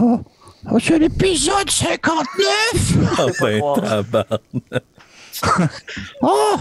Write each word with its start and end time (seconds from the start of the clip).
Oh, 0.00 0.20
oh, 0.70 0.78
c'est 0.78 0.98
l'épisode 0.98 1.70
59 1.70 2.96
Ah 3.18 3.26
ben, 3.40 3.60
tabarnak. 3.74 4.84
Oh, 6.22 6.56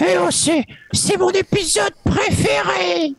eh, 0.00 0.16
oh, 0.18 0.28
c'est, 0.30 0.64
c'est 0.92 1.16
mon 1.16 1.30
épisode 1.30 1.92
préféré 2.04 3.12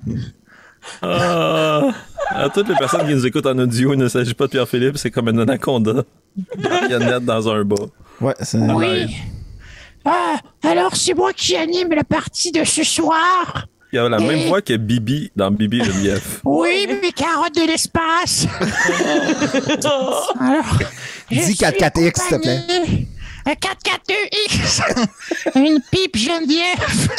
Ah. 1.01 1.90
À 2.29 2.49
toutes 2.49 2.69
les 2.69 2.76
personnes 2.76 3.08
qui 3.08 3.13
nous 3.13 3.26
écoutent 3.26 3.46
en 3.46 3.58
audio, 3.60 3.94
il 3.94 3.99
ne 3.99 4.08
s'agit 4.08 4.33
pas 4.33 4.46
de 4.46 4.51
Pierre-Philippe, 4.51 4.97
c'est 4.97 5.12
comme 5.12 5.28
un 5.28 5.37
anaconda. 5.37 6.03
Marionnette 6.57 7.26
dans 7.26 7.47
un 7.49 7.63
bas. 7.63 7.76
Ouais, 8.21 8.33
c'est. 8.42 8.57
Oui. 8.57 9.15
Ah, 10.03 10.37
alors 10.63 10.96
c'est 10.96 11.13
moi 11.13 11.33
qui 11.33 11.55
anime 11.55 11.89
la 11.89 12.03
partie 12.03 12.51
de 12.51 12.63
ce 12.63 12.83
soir. 12.83 13.67
Il 13.96 13.99
a 13.99 14.09
la 14.09 14.19
même 14.19 14.49
voix 14.49 14.62
que 14.62 14.73
Bibi 14.75 15.31
dans 15.37 15.49
Bibi 15.51 15.79
le 15.79 15.85
lief. 15.93 16.41
Oui, 16.44 16.85
mes 17.02 17.13
carottes 17.13 17.55
de 17.55 17.66
l'espace. 17.66 18.45
Alors, 20.38 20.80
Dis 21.31 21.41
suis 21.41 21.53
4-4X, 21.53 22.22
s'il 22.27 22.38
te 22.38 22.41
plaît. 22.41 22.59
Un 23.45 23.53
4-4-2X. 23.53 24.81
Une 25.55 25.80
pipe 25.89 26.17
Geneviève. 26.17 27.09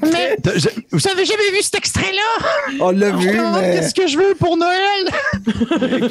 Mais 0.00 0.36
vous 0.90 1.08
avez 1.08 1.26
jamais 1.26 1.50
vu 1.50 1.60
cet 1.60 1.74
extrait-là? 1.74 2.46
On 2.80 2.90
l'a 2.90 3.10
vu, 3.10 3.38
Oh, 3.38 3.50
mais. 3.60 3.74
Qu'est-ce 3.74 3.92
que 3.94 4.06
je 4.06 4.16
veux 4.16 4.34
pour 4.34 4.56
Noël? 4.56 5.10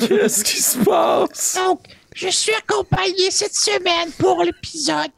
Qu'est-ce 0.07 0.43
qui 0.43 0.61
se 0.61 0.77
passe? 0.77 1.57
Donc, 1.65 1.79
je 2.13 2.27
suis 2.27 2.53
accompagné 2.53 3.31
cette 3.31 3.55
semaine 3.55 4.11
pour 4.19 4.43
l'épisode 4.43 5.09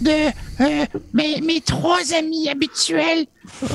de 0.00 0.28
euh, 0.60 0.86
mes, 1.12 1.40
mes 1.40 1.60
trois 1.60 2.12
amis 2.14 2.48
habituels. 2.48 3.26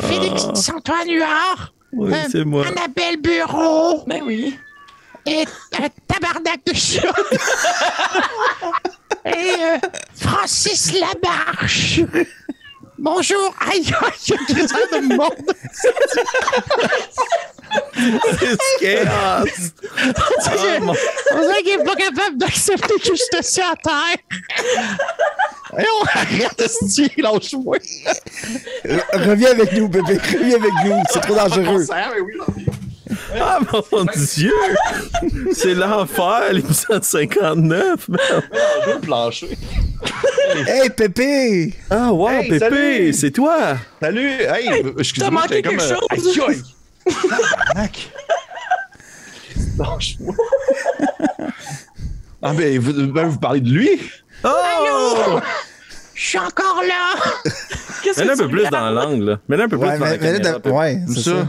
Félix 0.07 0.69
Antoine 0.69 1.09
Huard, 1.09 1.73
Oui, 1.93 2.13
euh, 2.13 2.23
c'est 2.31 2.45
moi. 2.45 2.65
Annabelle 2.67 3.17
Bureau 3.17 4.03
Ben 4.07 4.21
oui. 4.25 4.57
et 5.25 5.43
euh, 5.79 5.87
Tabarnak 6.07 6.61
de 6.65 6.73
chat. 6.73 7.01
et 9.25 9.29
euh, 9.29 9.77
Francis 10.15 10.93
Lamarche. 10.93 12.01
Bonjour. 12.97 13.53
Aïe, 13.59 13.85
aïe, 14.01 14.37
aïe, 14.49 14.67
ça 14.67 14.77
de 14.91 15.15
monde. 15.15 15.53
C'est 18.39 18.57
chaos! 18.79 19.45
On 21.33 21.41
dirait 21.41 21.63
qu'il 21.63 21.73
est 21.73 21.83
pas 21.83 21.95
capable 21.95 22.37
d'accepter 22.37 22.95
que 22.95 23.09
je 23.09 23.15
suis 23.15 23.37
assis 23.37 23.61
à 23.61 23.75
terre. 23.75 24.17
Eh, 25.77 25.83
on 26.01 26.05
arrête 26.05 26.57
de 26.57 26.67
se 26.67 26.85
dire, 26.85 27.09
lâche-moi. 27.17 27.77
Reviens 29.13 29.51
avec 29.51 29.73
nous, 29.73 29.87
bébé. 29.89 30.17
Reviens 30.17 30.55
avec 30.55 30.73
nous. 30.85 31.03
C'est 31.11 31.21
trop 31.21 31.35
dangereux. 31.35 31.85
Ah, 33.39 33.59
mon 33.91 34.05
Dieu! 34.35 34.51
C'est 35.53 35.73
l'enfer, 35.73 36.53
l'épisode 36.53 37.03
59, 37.03 38.09
merde. 38.09 38.43
le 38.87 38.99
plancher. 38.99 39.57
Hey, 40.67 40.89
Pépé! 40.89 41.73
Ah, 41.89 42.11
wow, 42.11 42.29
Hey, 42.29 42.49
Pépé, 42.49 42.59
salut! 42.59 43.13
c'est 43.13 43.31
toi! 43.31 43.77
Salut! 44.01 44.41
Hey, 44.41 44.83
excusez-moi, 44.97 45.41
manqué 45.41 45.55
j'étais 45.55 45.69
comme... 45.69 45.77
quelque 45.77 45.91
euh, 45.91 46.33
chose? 46.33 46.75
Aïe, 47.35 47.43
aïe! 47.75 47.89
Lâche-moi. 49.77 50.33
Ah, 52.39 52.53
ben 52.53 52.77
vous, 52.79 52.93
ben, 53.11 53.25
vous 53.27 53.39
parlez 53.39 53.61
de 53.61 53.69
lui? 53.69 53.99
Oh! 54.43 55.39
Je 56.13 56.23
suis 56.29 56.37
encore 56.37 56.83
là. 56.87 57.15
Qu'est-ce 58.03 58.19
Mets-le 58.19 58.31
un 58.31 58.35
que 58.35 58.41
peu 58.43 58.47
tu 58.49 58.55
plus 58.55 58.69
dans 58.69 58.89
l'angle, 58.91 59.25
là. 59.25 59.39
Mets-le 59.49 59.63
un 59.63 59.67
peu 59.67 59.77
plus 59.79 59.87
Ouais, 59.87 59.93
devant 59.95 60.05
mais, 60.05 60.11
la 60.11 60.17
mais 60.17 60.31
là, 60.33 60.37
caméra, 60.37 60.53
de- 60.53 60.61
Pépé. 60.63 60.75
ouais, 60.75 60.99
c'est 61.15 61.21
ça. 61.31 61.47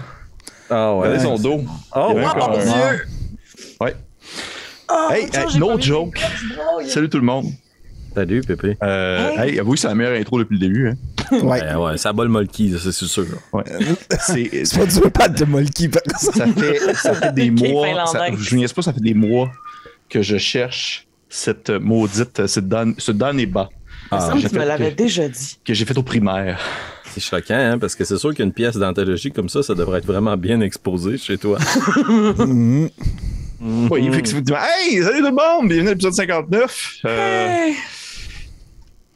Ça. 0.69 0.75
Ah, 0.77 0.95
ouais. 0.95 1.09
Regardez 1.09 1.25
son 1.25 1.37
dos. 1.37 1.65
Oh, 1.95 2.15
comme 2.15 2.21
mon 2.21 2.59
Dieu! 2.59 3.07
Ouais. 3.81 3.95
Oh, 4.91 5.09
Hey, 5.13 5.29
no 5.59 5.79
joke. 5.79 6.19
Salut 6.87 7.09
tout 7.09 7.19
le 7.19 7.25
monde. 7.25 7.47
Salut, 8.15 8.41
Pépé. 8.41 8.77
Euh, 8.83 9.31
Hey. 9.37 9.51
hey, 9.53 9.61
avouez 9.61 9.75
que 9.75 9.81
c'est 9.81 9.87
la 9.89 9.95
meilleure 9.95 10.19
intro 10.19 10.39
depuis 10.39 10.55
le 10.55 10.61
début. 10.61 10.89
Hein. 10.89 10.95
Ouais. 11.31 11.63
Ouais, 11.63 11.75
ouais, 11.75 11.99
ça 11.99 12.13
bat 12.13 12.25
le 12.25 12.31
molki, 12.31 12.73
ça, 12.73 12.91
c'est 12.91 13.07
sûr. 13.07 13.27
Ouais. 13.53 13.63
C'est, 14.19 14.51
C'est 14.65 14.79
pas 14.79 14.87
du 14.87 15.11
pas 15.11 15.29
de 15.29 15.45
Molky, 15.45 15.89
par 15.89 16.03
contre. 16.03 16.19
ça, 16.35 16.47
fait, 16.47 16.95
ça 16.95 17.15
fait 17.15 17.33
des 17.35 17.51
mois. 17.51 18.07
Ça, 18.07 18.27
je 18.35 18.51
vous 18.51 18.57
niaise 18.57 18.73
pas, 18.73 18.83
ça 18.83 18.93
fait 18.95 19.01
des 19.03 19.15
mois 19.15 19.51
que 20.09 20.23
je 20.23 20.39
cherche 20.39 21.07
cette 21.29 21.69
maudite, 21.71 22.47
cette 22.47 22.67
Dan, 22.67 22.95
ce 22.97 23.13
Dan 23.13 23.39
et 23.39 23.45
bas 23.47 23.69
Il 24.11 24.17
me 24.17 24.21
Ah, 24.23 24.27
semble 24.27 24.39
j'ai 24.41 24.47
que 24.49 24.53
tu 24.55 24.59
me 24.59 24.65
l'avais 24.65 24.91
déjà 24.93 25.29
dit. 25.29 25.59
que 25.65 25.75
j'ai 25.75 25.85
fait 25.85 25.99
au 25.99 26.03
primaire. 26.03 26.59
C'est 27.15 27.21
choquant, 27.21 27.55
hein, 27.55 27.79
parce 27.79 27.95
que 27.95 28.05
c'est 28.05 28.17
sûr 28.19 28.35
qu'une 28.35 28.53
pièce 28.53 28.77
d'anthologie 28.77 29.31
comme 29.33 29.49
ça, 29.49 29.63
ça 29.63 29.75
devrait 29.75 29.99
être 29.99 30.07
vraiment 30.07 30.37
bien 30.37 30.61
exposé 30.61 31.19
chez 31.19 31.39
toi. 31.39 31.59
Oui, 33.61 34.09
fait 34.13 34.23
que 34.23 34.29
c'est 34.29 34.37
effectivement, 34.37 34.61
Hey, 34.63 35.03
salut 35.03 35.19
tout 35.19 35.25
le 35.25 35.31
monde! 35.33 35.69
Bienvenue 35.69 35.89
à 35.89 35.91
l'épisode 35.91 36.13
59. 36.15 36.95
Euh, 37.07 37.49
Hey. 37.67 37.75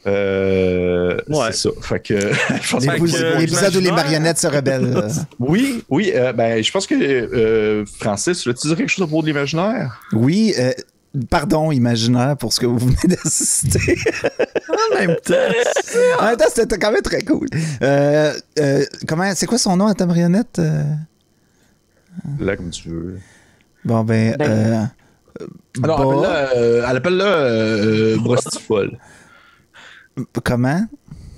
euh, 0.09 1.17
Ouais. 1.29 1.53
C'est 1.53 1.59
ça. 1.59 1.71
Fait 1.81 2.01
que. 2.01 2.15
L'épisode 3.39 3.77
où 3.77 3.81
les 3.81 3.93
marionnettes 3.93 4.39
se 4.39 4.49
rebellent. 4.49 5.07
Oui, 5.39 5.85
oui, 5.89 6.11
euh, 6.17 6.33
ben, 6.33 6.61
je 6.61 6.73
pense 6.73 6.89
que 6.89 6.95
euh, 6.97 7.85
Francis, 8.01 8.43
tu 8.43 8.53
dire 8.67 8.77
quelque 8.77 8.89
chose 8.89 9.05
à 9.05 9.07
propos 9.07 9.23
de 9.23 9.29
l'imaginaire? 9.29 10.01
Oui, 10.13 10.55
euh, 10.59 10.73
pardon, 11.31 11.71
imaginaire, 11.73 12.37
pour 12.37 12.53
ce 12.53 12.61
que 12.61 12.67
vous 12.67 12.79
venez 12.79 12.97
d'assister. 13.17 13.97
En 14.69 14.95
même 14.99 15.17
temps. 15.25 15.35
en 16.21 16.25
même 16.27 16.37
temps, 16.37 16.45
c'était 16.55 16.79
quand 16.79 16.93
même 16.93 17.03
très 17.03 17.23
cool. 17.23 17.47
Euh, 17.83 18.33
euh, 18.59 18.85
comment, 19.07 19.31
c'est 19.35 19.47
quoi 19.47 19.59
son 19.59 19.77
nom 19.77 19.87
à 19.87 19.95
ta 19.95 20.07
marionnette? 20.07 20.59
euh? 20.59 20.83
Là, 22.39 22.57
comme 22.57 22.71
tu 22.71 22.89
veux. 22.89 23.19
Bon, 23.85 24.05
ben. 24.05 24.37
Ben. 24.39 24.51
euh, 24.51 25.47
Alors, 25.83 25.99
Bah. 25.99 26.05
appelle-la, 26.05 26.57
euh, 26.57 26.87
elle 26.89 26.97
appelle 26.97 27.17
là 27.17 27.25
euh, 27.25 28.17
Brostifol. 28.19 28.99
comment? 30.45 30.87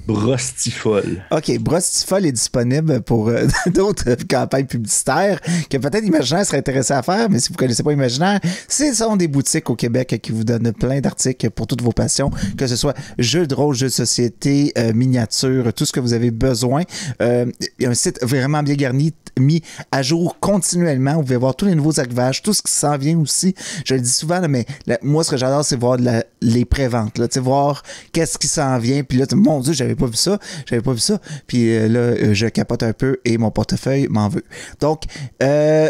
Brostifol. 0.07 1.23
OK, 1.31 1.59
Brostifol 1.59 2.27
est 2.27 2.33
disponible 2.33 3.01
pour 3.03 3.29
euh, 3.29 3.47
d'autres 3.67 4.17
campagnes 4.29 4.67
publicitaires 4.67 5.41
que 5.71 5.77
peut-être 5.79 6.05
Imaginaire 6.05 6.45
serait 6.45 6.59
intéressé 6.59 6.93
à 6.93 7.03
faire, 7.03 7.31
mais 7.31 7.39
si 7.39 7.49
vous 7.51 7.55
connaissez 7.57 7.83
pas 7.83 7.93
Imaginaire, 7.93 8.41
ce 8.69 8.93
sont 8.93 9.17
des 9.17 9.29
boutiques 9.29 9.71
au 9.71 9.77
Québec 9.77 10.19
qui 10.23 10.33
vous 10.33 10.45
donnent 10.45 10.73
plein 10.73 11.01
d'articles 11.01 11.51
pour 11.51 11.67
toutes 11.67 11.83
vos 11.83 11.93
passions, 11.93 12.31
que 12.57 12.67
ce 12.67 12.77
soit 12.77 12.95
jeux 13.19 13.47
de 13.47 13.55
rôle, 13.55 13.75
jeux 13.75 13.87
de 13.89 13.93
société, 13.93 14.73
euh, 14.79 14.93
miniatures, 14.93 15.73
tout 15.73 15.85
ce 15.87 15.93
que 15.93 16.01
vous 16.01 16.13
avez 16.13 16.31
besoin. 16.31 16.83
Euh, 17.23 17.47
Il 17.79 17.85
y 17.85 17.87
a 17.87 17.91
un 17.91 17.95
site 17.95 18.19
vraiment 18.23 18.63
bien 18.63 18.75
garni, 18.75 19.15
mis 19.39 19.63
à 19.91 20.03
jour 20.03 20.39
continuellement. 20.41 21.15
Vous 21.17 21.23
pouvez 21.23 21.37
voir 21.37 21.57
tous 21.57 21.67
les 21.67 21.75
nouveaux 21.75 21.99
arrivages, 21.99 22.43
tout 22.43 22.53
ce 22.53 22.63
qui 22.63 22.71
s'en 22.73 22.97
vient 22.97 23.19
aussi. 23.19 23.55
Je 23.85 23.95
le 23.95 24.01
dis 24.01 24.11
souvent, 24.11 24.41
mais 24.49 24.67
moi, 25.03 25.25
ce 25.25 25.31
que 25.31 25.37
j'adore, 25.37 25.65
c'est 25.65 25.77
voir 25.79 25.97
de 25.99 26.05
la- 26.05 26.25
les 26.41 26.65
préventes. 26.65 27.19
Voir 27.37 27.83
qu'est-ce 28.13 28.39
qui 28.39 28.47
s'en 28.49 28.79
vient. 28.79 29.03
Puis 29.03 29.19
là, 29.19 29.27
mon 29.35 29.61
Dieu, 29.61 29.73
j'avais 29.73 29.94
pas 29.95 30.07
vu 30.07 30.17
ça. 30.17 30.39
J'avais 30.67 30.83
pas 30.83 30.93
vu 30.93 31.01
ça. 31.01 31.19
Puis 31.47 31.75
euh, 31.77 31.89
là, 31.89 32.01
euh, 32.01 32.35
je 32.35 32.47
capote 32.47 32.83
un 32.83 32.93
peu 32.93 33.19
et 33.25 33.39
mon 33.39 33.51
portefeuille 33.51 34.07
m'en 34.09 34.29
veut. 34.29 34.45
Donc, 34.81 35.05
euh, 35.43 35.89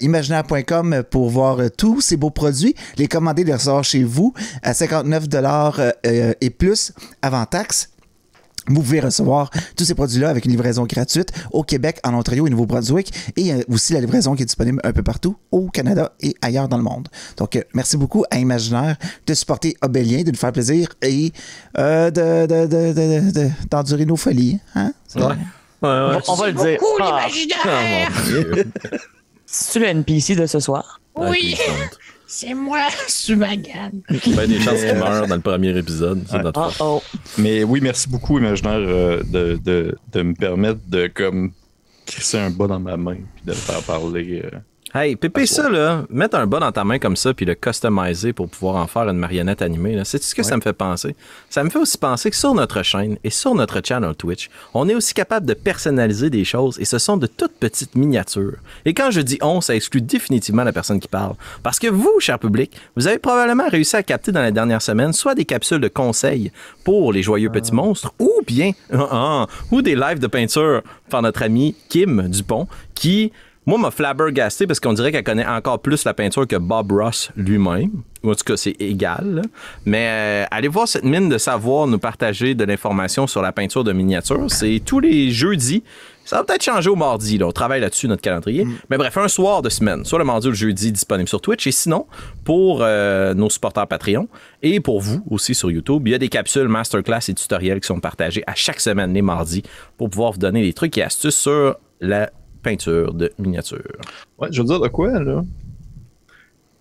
imaginaire.com 0.00 1.02
pour 1.10 1.30
voir 1.30 1.58
tous 1.76 2.00
ces 2.00 2.16
beaux 2.16 2.30
produits, 2.30 2.74
les 2.96 3.08
commander, 3.08 3.44
les 3.44 3.54
recevoir 3.54 3.84
chez 3.84 4.04
vous 4.04 4.34
à 4.62 4.74
59 4.74 5.24
euh, 5.34 5.92
euh, 6.06 6.34
et 6.40 6.50
plus 6.50 6.92
avant 7.22 7.44
taxe. 7.46 7.91
Vous 8.68 8.74
pouvez 8.82 9.00
recevoir 9.00 9.50
tous 9.76 9.84
ces 9.84 9.94
produits-là 9.94 10.28
avec 10.28 10.44
une 10.44 10.52
livraison 10.52 10.84
gratuite 10.86 11.32
au 11.50 11.62
Québec, 11.64 11.98
en 12.04 12.14
Ontario 12.14 12.46
et 12.46 12.50
Nouveau-Brunswick 12.50 13.12
et 13.36 13.52
euh, 13.52 13.62
aussi 13.68 13.92
la 13.92 14.00
livraison 14.00 14.34
qui 14.36 14.42
est 14.42 14.46
disponible 14.46 14.80
un 14.84 14.92
peu 14.92 15.02
partout 15.02 15.36
au 15.50 15.68
Canada 15.68 16.12
et 16.20 16.36
ailleurs 16.42 16.68
dans 16.68 16.76
le 16.76 16.82
monde. 16.84 17.08
Donc, 17.36 17.56
euh, 17.56 17.62
merci 17.74 17.96
beaucoup 17.96 18.24
à 18.30 18.38
Imaginaire 18.38 18.96
de 19.26 19.34
supporter 19.34 19.76
Obélien, 19.82 20.22
de 20.22 20.30
nous 20.30 20.36
faire 20.36 20.52
plaisir 20.52 20.88
et 21.02 21.32
euh, 21.78 22.10
de, 22.10 22.46
de, 22.46 22.66
de, 22.66 22.92
de- 22.92 23.30
de- 23.32 23.50
d'endurer 23.70 24.06
nos 24.06 24.16
folies. 24.16 24.58
Hein? 24.74 24.92
Ouais. 25.16 25.22
Ouais, 25.22 25.34
ouais. 25.88 26.18
On 26.28 26.34
va 26.34 26.46
le 26.46 26.52
dire. 26.52 26.78
Beaucoup 26.78 26.96
Ah, 27.00 27.20
Ah, 27.24 27.28
l'imaginaire. 27.28 28.12
Dieu. 28.26 28.64
C'est-tu 29.46 29.80
le 29.80 29.86
NPC 29.86 30.36
de 30.36 30.46
ce 30.46 30.60
soir? 30.60 31.00
Oui, 31.16 31.56
Ah, 31.68 31.72
c'est 32.34 32.54
moi, 32.54 32.88
Sumagan. 33.08 33.90
Ben, 34.34 34.48
des 34.48 34.58
chances 34.60 34.80
qu'il 34.80 34.94
meurt 34.94 35.28
dans 35.28 35.34
le 35.34 35.40
premier 35.42 35.76
épisode. 35.76 36.24
C'est 36.28 36.36
Ouais. 36.36 36.42
notre 36.42 36.60
Oh 36.60 36.70
faute. 36.70 37.02
oh. 37.14 37.18
Mais 37.38 37.62
oui, 37.62 37.80
merci 37.82 38.08
beaucoup, 38.08 38.38
Imaginaire, 38.38 38.78
euh, 38.78 39.22
de, 39.24 39.58
de, 39.62 39.96
de 40.12 40.22
me 40.22 40.34
permettre 40.34 40.80
de 40.88 41.08
comme 41.08 41.52
crisser 42.06 42.38
un 42.38 42.50
bas 42.50 42.66
dans 42.66 42.80
ma 42.80 42.96
main 42.96 43.16
puis 43.34 43.44
de 43.44 43.50
le 43.50 43.56
faire 43.56 43.82
parler. 43.82 44.42
euh. 44.44 44.58
Hey, 44.94 45.16
Pépé, 45.16 45.46
ça, 45.46 45.70
là, 45.70 46.04
mettre 46.10 46.36
un 46.36 46.46
bas 46.46 46.60
dans 46.60 46.70
ta 46.70 46.84
main 46.84 46.98
comme 46.98 47.16
ça, 47.16 47.32
puis 47.32 47.46
le 47.46 47.54
customiser 47.54 48.34
pour 48.34 48.50
pouvoir 48.50 48.76
en 48.76 48.86
faire 48.86 49.08
une 49.08 49.16
marionnette 49.16 49.62
animée, 49.62 49.96
là, 49.96 50.04
c'est 50.04 50.22
ce 50.22 50.34
que 50.34 50.42
ça 50.42 50.54
me 50.54 50.60
fait 50.60 50.74
penser? 50.74 51.16
Ça 51.48 51.64
me 51.64 51.70
fait 51.70 51.78
aussi 51.78 51.96
penser 51.96 52.28
que 52.28 52.36
sur 52.36 52.52
notre 52.52 52.82
chaîne 52.82 53.16
et 53.24 53.30
sur 53.30 53.54
notre 53.54 53.80
channel 53.82 54.14
Twitch, 54.14 54.50
on 54.74 54.86
est 54.90 54.94
aussi 54.94 55.14
capable 55.14 55.46
de 55.46 55.54
personnaliser 55.54 56.28
des 56.28 56.44
choses 56.44 56.78
et 56.78 56.84
ce 56.84 56.98
sont 56.98 57.16
de 57.16 57.26
toutes 57.26 57.54
petites 57.54 57.94
miniatures. 57.94 58.58
Et 58.84 58.92
quand 58.92 59.10
je 59.10 59.22
dis 59.22 59.38
on, 59.40 59.62
ça 59.62 59.74
exclut 59.74 60.02
définitivement 60.02 60.62
la 60.62 60.74
personne 60.74 61.00
qui 61.00 61.08
parle. 61.08 61.36
Parce 61.62 61.78
que 61.78 61.86
vous, 61.86 62.20
cher 62.20 62.38
public, 62.38 62.72
vous 62.94 63.06
avez 63.06 63.18
probablement 63.18 63.70
réussi 63.70 63.96
à 63.96 64.02
capter 64.02 64.30
dans 64.30 64.42
les 64.42 64.52
dernières 64.52 64.82
semaines 64.82 65.14
soit 65.14 65.34
des 65.34 65.46
capsules 65.46 65.80
de 65.80 65.88
conseils 65.88 66.52
pour 66.84 67.14
les 67.14 67.22
joyeux 67.22 67.48
petits 67.48 67.72
monstres 67.72 68.12
ou 68.18 68.30
bien, 68.46 68.72
ah, 68.92 69.08
ah, 69.10 69.46
ou 69.70 69.80
des 69.80 69.94
lives 69.94 70.18
de 70.18 70.26
peinture 70.26 70.82
par 71.08 71.22
notre 71.22 71.44
ami 71.44 71.74
Kim 71.88 72.28
Dupont 72.28 72.68
qui 72.94 73.32
Moi, 73.64 73.78
m'a 73.78 73.92
flabbergasté 73.92 74.66
parce 74.66 74.80
qu'on 74.80 74.92
dirait 74.92 75.12
qu'elle 75.12 75.22
connaît 75.22 75.46
encore 75.46 75.80
plus 75.80 76.04
la 76.04 76.14
peinture 76.14 76.48
que 76.48 76.56
Bob 76.56 76.90
Ross 76.90 77.30
lui-même. 77.36 78.02
Ou 78.24 78.32
En 78.32 78.34
tout 78.34 78.42
cas, 78.44 78.56
c'est 78.56 78.74
égal. 78.80 79.34
là. 79.36 79.42
Mais 79.84 80.06
euh, 80.08 80.44
allez 80.50 80.66
voir 80.66 80.88
cette 80.88 81.04
mine 81.04 81.28
de 81.28 81.38
savoir 81.38 81.86
nous 81.86 82.00
partager 82.00 82.56
de 82.56 82.64
l'information 82.64 83.28
sur 83.28 83.40
la 83.40 83.52
peinture 83.52 83.84
de 83.84 83.92
miniature. 83.92 84.46
C'est 84.48 84.80
tous 84.84 84.98
les 84.98 85.30
jeudis. 85.30 85.84
Ça 86.24 86.36
va 86.38 86.44
peut-être 86.44 86.64
changer 86.64 86.90
au 86.90 86.96
mardi. 86.96 87.38
Là. 87.38 87.46
On 87.46 87.52
travaille 87.52 87.80
là-dessus, 87.80 88.08
notre 88.08 88.22
calendrier. 88.22 88.66
Mais 88.90 88.96
bref, 88.96 89.16
un 89.16 89.28
soir 89.28 89.62
de 89.62 89.68
semaine, 89.68 90.04
soit 90.04 90.18
le 90.18 90.24
mardi 90.24 90.48
ou 90.48 90.50
le 90.50 90.56
jeudi, 90.56 90.90
disponible 90.90 91.28
sur 91.28 91.40
Twitch. 91.40 91.64
Et 91.68 91.72
sinon, 91.72 92.06
pour 92.44 92.80
euh, 92.82 93.32
nos 93.34 93.48
supporters 93.48 93.86
Patreon 93.86 94.26
et 94.62 94.80
pour 94.80 95.00
vous 95.00 95.24
aussi 95.30 95.54
sur 95.54 95.70
YouTube, 95.70 96.02
il 96.08 96.10
y 96.10 96.14
a 96.14 96.18
des 96.18 96.28
capsules 96.28 96.66
masterclass 96.68 97.28
et 97.28 97.34
tutoriels 97.34 97.80
qui 97.80 97.86
sont 97.86 98.00
partagés 98.00 98.42
à 98.48 98.56
chaque 98.56 98.80
semaine 98.80 99.14
les 99.14 99.22
mardis 99.22 99.62
pour 99.98 100.10
pouvoir 100.10 100.32
vous 100.32 100.38
donner 100.38 100.62
des 100.62 100.72
trucs 100.72 100.98
et 100.98 101.02
astuces 101.04 101.36
sur 101.36 101.76
la 102.00 102.30
peinture 102.62 103.12
de 103.14 103.32
miniature. 103.38 103.82
Ouais, 104.38 104.48
je 104.50 104.60
veux 104.62 104.66
dire 104.68 104.80
de 104.80 104.88
quoi, 104.88 105.22
là? 105.22 105.44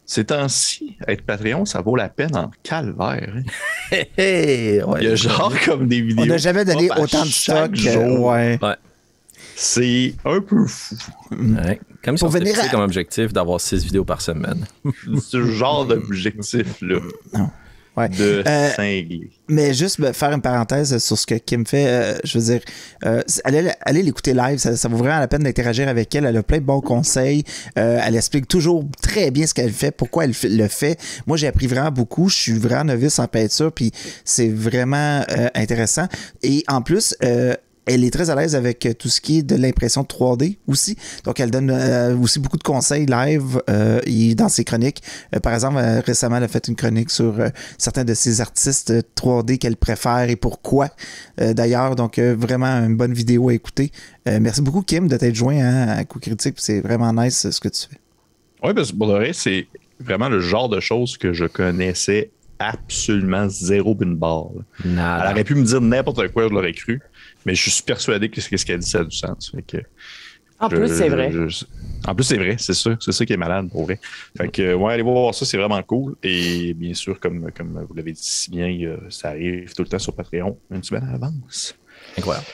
Ces 0.06 0.26
temps-ci, 0.26 0.98
être 1.08 1.22
Patreon, 1.22 1.64
ça 1.66 1.80
vaut 1.82 1.96
la 1.96 2.10
peine 2.10 2.36
en 2.36 2.52
calvaire. 2.64 3.34
hein. 3.34 3.44
Hé, 3.92 4.10
hé, 4.18 4.84
ouais. 4.84 5.00
Il 5.02 5.08
y 5.08 5.12
a 5.12 5.16
genre 5.16 5.54
comme 5.64 5.88
des 5.88 6.02
vidéos. 6.02 6.24
On 6.24 6.28
n'a 6.28 6.38
jamais 6.38 6.66
donné 6.66 6.90
autant 6.92 7.24
de 7.24 7.30
stock. 7.30 7.74
jour. 7.76 8.26
ouais. 8.26 8.60
C'est 9.56 10.16
un 10.26 10.42
peu 10.42 10.66
fou. 10.66 10.96
Ouais. 11.32 11.80
Comme 12.04 12.18
si 12.18 12.22
Pour 12.24 12.30
on 12.30 12.32
venir 12.38 12.54
fixé 12.54 12.68
à- 12.68 12.72
comme 12.72 12.82
objectif 12.82 13.32
d'avoir 13.32 13.62
six 13.62 13.84
vidéos 13.86 14.04
par 14.04 14.22
semaine. 14.22 14.66
Ce 15.22 15.46
genre 15.46 15.86
d'objectif-là. 15.86 17.00
Ouais. 17.98 18.08
De 18.08 18.44
Euh, 18.48 18.70
cinglé. 18.72 19.30
Mais 19.50 19.74
juste 19.74 20.00
me 20.00 20.14
faire 20.14 20.32
une 20.32 20.42
parenthèse 20.42 20.98
sur 21.00 21.18
ce 21.18 21.26
que 21.26 21.36
Kim 21.36 21.66
fait, 21.66 21.88
euh, 21.88 22.18
je 22.24 22.38
veux 22.40 22.46
dire, 22.46 22.62
euh, 23.06 23.22
allez, 23.44 23.70
allez 23.82 24.02
l'écouter 24.02 24.34
live, 24.34 24.60
ça, 24.60 24.78
ça 24.78 24.88
vaut 24.88 24.96
vraiment 24.96 25.20
la 25.20 25.28
peine 25.28 25.44
d'interagir 25.44 25.90
avec 25.90 26.16
elle. 26.16 26.26
Elle 26.26 26.38
a 26.38 26.44
plein 26.44 26.60
de 26.60 26.64
bons 26.64 26.80
conseils. 26.80 27.44
Elle 27.76 28.16
explique 28.16 28.48
toujours 28.48 28.86
très 29.02 29.30
bien 29.30 29.46
ce 29.46 29.54
qu'elle 29.54 29.74
fait, 29.74 29.92
pourquoi 29.92 30.24
elle 30.24 30.34
le 30.44 30.68
fait. 30.68 31.00
Moi, 31.28 31.36
j'ai 31.36 31.48
appris 31.48 31.68
vraiment 31.68 31.92
beaucoup. 31.92 32.30
Je 32.30 32.38
suis 32.38 32.54
vraiment 32.54 32.86
novice 32.86 33.20
en 33.20 33.28
peinture, 33.28 33.72
puis 33.74 33.92
c'est 34.24 34.50
vraiment 34.50 35.24
intéressant. 35.54 36.08
Et 36.44 36.64
en 36.68 36.82
plus, 36.82 37.16
elle 37.94 38.04
est 38.04 38.12
très 38.12 38.30
à 38.30 38.36
l'aise 38.36 38.56
avec 38.56 38.86
euh, 38.86 38.94
tout 38.94 39.10
ce 39.10 39.22
qui 39.22 39.40
est 39.40 39.44
de 39.44 39.56
l'impression 39.56 40.04
3D 40.04 40.58
aussi. 40.68 40.98
Donc, 41.24 41.40
elle 41.40 41.52
donne 41.52 41.72
euh, 41.72 42.18
aussi 42.18 42.40
beaucoup 42.40 42.58
de 42.58 42.64
conseils 42.64 43.06
live 43.06 43.62
euh, 43.70 44.00
dans 44.36 44.50
ses 44.50 44.64
chroniques. 44.64 45.02
Par 45.44 45.54
exemple, 45.54 45.78
récemment, 46.06 46.38
elle 46.38 46.44
a 46.44 46.48
fait 46.48 46.68
une 46.68 46.76
chronique 46.76 47.10
sur 47.10 47.36
certains 47.78 48.04
de 48.04 48.14
ses 48.14 48.42
artistes 48.42 48.92
euh, 48.92 49.02
3D 49.16 49.58
qu'elle 49.58 49.78
préfère 49.78 50.30
et 50.30 50.36
pourquoi. 50.36 50.90
D'ailleurs, 51.38 51.96
donc 51.96 52.20
vraiment 52.20 52.68
une 52.68 52.96
bonne 52.96 53.14
vidéo 53.14 53.50
à 53.50 53.54
écouter. 53.54 53.92
Merci 54.26 54.62
beaucoup, 54.62 54.82
Kim, 54.82 55.08
de 55.08 55.18
t'être 55.18 55.36
joint 55.36 55.58
hein, 55.58 55.88
à 55.88 56.04
Coup 56.04 56.20
Critique. 56.20 56.56
C'est 56.58 56.82
vraiment 56.82 57.12
nice 57.14 57.50
ce 57.50 57.60
que 57.60 57.68
tu 57.68 57.88
fais. 57.90 58.00
Oui, 58.64 58.74
parce 58.74 58.92
que 58.92 59.34
c'est 59.34 59.68
vraiment 60.00 60.30
le 60.30 60.40
genre 60.40 60.70
de 60.70 60.80
choses 60.80 61.18
que 61.18 61.34
je 61.34 61.46
connaissais 61.46 62.30
absolument 62.62 63.48
zéro 63.50 63.96
d'une 63.96 64.16
barre. 64.16 64.50
Elle 64.84 65.32
aurait 65.32 65.44
pu 65.44 65.56
me 65.56 65.64
dire 65.64 65.82
n'importe 65.82 66.28
quoi, 66.30 66.48
je 66.48 66.54
l'aurais 66.54 66.74
cru, 66.74 67.00
mais 67.46 67.56
je 67.56 67.70
suis 67.70 67.84
persuadé 67.84 68.30
que 68.30 68.40
ce 68.42 68.66
qu'elle 68.66 68.80
dit, 68.80 68.90
ça 68.90 69.00
a 69.00 69.04
du 69.04 69.16
sens. 69.16 69.52
Fait 69.54 69.62
que 69.64 69.78
En 70.60 70.70
je- 70.70 70.76
plus, 70.76 70.88
c'est 70.96 71.10
vrai. 71.10 71.32
je- 71.32 71.66
en 72.08 72.16
plus, 72.16 72.24
c'est 72.24 72.38
vrai, 72.38 72.56
c'est 72.58 72.74
ça. 72.74 72.96
C'est 73.00 73.12
ça 73.12 73.26
qui 73.26 73.34
est 73.34 73.38
malade, 73.38 73.70
pour 73.70 73.84
vrai. 73.86 74.00
Fait 74.38 74.48
que, 74.50 74.74
ouais, 74.74 74.94
allez 74.94 75.04
voir 75.04 75.34
ça, 75.36 75.46
c'est 75.46 75.58
vraiment 75.58 75.82
cool. 75.84 76.16
Et 76.24 76.74
bien 76.74 76.94
sûr, 76.96 77.20
comme, 77.20 77.52
comme 77.52 77.86
vous 77.88 77.94
l'avez 77.96 78.12
dit 78.14 78.22
si 78.24 78.50
bien, 78.52 78.68
euh, 78.88 78.98
ça 79.10 79.30
arrive 79.30 79.74
tout 79.74 79.84
le 79.84 79.88
temps 79.90 80.00
sur 80.00 80.16
Patreon, 80.16 80.58
une 80.72 80.84
semaine 80.84 81.04
à 81.04 81.12
l'avance. 81.12 81.76
Incroyable. 82.18 82.48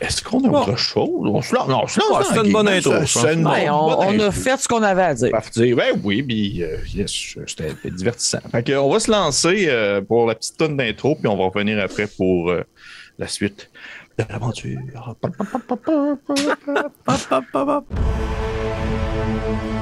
Est-ce 0.00 0.22
qu'on 0.22 0.44
a 0.44 0.48
Bon. 0.48 0.60
autre 0.60 0.76
chose? 0.76 1.08
On 1.24 1.40
se 1.40 1.54
lance, 1.54 1.68
non, 1.68 2.18
la 2.18 2.42
une 2.42 2.52
bonne 2.52 2.68
intro, 2.68 2.92
c'est 3.06 3.36
on, 3.70 4.18
a 4.18 4.30
fait 4.32 4.56
ce 4.58 4.66
qu'on 4.66 4.82
avait 4.82 5.02
à 5.02 5.14
dire. 5.14 5.30
Dire, 5.52 5.76
ben 5.76 6.00
oui, 6.02 6.22
puis 6.22 6.62
euh, 6.62 6.78
yes, 6.94 7.12
c'était 7.46 7.70
c'était 7.70 7.90
divertissant. 7.90 8.40
Fait 8.50 8.64
que, 8.64 8.72
on 8.72 8.90
va 8.90 8.98
se 8.98 9.10
lancer 9.10 9.66
euh, 9.68 10.00
pour 10.00 10.26
la 10.26 10.34
petite 10.34 10.56
tonne 10.56 10.76
d'intro, 10.76 11.14
puis 11.14 11.28
on 11.28 11.36
va 11.36 11.44
revenir 11.44 11.78
après 11.80 12.08
pour 12.08 12.50
euh, 12.50 12.64
la 13.18 13.28
suite 13.28 13.70
de 14.18 14.24
l'aventure. 14.28 14.80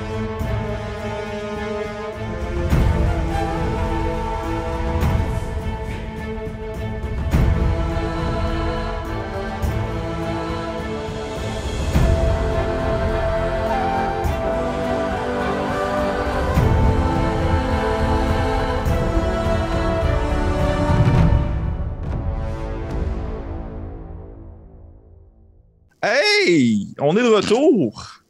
Hey! 26.03 26.89
On 26.99 27.17
est 27.17 27.23
de 27.23 27.29
retour! 27.29 28.23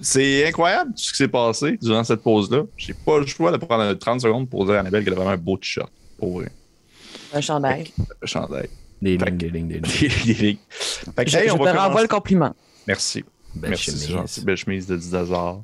C'est 0.00 0.46
incroyable 0.46 0.92
tout 0.92 1.02
ce 1.02 1.10
qui 1.10 1.16
s'est 1.18 1.28
passé 1.28 1.76
durant 1.80 2.04
cette 2.04 2.22
pause-là. 2.22 2.62
J'ai 2.76 2.94
pas 2.94 3.18
le 3.18 3.26
choix 3.26 3.50
de 3.50 3.56
prendre 3.56 3.92
30 3.94 4.20
secondes 4.20 4.48
pour 4.48 4.64
dire 4.64 4.74
à 4.74 4.78
Annabelle 4.80 5.02
qu'elle 5.04 5.12
a 5.14 5.16
vraiment 5.16 5.30
un 5.32 5.36
beau 5.36 5.56
t-shirt. 5.56 5.90
Pour 6.18 6.38
vrai. 6.38 6.50
Un 7.32 7.40
chandail. 7.40 7.90
Le 8.20 8.26
chandail. 8.26 8.68
Des 9.02 9.16
lignes, 9.16 9.36
des 9.36 9.50
lignes, 9.50 9.68
des 9.68 9.78
lignes. 9.80 10.24
Des 10.26 10.34
lignes. 10.34 10.56
Fait 11.16 11.24
que, 11.24 11.30
Je, 11.30 11.38
hey, 11.38 11.48
je 11.48 11.52
on 11.52 11.58
te 11.58 11.62
va 11.64 11.70
renvoie 11.72 11.84
commencer- 11.88 12.02
le 12.02 12.08
compliment. 12.08 12.54
Merci. 12.86 13.24
Belle 13.54 13.70
Merci, 13.70 13.84
chemise. 13.86 14.02
c'est 14.06 14.12
gentil. 14.12 14.40
Belle 14.44 14.56
chemise 14.56 14.86
de 14.86 14.96
10 14.96 15.14
hasard. 15.14 15.62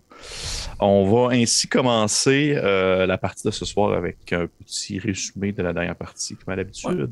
On 0.81 1.05
va 1.29 1.35
ainsi 1.37 1.69
commencer 1.69 2.55
euh, 2.57 3.07
la 3.07 3.19
partie 3.19 3.47
de 3.47 3.53
ce 3.53 3.65
soir 3.65 3.93
avec 3.97 4.33
un 4.33 4.47
petit 4.65 4.99
résumé 4.99 5.53
de 5.53 5.63
la 5.63 5.73
dernière 5.73 5.95
partie, 5.97 6.35
comme 6.37 6.53
à 6.53 6.57
l'habitude. 6.57 7.11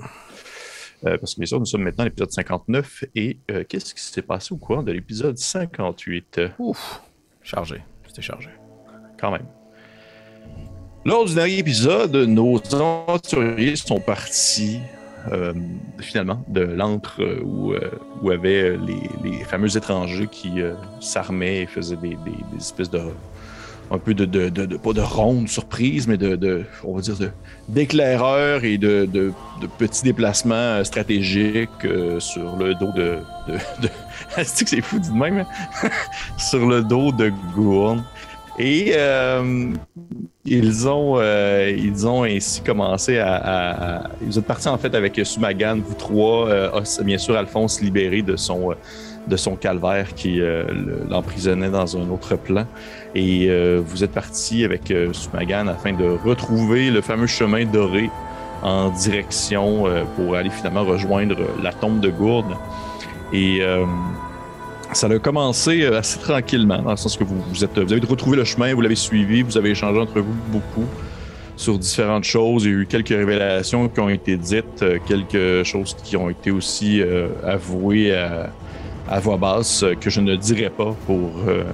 Euh, 1.04 1.18
parce 1.18 1.34
que 1.34 1.40
bien 1.40 1.46
sûr, 1.46 1.58
nous 1.58 1.66
sommes 1.66 1.82
maintenant 1.82 2.02
à 2.02 2.08
l'épisode 2.08 2.30
59 2.30 3.04
et 3.16 3.38
euh, 3.50 3.64
qu'est-ce 3.68 3.92
qui 3.94 4.00
s'est 4.00 4.22
passé 4.22 4.52
au 4.54 4.56
cours 4.56 4.82
de 4.84 4.92
l'épisode 4.92 5.36
58? 5.36 6.38
Euh, 6.38 6.48
Ouf. 6.58 7.02
Chargé. 7.42 7.82
C'était 8.06 8.22
chargé. 8.22 8.50
quand 9.18 9.32
même. 9.32 9.46
Lors 11.04 11.24
du 11.24 11.34
dernier 11.34 11.58
épisode, 11.58 12.14
nos 12.14 12.60
aventuriers 12.72 13.74
sont 13.74 13.98
partis 14.00 14.78
euh, 15.32 15.52
finalement 15.98 16.44
de 16.48 16.60
l'antre 16.60 17.20
où, 17.42 17.74
où 18.22 18.30
avaient 18.30 18.76
les, 18.76 19.00
les 19.24 19.44
fameux 19.44 19.76
étrangers 19.76 20.28
qui 20.28 20.60
s'armaient 21.00 21.62
et 21.62 21.66
faisaient 21.66 21.96
des, 21.96 22.10
des- 22.10 22.44
des 22.52 22.56
espèces 22.58 22.90
de 22.90 23.00
un 23.92 23.98
peu 23.98 24.14
de, 24.14 24.24
pas 24.78 24.92
de 24.92 25.00
ronde 25.00 25.48
surprise, 25.48 26.08
mais 26.08 26.16
de, 26.16 26.34
on 26.84 26.94
va 26.96 27.00
dire 27.02 27.14
d'éclaireurs 27.68 28.64
et 28.64 28.78
de, 28.78 29.04
petits 29.78 30.02
déplacements 30.02 30.54
euh, 30.54 30.84
stratégiques 30.84 31.68
euh, 31.84 32.18
sur 32.18 32.56
le 32.56 32.74
dos 32.74 32.90
de, 32.96 33.18
de, 33.48 33.88
que 34.64 34.70
c'est 34.70 34.80
fou 34.80 34.98
de 34.98 35.10
même? 35.12 35.44
hein? 35.82 35.88
sur 36.38 36.66
le 36.66 36.82
dos 36.82 37.12
de 37.12 37.30
Gourn. 37.54 38.02
Et 38.58 38.92
euh, 38.96 39.72
ils, 40.44 40.86
ont, 40.88 41.18
ils 41.70 42.06
ont 42.06 42.24
ainsi 42.24 42.60
commencé 42.60 43.18
à, 43.18 43.34
à- 43.34 43.96
à- 44.04 44.10
Ils 44.20 44.38
êtes 44.38 44.46
partis 44.46 44.68
en 44.68 44.76
fait 44.76 44.94
avec 44.94 45.18
Sumagan, 45.24 45.78
vous 45.82 45.94
trois, 45.94 46.50
bien 47.02 47.16
sûr 47.18 47.34
Alphonse 47.36 47.80
libéré 47.80 48.20
de 48.22 48.36
son, 48.36 48.74
de 49.26 49.36
son 49.36 49.56
calvaire 49.56 50.14
qui 50.14 50.40
euh, 50.40 50.64
le- 50.68 51.06
l'emprisonnait 51.08 51.70
dans 51.70 51.96
un 51.96 52.08
autre 52.10 52.36
plan. 52.36 52.66
Et 53.14 53.46
euh, 53.48 53.80
vous 53.84 54.02
êtes 54.02 54.12
partis 54.12 54.64
avec 54.64 54.90
euh, 54.90 55.12
Sumagan 55.12 55.68
afin 55.68 55.92
de 55.92 56.16
retrouver 56.24 56.90
le 56.90 57.00
fameux 57.00 57.26
chemin 57.28 57.64
doré 57.64 58.10
en 58.62 58.90
direction 58.90 59.86
pour 60.14 60.36
aller 60.36 60.50
finalement 60.50 60.84
rejoindre 60.84 61.36
la 61.62 61.72
tombe 61.72 61.98
de 61.98 62.10
Gourde. 62.10 62.54
Et 63.32 63.60
ça 64.92 65.08
a 65.08 65.18
commencé 65.18 65.84
assez 65.84 66.20
tranquillement, 66.20 66.80
dans 66.80 66.92
le 66.92 66.96
sens 66.96 67.16
que 67.16 67.24
vous, 67.24 67.42
vous, 67.48 67.64
êtes, 67.64 67.76
vous 67.76 67.92
avez 67.92 68.06
retrouvé 68.06 68.36
le 68.36 68.44
chemin, 68.44 68.72
vous 68.72 68.80
l'avez 68.80 68.94
suivi, 68.94 69.42
vous 69.42 69.58
avez 69.58 69.70
échangé 69.70 69.98
entre 69.98 70.20
vous 70.20 70.36
beaucoup 70.52 70.86
sur 71.56 71.76
différentes 71.76 72.22
choses. 72.22 72.64
Il 72.64 72.70
y 72.70 72.74
a 72.74 72.78
eu 72.78 72.86
quelques 72.86 73.08
révélations 73.08 73.88
qui 73.88 73.98
ont 73.98 74.08
été 74.08 74.36
dites, 74.36 74.84
quelques 75.08 75.64
choses 75.64 75.96
qui 76.04 76.16
ont 76.16 76.30
été 76.30 76.52
aussi 76.52 77.02
avouées 77.44 78.14
à 79.08 79.20
voix 79.20 79.36
basse, 79.36 79.82
euh, 79.82 79.94
que 79.94 80.10
je 80.10 80.20
ne 80.20 80.36
dirai 80.36 80.70
pas 80.70 80.94
pour, 81.06 81.30
euh, 81.48 81.64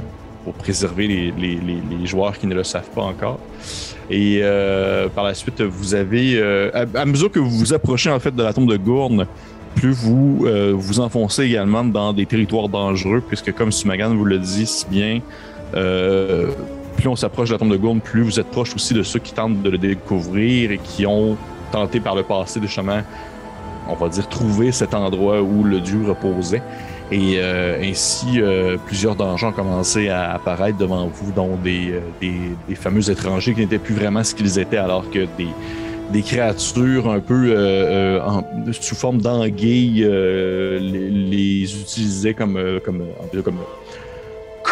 pour 0.45 0.55
préserver 0.55 1.07
les, 1.07 1.33
les- 1.39 1.59
les- 1.61 2.07
joueurs 2.07 2.39
qui 2.39 2.47
ne 2.47 2.55
le 2.55 2.65
savent 2.65 2.89
pas 2.95 3.03
encore. 3.03 3.39
Et 4.11 4.41
euh, 4.43 5.09
par 5.09 5.25
la 5.25 5.35
suite, 5.35 5.61
vous 5.61 5.95
avez, 5.95 6.41
à, 6.73 7.05
mesure 7.05 7.31
que 7.31 7.39
vous 7.39 7.51
vous 7.51 7.75
approchez 7.75 8.11
en 8.11 8.19
fait 8.19 8.35
de 8.35 8.43
la 8.43 8.53
tombe 8.55 8.71
de 8.71 8.77
Gourne, 8.79 9.27
plus 9.75 9.91
vous 9.93 10.47
vous 10.75 11.01
enfoncez 11.01 11.43
également 11.43 11.85
dans 11.85 12.15
des 12.15 12.25
territoires 12.25 12.71
dangereux, 12.71 13.23
puisque 13.27 13.53
comme 13.53 13.71
Sumagan 13.71 14.15
vous 14.15 14.25
le 14.25 14.39
dit 14.39 14.67
si 14.67 14.87
bien, 14.87 15.21
plus 15.73 17.09
on 17.09 17.17
s'approche 17.17 17.49
de 17.49 17.55
la 17.55 17.59
tombe 17.59 17.71
de 17.71 17.77
Gourne, 17.77 18.01
plus 18.01 18.23
vous 18.23 18.41
êtes 18.41 18.51
proche 18.51 18.75
aussi 18.75 18.95
de 18.95 19.03
ceux 19.03 19.19
qui 19.19 19.35
tentent 19.35 19.63
de 19.63 19.69
le 19.71 19.77
découvrir 19.77 20.71
et 20.73 20.79
qui 20.79 21.05
ont 21.05 21.37
tenté 21.71 22.01
par 22.01 22.15
le 22.15 22.23
passé 22.23 22.61
de 22.61 22.67
justement, 22.67 23.03
on 23.89 23.95
va 23.95 24.09
dire, 24.09 24.29
trouver 24.29 24.73
cet 24.73 24.95
endroit 24.95 25.43
où 25.43 25.65
le 25.65 25.81
dieu 25.81 26.01
reposait. 26.07 26.63
Et 27.11 27.37
euh, 27.39 27.81
ainsi, 27.83 28.27
euh, 28.37 28.77
plusieurs 28.85 29.17
dangers 29.17 29.47
ont 29.47 29.53
commencé 29.53 30.11
à 30.11 30.33
apparaître 30.33 30.77
devant 30.77 31.07
vous, 31.07 31.33
dont 31.33 31.57
des, 31.57 31.93
euh, 31.93 32.01
des, 32.21 32.35
des 32.69 32.75
fameux 32.75 33.11
étrangers 33.11 33.55
qui 33.55 33.61
n'étaient 33.61 33.79
plus 33.79 33.95
vraiment 33.95 34.23
ce 34.23 34.35
qu'ils 34.35 34.59
étaient, 34.59 34.77
alors 34.77 35.11
que 35.11 35.21
des, 35.39 35.49
des 36.13 36.23
créatures 36.23 37.11
un 37.11 37.21
peu 37.21 37.51
euh, 37.51 38.21
euh, 38.21 38.73
sous 38.73 38.95
forme 38.95 39.21
d'anguilles 39.21 40.05
euh, 40.05 40.79
les, 40.79 41.11
les 41.11 41.81
utilisaient 41.81 42.35
comme, 42.35 42.59
comme, 42.85 43.05
peu 43.33 43.43
comme, 43.43 43.59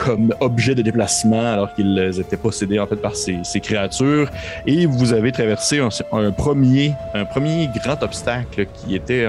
comme 0.06 0.32
objet 0.38 0.76
de 0.76 0.82
déplacement, 0.82 1.52
alors 1.54 1.74
qu'ils 1.74 1.98
étaient 2.20 2.36
possédés 2.36 2.78
en 2.78 2.86
fait 2.86 2.96
par 2.96 3.16
ces, 3.16 3.60
créatures. 3.60 4.30
Et 4.66 4.86
vous 4.86 5.12
avez 5.12 5.32
traversé 5.32 5.80
un, 5.80 6.30
premier, 6.30 6.92
un 7.12 7.24
premier 7.24 7.68
grand 7.84 8.00
obstacle 8.04 8.66
qui 8.72 8.94
était 8.94 9.26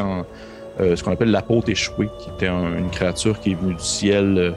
euh, 0.80 0.96
ce 0.96 1.04
qu'on 1.04 1.12
appelle 1.14 1.32
l'apôtre 1.32 1.70
échoué, 1.70 2.08
qui 2.20 2.30
était 2.36 2.48
un- 2.48 2.78
une 2.78 2.92
créature 2.92 3.40
qui 3.40 3.52
est 3.52 3.56
venue 3.56 3.74
du 3.74 3.84
ciel, 3.84 4.38
euh, 4.38 4.52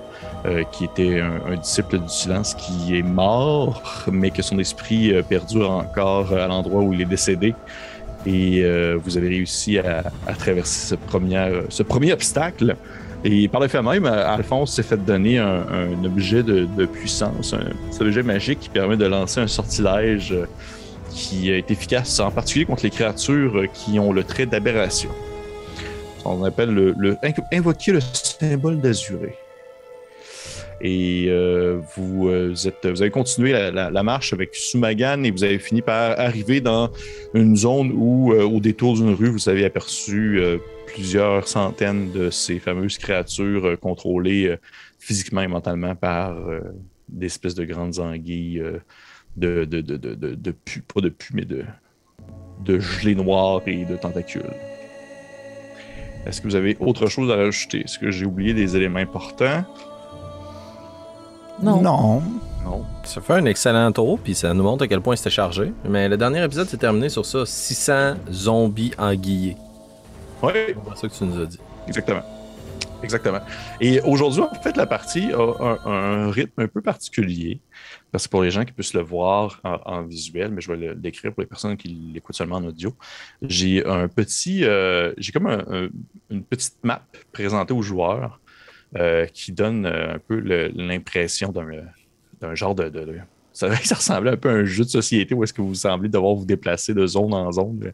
euh, 0.44 0.62
qui 0.70 0.84
était 0.84 1.20
un, 1.20 1.56
disciple 1.56 1.98
du 1.98 2.08
silence, 2.08 2.54
qui 2.54 2.98
est 2.98 3.02
mort, 3.02 3.82
mais 4.12 4.30
que 4.30 4.42
son 4.42 4.58
esprit 4.58 5.14
perdure 5.26 5.70
encore 5.70 6.34
à 6.34 6.46
l'endroit 6.46 6.82
où 6.82 6.92
il 6.92 7.00
est 7.00 7.06
décédé. 7.06 7.54
Et 8.26 8.62
vous 9.02 9.16
avez 9.16 9.28
réussi 9.28 9.78
à, 9.78 10.02
à 10.26 10.34
traverser 10.34 10.88
ce 10.88 10.94
premier, 10.94 11.62
ce 11.70 11.82
premier 11.82 12.12
obstacle. 12.12 12.76
Et 13.24 13.48
par 13.48 13.60
le 13.60 13.68
fait 13.68 13.82
même, 13.82 14.06
Alphonse 14.06 14.74
s'est 14.74 14.82
fait 14.82 14.96
donner 14.96 15.38
un, 15.38 16.04
objet 16.04 16.42
de, 16.42 16.86
puissance, 16.86 17.52
un 17.52 17.58
petit 17.90 18.02
objet 18.02 18.22
magique 18.22 18.60
qui 18.60 18.68
permet 18.70 18.96
de 18.96 19.04
lancer 19.04 19.40
un 19.40 19.46
sortilège 19.46 20.34
qui 21.10 21.50
est 21.50 21.70
efficace, 21.70 22.18
en 22.20 22.30
particulier 22.30 22.64
contre 22.64 22.84
les 22.84 22.90
créatures 22.90 23.64
qui 23.74 23.98
ont 23.98 24.12
le 24.12 24.24
trait 24.24 24.46
d'aberration. 24.46 25.10
On 26.24 26.44
appelle 26.44 26.70
le, 26.70 26.94
le- 26.98 27.14
invo- 27.22 27.44
invoquer 27.52 27.92
le 27.92 28.00
symbole 28.00 28.80
d'azuré. 28.80 29.34
Et 30.82 31.26
euh, 31.28 31.78
vous, 31.94 32.28
euh, 32.28 32.54
vous 32.84 33.02
avez 33.02 33.10
continué 33.10 33.52
la, 33.52 34.02
marche 34.02 34.32
avec 34.32 34.54
Sumagan 34.54 35.24
et 35.24 35.30
vous 35.30 35.44
avez 35.44 35.58
fini 35.58 35.82
par 35.82 36.18
arriver 36.18 36.62
dans 36.62 36.90
une 37.34 37.54
zone 37.54 37.92
où, 37.94 38.32
euh, 38.32 38.44
au 38.44 38.60
détour 38.60 38.94
d'une 38.94 39.12
rue, 39.12 39.28
vous 39.28 39.50
avez 39.50 39.66
aperçu 39.66 40.42
plusieurs 40.94 41.46
centaines 41.48 42.12
de 42.12 42.30
ces 42.30 42.58
fameuses 42.58 42.98
créatures 42.98 43.66
euh, 43.66 43.76
contrôlées 43.76 44.46
euh, 44.48 44.56
physiquement 44.98 45.40
et 45.42 45.46
mentalement 45.48 45.94
par 45.94 46.32
euh, 46.32 46.60
des 47.08 47.26
espèces 47.26 47.54
de 47.54 47.64
grandes 47.64 47.98
anguilles 47.98 48.60
euh, 48.60 48.78
de, 49.36 49.64
de, 49.64 49.80
de, 49.80 49.96
de, 49.96 50.14
de, 50.14 50.34
de 50.34 50.50
pu- 50.50 50.82
pas 50.82 51.00
de 51.00 51.08
pu, 51.08 51.32
mais 51.34 51.44
de, 51.44 51.64
de 52.64 52.78
gelées 52.78 53.14
noires 53.14 53.60
et 53.66 53.84
de 53.84 53.96
tentacules. 53.96 54.42
Est-ce 56.26 56.40
que 56.42 56.46
vous 56.48 56.56
avez 56.56 56.76
autre 56.80 57.06
chose 57.06 57.30
à 57.30 57.36
rajouter? 57.36 57.80
Est-ce 57.84 57.98
que 57.98 58.10
j'ai 58.10 58.26
oublié 58.26 58.52
des 58.52 58.76
éléments 58.76 58.98
importants? 58.98 59.64
Non. 61.62 61.80
Non. 61.80 62.22
Non. 62.64 62.84
Ça 63.04 63.20
fait 63.22 63.34
un 63.34 63.44
excellent 63.46 63.90
tour, 63.92 64.18
puis 64.18 64.34
ça 64.34 64.52
nous 64.52 64.62
montre 64.62 64.84
à 64.84 64.88
quel 64.88 65.00
point 65.00 65.16
c'était 65.16 65.30
chargé. 65.30 65.72
Mais 65.88 66.08
le 66.08 66.16
dernier 66.18 66.44
épisode 66.44 66.68
s'est 66.68 66.76
terminé 66.76 67.08
sur 67.08 67.24
ça 67.24 67.46
600 67.46 68.16
zombies 68.30 68.92
anguillés. 68.98 69.56
Oui, 70.42 70.52
C'est 70.94 71.00
ça 71.02 71.08
que 71.08 71.14
tu 71.14 71.24
nous 71.24 71.40
as 71.42 71.46
dit. 71.46 71.58
Exactement. 71.86 72.22
Exactement. 73.02 73.40
Et 73.80 74.00
aujourd'hui, 74.02 74.42
en 74.42 74.54
fait, 74.62 74.76
la 74.76 74.86
partie 74.86 75.32
a 75.32 75.38
un, 75.38 75.78
un 76.26 76.30
rythme 76.30 76.60
un 76.62 76.68
peu 76.68 76.82
particulier. 76.82 77.60
Parce 78.12 78.26
que 78.26 78.30
pour 78.30 78.42
les 78.42 78.50
gens 78.50 78.64
qui 78.64 78.72
puissent 78.72 78.92
le 78.92 79.00
voir 79.00 79.58
en, 79.64 79.78
en 79.86 80.02
visuel, 80.02 80.50
mais 80.50 80.60
je 80.60 80.70
vais 80.70 80.76
le 80.76 80.94
décrire 80.94 81.32
pour 81.32 81.40
les 81.40 81.46
personnes 81.46 81.76
qui 81.78 81.88
l'écoutent 81.88 82.36
seulement 82.36 82.56
en 82.56 82.64
audio. 82.64 82.94
J'ai 83.40 83.86
un 83.86 84.06
petit. 84.08 84.64
euh, 84.64 85.14
j'ai 85.16 85.32
comme 85.32 85.46
un- 85.46 85.64
un- 85.70 85.88
une 86.28 86.42
petite 86.44 86.76
map 86.82 87.02
présentée 87.32 87.72
aux 87.72 87.80
joueurs 87.82 88.38
euh, 88.98 89.24
qui 89.26 89.52
donne 89.52 89.86
euh, 89.86 90.14
un 90.16 90.18
peu 90.18 90.38
l'impression 90.74 91.52
d'un 91.52 91.66
d'un 92.40 92.54
genre 92.54 92.74
de. 92.74 92.88
de- 92.90 93.04
de- 93.04 93.18
ça, 93.52 93.74
ça 93.76 93.94
ressemblait 93.96 94.30
un 94.32 94.36
peu 94.36 94.48
à 94.48 94.52
un 94.52 94.64
jeu 94.64 94.84
de 94.84 94.88
société 94.90 95.34
où 95.34 95.42
est-ce 95.44 95.52
que 95.52 95.62
vous 95.62 95.74
semblez 95.74 96.08
devoir 96.08 96.34
vous 96.34 96.44
déplacer 96.46 96.94
de 96.94 97.06
zone 97.06 97.34
en 97.34 97.50
zone 97.52 97.92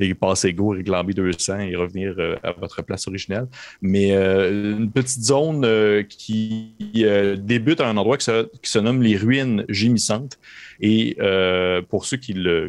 et 0.00 0.14
passer 0.14 0.52
go, 0.52 0.68
réclamer 0.70 1.12
200 1.12 1.60
et 1.60 1.76
revenir 1.76 2.14
euh, 2.18 2.36
à 2.42 2.52
votre 2.52 2.82
place 2.82 3.06
originelle 3.06 3.46
mais 3.80 4.12
euh, 4.16 4.76
une 4.76 4.90
petite 4.90 5.22
zone 5.22 5.64
euh, 5.64 6.02
qui 6.02 6.74
euh, 6.96 7.36
débute 7.36 7.80
à 7.80 7.88
un 7.88 7.96
endroit 7.96 8.16
qui 8.16 8.24
se, 8.24 8.78
nomme 8.78 9.02
les 9.02 9.16
ruines 9.16 9.64
gémissantes. 9.68 10.38
Et 10.80 11.16
euh, 11.20 11.80
pour 11.82 12.06
ceux 12.06 12.16
qui 12.16 12.34
ne 12.34 12.68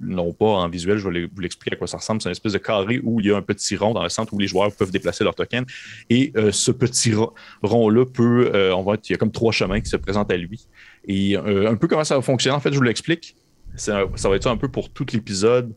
l'ont 0.00 0.32
pas 0.32 0.46
en 0.46 0.68
visuel, 0.68 0.98
je 0.98 1.08
vais 1.08 1.26
vous 1.32 1.40
l'expliquer 1.40 1.74
à 1.74 1.78
quoi 1.78 1.86
ça 1.86 1.98
ressemble. 1.98 2.20
C'est 2.20 2.28
une 2.28 2.32
espèce 2.32 2.54
de 2.54 2.58
carré 2.58 3.00
où 3.04 3.20
il 3.20 3.26
y 3.26 3.30
a 3.30 3.36
un 3.36 3.42
petit 3.42 3.76
rond 3.76 3.92
dans 3.94 4.02
le 4.02 4.08
centre 4.08 4.34
où 4.34 4.38
les 4.38 4.48
joueurs 4.48 4.74
peuvent 4.74 4.90
déplacer 4.90 5.22
leur 5.22 5.36
token. 5.36 5.64
Et 6.08 6.32
euh, 6.36 6.50
ce 6.50 6.72
petit 6.72 7.14
ro- 7.14 7.32
rond-là 7.62 8.04
peut, 8.06 8.50
euh, 8.52 8.74
on 8.74 8.82
va 8.82 8.94
être- 8.94 9.08
il 9.08 9.12
y 9.12 9.14
a 9.14 9.18
comme 9.18 9.30
trois 9.30 9.52
chemins 9.52 9.80
qui 9.80 9.88
se 9.88 9.96
présentent 9.96 10.32
à 10.32 10.36
lui. 10.36 10.66
Et 11.10 11.36
euh, 11.36 11.68
un 11.68 11.74
peu 11.74 11.88
comment 11.88 12.04
ça 12.04 12.14
va 12.14 12.22
fonctionner, 12.22 12.56
en 12.56 12.60
fait, 12.60 12.72
je 12.72 12.76
vous 12.76 12.84
l'explique. 12.84 13.34
Ça 13.74 14.04
va 14.04 14.36
être 14.36 14.44
ça 14.44 14.50
un 14.50 14.56
peu 14.56 14.68
pour 14.68 14.90
tout 14.90 15.06
l'épisode. 15.12 15.74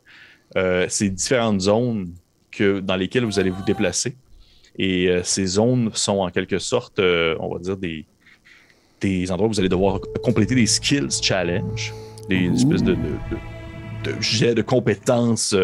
Euh, 0.55 0.85
ces 0.89 1.09
différentes 1.09 1.61
zones 1.61 2.13
que, 2.51 2.79
dans 2.79 2.95
lesquelles 2.95 3.25
vous 3.25 3.39
allez 3.39 3.49
vous 3.49 3.63
déplacer. 3.63 4.15
Et 4.77 5.07
euh, 5.07 5.23
ces 5.23 5.47
zones 5.47 5.89
sont 5.93 6.19
en 6.19 6.29
quelque 6.29 6.59
sorte, 6.59 6.99
on 6.99 7.53
va 7.53 7.59
dire, 7.59 7.77
des, 7.77 8.05
des 9.01 9.31
endroits 9.31 9.47
où 9.47 9.53
vous 9.53 9.59
allez 9.59 9.69
devoir 9.69 9.99
compléter 10.23 10.53
des 10.53 10.67
skills 10.67 11.09
challenge, 11.21 11.93
des 12.29 12.45
espèces 12.53 12.83
de, 12.83 12.93
de, 12.93 13.13
de, 13.31 14.11
de 14.11 14.21
jets 14.21 14.53
de 14.53 14.61
compétences, 14.61 15.55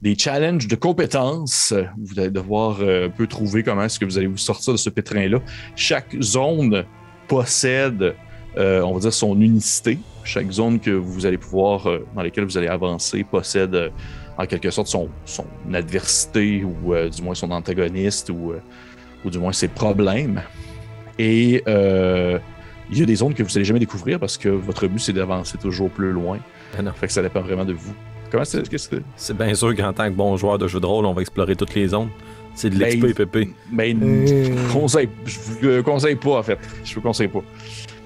des 0.00 0.16
challenges 0.16 0.68
de 0.68 0.76
compétences. 0.76 1.74
Vous 1.98 2.18
allez 2.18 2.30
devoir 2.30 2.80
euh, 2.80 3.08
un 3.08 3.10
peu 3.10 3.26
trouver 3.26 3.62
comment 3.62 3.82
est-ce 3.82 3.98
que 3.98 4.06
vous 4.06 4.16
allez 4.16 4.26
vous 4.26 4.36
sortir 4.38 4.72
de 4.72 4.78
ce 4.78 4.88
pétrin-là. 4.88 5.40
Chaque 5.74 6.16
zone 6.22 6.86
possède, 7.28 8.14
euh, 8.58 8.80
on 8.82 8.94
va 8.94 9.00
dire, 9.00 9.12
son 9.12 9.40
unicité. 9.40 9.98
Chaque 10.24 10.50
zone 10.50 10.80
que 10.80 10.90
vous 10.90 11.26
allez 11.26 11.38
pouvoir, 11.38 11.88
euh, 11.88 12.06
dans 12.14 12.22
laquelle 12.22 12.44
vous 12.44 12.58
allez 12.58 12.68
avancer, 12.68 13.24
possède 13.24 13.74
euh, 13.74 13.90
en 14.38 14.46
quelque 14.46 14.70
sorte 14.70 14.88
son, 14.88 15.08
son 15.24 15.46
adversité 15.72 16.64
ou 16.64 16.94
euh, 16.94 17.08
du 17.08 17.22
moins 17.22 17.34
son 17.34 17.50
antagoniste 17.50 18.30
ou, 18.30 18.52
euh, 18.52 18.60
ou 19.24 19.30
du 19.30 19.38
moins 19.38 19.52
ses 19.52 19.68
problèmes. 19.68 20.42
Et 21.18 21.62
euh, 21.66 22.38
il 22.90 22.98
y 22.98 23.02
a 23.02 23.06
des 23.06 23.16
zones 23.16 23.34
que 23.34 23.42
vous 23.42 23.48
n'allez 23.50 23.64
jamais 23.64 23.80
découvrir 23.80 24.18
parce 24.20 24.36
que 24.36 24.48
votre 24.48 24.86
but 24.86 24.98
c'est 24.98 25.12
d'avancer 25.12 25.58
toujours 25.58 25.90
plus 25.90 26.12
loin. 26.12 26.38
Ah 26.78 26.82
non. 26.82 26.92
Fait 26.92 27.06
que 27.06 27.12
ça 27.12 27.22
dépend 27.22 27.40
vraiment 27.40 27.64
de 27.64 27.72
vous. 27.72 27.94
Comment 28.30 28.44
c'est 28.44 28.68
qu'est-ce 28.68 28.88
que 28.88 28.96
C'est? 29.16 29.36
Bien 29.36 29.54
sûr 29.54 29.74
qu'en 29.74 29.92
tant 29.92 30.06
que 30.06 30.14
bon 30.14 30.36
joueur 30.36 30.58
de 30.58 30.66
jeu 30.66 30.80
de 30.80 30.86
rôle, 30.86 31.06
on 31.06 31.12
va 31.14 31.22
explorer 31.22 31.56
toutes 31.56 31.74
les 31.74 31.88
zones. 31.88 32.08
C'est 32.54 32.70
de 32.70 32.78
Ben, 32.78 33.00
l'XP 33.00 33.14
PP. 33.22 33.48
Ben, 33.70 33.98
je 34.26 34.72
conseille, 34.72 35.08
je 35.24 35.38
vous 35.38 35.58
le 35.62 35.82
conseille 35.82 36.16
pas 36.16 36.38
en 36.38 36.42
fait. 36.42 36.58
Je 36.84 36.94
vous 36.94 37.00
conseille 37.00 37.28
pas. 37.28 37.42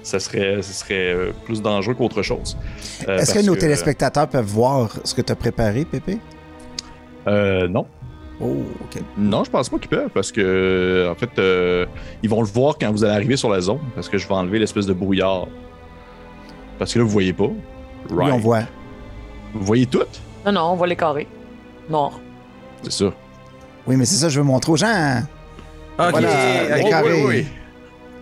Ça 0.03 0.19
serait, 0.19 0.61
ça 0.61 0.73
serait 0.73 1.13
euh, 1.13 1.31
plus 1.45 1.61
dangereux 1.61 1.93
qu'autre 1.93 2.21
chose. 2.23 2.57
Euh, 3.07 3.17
Est-ce 3.19 3.33
que 3.35 3.45
nos 3.45 3.55
téléspectateurs 3.55 4.27
peuvent 4.27 4.45
voir 4.45 4.89
ce 5.03 5.13
que 5.13 5.21
tu 5.21 5.31
as 5.31 5.35
préparé, 5.35 5.85
Pépé? 5.85 6.17
Euh, 7.27 7.67
non. 7.67 7.85
Oh, 8.39 8.63
OK. 8.83 8.99
Non, 9.17 9.43
je 9.43 9.51
pense 9.51 9.69
pas 9.69 9.77
qu'ils 9.77 9.89
peuvent 9.89 10.09
parce 10.09 10.31
que, 10.31 11.07
en 11.11 11.13
fait, 11.15 11.29
euh, 11.37 11.85
ils 12.23 12.29
vont 12.29 12.41
le 12.41 12.47
voir 12.47 12.75
quand 12.81 12.91
vous 12.91 13.03
allez 13.03 13.13
arriver 13.13 13.37
sur 13.37 13.49
la 13.51 13.61
zone 13.61 13.77
parce 13.93 14.09
que 14.09 14.17
je 14.17 14.27
vais 14.27 14.33
enlever 14.33 14.57
l'espèce 14.57 14.87
de 14.87 14.93
brouillard. 14.93 15.47
Parce 16.79 16.93
que 16.93 16.97
là, 16.99 17.05
vous 17.05 17.11
voyez 17.11 17.33
pas. 17.33 17.43
Oui, 17.45 18.15
Right. 18.17 18.33
on 18.33 18.37
voit. 18.39 18.61
Vous 19.53 19.63
voyez 19.65 19.85
tout, 19.85 19.99
Non, 20.45 20.51
non, 20.53 20.61
on 20.71 20.75
voit 20.75 20.87
les 20.87 20.95
carrés. 20.95 21.27
Noir. 21.87 22.13
c'est 22.81 22.91
ça. 22.91 23.13
Oui, 23.85 23.95
mais 23.97 24.05
c'est 24.05 24.15
ça, 24.15 24.29
je 24.29 24.39
veux 24.39 24.45
montrer 24.45 24.71
aux 24.71 24.77
gens. 24.77 25.21
Ok, 25.99 26.05
Voilà, 26.09 26.29
ok. 26.29 26.75
les 26.83 26.89
carrés. 26.89 27.45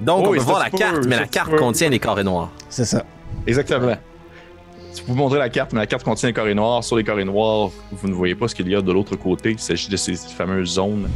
Donc, 0.02 0.22
Oui, 0.28 0.30
on 0.30 0.34
peut 0.34 0.40
voir 0.46 0.60
la 0.60 0.70
carte, 0.70 1.06
mais 1.06 1.18
la 1.18 1.28
carte 1.28 1.56
contient 1.56 1.90
des 1.90 2.00
carrés 2.00 2.24
noirs. 2.24 2.52
C'est 2.70 2.86
ça. 2.86 3.04
Exactement. 3.46 3.96
Si 4.92 5.04
vous 5.06 5.14
montrez 5.14 5.38
la 5.38 5.50
carte, 5.50 5.72
mais 5.74 5.80
la 5.80 5.88
carte 5.88 6.04
contient 6.04 6.30
un 6.30 6.34
carré 6.34 6.56
noir. 6.56 6.84
Sur 6.84 6.96
les 6.98 7.04
carrés 7.04 7.26
noirs, 7.26 7.70
vous 7.92 8.08
ne 8.08 8.14
voyez 8.14 8.34
pas 8.36 8.48
ce 8.48 8.56
qu'il 8.56 8.68
y 8.70 8.76
a 8.76 8.82
de 8.82 8.92
l'autre 8.92 9.16
côté. 9.16 9.52
Il 9.52 9.60
s'agit 9.60 9.88
de 9.90 9.98
ces 9.98 10.16
fameuses 10.16 10.70
zones. 10.74 11.08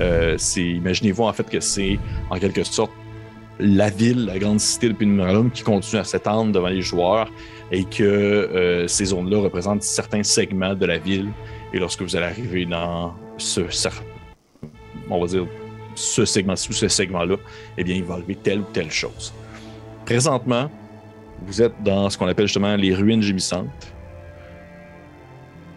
Euh, 0.00 0.36
c'est- 0.38 0.62
Imaginez-vous 0.62 1.24
en 1.24 1.32
fait 1.32 1.48
que 1.48 1.60
c'est 1.60 1.98
en 2.30 2.38
quelque 2.38 2.62
sorte 2.64 2.90
la 3.60 3.90
ville, 3.90 4.26
la 4.26 4.38
grande 4.38 4.60
cité 4.60 4.88
de 4.88 4.92
Pinumalum 4.94 5.50
qui 5.50 5.62
continue 5.62 6.00
à 6.00 6.04
s'étendre 6.04 6.52
devant 6.52 6.68
les 6.68 6.80
joueurs 6.80 7.28
et 7.72 7.84
que 7.84 8.02
euh, 8.04 8.86
ces 8.86 9.06
zones-là 9.06 9.38
représentent 9.40 9.82
certains 9.82 10.22
segments 10.22 10.74
de 10.74 10.86
la 10.86 10.98
ville. 10.98 11.28
Et 11.74 11.78
lorsque 11.78 12.00
vous 12.02 12.14
allez 12.16 12.26
arriver 12.26 12.64
dans 12.64 13.12
ce, 13.36 13.60
on 15.10 15.20
va 15.20 15.26
dire, 15.26 15.46
ce 15.98 16.24
segment-ci 16.24 16.70
ou 16.70 16.72
ce 16.72 16.88
segment-là, 16.88 17.36
eh 17.76 17.84
bien, 17.84 17.96
il 17.96 18.04
va 18.04 18.14
arriver 18.14 18.36
telle 18.36 18.60
ou 18.60 18.66
telle 18.72 18.90
chose. 18.90 19.32
Présentement, 20.04 20.70
vous 21.42 21.62
êtes 21.62 21.74
dans 21.82 22.08
ce 22.08 22.16
qu'on 22.16 22.26
appelle 22.26 22.46
justement 22.46 22.74
les 22.76 22.94
ruines 22.94 23.22
gémissantes. 23.22 23.92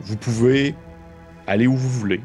Vous 0.01 0.17
pouvez 0.17 0.75
aller 1.47 1.67
où 1.67 1.75
vous 1.75 1.89
voulez. 1.89 2.21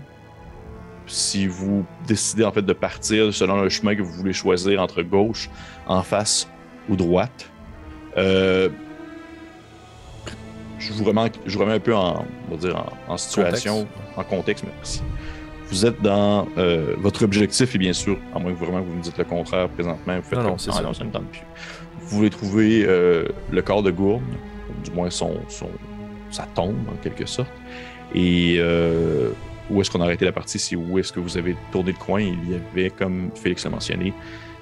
Si 1.06 1.46
vous 1.46 1.84
décidez 2.06 2.44
en 2.44 2.52
fait 2.52 2.62
de 2.62 2.72
partir 2.72 3.32
selon 3.32 3.60
le 3.60 3.68
chemin 3.68 3.94
que 3.94 4.02
vous 4.02 4.12
voulez 4.12 4.32
choisir 4.32 4.80
entre 4.80 5.02
gauche, 5.02 5.48
en 5.86 6.02
face 6.02 6.48
ou 6.88 6.96
droite, 6.96 7.50
euh, 8.16 8.68
je 10.78 10.92
vous 10.92 11.04
remets, 11.04 11.30
je 11.46 11.54
vous 11.54 11.60
remets 11.64 11.74
un 11.74 11.80
peu 11.80 11.94
en, 11.94 12.24
on 12.48 12.54
va 12.54 12.56
dire 12.56 12.76
en, 13.08 13.12
en 13.12 13.16
situation, 13.16 13.86
en 14.16 14.24
contexte, 14.24 14.64
merci. 14.64 15.02
Vous 15.70 15.84
êtes 15.84 16.00
dans 16.00 16.46
euh, 16.58 16.94
votre 16.98 17.24
objectif, 17.24 17.74
et 17.74 17.78
bien 17.78 17.92
sûr, 17.92 18.18
à 18.34 18.38
moins 18.38 18.52
que 18.52 18.58
vraiment 18.58 18.80
vous 18.80 18.94
me 18.94 19.02
dites 19.02 19.18
le 19.18 19.24
contraire 19.24 19.68
présentement, 19.68 20.16
vous 20.16 20.22
faites 20.22 20.38
Non, 20.38 20.50
non, 20.50 20.58
c'est 20.58 20.70
Ah, 20.72 20.76
ça. 20.76 20.82
non, 20.82 20.94
ça 20.94 21.04
me 21.04 21.10
tente 21.10 21.26
plus. 21.28 21.42
Vous 22.00 22.16
voulez 22.18 22.30
trouver 22.30 22.84
euh, 22.86 23.24
le 23.50 23.62
corps 23.62 23.82
de 23.82 23.90
Gourde, 23.90 24.22
du 24.84 24.90
moins 24.92 25.10
son, 25.10 25.34
son, 25.48 25.68
sa 26.30 26.44
tombe 26.44 26.76
en 26.88 26.96
quelque 27.02 27.26
sorte. 27.26 27.50
Et 28.14 28.56
euh, 28.58 29.30
où 29.68 29.80
est-ce 29.80 29.90
qu'on 29.90 30.00
a 30.00 30.04
arrêté 30.04 30.24
la 30.24 30.32
partie? 30.32 30.58
C'est 30.60 30.76
où 30.76 30.98
est-ce 30.98 31.12
que 31.12 31.18
vous 31.18 31.36
avez 31.36 31.56
tourné 31.72 31.90
le 31.92 31.98
coin? 31.98 32.20
Il 32.20 32.50
y 32.50 32.54
avait, 32.54 32.90
comme 32.90 33.30
Félix 33.34 33.64
l'a 33.64 33.70
mentionné, 33.70 34.12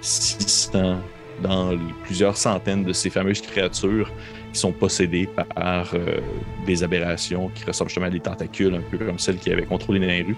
600 0.01 0.97
dans 1.43 1.71
les 1.73 1.79
plusieurs 2.05 2.37
centaines 2.37 2.85
de 2.85 2.93
ces 2.93 3.11
fameuses 3.11 3.41
créatures 3.41 4.11
qui 4.53 4.61
sont 4.61 4.73
possédées 4.73 5.29
par 5.57 5.91
euh, 5.95 6.19
des 6.65 6.83
aberrations 6.85 7.51
qui 7.55 7.65
ressemblent 7.65 7.91
justement 7.91 8.07
à 8.07 8.11
des 8.11 8.21
tentacules, 8.21 8.75
un 8.75 8.81
peu 8.91 8.99
comme 9.05 9.19
celles 9.19 9.39
qui 9.39 9.51
avaient 9.51 9.65
contrôlé 9.67 9.99
les 9.99 10.23
rues. 10.23 10.37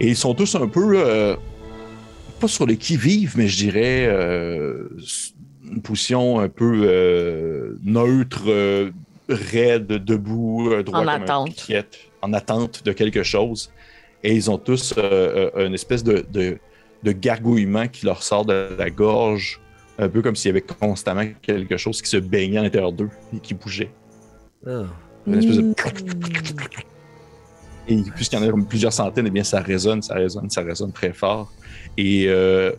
Et 0.00 0.08
ils 0.08 0.16
sont 0.16 0.34
tous 0.34 0.54
un 0.56 0.66
peu, 0.66 0.94
euh, 0.96 1.36
pas 2.40 2.48
sur 2.48 2.66
le 2.66 2.74
qui-vive, 2.74 3.34
mais 3.36 3.48
je 3.48 3.56
dirais 3.56 4.06
euh, 4.08 4.88
une 5.70 5.82
position 5.82 6.40
un 6.40 6.48
peu 6.48 6.82
euh, 6.84 7.76
neutre, 7.84 8.42
euh, 8.48 8.90
raide, 9.28 9.86
debout, 9.86 10.70
droit 10.82 11.00
En 11.00 11.24
comme 11.24 11.48
piquette, 11.48 11.98
en 12.22 12.32
attente 12.32 12.84
de 12.84 12.92
quelque 12.92 13.22
chose. 13.22 13.70
Et 14.22 14.34
ils 14.34 14.50
ont 14.50 14.58
tous 14.58 14.94
euh, 14.96 15.50
euh, 15.54 15.66
une 15.66 15.74
espèce 15.74 16.02
de, 16.02 16.24
de, 16.32 16.58
de 17.02 17.12
gargouillement 17.12 17.88
qui 17.88 18.06
leur 18.06 18.22
sort 18.22 18.44
de 18.44 18.70
la 18.76 18.90
gorge, 18.90 19.60
un 19.98 20.08
peu 20.08 20.22
comme 20.22 20.34
s'il 20.34 20.48
y 20.48 20.50
avait 20.50 20.62
constamment 20.62 21.24
quelque 21.40 21.76
chose 21.76 22.02
qui 22.02 22.08
se 22.08 22.16
baignait 22.16 22.58
à 22.58 22.62
l'intérieur 22.62 22.92
d'eux 22.92 23.10
et 23.34 23.38
qui 23.38 23.54
bougeait. 23.54 23.90
Ah. 24.66 24.84
Une 25.26 25.38
espèce 25.38 25.56
de... 25.56 25.74
Et 27.88 28.02
puisqu'il 28.14 28.38
y 28.38 28.42
en 28.42 28.48
a 28.48 28.64
plusieurs 28.64 28.92
centaines, 28.92 29.26
eh 29.26 29.30
bien, 29.30 29.44
ça 29.44 29.60
résonne, 29.60 30.02
ça 30.02 30.14
résonne, 30.14 30.48
ça 30.48 30.62
résonne 30.62 30.92
très 30.92 31.12
fort. 31.12 31.52
Et 31.96 32.26
euh, 32.28 32.72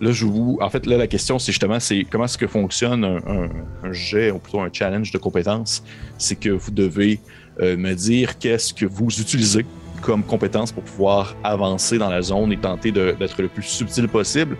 là, 0.00 0.12
je 0.12 0.24
vous. 0.24 0.58
En 0.60 0.70
fait, 0.70 0.86
là, 0.86 0.96
la 0.96 1.06
question, 1.06 1.38
c'est 1.38 1.52
justement 1.52 1.78
c'est 1.78 2.04
comment 2.10 2.24
est-ce 2.24 2.38
que 2.38 2.46
fonctionne 2.46 3.04
un, 3.04 3.92
jet, 3.92 4.30
ou 4.30 4.38
plutôt 4.38 4.60
un 4.60 4.70
challenge 4.72 5.12
de 5.12 5.18
compétences? 5.18 5.82
C'est 6.18 6.36
que 6.36 6.50
vous 6.50 6.70
devez 6.70 7.20
euh, 7.60 7.76
me 7.76 7.94
dire 7.94 8.38
qu'est-ce 8.38 8.74
que 8.74 8.86
vous 8.86 9.08
utilisez 9.20 9.64
comme 10.02 10.24
compétence 10.24 10.72
pour 10.72 10.82
pouvoir 10.82 11.36
avancer 11.44 11.98
dans 11.98 12.08
la 12.08 12.22
zone 12.22 12.52
et 12.52 12.56
tenter 12.56 12.90
d'être 12.90 13.40
le 13.40 13.48
plus 13.48 13.62
subtil 13.62 14.08
possible. 14.08 14.56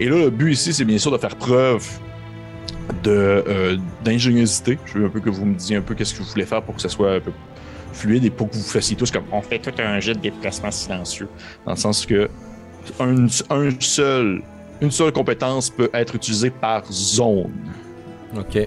Et 0.00 0.08
là, 0.08 0.16
le 0.16 0.30
but 0.30 0.52
ici, 0.52 0.72
c'est 0.72 0.84
bien 0.84 0.98
sûr 0.98 1.12
de 1.12 1.18
faire 1.18 1.36
preuve 1.36 1.86
euh, 3.06 3.76
d'ingéniosité. 4.04 4.78
Je 4.86 4.98
veux 4.98 5.06
un 5.06 5.08
peu 5.08 5.20
que 5.20 5.30
vous 5.30 5.44
me 5.44 5.54
disiez 5.54 5.76
un 5.76 5.82
peu 5.82 5.94
qu'est-ce 5.94 6.14
que 6.14 6.22
vous 6.22 6.28
voulez 6.30 6.44
faire 6.44 6.62
pour 6.62 6.74
que 6.74 6.82
ça 6.82 6.88
soit 6.88 7.14
un 7.14 7.20
peu 7.20 7.32
fluide 7.92 8.24
et 8.24 8.30
pour 8.30 8.48
que 8.50 8.56
vous 8.56 8.62
fassiez 8.62 8.96
tous 8.96 9.10
comme 9.10 9.24
on 9.32 9.42
fait 9.42 9.58
tout 9.58 9.72
un 9.78 10.00
jet 10.00 10.14
de 10.14 10.20
déplacement 10.20 10.70
silencieux. 10.70 11.28
Dans 11.64 11.72
le 11.72 11.76
sens 11.78 12.06
que 12.06 12.28
un, 12.98 13.26
un 13.50 13.70
seul, 13.80 14.42
une 14.80 14.90
seule 14.90 15.12
compétence 15.12 15.70
peut 15.70 15.90
être 15.94 16.14
utilisée 16.14 16.50
par 16.50 16.84
zone. 16.90 17.52
Ok, 18.36 18.58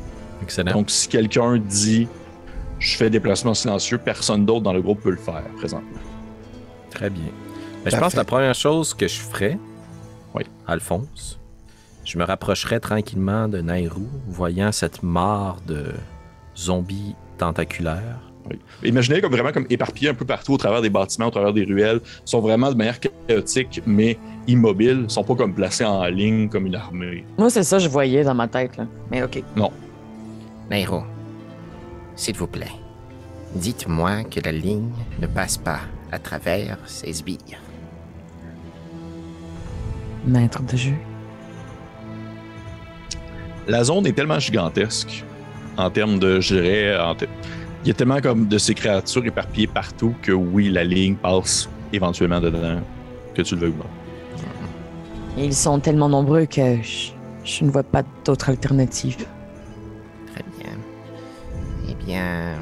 excellent. 0.42 0.72
Donc, 0.74 0.90
si 0.90 1.08
quelqu'un 1.08 1.58
dit 1.58 2.08
je 2.80 2.98
fais 2.98 3.10
déplacement 3.10 3.54
silencieux, 3.54 3.98
personne 3.98 4.46
d'autre 4.46 4.62
dans 4.62 4.74
le 4.74 4.82
groupe 4.82 5.02
peut 5.02 5.10
le 5.12 5.16
faire 5.18 5.44
présentement. 5.58 6.00
Très 6.92 7.10
bien. 7.10 7.24
Ben, 7.84 7.92
je 7.92 7.98
pense 7.98 8.14
que 8.14 8.18
la 8.18 8.26
première 8.26 8.56
chose 8.56 8.94
que 8.94 9.08
je 9.08 9.20
ferais, 9.20 9.58
Oui. 10.34 10.44
Alphonse, 10.68 11.40
je 12.04 12.18
me 12.18 12.24
rapprocherais 12.24 12.80
tranquillement 12.80 13.48
de 13.48 13.60
Nairou, 13.62 14.08
voyant 14.28 14.72
cette 14.72 15.04
mare 15.04 15.58
de 15.68 15.94
zombies 16.58 17.16
tentaculaires. 17.38 18.20
Oui. 18.50 18.60
Imaginez 18.84 19.22
comme 19.22 19.32
vraiment 19.32 19.52
comme 19.52 19.66
éparpillés 19.70 20.10
un 20.10 20.14
peu 20.14 20.26
partout 20.26 20.54
au 20.54 20.58
travers 20.58 20.82
des 20.82 20.90
bâtiments, 20.90 21.28
au 21.28 21.32
travers 21.32 21.54
des 21.54 21.64
ruelles. 21.64 22.00
Ils 22.04 22.30
sont 22.30 22.42
vraiment 22.42 22.72
de 22.72 22.76
manière 22.76 23.00
chaotique, 23.00 23.82
mais 23.86 24.18
immobiles. 24.48 25.06
Ils 25.06 25.10
sont 25.10 25.24
pas 25.24 25.36
comme 25.36 25.54
placés 25.54 25.86
en 25.86 26.06
ligne 26.06 26.50
comme 26.50 26.68
une 26.68 26.76
armée. 26.76 27.26
Moi, 27.38 27.50
c'est 27.50 27.64
ça 27.64 27.78
que 27.78 27.84
je 27.84 27.90
voyais 27.90 28.24
dans 28.24 28.36
ma 28.36 28.48
tête, 28.48 28.78
là. 28.78 28.86
Mais 29.12 29.24
OK. 29.24 29.42
Nairo, 30.70 31.04
s'il 32.16 32.36
vous 32.36 32.48
plaît, 32.48 32.72
dites-moi 33.56 34.24
que 34.24 34.40
la 34.44 34.52
ligne 34.52 34.90
ne 35.20 35.28
passe 35.28 35.58
pas 35.58 35.82
à 36.12 36.20
travers 36.20 36.78
ces 36.86 37.14
sbires. 37.14 37.60
Maître 40.26 40.64
de 40.64 40.76
jeu. 40.76 40.94
La 43.68 43.84
zone 43.84 44.08
est 44.08 44.14
tellement 44.14 44.40
gigantesque 44.40 45.24
en 45.78 45.90
termes 45.90 46.20
de, 46.20 46.40
je 46.40 46.56
dirais, 46.56 46.98
en 47.00 47.16
il 47.86 47.90
y 47.90 47.92
a 47.92 47.94
tellement 47.94 48.20
comme 48.20 48.48
de 48.48 48.58
ces 48.58 48.74
créatures 48.74 49.24
éparpillées 49.28 49.68
partout 49.68 50.16
que 50.24 50.32
oui, 50.32 50.70
la 50.70 50.84
ligne 50.84 51.16
passe 51.16 51.70
éventuellement 51.94 52.42
dedans, 52.42 52.82
que 53.36 53.44
tu 53.44 53.54
le 53.56 53.62
veux 53.62 53.70
ou 53.70 53.78
non. 53.78 53.86
Ils 55.38 55.54
sont 55.54 55.80
tellement 55.80 56.10
nombreux 56.10 56.48
que 56.48 56.82
je, 56.82 57.12
je 57.44 57.64
ne 57.64 57.70
vois 57.70 57.84
pas 57.84 58.02
d'autre 58.24 58.50
alternative. 58.50 59.28
Très 60.34 60.44
bien. 60.58 60.74
Eh 61.88 61.94
bien, 61.94 62.56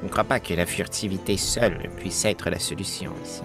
je 0.00 0.04
ne 0.06 0.08
crois 0.08 0.22
pas 0.22 0.38
que 0.38 0.54
la 0.54 0.66
furtivité 0.66 1.36
seule 1.36 1.90
puisse 1.96 2.24
être 2.24 2.48
la 2.48 2.60
solution 2.60 3.10
ici. 3.24 3.42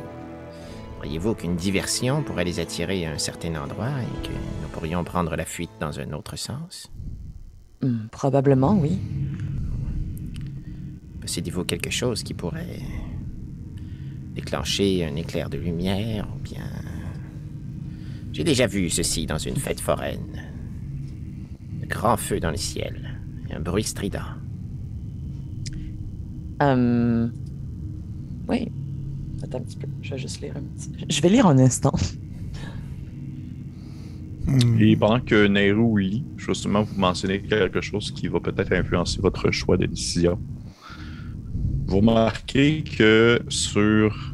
Croyez-vous 1.00 1.34
qu'une 1.34 1.56
diversion 1.56 2.22
pourrait 2.22 2.46
les 2.46 2.60
attirer 2.60 3.08
à 3.08 3.12
un 3.12 3.18
certain 3.18 3.56
endroit 3.56 3.90
et 3.90 4.28
que 4.28 4.32
nous 4.32 4.68
pourrions 4.72 5.04
prendre 5.04 5.36
la 5.36 5.46
fuite 5.46 5.72
dans 5.80 6.00
un 6.00 6.14
autre 6.14 6.36
sens? 6.36 6.92
Hmm, 7.82 8.08
probablement, 8.12 8.78
oui. 8.80 9.00
Possédez-vous 11.24 11.64
quelque 11.64 11.90
chose 11.90 12.22
qui 12.22 12.34
pourrait 12.34 12.82
déclencher 14.36 15.06
un 15.06 15.16
éclair 15.16 15.50
de 15.50 15.58
lumière 15.58 16.28
ou 16.36 16.40
bien... 16.44 16.68
J'ai 18.34 18.44
déjà 18.44 18.68
vu 18.68 18.90
ceci 18.90 19.26
dans 19.26 19.38
une 19.38 19.56
fête 19.56 19.80
foraine. 19.80 20.44
De 21.82 21.86
grands 21.86 22.18
feux 22.18 22.42
dans 22.42 22.52
le 22.52 22.58
ciel 22.58 23.22
et 23.50 23.54
un 23.54 23.62
bruit 23.62 23.86
strident. 23.86 24.20
Euh... 26.62 27.30
Oui. 28.50 28.70
Attends 29.42 29.60
un 29.60 29.62
petit 29.62 29.78
peu. 29.78 29.88
Je 30.02 30.16
vais 30.16 30.18
juste 30.18 30.42
lire 30.42 30.58
un 30.58 30.62
petit... 30.76 30.92
Je 31.10 31.22
vais 31.22 31.30
lire 31.30 31.48
un 31.48 31.58
instant. 31.58 31.94
Et 34.78 34.98
pendant 34.98 35.22
que 35.22 35.48
Nehru 35.48 36.02
lit, 36.02 36.26
je 36.36 36.48
vais 36.48 36.54
seulement 36.54 36.84
vous 36.84 37.00
mentionner 37.00 37.42
quelque 37.42 37.80
chose 37.80 38.12
qui 38.12 38.28
va 38.28 38.42
peut-être 38.42 38.74
influencer 38.74 39.22
votre 39.22 39.52
choix 39.52 39.78
de 39.78 39.86
décision. 39.86 40.38
Vous 41.94 42.00
remarquez 42.00 42.84
que 42.84 43.40
sur, 43.50 44.34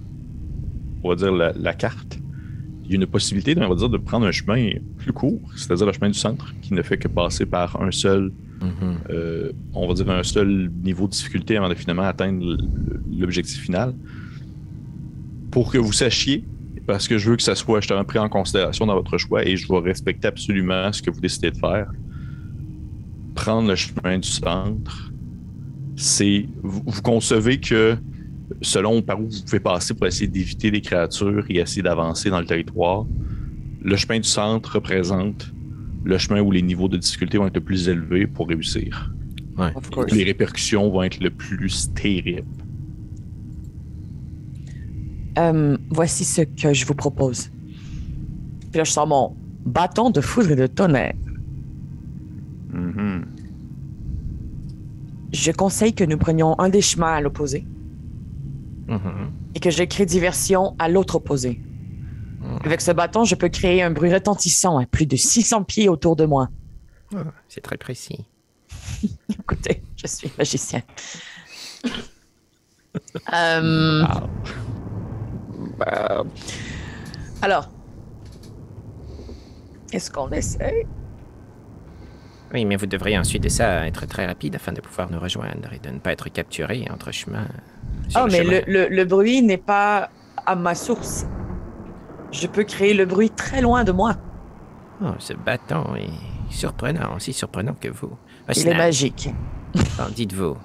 on 1.04 1.10
va 1.10 1.16
dire, 1.16 1.34
la, 1.34 1.52
la 1.52 1.74
carte, 1.74 2.18
il 2.86 2.92
y 2.92 2.94
a 2.94 2.96
une 2.96 3.06
possibilité, 3.06 3.54
on 3.60 3.68
va 3.68 3.76
dire, 3.76 3.90
de 3.90 3.98
prendre 3.98 4.26
un 4.26 4.32
chemin 4.32 4.70
plus 4.98 5.12
court, 5.12 5.42
c'est-à-dire 5.58 5.86
le 5.86 5.92
chemin 5.92 6.08
du 6.08 6.18
centre, 6.18 6.54
qui 6.62 6.74
ne 6.74 6.82
fait 6.82 6.98
que 6.98 7.10
passer 7.10 7.46
par 7.46 7.82
un 7.82 7.92
seul, 7.92 8.32
Mhm. 8.62 8.98
euh, 9.10 9.52
on 9.74 9.90
va 9.90 9.94
dire, 9.94 10.10
un 10.10 10.24
seul 10.24 10.72
niveau 10.84 11.06
de 11.08 11.12
difficulté 11.12 11.58
avant 11.58 11.68
de 11.68 11.76
finalement 11.76 12.04
atteindre 12.04 12.56
l'objectif 13.12 13.60
final. 13.60 13.94
Pour 15.52 15.70
que 15.70 15.78
vous 15.78 15.92
sachiez, 15.92 16.46
parce 16.88 17.10
que 17.10 17.18
je 17.18 17.30
veux 17.30 17.36
que 17.36 17.44
ça 17.44 17.56
soit 17.56 17.82
justement 17.82 18.06
pris 18.06 18.20
en 18.20 18.30
considération 18.30 18.86
dans 18.86 18.96
votre 18.96 19.18
choix 19.18 19.46
et 19.46 19.58
je 19.58 19.68
vais 19.68 19.80
respecter 19.80 20.30
absolument 20.30 20.94
ce 20.94 21.02
que 21.02 21.12
vous 21.12 21.20
décidez 21.20 21.52
de 21.52 21.58
faire. 21.58 21.92
Prendre 23.36 23.68
le 23.68 23.76
chemin 23.76 24.18
du 24.18 24.30
centre, 24.30 25.09
c'est. 26.00 26.48
Vous, 26.64 26.82
vous 26.86 27.02
concevez 27.02 27.60
que 27.60 27.98
selon 28.62 29.02
par 29.02 29.20
où 29.20 29.26
vous 29.30 29.44
pouvez 29.46 29.60
passer 29.60 29.94
pour 29.94 30.08
essayer 30.08 30.28
d'éviter 30.28 30.72
les 30.72 30.82
créatures 30.82 31.46
et 31.50 31.60
essayer 31.60 31.82
d'avancer 31.82 32.30
dans 32.30 32.40
le 32.40 32.46
territoire, 32.46 33.06
le 33.82 33.96
chemin 33.96 34.20
du 34.20 34.28
centre 34.28 34.76
représente 34.76 35.52
le 36.04 36.18
chemin 36.18 36.42
où 36.42 36.52
les 36.52 36.62
niveaux 36.62 36.88
de 36.88 36.98
difficulté 36.98 37.38
vont 37.38 37.48
être 37.48 37.56
le 37.56 37.64
plus 37.64 37.90
élevés 37.90 38.28
pour 38.28 38.48
réussir. 38.48 39.14
Ouais. 39.58 39.72
Of 39.76 39.90
course. 39.90 40.12
Les 40.14 40.24
répercussions 40.24 40.90
vont 40.90 41.04
être 41.04 41.20
le 41.22 41.30
plus 41.30 41.94
terribles. 41.94 42.48
Euh, 45.38 45.78
voici 45.90 46.24
ce 46.24 46.42
que 46.42 46.74
je 46.74 46.86
vous 46.86 46.96
propose. 46.96 47.50
Puis 48.72 48.78
là, 48.78 48.84
je 48.84 48.92
sors 48.92 49.08
mon 49.08 49.36
bâton 49.66 50.10
de 50.10 50.22
foudre 50.22 50.52
et 50.52 50.56
de 50.56 50.68
tonnerre. 50.68 51.14
Mhm. 52.74 53.26
Je 55.32 55.52
conseille 55.52 55.94
que 55.94 56.04
nous 56.04 56.18
prenions 56.18 56.60
un 56.60 56.70
des 56.70 56.82
chemins 56.82 57.14
à 57.14 57.22
l'opposé 57.22 57.66
Mhm. 58.88 59.32
et 59.54 59.60
que 59.60 59.70
je 59.70 59.84
crée 59.84 60.06
diversion 60.08 60.76
à 60.80 60.90
l'autre 60.90 61.16
opposé. 61.16 61.62
Avec 62.64 62.82
ce 62.82 62.92
bâton, 62.92 63.24
je 63.26 63.36
peux 63.36 63.50
créer 63.50 63.84
un 63.84 63.92
bruit 63.92 64.12
retentissant 64.12 64.80
à 64.80 64.86
plus 64.88 65.06
de 65.06 65.16
600 65.16 65.64
pieds 65.64 65.88
autour 65.90 66.16
de 66.16 66.26
moi. 66.26 66.50
C'est 67.48 67.62
très 67.62 67.78
précis. 67.78 68.26
Écoutez, 69.30 69.84
je 69.96 70.08
suis 70.08 70.32
magicien. 70.38 70.82
Euh, 73.32 74.04
euh, 75.88 76.24
alors, 77.44 77.70
est-ce 79.94 80.10
qu'on 80.10 80.32
essaie? 80.32 80.88
Oui, 82.54 82.66
mais 82.66 82.76
vous 82.78 82.88
devriez 82.88 83.18
ensuite 83.18 83.44
de 83.44 83.50
ça 83.50 83.86
être 83.88 84.06
très 84.08 84.26
rapide 84.26 84.56
afin 84.56 84.72
de 84.72 84.82
pouvoir 84.82 85.12
nous 85.12 85.20
rejoindre 85.20 85.72
et 85.74 85.80
de 85.80 85.90
ne 85.94 86.00
pas 86.00 86.12
être 86.12 86.30
capturé 86.30 86.88
entre 86.92 87.12
chemin. 87.12 87.48
sur 88.08 88.22
Oh, 88.24 88.28
mais 88.32 88.44
chemin. 88.44 88.62
le, 88.68 88.86
le- 88.88 88.88
le 88.90 89.06
bruit 89.06 89.42
n'est 89.44 89.58
pas 89.58 90.10
à 90.46 90.56
ma 90.56 90.74
source. 90.74 91.26
Je 92.32 92.48
peux 92.48 92.64
créer 92.64 92.94
le 92.94 93.06
bruit 93.06 93.30
très 93.30 93.62
loin 93.62 93.84
de 93.84 93.92
moi. 93.92 94.16
Oh, 95.04 95.12
ce 95.20 95.34
bâton 95.34 95.96
est 95.96 96.10
surprenant, 96.54 97.16
aussi 97.16 97.34
surprenant 97.34 97.74
que 97.80 97.88
vous. 97.90 98.18
Il 98.56 98.68
est 98.68 98.74
magique. 98.76 99.30
qu'en 99.98 100.10
dites-vous? 100.10 100.58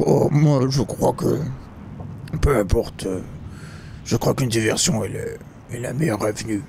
Oh, 0.00 0.28
moi, 0.32 0.62
je 0.68 0.82
crois 0.82 1.12
que. 1.12 1.40
Peu 2.42 2.56
importe. 2.56 3.06
euh, 3.06 3.20
Je 4.04 4.16
crois 4.16 4.34
qu'une 4.34 4.48
diversion 4.48 5.04
est, 5.04 5.08
le- 5.08 5.38
est 5.72 5.78
la 5.80 5.92
meilleure 5.92 6.24
avenue. 6.24 6.62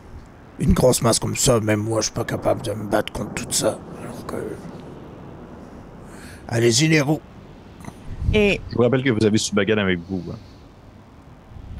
Une 0.62 0.74
grosse 0.74 1.02
masse 1.02 1.20
comme 1.20 1.36
ça, 1.36 1.60
même 1.60 1.80
moi, 1.82 2.00
je 2.02 2.06
suis 2.06 2.14
pas 2.14 2.24
capable 2.24 2.62
de 2.62 2.72
me 2.72 2.86
battre 2.88 3.12
contre 3.12 3.34
tout 3.34 3.52
ça. 3.52 3.80
Alors 4.02 4.26
que. 4.28 4.36
Allez-y, 6.48 6.88
les 6.88 7.02
roues. 7.02 7.20
Et 8.34 8.62
Je 8.70 8.76
vous 8.76 8.84
rappelle 8.84 9.04
que 9.04 9.10
vous 9.10 9.26
avez 9.26 9.38
Subagan 9.38 9.78
avec 9.78 10.00
vous. 10.10 10.24
hein. 10.32 10.36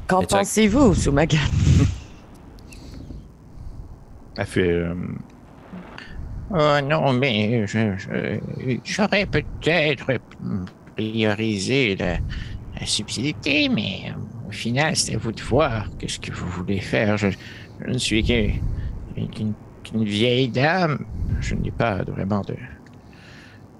qu'en 0.08 0.22
pensez-vous, 0.24 0.94
Soumagan? 0.94 1.38
Elle 4.36 4.46
fait. 4.46 4.68
euh, 4.70 4.94
Oh 6.54 6.78
non, 6.84 7.12
mais 7.14 7.66
je, 7.66 7.96
je- 7.96 8.76
j'aurais 8.84 9.24
peut-être 9.26 10.06
priorisé 10.96 11.96
la, 11.96 12.18
la 12.78 12.86
subtilité, 12.86 13.70
mais 13.70 14.10
euh, 14.10 14.48
au 14.48 14.50
final, 14.52 14.94
c'est 14.96 15.14
à 15.14 15.18
vous 15.18 15.32
de 15.32 15.40
voir 15.40 15.86
qu'est-ce 15.98 16.18
que 16.20 16.30
vous 16.32 16.48
voulez 16.48 16.80
faire. 16.80 17.16
Je, 17.16 17.28
je 17.86 17.90
ne 17.90 17.98
suis 17.98 18.22
qu'une 18.24 20.04
vieille 20.04 20.48
dame. 20.48 21.04
Je 21.40 21.54
n'ai 21.54 21.70
pas 21.70 22.02
vraiment 22.04 22.42
de. 22.42 22.56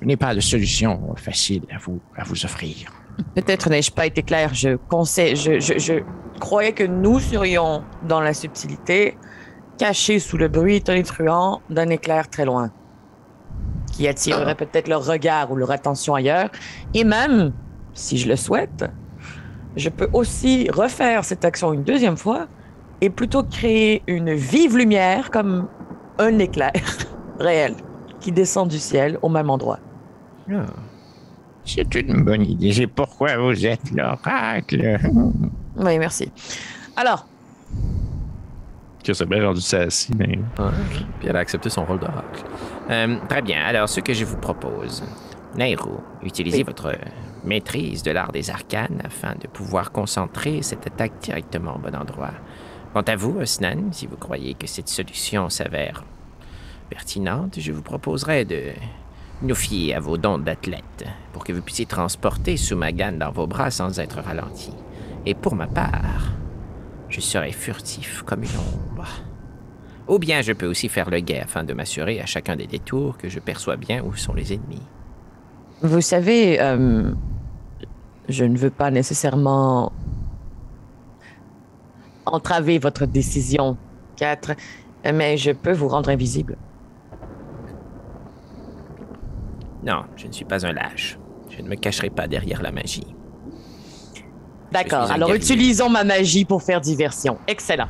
Je 0.01 0.07
n'ai 0.07 0.17
pas 0.17 0.35
de 0.35 0.41
solution 0.41 1.15
facile 1.17 1.63
à 1.71 1.79
vous, 1.79 2.01
à 2.17 2.25
vous 2.25 2.45
offrir. 2.45 2.93
Peut-être 3.35 3.71
n'ai-je 3.71 3.93
pas 3.93 4.07
été 4.07 4.23
clair. 4.23 4.53
Je 4.53 4.71
je, 4.71 5.61
je, 5.61 5.79
je 5.79 6.03
croyais 6.41 6.73
que 6.73 6.85
nous 6.85 7.21
serions 7.21 7.85
dans 8.09 8.21
la 8.21 8.35
subtilité, 8.35 9.17
cachés 9.79 10.19
sous 10.19 10.37
le 10.37 10.49
bruit 10.49 10.83
tonitruant 10.83 11.63
d'un 11.71 11.89
éclair 11.91 12.29
très 12.29 12.45
loin, 12.45 12.73
qui 13.93 14.09
attirerait 14.09 14.57
peut-être 14.57 14.89
leur 14.89 15.07
regard 15.07 15.53
ou 15.53 15.57
leur 15.57 15.71
attention 15.71 16.15
ailleurs. 16.15 16.51
Et 16.95 17.05
même, 17.05 17.53
si 17.95 18.19
je 18.19 18.29
le 18.29 18.37
souhaite, 18.37 18.85
je 19.77 19.89
peux 19.89 20.09
aussi 20.13 20.69
refaire 20.71 21.25
cette 21.25 21.45
action 21.45 21.73
une 21.73 21.85
deuxième 21.85 22.17
fois 22.17 22.49
et 23.03 23.11
plutôt 23.11 23.43
créer 23.43 24.03
une 24.07 24.33
vive 24.33 24.77
lumière 24.79 25.31
comme 25.31 25.69
un 26.19 26.39
éclair 26.39 26.73
réel 27.41 27.75
qui 28.21 28.31
descend 28.33 28.69
du 28.69 28.79
ciel 28.79 29.19
au 29.23 29.29
même 29.29 29.51
endroit. 29.51 29.81
Ah, 30.51 30.67
C'est 31.65 31.93
une 31.97 32.23
bonne 32.25 32.43
idée. 32.47 32.73
C'est 32.73 32.87
pourquoi 32.87 33.37
vous 33.39 33.67
êtes 33.67 33.91
l'oracle. 33.91 35.01
Oui, 35.77 35.99
merci. 35.99 36.31
Alors, 36.97 37.27
que 39.05 39.13
c'est 39.13 39.27
bien 39.27 39.45
rendu 39.45 39.61
sassy, 39.61 40.13
mais. 40.17 40.39
Ouais. 40.59 40.71
Puis 41.19 41.29
elle 41.29 41.35
a 41.37 41.41
accepté 41.41 41.69
son 41.71 41.85
rôle 41.85 41.99
d'oracle. 41.99 42.45
Euh, 42.89 43.17
très 43.29 43.43
bien, 43.43 43.65
alors 43.65 43.89
ce 43.89 43.99
que 43.99 44.15
je 44.15 44.25
vous 44.25 44.37
propose. 44.37 45.03
Nairo, 45.57 46.01
utilisez 46.23 46.59
Oui. 46.59 46.63
votre 46.65 46.95
maîtrise 47.45 48.03
de 48.05 48.13
l'art 48.13 48.31
des 48.31 48.49
arcanes 48.49 49.03
afin 49.05 49.35
de 49.41 49.49
pouvoir 49.49 49.91
concentrer 49.91 50.63
cette 50.63 50.87
attaque 50.87 51.13
directement 51.21 51.75
au 51.75 51.79
bon 51.79 51.95
endroit. 51.97 52.31
Quant 52.93 53.03
à 53.03 53.17
vous, 53.17 53.39
Osnan, 53.41 53.91
si 53.93 54.07
vous 54.07 54.17
croyez 54.17 54.53
que 54.53 54.67
cette 54.67 54.89
solution 54.89 55.49
s'avère 55.49 56.05
pertinente, 56.91 57.59
je 57.59 57.73
vous 57.73 57.81
proposerai 57.81 58.45
de 58.45 58.65
nous 59.41 59.55
fier 59.55 59.95
à 59.95 60.01
vos 60.01 60.19
dons 60.19 60.39
d'athlète 60.39 61.07
pour 61.33 61.43
que 61.43 61.55
vous 61.55 61.63
puissiez 61.63 61.87
transporter 61.87 62.59
Sumagan 62.59 63.13
dans 63.13 63.31
vos 63.31 63.47
bras 63.47 63.71
sans 63.71 63.99
être 63.99 64.21
ralenti. 64.21 64.73
Et 65.25 65.35
pour 65.35 65.55
ma 65.55 65.67
part, 65.67 66.33
je 67.09 67.21
serai 67.21 67.53
furtif 67.53 68.23
comme 68.23 68.43
une 68.43 68.59
ombre. 68.59 69.09
Ou 70.07 70.19
bien 70.19 70.43
je 70.43 70.53
peux 70.53 70.67
aussi 70.67 70.91
faire 70.91 71.09
le 71.09 71.21
guet 71.21 71.41
afin 71.41 71.65
de 71.65 71.73
m'assurer 71.73 72.21
à 72.21 72.27
chacun 72.27 72.57
des 72.57 72.67
détours 72.67 73.17
que 73.17 73.31
je 73.31 73.41
perçois 73.41 73.77
bien 73.77 74.03
où 74.05 74.15
sont 74.15 74.35
les 74.35 74.53
ennemis. 74.53 74.83
Vous 75.81 76.03
savez, 76.03 76.61
euh, 76.61 77.11
je 78.29 78.45
ne 78.45 78.59
veux 78.59 78.71
pas 78.71 78.91
nécessairement 78.91 79.93
entraver 82.27 82.79
votre 82.79 83.07
décision, 83.07 83.77
4, 84.17 84.53
mais 85.13 85.37
je 85.37 85.51
peux 85.53 85.73
vous 85.73 85.89
rendre 85.89 86.11
invisible. 86.11 86.57
Non, 89.85 90.05
je 90.17 90.27
ne 90.29 90.33
suis 90.33 90.45
pas 90.45 90.65
un 90.65 90.73
lâche. 90.73 91.19
Je 91.51 91.63
ne 91.63 91.69
me 91.69 91.75
cacherai 91.75 92.11
pas 92.11 92.29
derrière 92.29 92.63
la 92.63 92.73
magie. 92.73 93.15
D'accord, 94.71 95.11
alors 95.11 95.29
guerrier. 95.29 95.45
utilisons 95.45 95.91
ma 95.91 96.05
magie 96.05 96.45
pour 96.45 96.63
faire 96.63 96.81
diversion. 96.81 97.39
Excellent. 97.47 97.89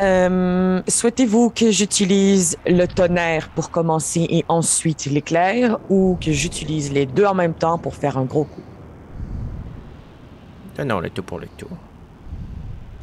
Euh, 0.00 0.82
Souhaitez-vous 0.88 1.50
que 1.50 1.70
j'utilise 1.70 2.56
le 2.66 2.86
tonnerre 2.86 3.50
pour 3.50 3.70
commencer 3.70 4.26
et 4.30 4.44
ensuite 4.48 5.06
l'éclair 5.06 5.78
ou 5.90 6.16
que 6.20 6.32
j'utilise 6.32 6.92
les 6.92 7.06
deux 7.06 7.26
en 7.26 7.34
même 7.34 7.54
temps 7.54 7.78
pour 7.78 7.94
faire 7.94 8.16
un 8.16 8.24
gros 8.24 8.44
coup? 8.44 8.62
Donnons 10.76 11.00
le 11.00 11.10
tout 11.10 11.22
pour 11.22 11.38
le 11.38 11.48
tout. 11.56 11.68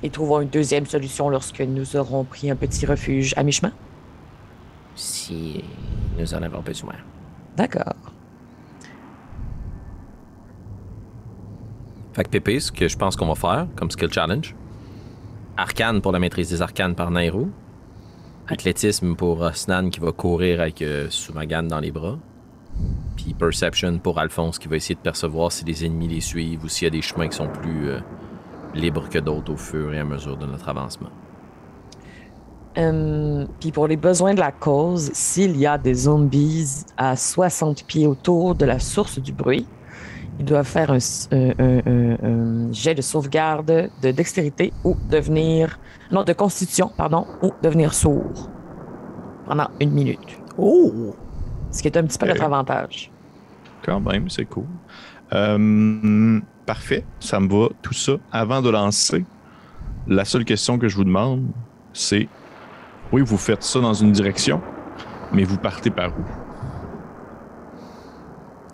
Et 0.03 0.10
trouvons 0.10 0.41
une 0.41 0.49
deuxième 0.49 0.86
solution 0.86 1.30
lorsque 1.30 1.62
nous 1.62 1.95
aurons 1.95 2.23
pris 2.23 2.51
un 2.51 2.56
petit 2.56 2.86
refuge 2.86 3.34
à 3.36 3.43
mi-chemin? 3.43 3.71
Si 4.95 5.63
nous 6.17 6.34
en 6.34 6.41
avons 6.41 6.62
besoin. 6.62 6.95
D'accord. 7.56 7.95
Fait 12.13 12.23
que 12.23 12.30
Pépé, 12.30 12.60
ce 12.60 12.71
que 12.71 12.88
je 12.88 12.97
pense 12.97 13.15
qu'on 13.15 13.27
va 13.27 13.36
faire 13.36 13.67
comme 13.75 13.91
skill 13.91 14.12
challenge, 14.12 14.56
Arcane 15.56 16.01
pour 16.01 16.12
la 16.12 16.19
maîtrise 16.19 16.49
des 16.49 16.62
arcanes 16.62 16.95
par 16.95 17.12
Nairo, 17.12 17.49
Athlétisme 18.47 19.15
pour 19.15 19.43
Snan 19.53 19.89
qui 19.89 19.99
va 19.99 20.12
courir 20.12 20.62
avec 20.62 20.82
euh, 20.82 21.10
Sumagan 21.10 21.63
dans 21.63 21.80
les 21.80 21.91
bras, 21.91 22.17
puis 23.15 23.33
Perception 23.33 23.97
pour 23.99 24.19
Alphonse 24.19 24.59
qui 24.59 24.67
va 24.67 24.75
essayer 24.75 24.95
de 24.95 24.99
percevoir 24.99 25.51
si 25.51 25.65
les 25.65 25.85
ennemis 25.85 26.07
les 26.07 26.21
suivent 26.21 26.63
ou 26.63 26.67
s'il 26.67 26.85
y 26.85 26.87
a 26.87 26.91
des 26.91 27.01
chemins 27.01 27.27
qui 27.27 27.35
sont 27.37 27.47
plus 27.47 27.89
euh, 27.89 27.99
libres 28.75 29.09
que 29.09 29.19
d'autres 29.19 29.53
au 29.53 29.57
fur 29.57 29.93
et 29.93 29.99
à 29.99 30.03
mesure 30.03 30.37
de 30.37 30.45
notre 30.45 30.69
avancement. 30.69 31.09
Euh, 32.77 33.45
Puis 33.59 33.71
pour 33.71 33.87
les 33.87 33.97
besoins 33.97 34.33
de 34.35 34.39
la 34.39 34.51
cause, 34.51 35.09
s'il 35.13 35.57
y 35.57 35.65
a 35.65 35.77
des 35.79 35.93
zombies 35.95 36.85
à 36.95 37.15
60 37.15 37.83
pieds 37.85 38.05
autour 38.05 38.53
de 38.53 38.65
la 38.65 38.77
source 38.79 39.17
du 39.19 39.31
bruit, 39.33 39.65
ils 40.39 40.45
doivent 40.45 40.67
faire 40.67 40.91
un, 40.91 40.97
s- 40.97 41.27
un- 41.31 41.53
un- 41.57 41.81
un- 41.87 42.17
un 42.23 42.71
jet 42.71 42.93
de 42.93 43.01
sauvegarde 43.01 43.89
de 44.01 44.11
dextérité 44.11 44.71
ou 44.83 44.95
devenir... 45.09 45.79
Non, 46.11 46.23
de 46.23 46.33
constitution, 46.33 46.91
pardon, 46.95 47.25
ou 47.41 47.51
devenir 47.63 47.93
sourd 47.95 48.47
pendant 49.47 49.69
une 49.81 49.91
minute. 49.91 50.37
Oh! 50.59 51.15
Ce 51.71 51.82
qui 51.82 51.88
est 51.88 51.97
un 51.97 52.03
petit 52.03 52.17
peu 52.17 52.27
notre 52.27 52.43
avantage. 52.43 53.12
Quand 53.84 53.99
même, 53.99 54.30
c'est 54.30 54.45
cool. 54.45 54.65
Euh, 55.34 56.39
parfait, 56.65 57.06
ça 57.19 57.39
me 57.39 57.47
va. 57.47 57.69
Tout 57.82 57.93
ça, 57.93 58.13
avant 58.32 58.62
de 58.62 58.69
lancer, 58.69 59.25
la 60.08 60.25
seule 60.25 60.45
question 60.45 60.77
que 60.77 60.88
je 60.88 60.95
vous 60.95 61.03
demande, 61.03 61.45
c'est 61.93 62.27
oui, 63.12 63.21
vous 63.21 63.38
faites 63.38 63.63
ça 63.63 63.80
dans 63.80 63.93
une 63.93 64.12
direction, 64.12 64.62
mais 65.32 65.43
vous 65.43 65.58
partez 65.58 65.89
par 65.89 66.10
où? 66.10 66.23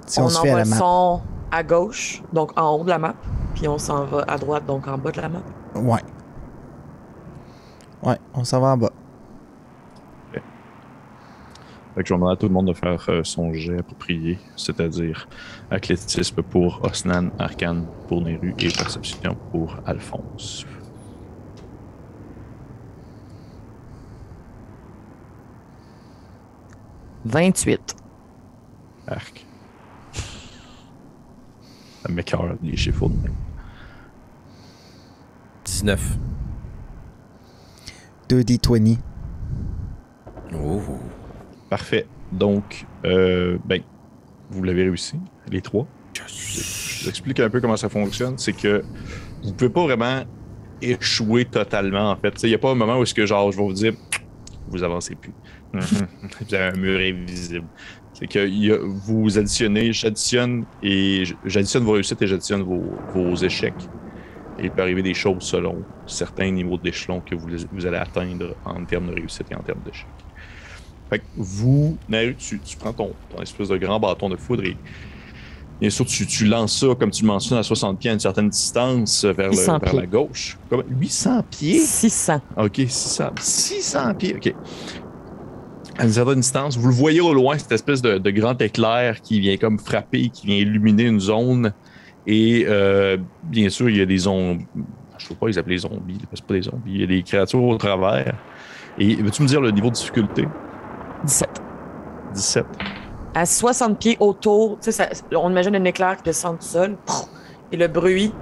Si 0.06 0.20
on, 0.20 0.26
on 0.26 0.30
se 0.30 0.42
fait 0.42 0.50
à 0.50 0.52
envoie 0.52 0.58
la 0.60 0.64
le 0.64 0.70
map. 0.70 0.76
son 0.76 1.22
à 1.52 1.64
gauche, 1.64 2.24
donc 2.34 2.60
en 2.60 2.76
haut 2.76 2.84
de 2.84 2.90
la 2.90 2.98
map, 2.98 3.16
puis 3.54 3.68
on 3.68 3.78
s'en 3.78 4.06
va 4.06 4.24
à 4.28 4.38
droite, 4.38 4.66
donc 4.66 4.88
en 4.88 4.98
bas 4.98 5.12
de 5.12 5.22
la 5.22 5.30
map. 5.30 5.42
Ouais. 5.76 6.02
Ouais, 8.02 8.18
on 8.34 8.44
s'en 8.44 8.60
va 8.60 8.68
en 8.70 8.78
bas. 8.78 8.92
Fait 11.96 12.02
que 12.02 12.10
je 12.10 12.14
vais 12.14 12.18
demander 12.18 12.34
à 12.34 12.38
tout 12.38 12.48
le 12.48 12.54
monde 12.54 12.68
de 12.68 12.74
faire 12.74 13.06
euh, 13.10 13.24
son 13.24 13.54
jet 13.54 13.78
approprié, 13.80 14.40
c'est-à-dire 14.56 15.28
athlétisme 15.70 16.42
pour 16.42 16.84
Osnan, 16.84 17.30
Arcane 17.38 17.86
pour 18.08 18.22
Neru 18.22 18.56
et 18.58 18.70
perception 18.70 19.38
pour 19.52 19.76
Alphonse. 19.86 20.66
«28. 27.26 27.96
Arc. 29.08 29.46
Ça 30.12 32.10
m'écœure, 32.10 32.56
les 32.62 32.76
chiffres 32.76 33.08
de 33.08 33.16
même. 33.16 33.36
19. 35.64 36.18
2D20. 38.30 38.98
Oh. 40.54 40.82
Parfait. 41.74 42.06
Donc, 42.32 42.86
euh, 43.04 43.58
ben, 43.66 43.82
vous 44.52 44.62
l'avez 44.62 44.84
réussi, 44.84 45.16
les 45.50 45.60
trois. 45.60 45.88
Je 46.14 47.02
vous 47.02 47.10
explique 47.10 47.40
un 47.40 47.50
peu 47.50 47.60
comment 47.62 47.78
ça 47.78 47.90
fonctionne. 47.90 48.38
C'est 48.38 48.54
que 48.54 48.84
vous 49.44 49.54
pouvez 49.54 49.72
pas 49.72 49.82
vraiment 49.82 50.22
échouer 50.84 51.46
totalement, 51.46 52.12
en 52.12 52.16
fait. 52.16 52.44
Il 52.44 52.50
n'y 52.50 52.54
a 52.54 52.60
pas 52.60 52.70
un 52.70 52.76
moment 52.76 53.00
où 53.00 53.02
est-ce 53.02 53.16
que, 53.16 53.26
genre, 53.26 53.52
je 53.52 53.58
vais 53.58 53.64
vous 53.64 53.74
dire, 53.74 53.94
vous 54.68 54.84
avancez 54.84 55.16
plus. 55.16 55.34
vous 55.74 56.54
avez 56.54 56.66
un 56.66 56.78
mur 56.80 57.00
invisible. 57.00 57.66
C'est 58.14 58.28
que 58.28 58.48
il 58.48 58.66
y 58.66 58.72
a- 58.72 58.78
vous 58.80 59.40
additionnez, 59.40 59.92
j'additionne 59.94 60.66
et 60.84 61.24
j'additionne 61.44 61.86
vos 61.86 61.94
réussites 61.94 62.22
et 62.22 62.28
j'additionne 62.28 62.62
vos, 62.62 62.84
vos 63.16 63.34
échecs. 63.38 63.90
Et 64.60 64.66
il 64.66 64.72
peut 64.72 64.84
arriver 64.84 65.02
des 65.02 65.16
choses 65.16 65.42
selon 65.42 65.84
certains 66.06 66.52
niveaux 66.52 66.78
d'échelon 66.78 67.20
que 67.22 67.34
vous, 67.34 67.48
vous 67.72 67.86
allez 67.88 67.98
atteindre 67.98 68.56
en 68.64 68.86
termes 68.86 69.08
de 69.08 69.16
réussite 69.16 69.48
et 69.50 69.56
en 69.56 69.64
termes 69.64 69.82
d'échecs. 69.84 70.23
Fait 71.14 71.20
que 71.20 71.26
vous, 71.36 71.96
Naru, 72.10 72.36
tu, 72.36 72.60
tu 72.60 72.76
prends 72.76 72.92
ton, 72.92 73.12
ton 73.30 73.40
espèce 73.44 73.68
de 73.68 73.78
grand 73.78 74.00
bâton 74.00 74.30
de 74.30 74.36
foudre 74.36 74.64
et 74.64 74.76
bien 75.80 75.92
sûr, 75.92 76.06
tu, 76.08 76.26
tu 76.26 76.46
lances 76.46 76.80
ça, 76.80 76.88
comme 77.00 77.12
tu 77.12 77.22
le 77.22 77.28
mentionnes, 77.28 77.60
à 77.60 77.62
60 77.64 78.00
pieds 78.00 78.10
à 78.10 78.14
une 78.14 78.20
certaine 78.20 78.50
distance 78.50 79.24
vers, 79.24 79.50
le- 79.50 79.56
800 79.56 79.78
vers 79.78 79.90
pieds. 79.92 80.00
la 80.00 80.08
gauche. 80.08 80.58
Comme 80.72 80.84
800 80.90 81.44
pieds? 81.52 81.78
600. 81.78 82.42
Ok, 82.58 82.78
600, 82.88 83.30
600 83.40 84.16
pieds, 84.16 84.36
ok. 84.38 84.56
À 86.00 86.06
une 86.06 86.12
certaine 86.12 86.40
distance, 86.40 86.78
vous 86.78 86.88
le 86.88 86.96
voyez 86.96 87.22
au 87.22 87.32
loin, 87.32 87.60
cette 87.60 87.74
espèce 87.74 88.02
de, 88.02 88.18
de 88.18 88.32
grand 88.32 88.60
éclair 88.60 89.22
qui 89.22 89.40
vient 89.40 89.58
comme 89.58 89.78
frapper, 89.78 90.32
qui 90.32 90.48
vient 90.48 90.56
illuminer 90.58 91.04
une 91.04 91.20
zone. 91.20 91.74
Et 92.26 92.66
euh, 92.68 93.18
bien 93.44 93.70
sûr, 93.70 93.88
il 93.88 93.98
y 93.98 94.02
a 94.02 94.08
des 94.08 94.18
zombies. 94.18 94.66
Je 95.20 95.26
ne 95.26 95.30
sais 95.30 95.36
pas 95.36 95.46
les 95.46 95.60
appeler 95.60 95.78
zombies, 95.78 96.18
c'est 96.34 96.44
pas 96.44 96.56
des 96.56 96.64
zombies. 96.64 96.92
Il 96.96 97.02
y 97.02 97.04
a 97.04 97.08
des 97.08 97.22
créatures 97.22 97.62
au 97.62 97.78
travers. 97.78 98.36
Et 98.98 99.16
veux-tu 99.16 99.44
me 99.44 99.48
dire 99.48 99.62
le 99.62 99.70
niveau 99.70 99.90
de 99.90 99.94
difficulté? 99.96 100.48
17. 101.24 101.62
17. 102.34 102.66
À 103.36 103.46
60 103.46 104.00
pieds 104.00 104.18
autour, 104.20 104.80
tu 104.80 104.92
sais, 104.92 104.92
ça- 104.92 105.10
on 105.36 105.50
imagine 105.50 105.76
un 105.76 105.84
éclair 105.86 106.18
qui 106.18 106.24
descend 106.24 106.58
du 106.60 106.66
sol, 106.66 106.98
et 107.72 107.78
le 107.78 107.88
bruit, 107.88 108.34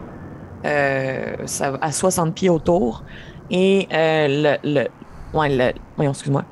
euh, 0.65 1.35
ça, 1.45 1.71
va 1.71 1.77
à 1.81 1.91
60 1.91 2.35
pieds 2.35 2.49
autour. 2.49 3.03
Et 3.49 3.87
euh, 3.91 4.57
le, 4.63 4.81
le, 4.81 4.87
ouais, 5.37 5.49
le, 5.49 5.73
voyons, 5.95 6.11
excuse-moi. 6.11 6.43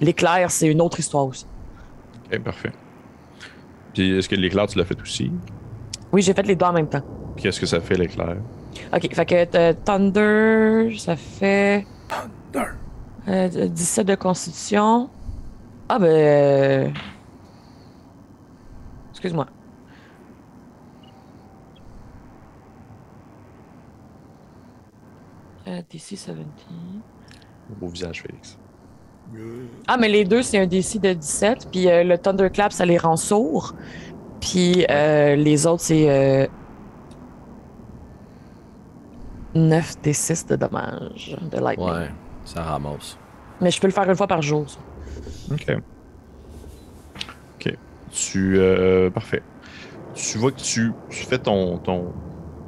L'éclair, 0.00 0.50
c'est 0.50 0.66
une 0.68 0.80
autre 0.80 0.98
histoire 0.98 1.26
aussi. 1.26 1.46
Ok, 2.32 2.38
parfait. 2.40 2.72
Puis 3.94 4.18
est-ce 4.18 4.28
que 4.28 4.34
l'éclair, 4.34 4.66
tu 4.66 4.78
l'as 4.78 4.84
fait 4.84 5.00
aussi? 5.00 5.32
Oui, 6.12 6.22
j'ai 6.22 6.34
fait 6.34 6.42
les 6.42 6.56
deux 6.56 6.66
en 6.66 6.72
même 6.72 6.88
temps. 6.88 7.02
Qu'est-ce 7.36 7.60
que 7.60 7.66
ça 7.66 7.80
fait, 7.80 7.94
l'éclair? 7.96 8.36
Ok, 8.92 9.14
fait 9.14 9.26
que 9.26 9.56
euh, 9.56 9.72
Thunder, 9.84 10.96
ça 10.98 11.16
fait. 11.16 11.86
Thunder. 12.08 12.66
euh, 13.28 13.68
17 13.68 14.06
de 14.06 14.14
constitution. 14.14 15.10
Ah, 15.88 15.98
ben. 15.98 16.06
euh, 16.06 16.90
Excuse-moi. 19.10 19.46
DC 25.90 26.10
17. 26.10 26.36
Au 27.82 27.88
visage, 27.88 28.22
Félix. 28.22 28.58
Ah, 29.88 29.96
mais 29.96 30.08
les 30.08 30.24
deux, 30.24 30.42
c'est 30.42 30.58
un 30.58 30.66
DC 30.66 31.00
de 31.00 31.12
17. 31.12 31.68
Puis 31.72 31.88
euh, 31.88 32.04
le 32.04 32.16
Thunderclap, 32.18 32.72
ça 32.72 32.84
les 32.86 32.98
rend 32.98 33.16
sourds. 33.16 33.74
Puis 34.40 34.86
euh, 34.90 35.34
les 35.36 35.66
autres, 35.66 35.82
c'est. 35.82 36.08
Euh... 36.08 36.46
9 39.54 40.02
des 40.02 40.12
6 40.12 40.46
de 40.46 40.56
dommages 40.56 41.34
de 41.50 41.58
lightning. 41.58 41.88
Ouais, 41.88 42.10
ça 42.44 42.62
ramasse. 42.62 43.18
Mais 43.60 43.70
je 43.70 43.80
peux 43.80 43.86
le 43.86 43.92
faire 43.92 44.08
une 44.08 44.14
fois 44.14 44.26
par 44.26 44.42
jour. 44.42 44.68
ça. 44.68 44.78
Ok. 45.50 45.66
Ok. 47.54 47.78
Tu. 48.10 48.58
euh, 48.58 49.10
parfait. 49.10 49.42
Tu 50.14 50.38
vois 50.38 50.52
que 50.52 50.60
tu, 50.60 50.96
fais 51.10 51.38
ton, 51.38 51.78
ton, 51.78 52.14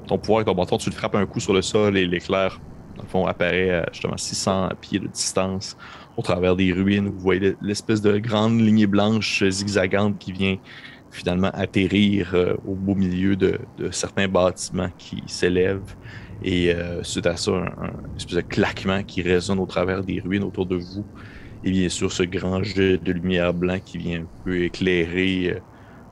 ton 0.06 0.18
pouvoir 0.18 0.38
avec 0.38 0.46
ton 0.48 0.54
bâton, 0.54 0.76
tu 0.78 0.90
le 0.90 0.94
frappes 0.94 1.14
un 1.14 1.26
coup 1.26 1.40
sur 1.40 1.54
le 1.54 1.62
sol 1.62 1.96
et 1.96 2.06
l'éclair, 2.06 2.60
dans 2.96 3.02
le 3.04 3.08
fond, 3.08 3.26
apparaît 3.26 3.70
à 3.70 3.86
justement 3.92 4.16
600 4.18 4.70
pieds 4.80 5.00
de 5.00 5.08
distance 5.08 5.76
au 6.16 6.22
travers 6.22 6.56
des 6.56 6.72
ruines. 6.72 7.08
Vous 7.08 7.18
voyez 7.20 7.56
l'espèce 7.62 8.02
de 8.02 8.18
grande 8.18 8.60
lignée 8.60 8.86
blanche 8.86 9.44
zigzagante 9.48 10.18
qui 10.18 10.32
vient 10.32 10.56
finalement 11.10 11.50
atterrir 11.54 12.34
euh, 12.34 12.54
au 12.64 12.74
beau 12.74 12.94
milieu 12.94 13.34
de, 13.36 13.58
de 13.78 13.90
certains 13.90 14.28
bâtiments 14.28 14.90
qui 14.98 15.22
s'élèvent. 15.26 15.96
Et 16.42 16.72
euh, 16.74 17.02
suite 17.02 17.26
à 17.26 17.36
ça, 17.36 17.52
un, 17.52 17.66
un 17.66 18.14
espèce 18.16 18.36
de 18.36 18.40
claquement 18.42 19.02
qui 19.04 19.22
résonne 19.22 19.58
au 19.58 19.66
travers 19.66 20.04
des 20.04 20.20
ruines 20.20 20.44
autour 20.44 20.66
de 20.66 20.76
vous. 20.76 21.06
Et 21.64 21.70
bien 21.70 21.88
sûr, 21.88 22.12
ce 22.12 22.22
grand 22.22 22.62
jet 22.62 22.98
de 22.98 23.12
lumière 23.12 23.52
blanc 23.52 23.78
qui 23.84 23.98
vient 23.98 24.20
un 24.20 24.26
peu 24.44 24.62
éclairer 24.62 25.52
euh, 25.54 25.60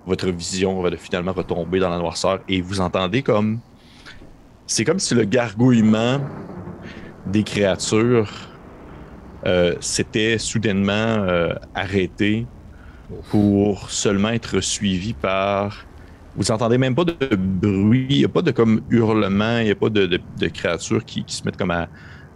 votre 0.07 0.31
vision 0.31 0.81
va 0.83 0.97
finalement 0.97 1.33
retomber 1.33 1.79
dans 1.79 1.91
la 1.91 1.99
noirceur. 1.99 2.41
Et 2.49 2.61
vous 2.61 2.81
entendez 2.81 3.23
comme. 3.23 3.61
C'est 4.67 4.85
comme 4.85 4.99
si 4.99 5.15
le 5.15 5.25
gargouillement 5.25 6.21
des 7.27 7.45
créatures 7.45 8.33
euh, 9.45 9.77
s'était 9.81 10.39
soudainement 10.39 10.93
euh, 10.93 11.55
arrêté 11.75 12.47
pour 13.31 13.91
seulement 13.91 14.31
être 14.31 14.61
suivi 14.61 15.13
par. 15.13 15.85
Vous 16.37 16.51
entendez 16.51 16.77
même 16.77 16.95
pas 16.95 17.05
de 17.05 17.37
bruit, 17.37 18.07
il 18.11 18.19
n'y 18.19 18.25
a 18.25 18.29
pas 18.29 18.43
de 18.43 18.51
comme 18.51 18.83
hurlement, 18.91 19.59
il 19.59 19.65
n'y 19.65 19.71
a 19.71 19.77
pas 19.77 19.89
de, 19.89 20.21
créatures 20.49 21.05
qui, 21.05 21.25
se 21.27 21.43
mettent 21.45 21.57
comme 21.57 21.71
à, 21.71 21.89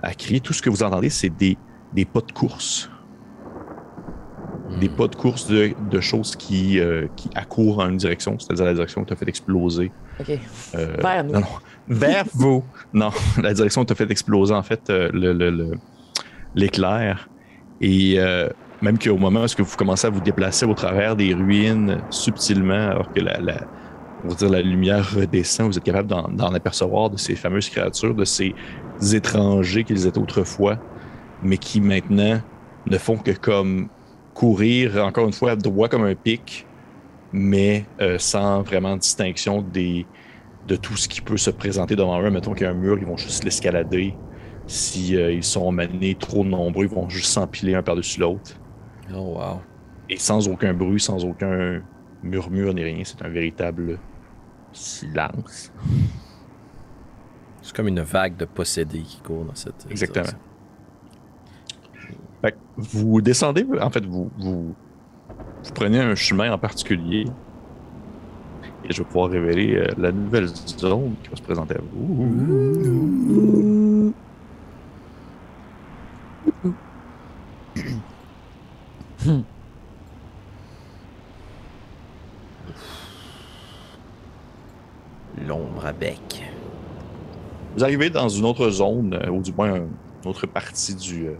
à 0.02 0.14
crier. 0.14 0.40
Tout 0.40 0.54
ce 0.54 0.62
que 0.62 0.70
vous 0.70 0.82
entendez, 0.82 1.10
c'est 1.10 1.28
des, 1.28 1.58
des 1.92 2.06
pas 2.06 2.20
de 2.20 2.32
course. 2.32 2.88
Des 4.78 4.88
pas 4.88 5.08
de 5.08 5.16
course 5.16 5.46
de, 5.48 5.72
de 5.90 6.00
choses 6.00 6.36
qui, 6.36 6.78
euh, 6.78 7.06
qui 7.16 7.28
accourent 7.34 7.80
en 7.80 7.88
une 7.88 7.96
direction, 7.96 8.38
c'est-à-dire 8.38 8.66
la 8.66 8.74
direction 8.74 9.02
que 9.02 9.08
tu 9.08 9.12
as 9.14 9.16
fait 9.16 9.28
exploser. 9.28 9.90
Ok. 10.20 10.38
Euh, 10.76 10.96
Vers 11.00 11.24
nous. 11.24 11.32
non, 11.32 11.40
non. 11.40 11.46
Vers 11.88 12.24
vous. 12.34 12.64
Non, 12.92 13.10
la 13.42 13.52
direction 13.54 13.82
où 13.82 13.84
tu 13.84 13.92
as 13.92 13.96
fait 13.96 14.10
exploser, 14.10 14.54
en 14.54 14.62
fait, 14.62 14.88
euh, 14.90 15.10
le- 15.12 15.32
le- 15.32 15.50
le- 15.50 15.72
l'éclair. 16.54 17.28
Et 17.80 18.14
euh, 18.18 18.48
même 18.82 18.98
qu'au 18.98 19.16
moment 19.16 19.40
où 19.40 19.44
est-ce 19.44 19.56
que 19.56 19.62
vous 19.62 19.76
commencez 19.76 20.06
à 20.06 20.10
vous 20.10 20.20
déplacer 20.20 20.66
au 20.66 20.74
travers 20.74 21.16
des 21.16 21.34
ruines 21.34 21.98
subtilement, 22.10 22.90
alors 22.90 23.12
que 23.12 23.20
la, 23.20 23.38
la- 23.40 23.66
on 24.24 24.28
va 24.28 24.34
dire 24.34 24.50
la 24.50 24.60
lumière 24.62 25.14
redescend, 25.14 25.66
vous 25.68 25.78
êtes 25.78 25.84
capable 25.84 26.08
d'en 26.08 26.54
apercevoir 26.54 27.08
de 27.10 27.16
ces 27.16 27.34
fameuses 27.34 27.68
créatures, 27.70 28.14
de 28.14 28.24
ces 28.26 28.54
étrangers 29.14 29.82
qu'ils 29.84 30.06
étaient 30.06 30.18
autrefois, 30.18 30.76
mais 31.42 31.56
qui 31.56 31.80
maintenant 31.80 32.40
ne 32.86 32.98
font 32.98 33.16
que 33.16 33.30
comme 33.30 33.88
courir, 34.40 35.04
encore 35.04 35.26
une 35.26 35.34
fois, 35.34 35.54
droit 35.54 35.88
comme 35.88 36.04
un 36.04 36.14
pic, 36.14 36.66
mais 37.30 37.84
euh, 38.00 38.16
sans 38.18 38.62
vraiment 38.62 38.96
distinction 38.96 39.60
des, 39.60 40.06
de 40.66 40.76
tout 40.76 40.96
ce 40.96 41.10
qui 41.10 41.20
peut 41.20 41.36
se 41.36 41.50
présenter 41.50 41.94
devant 41.94 42.18
eux. 42.22 42.30
Mettons 42.30 42.54
qu'il 42.54 42.62
y 42.62 42.66
a 42.66 42.70
un 42.70 42.74
mur, 42.74 42.96
ils 42.98 43.04
vont 43.04 43.18
juste 43.18 43.44
l'escalader. 43.44 44.14
Si 44.66 45.14
euh, 45.14 45.30
ils 45.30 45.44
sont 45.44 45.70
menés 45.70 46.14
trop 46.14 46.42
nombreux, 46.42 46.86
ils 46.86 46.90
vont 46.90 47.06
juste 47.10 47.26
s'empiler 47.26 47.74
un 47.74 47.82
par-dessus 47.82 48.18
l'autre. 48.18 48.52
Oh, 49.14 49.36
wow. 49.36 49.60
Et 50.08 50.16
sans 50.16 50.48
aucun 50.48 50.72
bruit, 50.72 51.00
sans 51.00 51.22
aucun 51.22 51.82
murmure 52.22 52.72
ni 52.72 52.82
rien, 52.82 53.02
c'est 53.04 53.22
un 53.22 53.28
véritable 53.28 53.98
silence. 54.72 55.70
C'est 57.60 57.76
comme 57.76 57.88
une 57.88 58.00
vague 58.00 58.38
de 58.38 58.46
possédés 58.46 59.02
qui 59.02 59.20
court 59.20 59.44
dans 59.44 59.54
cette. 59.54 59.86
Exactement. 59.90 60.24
Fait 62.42 62.52
que 62.52 62.56
vous 62.76 63.20
descendez, 63.20 63.66
en 63.80 63.90
fait, 63.90 64.04
vous, 64.04 64.30
vous, 64.38 64.74
vous 65.62 65.72
prenez 65.74 66.00
un 66.00 66.14
chemin 66.14 66.52
en 66.52 66.58
particulier. 66.58 67.26
Et 68.84 68.92
je 68.92 69.02
vais 69.02 69.08
pouvoir 69.08 69.30
révéler 69.30 69.76
euh, 69.76 69.88
la 69.98 70.10
nouvelle 70.10 70.46
zone 70.46 71.14
qui 71.22 71.28
va 71.28 71.36
se 71.36 71.42
présenter 71.42 71.74
à 71.74 71.80
vous. 71.92 74.14
L'ombre 85.46 85.86
à 85.86 85.92
bec. 85.92 86.42
Vous 87.76 87.84
arrivez 87.84 88.10
dans 88.10 88.28
une 88.28 88.46
autre 88.46 88.70
zone, 88.70 89.14
euh, 89.14 89.30
ou 89.30 89.42
du 89.42 89.52
moins 89.52 89.76
une 89.76 89.88
autre 90.24 90.46
partie 90.46 90.94
du, 90.94 91.28
euh, 91.28 91.34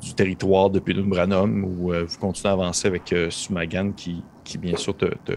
du 0.00 0.14
territoire 0.14 0.70
de 0.70 0.78
Penumbranum, 0.78 1.64
où 1.64 1.92
euh, 1.92 2.04
vous 2.08 2.18
continuez 2.18 2.50
à 2.50 2.52
avancer 2.52 2.88
avec 2.88 3.12
euh, 3.12 3.30
Sumagan 3.30 3.92
qui, 3.96 4.22
qui, 4.44 4.58
bien 4.58 4.76
sûr, 4.76 4.96
te, 4.96 5.06
te, 5.24 5.32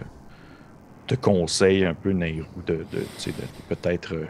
te 1.06 1.14
conseille 1.14 1.84
un 1.84 1.94
peu, 1.94 2.10
Nairou, 2.12 2.44
de, 2.66 2.74
de, 2.92 2.98
de 2.98 3.04
peut-être. 3.68 4.14
euh, 4.14 4.26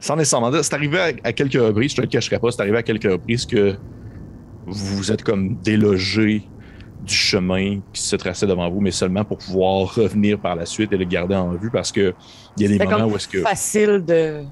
sans 0.00 0.16
nécessairement 0.16 0.50
dire. 0.50 0.64
C'est 0.64 0.74
arrivé 0.74 0.98
à, 0.98 1.12
à 1.24 1.32
quelques 1.32 1.54
reprises, 1.60 1.90
je 1.90 1.96
te 1.96 2.00
le 2.00 2.06
cacherai 2.06 2.38
pas, 2.38 2.50
c'est 2.50 2.62
arrivé 2.62 2.78
à 2.78 2.82
quelques 2.82 3.10
reprises 3.10 3.44
que 3.44 3.76
vous 4.66 4.96
vous 4.96 5.12
êtes 5.12 5.22
comme 5.22 5.56
délogé 5.56 6.42
du 7.02 7.14
chemin 7.14 7.80
qui 7.92 8.02
se 8.02 8.14
traçait 8.16 8.46
devant 8.46 8.68
vous, 8.70 8.80
mais 8.80 8.90
seulement 8.90 9.24
pour 9.24 9.38
pouvoir 9.38 9.94
revenir 9.94 10.38
par 10.38 10.54
la 10.54 10.66
suite 10.66 10.92
et 10.92 10.96
le 10.98 11.04
garder 11.06 11.34
en 11.34 11.50
vue 11.54 11.70
parce 11.70 11.90
que 11.92 12.14
il 12.56 12.62
y 12.62 12.66
a 12.66 12.78
des 12.78 12.84
moments 12.84 13.06
où 13.06 13.16
est-ce 13.16 13.28
que. 13.28 13.40
facile 13.40 14.04
de 14.04 14.42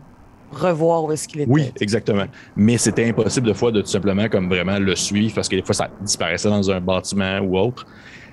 revoir 0.51 1.05
où 1.05 1.13
est-ce 1.13 1.29
qu'il 1.29 1.41
était. 1.41 1.51
Oui, 1.51 1.73
exactement. 1.81 2.27
Mais 2.57 2.79
c'était 2.79 3.09
impossible 3.09 3.47
de 3.47 3.53
fois 3.53 3.73
de 3.73 3.81
tout 3.81 3.89
simplement 3.89 4.29
comme 4.29 4.49
vraiment 4.49 4.79
le 4.79 4.97
suivre 4.97 5.35
parce 5.35 5.49
que 5.49 5.57
des 5.57 5.63
fois 5.63 5.75
ça 5.75 5.91
disparaissait 6.01 6.49
dans 6.49 6.71
un 6.71 6.81
bâtiment 6.81 7.39
ou 7.41 7.59
autre. 7.59 7.87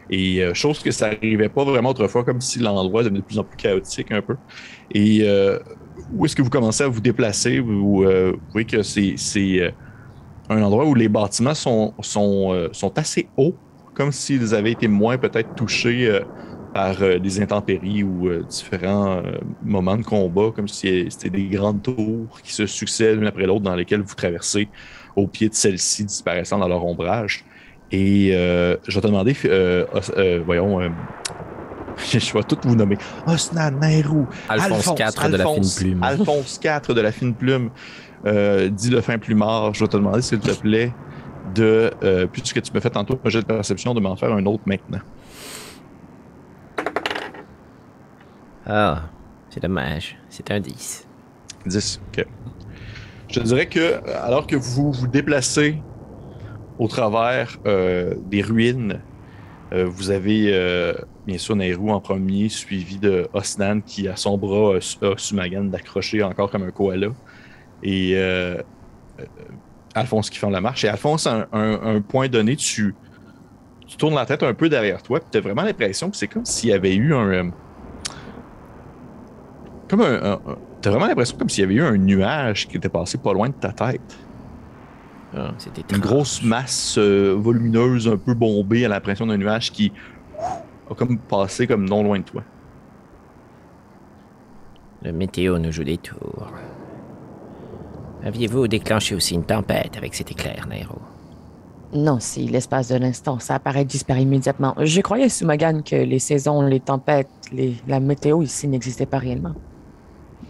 Et 0.09 0.43
euh, 0.43 0.53
chose 0.53 0.79
que 0.79 0.91
ça 0.91 1.09
n'arrivait 1.11 1.49
pas 1.49 1.63
vraiment 1.63 1.89
autrefois, 1.89 2.23
comme 2.23 2.41
si 2.41 2.59
l'endroit 2.59 3.03
devenait 3.03 3.19
de 3.19 3.25
plus 3.25 3.39
en 3.39 3.43
plus 3.43 3.57
chaotique 3.57 4.11
un 4.11 4.21
peu. 4.21 4.35
Et 4.91 5.21
euh, 5.23 5.57
où 6.13 6.25
est-ce 6.25 6.35
que 6.35 6.41
vous 6.41 6.49
commencez 6.49 6.83
à 6.83 6.87
vous 6.87 7.01
déplacer? 7.01 7.59
Vous, 7.59 8.03
euh, 8.03 8.33
voyez 8.51 8.67
que 8.67 8.83
c'est 8.83 9.15
euh, 9.37 9.71
un 10.49 10.61
endroit 10.61 10.85
où 10.85 10.93
les 10.93 11.09
bâtiments 11.09 11.55
sont, 11.55 11.93
euh, 12.53 12.69
assez 12.95 13.27
hauts, 13.37 13.55
comme 13.93 14.11
s'ils 14.11 14.53
avaient 14.53 14.73
été 14.73 14.87
moins 14.87 15.17
peut-être 15.17 15.55
touchés 15.55 16.07
euh, 16.07 16.21
par 16.75 17.01
euh, 17.01 17.19
des 17.19 17.41
intempéries 17.41 18.03
ou 18.03 18.27
euh, 18.27 18.43
différents 18.43 19.15
euh, 19.15 19.37
moments 19.63 19.95
de 19.95 20.03
combat, 20.03 20.51
comme 20.53 20.67
si 20.67 21.07
c'était 21.09 21.29
des 21.29 21.45
grandes 21.45 21.81
tours 21.81 22.41
qui 22.43 22.53
se 22.53 22.65
succèdent 22.65 23.19
l'une 23.19 23.27
après 23.27 23.45
l'autre 23.45 23.61
dans 23.61 23.75
lesquelles 23.75 24.01
vous 24.01 24.13
traversez 24.13 24.67
au 25.15 25.25
pied 25.25 25.47
de 25.47 25.53
celles-ci, 25.53 26.03
disparaissant 26.03 26.59
dans 26.59 26.67
leur 26.67 26.85
ombrage. 26.85 27.45
Et 27.93 28.31
je 28.31 28.93
vais 28.93 29.01
te 29.01 29.07
demander, 29.07 29.33
voyons, 30.45 30.81
je 32.11 32.33
vais 32.33 32.43
tout 32.43 32.57
vous 32.63 32.75
nommer. 32.75 32.97
Osnan, 33.25 33.71
Nairou, 33.79 34.27
Alphonse 34.49 34.87
IV 34.99 35.31
de 35.31 35.37
la 35.37 35.45
fine 35.45 35.69
plume. 35.77 35.99
Alphonse 36.03 36.59
IV 36.61 36.93
de 36.93 37.01
la 37.01 37.11
fine 37.13 37.33
plume, 37.33 37.69
euh, 38.25 38.67
dit 38.67 38.89
le 38.89 38.99
fin 38.99 39.17
plumard. 39.17 39.73
Je 39.73 39.85
vais 39.85 39.87
te 39.87 39.95
demander, 39.95 40.21
s'il 40.21 40.39
te 40.39 40.51
plaît, 40.51 40.91
de, 41.53 41.91
euh, 42.03 42.27
puisque 42.27 42.61
tu 42.61 42.73
me 42.73 42.81
fais 42.81 42.89
tantôt 42.89 43.17
un 43.23 43.29
jet 43.29 43.39
de 43.41 43.45
perception, 43.45 43.93
de 43.93 44.01
m'en 44.01 44.17
faire 44.17 44.33
un 44.33 44.45
autre 44.45 44.63
maintenant. 44.65 44.99
Ah, 48.65 49.03
c'est 49.49 49.61
dommage. 49.61 50.17
C'est 50.29 50.49
un 50.51 50.59
10. 50.59 51.07
10. 51.65 52.01
OK. 52.07 52.25
Je 53.29 53.39
dirais 53.41 53.67
que, 53.67 54.07
alors 54.09 54.47
que 54.47 54.55
vous 54.55 54.91
vous 54.91 55.07
déplacez 55.07 55.81
au 56.79 56.87
travers 56.87 57.57
euh, 57.65 58.15
des 58.25 58.41
ruines, 58.41 59.01
euh, 59.73 59.85
vous 59.85 60.11
avez 60.11 60.53
euh, 60.53 60.93
bien 61.25 61.37
sûr 61.37 61.55
Nairou 61.55 61.91
en 61.91 61.99
premier, 61.99 62.49
suivi 62.49 62.97
de 62.97 63.27
Osnan 63.33 63.81
qui, 63.81 64.07
à 64.07 64.15
son 64.15 64.37
bras, 64.37 64.75
a, 64.75 65.05
a 65.05 65.17
Sumagan 65.17 65.65
d'accrocher 65.65 66.23
encore 66.23 66.49
comme 66.49 66.63
un 66.63 66.71
koala. 66.71 67.09
Et 67.83 68.17
Alphonse 69.93 70.29
qui 70.29 70.39
fait 70.39 70.49
la 70.49 70.61
marche. 70.61 70.83
Et 70.85 70.87
Alphonse, 70.87 71.27
un, 71.27 72.01
point 72.01 72.27
donné, 72.29 72.55
tu, 72.55 72.95
tu 73.87 73.97
tournes 73.97 74.15
la 74.15 74.25
tête 74.25 74.43
un 74.43 74.53
peu 74.53 74.69
derrière 74.69 75.03
toi, 75.03 75.19
tu 75.19 75.37
as 75.37 75.41
vraiment 75.41 75.63
l'impression 75.63 76.09
que 76.09 76.17
c'est 76.17 76.27
comme 76.27 76.45
s'il 76.45 76.69
y 76.69 76.73
avait 76.73 76.95
eu 76.95 77.13
un. 77.13 77.51
Euh, 80.01 80.19
comme 80.19 80.31
un. 80.31 80.31
un- 80.31 80.51
un- 80.53 80.57
T'as 80.81 80.91
vraiment 80.91 81.07
l'impression 81.07 81.35
comme 81.37 81.49
s'il 81.49 81.61
y 81.61 81.65
avait 81.65 81.73
eu 81.75 81.81
un 81.81 81.97
nuage 81.97 82.67
qui 82.67 82.77
était 82.77 82.89
passé 82.89 83.17
pas 83.17 83.33
loin 83.33 83.49
de 83.49 83.53
ta 83.53 83.71
tête. 83.71 84.17
C'était 85.57 85.83
Une 85.93 85.99
grosse 86.01 86.41
masse 86.43 86.95
euh, 86.97 87.35
volumineuse, 87.37 88.07
un 88.07 88.15
peu 88.15 88.33
bombée 88.33 88.85
à 88.85 88.87
l'impression 88.87 89.25
d'un 89.25 89.35
nuage 89.37 89.71
qui 89.71 89.91
ouf, 90.37 90.91
a 90.91 90.95
comme 90.95 91.17
passé 91.17 91.67
comme 91.67 91.89
non 91.89 92.03
loin 92.03 92.19
de 92.19 92.23
toi. 92.23 92.41
Le 95.03 95.11
météo 95.11 95.57
nous 95.59 95.71
joue 95.71 95.83
des 95.83 95.97
tours. 95.97 96.51
Aviez-vous 98.23 98.67
déclenché 98.67 99.13
aussi 99.13 99.33
une 99.35 99.43
tempête 99.43 99.97
avec 99.97 100.15
cet 100.15 100.31
éclair, 100.31 100.67
Nairo? 100.69 100.99
Non, 101.93 102.19
si 102.19 102.47
l'espace 102.47 102.87
de 102.89 102.95
l'instant, 102.95 103.39
ça 103.39 103.55
apparaît 103.55 103.85
disparaît 103.85 104.23
immédiatement. 104.23 104.73
Je 104.81 105.01
croyais, 105.01 105.29
Sumagan, 105.29 105.81
que 105.83 105.95
les 105.95 106.19
saisons, 106.19 106.61
les 106.61 106.79
tempêtes, 106.79 107.29
les... 107.51 107.75
la 107.87 107.99
météo 107.99 108.41
ici 108.41 108.67
n'existait 108.67 109.05
pas 109.05 109.17
réellement. 109.19 109.53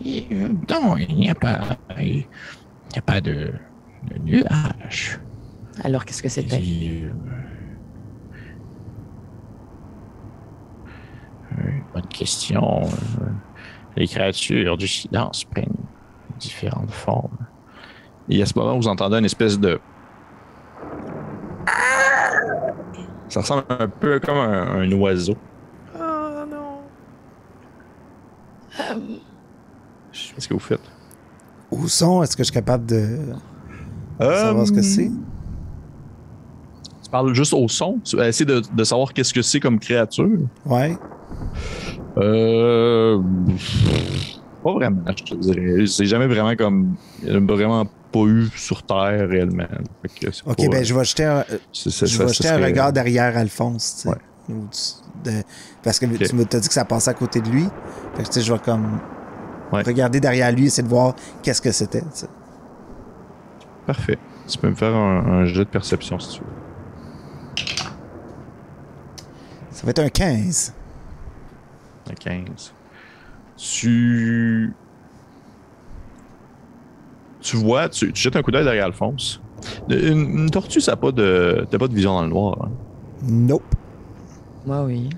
Non, 0.04 0.98
il 0.98 1.16
n'y 1.16 1.30
a 1.30 1.36
pas. 1.36 1.78
Il 1.98 2.06
n'y 2.06 2.98
a 2.98 3.02
pas 3.02 3.22
de, 3.22 3.54
de 4.04 4.18
nuage. 4.24 5.20
Alors 5.84 6.06
qu'est-ce 6.06 6.22
que 6.24 6.30
c'était? 6.30 6.62
Euh, 6.62 7.10
euh, 11.58 11.72
bonne 11.94 12.08
question. 12.08 12.82
Les 13.96 14.08
créatures 14.08 14.78
du 14.78 14.88
silence 14.88 15.44
prennent 15.46 15.68
différentes 16.40 16.92
formes. 16.92 17.38
Et 18.30 18.42
à 18.42 18.46
ce 18.46 18.58
moment, 18.58 18.76
vous 18.78 18.88
entendez 18.88 19.18
une 19.18 19.26
espèce 19.26 19.60
de. 19.60 19.80
Ça 23.30 23.40
ressemble 23.42 23.64
un 23.70 23.88
peu 23.88 24.20
comme 24.20 24.38
un, 24.38 24.82
un 24.82 24.92
oiseau. 24.92 25.36
Qu'est-ce 30.36 30.48
que 30.48 30.54
vous 30.54 30.60
faites? 30.60 30.80
Au 31.72 31.88
son, 31.88 32.24
est-ce 32.24 32.36
que 32.38 32.44
je 32.44 32.46
suis 32.46 32.54
capable 32.54 32.86
de 32.86 33.18
savoir 34.20 34.66
ce 34.68 34.72
que 34.72 34.82
c'est? 34.82 35.12
Tu 37.04 37.10
parles 37.12 37.34
juste 37.34 37.54
au 37.54 37.68
son? 37.68 38.00
Tu 38.04 38.16
vas 38.16 38.28
essayer 38.28 38.46
de, 38.46 38.62
de 38.74 38.84
savoir 38.84 39.14
qu'est-ce 39.14 39.34
que 39.34 39.42
c'est 39.42 39.60
comme 39.60 39.80
créature? 39.80 40.30
Ouais. 40.66 40.98
Euh. 42.18 43.20
Pas 44.64 44.74
vraiment, 44.74 45.02
je 45.16 45.24
te 45.24 45.36
dirais. 45.36 45.86
C'est 45.88 46.06
jamais 46.06 46.28
vraiment 46.28 46.56
comme. 46.56 46.96
Il 47.24 47.30
n'y 47.38 47.52
a 47.52 47.56
vraiment 47.56 47.86
pas 48.12 48.20
eu 48.26 48.48
sur 48.56 48.82
Terre 48.84 49.28
réellement. 49.30 49.68
Ok, 50.46 50.56
pas- 50.58 50.68
ben 50.70 50.84
je 50.84 50.94
vais 50.96 51.04
jeter 51.04 51.26
un, 51.26 51.44
c'est- 51.74 51.90
je 51.90 52.06
ça- 52.06 52.24
vais 52.24 52.28
ça 52.30 52.34
jeter 52.34 52.50
un 52.50 52.66
regard 52.66 52.92
derrière 52.94 53.38
Alphonse. 53.38 53.96
tu 53.96 54.02
sais. 54.04 54.10
Ouais. 54.10 54.16
Ou 54.50 54.68
tu- 54.72 55.30
de- 55.30 55.44
parce 55.84 56.00
que 56.00 56.06
Ok. 56.06 56.24
tu 56.24 56.36
m'as 56.36 56.46
t'as 56.46 56.60
dit 56.60 56.68
que 56.68 56.74
ça 56.74 56.86
passait 56.86 57.10
à 57.12 57.14
côté 57.14 57.42
de 57.42 57.50
lui. 57.50 57.66
Fait 58.16 58.24
que 58.24 58.28
tu 58.28 58.34
sais, 58.34 58.42
je 58.42 58.52
vais 58.54 58.60
comme 58.60 59.00
Ouais. 59.76 59.84
regarder 59.84 60.20
derrière 60.20 60.52
lui, 60.52 60.66
essayer 60.66 60.84
de 60.84 60.88
voir 60.90 61.16
qu'est-ce 61.44 61.62
que 61.62 61.72
c'était. 61.72 62.04
Parfait. 63.86 64.18
Tu 64.48 64.58
peux 64.58 64.70
me 64.70 64.76
faire 64.76 64.94
un, 64.96 65.26
un 65.42 65.46
jet 65.46 65.66
de 65.66 65.70
perception 65.70 66.20
si 66.20 66.38
tu 66.38 66.42
veux. 66.42 66.48
Ça 69.72 69.84
va 69.86 69.90
être 69.92 70.00
un 70.00 70.10
15. 70.10 70.74
Un 72.10 72.14
15. 72.14 72.74
Tu. 73.58 74.74
Tu 77.42 77.58
vois, 77.58 77.90
tu, 77.90 78.12
tu 78.12 78.22
jettes 78.22 78.36
un 78.36 78.42
coup 78.42 78.52
d'œil 78.52 78.64
derrière 78.64 78.86
Alphonse. 78.86 79.42
Une, 79.90 80.40
une 80.40 80.50
tortue, 80.50 80.82
ça 80.82 80.92
n'a 80.94 80.98
pas 80.98 81.12
de. 81.12 81.66
T'as 81.70 81.78
pas 81.78 81.88
de 81.88 81.94
vision 81.94 82.14
dans 82.14 82.24
le 82.24 82.30
noir. 82.30 82.58
hein? 82.64 82.72
Nope. 83.24 83.64
Moi, 84.66 84.84
oui. 84.84 85.10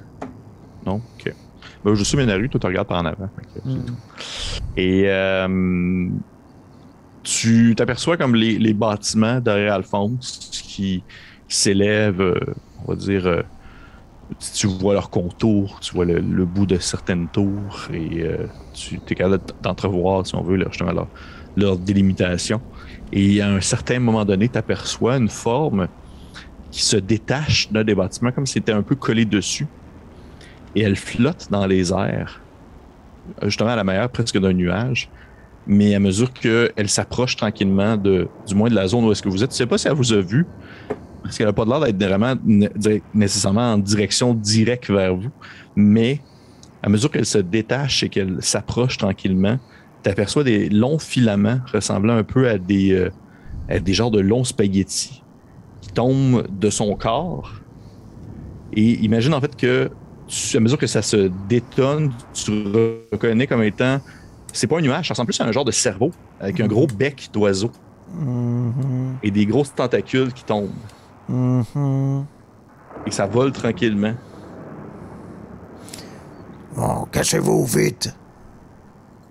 Non? 0.86 1.02
Ok. 1.20 1.34
Ben, 1.88 1.96
je 1.96 2.04
suis 2.04 2.18
bien 2.18 2.26
la 2.26 2.36
rue, 2.36 2.50
toi, 2.50 2.60
tu 2.60 2.68
regardes 2.68 2.88
par 2.88 3.00
en 3.02 3.06
avant. 3.06 3.30
Que 3.54 3.60
Hmm. 3.64 3.84
tout. 3.86 4.00
Et 4.76 5.06
euh, 5.10 5.48
tu 7.24 7.74
t'aperçois 7.76 8.18
comme 8.18 8.36
les, 8.36 8.58
les 8.58 8.74
bâtiments 8.74 9.42
derrière 9.42 9.74
Alphonse 9.74 10.40
qui 10.74 11.06
s'élèvent, 11.48 12.22
euh, 12.22 12.40
on 12.78 12.86
va 12.92 12.96
dire, 12.96 13.26
euh, 13.28 13.44
tu- 14.40 14.52
tu 14.54 14.68
vois 14.68 14.94
leur 14.94 15.10
contour, 15.10 15.80
tu 15.82 15.94
vois 15.96 16.06
le, 16.06 16.20
le 16.20 16.46
bout 16.46 16.66
de 16.66 16.80
certaines 16.80 17.30
tours 17.30 17.88
et 17.94 18.24
euh, 18.24 18.48
tu 18.74 19.02
es 19.10 19.16
capable 19.16 19.44
d'entrevoir, 19.62 20.28
si 20.28 20.36
on 20.36 20.44
veut, 20.44 20.58
leur, 20.58 20.72
justement, 20.72 20.92
leur, 20.94 21.10
leur 21.56 21.80
délimitation. 21.80 22.62
Et 23.12 23.42
à 23.42 23.50
un 23.52 23.62
certain 23.62 24.00
moment 24.00 24.26
donné, 24.26 24.50
tu 24.50 24.58
aperçois 24.60 25.18
une 25.18 25.30
forme 25.30 25.90
qui 26.72 26.84
se 26.84 26.98
détache 26.98 27.72
d'un 27.72 27.84
des 27.84 27.96
bâtiments 27.96 28.32
comme 28.32 28.46
si 28.46 28.54
c'était 28.54 28.74
un 28.74 28.84
peu 28.84 28.96
collé 28.96 29.26
dessus. 29.26 29.70
Et 30.78 30.82
elle 30.82 30.96
flotte 30.96 31.48
dans 31.50 31.66
les 31.66 31.92
airs, 31.92 32.40
justement 33.42 33.72
à 33.72 33.76
la 33.76 33.84
manière 33.84 34.10
presque 34.10 34.40
d'un 34.40 34.54
nuage. 34.54 35.10
Mais 35.66 35.96
à 35.96 36.00
mesure 36.00 36.32
qu'elle 36.32 36.88
s'approche 36.88 37.36
tranquillement 37.36 37.98
de, 37.98 38.28
du 38.48 38.54
moins 38.54 38.70
de 38.70 38.76
la 38.76 38.88
zone 38.88 39.04
où 39.04 39.12
est-ce 39.12 39.24
que 39.24 39.28
vous 39.28 39.44
êtes, 39.44 39.54
je 39.54 39.58
sais 39.58 39.66
pas 39.66 39.80
si 39.80 39.88
elle 39.88 39.96
vous 39.96 40.14
a 40.14 40.22
vu, 40.22 40.46
parce 41.24 41.36
qu'elle 41.36 41.48
n'a 41.48 41.54
pas 41.54 41.66
l'air 41.66 41.80
d'être 41.80 41.98
vraiment 41.98 42.36
nécessairement 43.16 43.74
en 43.74 43.80
direction 43.80 44.36
directe 44.36 44.92
vers 44.92 45.16
vous, 45.16 45.32
mais 45.76 46.22
à 46.84 46.90
mesure 46.90 47.10
qu'elle 47.10 47.26
se 47.26 47.40
détache 47.40 48.04
et 48.04 48.10
qu'elle 48.10 48.38
s'approche 48.42 49.00
tranquillement, 49.00 49.58
tu 50.04 50.12
aperçois 50.12 50.44
des 50.44 50.70
longs 50.70 51.00
filaments 51.00 51.60
ressemblant 51.74 52.18
un 52.18 52.24
peu 52.24 52.48
à 52.48 52.60
des, 52.60 52.92
euh, 52.92 53.10
à 53.68 53.80
des 53.80 53.94
genres 53.94 54.12
de 54.12 54.20
longs 54.20 54.44
spaghettis 54.44 55.24
qui 55.82 55.90
tombent 55.90 56.46
de 56.48 56.70
son 56.70 56.96
corps. 56.96 57.52
Et 58.74 59.04
imagine 59.04 59.34
en 59.34 59.42
fait 59.42 59.56
que 59.56 59.90
tu- 60.28 60.58
à 60.58 60.60
mesure 60.60 60.78
que 60.78 60.88
ça 60.88 61.02
se 61.02 61.30
détonne, 61.48 62.14
tu 62.34 62.52
reconnais 63.12 63.48
comme 63.48 63.64
étant. 63.64 64.00
C'est 64.54 64.68
pas 64.68 64.78
un 64.78 64.82
nuage, 64.82 65.08
ça 65.08 65.14
ressemble 65.14 65.28
plus 65.28 65.42
à 65.42 65.46
un 65.46 65.52
genre 65.52 65.66
de 65.66 65.72
cerveau 65.72 66.12
avec 66.40 66.60
un 66.60 66.68
gros 66.68 66.88
bec 66.88 67.30
d'oiseau 67.34 67.72
Mhm. 68.14 69.18
et 69.24 69.32
des 69.32 69.46
grosses 69.46 69.74
tentacules 69.74 70.34
qui 70.34 70.44
tombent 70.44 70.70
Mhm. 71.30 72.26
et 73.06 73.12
ça 73.12 73.26
vole 73.28 73.52
tranquillement. 73.52 74.14
Bon, 76.76 77.06
cachez-vous 77.12 77.66
vite. 77.66 78.14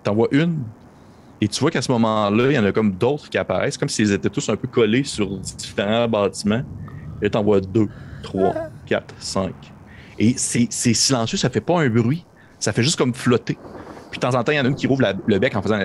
T'en 0.03 0.15
vois 0.15 0.27
une 0.31 0.63
et 1.41 1.47
tu 1.47 1.59
vois 1.59 1.71
qu'à 1.71 1.81
ce 1.81 1.91
moment-là, 1.91 2.51
il 2.51 2.55
y 2.55 2.59
en 2.59 2.65
a 2.65 2.71
comme 2.71 2.91
d'autres 2.93 3.29
qui 3.29 3.37
apparaissent, 3.37 3.77
comme 3.77 3.89
s'ils 3.89 4.11
étaient 4.11 4.29
tous 4.29 4.49
un 4.49 4.55
peu 4.55 4.67
collés 4.67 5.03
sur 5.03 5.37
différents 5.39 6.07
bâtiments. 6.07 6.63
Et 7.21 7.29
t'en 7.29 7.43
vois 7.43 7.61
deux, 7.61 7.87
trois, 8.23 8.55
quatre, 8.85 9.13
cinq. 9.19 9.53
Et 10.17 10.35
c'est 10.37 10.69
silencieux, 10.71 11.37
ça 11.37 11.49
fait 11.49 11.61
pas 11.61 11.79
un 11.81 11.89
bruit. 11.89 12.27
Ça 12.59 12.73
fait 12.73 12.83
juste 12.83 12.97
comme 12.97 13.13
flotter. 13.13 13.61
Puis 14.09 14.19
de 14.19 14.27
temps 14.27 14.35
en 14.35 14.43
temps, 14.43 14.51
il 14.51 14.55
y 14.55 14.59
en 14.59 14.65
a 14.65 14.69
une 14.69 14.75
qui 14.75 14.87
rouvre 14.87 15.01
la- 15.01 15.13
le 15.25 15.39
bec 15.39 15.55
en 15.55 15.61
faisant. 15.61 15.79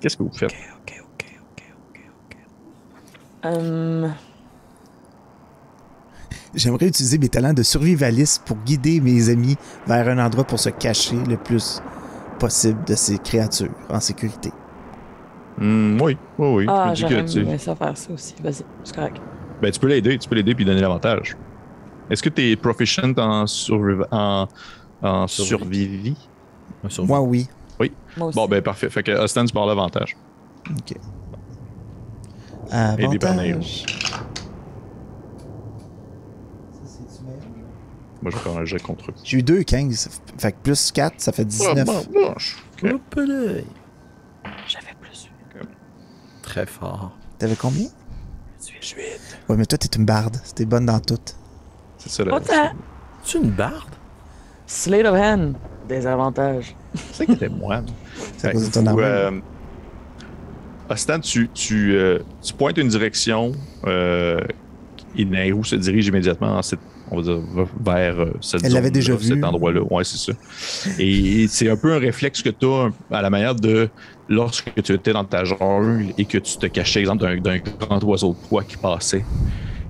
Qu'est-ce 0.00 0.16
que 0.16 0.22
vous 0.22 0.30
faites? 0.32 0.52
Ok, 0.52 0.94
ok, 1.02 1.24
ok, 1.42 1.62
ok, 1.80 2.00
ok. 2.24 2.36
Hum, 3.42 4.14
J'aimerais 6.54 6.86
utiliser 6.88 7.18
mes 7.18 7.28
talents 7.28 7.52
de 7.54 7.62
survivaliste 7.62 8.42
pour 8.44 8.56
guider 8.58 9.00
mes 9.00 9.28
amis 9.28 9.56
vers 9.86 10.08
un 10.08 10.24
endroit 10.24 10.44
pour 10.44 10.60
se 10.60 10.68
cacher 10.70 11.16
le 11.24 11.36
plus 11.36 11.80
possible 12.38 12.84
de 12.84 12.94
ces 12.94 13.18
créatures 13.18 13.74
en 13.88 14.00
sécurité. 14.00 14.50
Hmm, 15.58 16.00
oui, 16.00 16.18
oui, 16.38 16.48
oui. 16.48 16.66
Ah, 16.68 16.94
j'aurais 16.94 17.20
aimé 17.20 17.58
ça 17.58 17.76
faire 17.76 17.96
ça 17.96 18.12
aussi. 18.12 18.34
Vas-y, 18.40 18.64
c'est 18.82 18.94
correct. 18.94 19.18
Ben, 19.62 19.70
tu 19.70 19.80
peux 19.80 19.86
l'aider, 19.88 20.18
tu 20.18 20.28
peux 20.28 20.34
l'aider 20.34 20.54
puis 20.54 20.64
donner 20.64 20.80
l'avantage. 20.80 21.36
Est-ce 22.10 22.22
que 22.22 22.28
tu 22.28 22.50
es 22.50 22.56
proficient 22.56 23.12
en, 23.18 23.44
surviv- 23.46 24.06
en, 24.10 24.46
en 25.02 25.26
Survie. 25.26 26.16
Moi, 26.98 27.20
oui. 27.20 27.46
Moi 28.16 28.28
aussi. 28.28 28.36
Bon, 28.36 28.46
ben 28.46 28.62
parfait. 28.62 28.88
Fait 28.90 29.02
que 29.02 29.12
Austin, 29.12 29.44
tu 29.44 29.52
parles 29.54 29.68
l'avantage. 29.68 30.16
OK. 30.70 30.96
Aidé 32.98 33.18
par 33.18 33.32
Avantage. 33.32 33.86
Moi, 38.22 38.30
je 38.30 38.36
vais 38.36 38.42
faire 38.42 38.56
un 38.56 38.64
jet 38.64 38.82
contre 38.82 39.10
eux. 39.10 39.14
J'ai 39.22 39.38
eu 39.38 39.42
2, 39.42 39.62
15. 39.64 40.22
Fait 40.38 40.52
que 40.52 40.56
plus 40.62 40.92
4, 40.92 41.20
ça 41.20 41.32
fait 41.32 41.44
19. 41.44 41.76
Ah, 41.78 41.84
bon, 41.84 42.04
moche. 42.30 42.56
Ok. 42.82 42.90
Hop 42.92 43.14
là. 43.16 43.60
J'avais 44.66 44.94
plus. 45.00 45.30
Très 46.42 46.64
fort. 46.66 47.16
T'avais 47.38 47.56
combien? 47.56 47.88
18. 48.60 49.20
Ouais, 49.48 49.56
mais 49.56 49.66
toi, 49.66 49.76
t'es 49.78 49.88
une 49.98 50.04
barde. 50.06 50.36
T'es 50.54 50.64
bonne 50.64 50.86
dans 50.86 51.00
tout. 51.00 51.18
C'est 51.98 52.10
ça, 52.10 52.24
là. 52.24 52.40
Tu 53.24 53.38
une 53.38 53.50
barde? 53.50 53.90
Slate 54.66 55.06
of 55.06 55.16
hand. 55.18 55.54
Des 55.88 56.06
avantages. 56.06 56.74
C'est 57.12 57.26
qui 57.26 57.32
était 57.32 57.48
moine. 57.48 57.86
C'est 58.38 58.46
à 58.46 58.50
Fait 58.50 58.54
cause 58.56 58.64
de 58.64 58.68
que 58.70 58.74
ton 58.74 58.86
armure. 58.86 59.04
euh, 59.04 59.30
Austin, 60.90 61.20
tu, 61.20 61.48
tu, 61.52 61.94
euh, 61.96 62.18
tu 62.42 62.52
pointes 62.54 62.78
une 62.78 62.88
direction 62.88 63.52
euh, 63.86 64.38
et 65.16 65.24
Nairou 65.24 65.64
se 65.64 65.76
dirige 65.76 66.06
immédiatement 66.06 66.54
dans 66.54 66.62
cette, 66.62 66.80
on 67.10 67.16
va 67.16 67.22
dire, 67.22 67.40
vers 67.84 68.20
euh, 68.20 68.32
cette 68.40 68.64
Elle 68.64 68.72
l'avait 68.72 68.90
déjà 68.90 69.14
vu. 69.14 69.26
cet 69.28 69.42
endroit-là. 69.44 69.80
Ouais, 69.90 70.04
c'est 70.04 70.18
ça. 70.18 70.32
Et 70.98 71.46
c'est 71.48 71.70
un 71.70 71.76
peu 71.76 71.92
un 71.94 71.98
réflexe 71.98 72.42
que 72.42 72.50
tu 72.50 72.66
as 72.66 72.90
à 73.10 73.22
la 73.22 73.30
manière 73.30 73.54
de 73.54 73.88
lorsque 74.28 74.82
tu 74.82 74.92
étais 74.92 75.12
dans 75.12 75.24
ta 75.24 75.44
jungle 75.44 76.12
et 76.16 76.24
que 76.24 76.38
tu 76.38 76.56
te 76.56 76.66
cachais, 76.66 77.00
exemple, 77.00 77.40
d'un, 77.40 77.58
grand 77.58 78.02
oiseau 78.04 78.32
de 78.32 78.46
proie 78.46 78.64
qui 78.64 78.76
passait. 78.76 79.24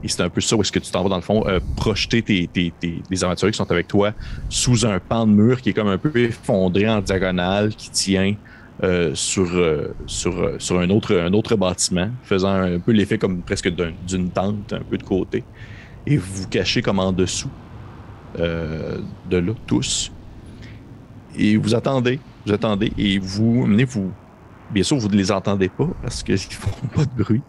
Et 0.03 0.09
c'est 0.09 0.23
un 0.23 0.29
peu 0.29 0.41
ça 0.41 0.55
où 0.57 0.61
est-ce 0.61 0.73
que 0.73 0.79
tu 0.79 0.91
t'en 0.91 1.03
vas, 1.03 1.09
dans 1.09 1.17
le 1.17 1.23
fond, 1.23 1.47
euh, 1.47 1.61
projeter 1.77 2.21
tes, 2.23 2.47
tes, 2.47 2.73
tes- 2.79 3.03
aventuriers 3.25 3.53
qui 3.53 3.57
sont 3.57 3.71
avec 3.71 3.89
toi 3.89 4.13
sous 4.51 4.85
un 4.85 4.99
pan 4.99 5.27
de 5.27 5.33
mur 5.33 5.63
qui 5.63 5.71
est 5.71 5.73
comme 5.73 5.89
un 5.89 5.97
peu 5.99 6.11
effondré 6.17 6.89
en 6.89 7.01
diagonale, 7.01 7.75
qui 7.75 7.91
tient 7.91 8.35
euh, 8.83 9.15
sur, 9.15 9.49
euh, 9.55 9.95
sur, 10.07 10.57
sur 10.59 10.79
un, 10.79 10.91
autre, 10.91 11.17
un 11.17 11.33
autre 11.33 11.57
bâtiment, 11.57 12.11
faisant 12.23 12.51
un 12.55 12.79
peu 12.81 12.93
l'effet 12.93 13.17
comme 13.17 13.41
presque 13.43 13.71
d'un- 13.75 13.93
d'une 14.07 14.31
tente, 14.31 14.73
un 14.75 14.81
peu 14.81 14.99
de 14.99 15.05
côté. 15.05 15.43
Et 16.07 16.19
vous 16.19 16.43
vous 16.43 16.49
cachez 16.49 16.83
comme 16.83 16.99
en 16.99 17.13
dessous 17.13 17.51
de 18.37 19.37
là, 19.37 19.53
tous. 19.67 20.11
Et 21.37 21.57
vous 21.57 21.75
attendez, 21.75 22.21
vous 22.45 22.53
attendez, 22.53 22.93
et 22.99 23.19
vous, 23.19 23.65
menez 23.67 23.85
vous, 23.85 24.13
bien 24.71 24.83
sûr, 24.83 24.97
vous 24.97 25.09
ne 25.09 25.17
les 25.17 25.31
entendez 25.33 25.69
pas 25.69 25.89
parce 26.03 26.23
qu'ils 26.23 26.35
ne 26.35 26.39
font 26.51 26.87
pas 26.95 27.05
de 27.05 27.23
bruit. 27.23 27.43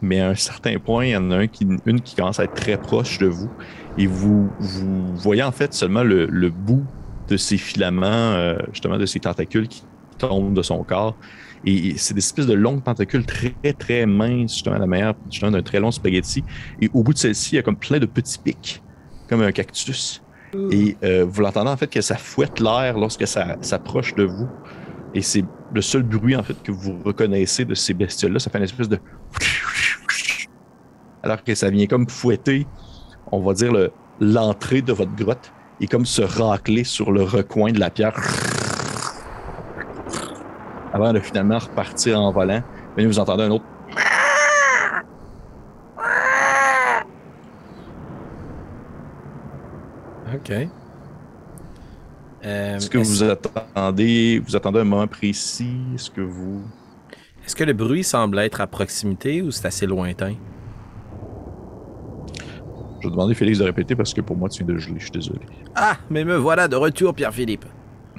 Mais 0.00 0.20
à 0.20 0.28
un 0.28 0.34
certain 0.34 0.78
point, 0.78 1.06
il 1.06 1.10
y 1.10 1.16
en 1.16 1.30
a 1.30 1.36
un 1.36 1.46
qui, 1.48 1.66
une 1.84 2.00
qui 2.00 2.14
commence 2.14 2.38
à 2.38 2.44
être 2.44 2.54
très 2.54 2.76
proche 2.76 3.18
de 3.18 3.26
vous. 3.26 3.50
Et 3.96 4.06
vous, 4.06 4.48
vous 4.60 5.16
voyez 5.16 5.42
en 5.42 5.50
fait 5.50 5.74
seulement 5.74 6.04
le, 6.04 6.26
le 6.26 6.50
bout 6.50 6.84
de 7.28 7.36
ses 7.36 7.58
filaments, 7.58 8.06
euh, 8.06 8.58
justement 8.72 8.96
de 8.96 9.06
ses 9.06 9.20
tentacules 9.20 9.68
qui 9.68 9.82
tombent 10.18 10.54
de 10.54 10.62
son 10.62 10.82
corps. 10.84 11.16
Et 11.64 11.94
c'est 11.96 12.14
des 12.14 12.20
espèces 12.20 12.46
de 12.46 12.54
longues 12.54 12.82
tentacules 12.82 13.26
très, 13.26 13.52
très 13.76 14.06
minces, 14.06 14.54
justement, 14.54 14.76
à 14.76 14.78
la 14.78 14.86
manière 14.86 15.14
justement, 15.30 15.50
d'un 15.50 15.62
très 15.62 15.80
long 15.80 15.90
spaghetti. 15.90 16.44
Et 16.80 16.88
au 16.94 17.02
bout 17.02 17.12
de 17.12 17.18
celle-ci, 17.18 17.54
il 17.54 17.56
y 17.56 17.58
a 17.58 17.62
comme 17.62 17.76
plein 17.76 17.98
de 17.98 18.06
petits 18.06 18.38
pics, 18.38 18.82
comme 19.28 19.42
un 19.42 19.52
cactus. 19.52 20.22
Et 20.70 20.96
euh, 21.02 21.26
vous 21.28 21.42
l'entendez 21.42 21.70
en 21.70 21.76
fait 21.76 21.88
que 21.88 22.00
ça 22.00 22.16
fouette 22.16 22.60
l'air 22.60 22.96
lorsque 22.96 23.26
ça 23.26 23.56
s'approche 23.60 24.14
de 24.14 24.24
vous. 24.24 24.48
Et 25.14 25.22
c'est 25.22 25.44
le 25.72 25.80
seul 25.82 26.02
bruit 26.02 26.34
en 26.36 26.42
fait 26.42 26.60
que 26.62 26.72
vous 26.72 26.98
reconnaissez 27.04 27.64
de 27.64 27.74
ces 27.74 27.94
bestioles-là. 27.94 28.38
Ça 28.38 28.50
fait 28.50 28.58
une 28.58 28.64
espèce 28.64 28.88
de. 28.88 28.98
Alors 31.22 31.42
que 31.44 31.54
ça 31.54 31.68
vient 31.70 31.86
comme 31.86 32.08
fouetter, 32.08 32.66
on 33.32 33.40
va 33.40 33.52
dire, 33.52 33.72
le- 33.72 33.92
l'entrée 34.20 34.82
de 34.82 34.92
votre 34.92 35.14
grotte 35.14 35.52
et 35.80 35.86
comme 35.86 36.06
se 36.06 36.22
racler 36.22 36.84
sur 36.84 37.12
le 37.12 37.22
recoin 37.22 37.72
de 37.72 37.78
la 37.80 37.90
pierre. 37.90 38.14
Avant 40.92 41.12
de 41.12 41.20
finalement 41.20 41.58
repartir 41.58 42.20
en 42.20 42.32
volant. 42.32 42.62
Mais 42.96 43.06
vous 43.06 43.18
entendez 43.18 43.44
un 43.44 43.50
autre. 43.50 43.64
OK. 50.34 50.68
Euh, 52.44 52.76
Est-ce 52.76 52.88
que 52.88 52.98
vous 52.98 53.22
attendez, 53.22 54.40
vous 54.46 54.54
attendez 54.54 54.80
un 54.80 54.84
moment 54.84 55.06
précis? 55.06 55.76
Est-ce 55.94 56.10
que 56.10 56.20
vous. 56.20 56.62
Est-ce 57.44 57.56
que 57.56 57.64
le 57.64 57.72
bruit 57.72 58.04
semble 58.04 58.38
être 58.38 58.60
à 58.60 58.66
proximité 58.66 59.42
ou 59.42 59.50
c'est 59.50 59.66
assez 59.66 59.86
lointain? 59.86 60.34
Je 63.00 63.06
vais 63.06 63.10
demander 63.12 63.34
Félix 63.34 63.58
de 63.58 63.64
répéter 63.64 63.94
parce 63.94 64.12
que 64.12 64.20
pour 64.20 64.36
moi, 64.36 64.48
tu 64.48 64.64
viens 64.64 64.74
de 64.74 64.78
geler, 64.78 64.96
je 64.98 65.04
suis 65.04 65.10
désolé. 65.12 65.40
Ah, 65.74 65.96
mais 66.10 66.24
me 66.24 66.36
voilà 66.36 66.68
de 66.68 66.76
retour, 66.76 67.14
Pierre-Philippe. 67.14 67.64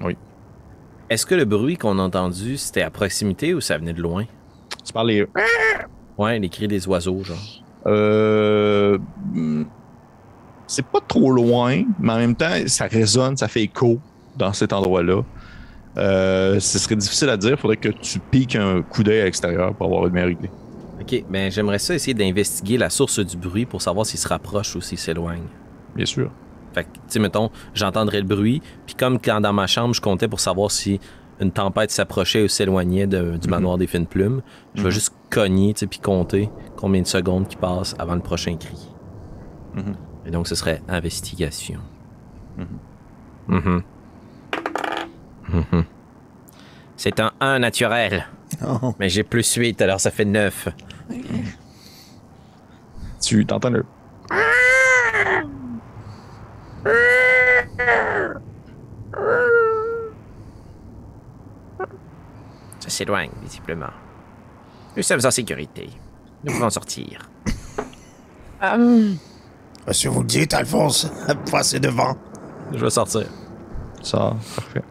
Oui. 0.01 0.17
Est-ce 1.09 1.25
que 1.25 1.35
le 1.35 1.45
bruit 1.45 1.77
qu'on 1.77 1.99
a 1.99 2.01
entendu, 2.01 2.57
c'était 2.57 2.81
à 2.81 2.89
proximité 2.89 3.53
ou 3.53 3.61
ça 3.61 3.77
venait 3.77 3.93
de 3.93 4.01
loin? 4.01 4.25
Tu 4.85 4.93
parles 4.93 5.07
les. 5.07 5.27
Ouais, 6.17 6.39
les 6.39 6.49
cris 6.49 6.67
des 6.67 6.87
oiseaux, 6.87 7.23
genre. 7.23 7.37
Euh, 7.87 8.97
hmm, 9.33 9.63
c'est 10.67 10.85
pas 10.85 10.99
trop 11.07 11.31
loin, 11.31 11.83
mais 11.99 12.13
en 12.13 12.17
même 12.17 12.35
temps, 12.35 12.53
ça 12.67 12.85
résonne, 12.85 13.37
ça 13.37 13.47
fait 13.47 13.63
écho 13.63 13.99
dans 14.39 14.53
cet 14.53 14.73
endroit-là. 14.73 15.21
Euh, 15.97 16.59
ce 16.59 16.79
serait 16.79 16.95
difficile 16.95 17.29
à 17.29 17.37
dire. 17.37 17.51
Il 17.51 17.57
faudrait 17.57 17.77
que 17.77 17.89
tu 17.89 18.19
piques 18.19 18.55
un 18.55 18.81
coup 18.81 19.03
d'œil 19.03 19.21
à 19.21 19.25
l'extérieur 19.25 19.73
pour 19.75 19.85
avoir 19.87 20.07
une 20.07 20.13
meilleure 20.13 20.29
idée. 20.31 20.49
Ok, 21.01 21.23
ben 21.29 21.51
j'aimerais 21.51 21.79
ça 21.79 21.93
essayer 21.93 22.13
d'investiguer 22.13 22.77
la 22.77 22.89
source 22.89 23.19
du 23.19 23.37
bruit 23.37 23.65
pour 23.65 23.81
savoir 23.81 24.05
s'il 24.05 24.19
se 24.19 24.27
rapproche 24.27 24.75
ou 24.75 24.81
s'il 24.81 24.97
s'éloigne. 24.97 25.43
Bien 25.95 26.05
sûr. 26.05 26.31
Fait 26.73 26.83
que, 26.83 26.89
tu 26.93 26.99
sais, 27.07 27.19
mettons, 27.19 27.49
j'entendrais 27.73 28.19
le 28.19 28.27
bruit, 28.27 28.61
puis 28.85 28.95
comme 28.95 29.19
quand 29.19 29.41
dans 29.41 29.53
ma 29.53 29.65
chambre, 29.67 29.93
je 29.93 30.01
comptais 30.01 30.27
pour 30.27 30.39
savoir 30.39 30.71
si 30.71 30.99
une 31.39 31.51
tempête 31.51 31.89
s'approchait 31.89 32.43
ou 32.43 32.47
s'éloignait 32.47 33.07
du 33.07 33.47
manoir 33.49 33.77
des 33.77 33.87
fines 33.87 34.05
plumes, 34.05 34.41
je 34.75 34.81
vais 34.83 34.89
Mhm. 34.89 34.93
juste 34.93 35.13
cogner, 35.29 35.73
tu 35.73 35.79
sais, 35.79 35.87
puis 35.87 35.99
compter 35.99 36.49
combien 36.75 37.01
de 37.01 37.07
secondes 37.07 37.47
qui 37.47 37.55
passent 37.55 37.95
avant 37.97 38.15
le 38.15 38.21
prochain 38.21 38.55
cri. 38.57 38.77
Mhm. 39.73 39.95
Et 40.27 40.31
donc, 40.31 40.47
ce 40.47 40.55
serait 40.55 40.81
investigation. 40.89 41.79
Mhm. 45.51 45.83
C'est 46.97 47.19
un 47.19 47.31
1 47.39 47.59
naturel, 47.59 48.27
Oh. 48.65 48.93
mais 48.99 49.09
j'ai 49.09 49.23
plus 49.23 49.53
8, 49.53 49.81
alors 49.81 49.99
ça 49.99 50.11
fait 50.11 50.25
9. 50.25 50.67
Tu 53.21 53.45
t'entends 53.45 53.69
le. 53.69 53.85
Ça 62.79 62.89
s'éloigne, 62.89 63.31
visiblement. 63.41 63.91
Nous 64.95 65.03
sommes 65.03 65.19
en 65.25 65.31
sécurité. 65.31 65.89
Nous 66.43 66.53
pouvons 66.53 66.69
sortir. 66.69 67.29
Hum, 68.61 69.17
Si 69.91 70.07
vous 70.07 70.21
le 70.21 70.27
dites, 70.27 70.53
Alphonse, 70.53 71.11
passez 71.51 71.79
devant. 71.79 72.15
Je 72.73 72.77
vais 72.77 72.89
sortir. 72.89 73.25
Sors. 74.01 74.35
Parfait. 74.55 74.83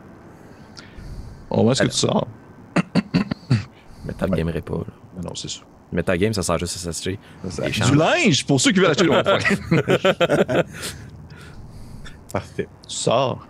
Au 1.50 1.56
moment 1.56 1.68
où 1.68 1.72
est-ce 1.72 1.82
que 1.82 1.88
tu 1.88 1.96
sors? 1.96 2.26
Metal 4.04 4.30
gamerait 4.30 4.60
pas. 4.60 4.78
Là. 4.78 4.84
Mais 5.16 5.22
non, 5.22 5.34
c'est 5.34 5.50
ça. 5.50 5.60
Metal 5.90 6.18
game, 6.18 6.32
ça 6.32 6.42
sert 6.42 6.58
juste 6.58 6.76
à 6.76 6.92
s'acheter. 6.92 7.18
Du 7.90 7.96
linge 7.96 8.44
pour 8.46 8.60
ceux 8.60 8.72
qui 8.72 8.80
veulent 8.80 8.90
acheter 8.90 9.04
le 9.04 10.62
Parfait. 12.32 12.68
Tu 12.86 12.94
sors. 12.94 13.46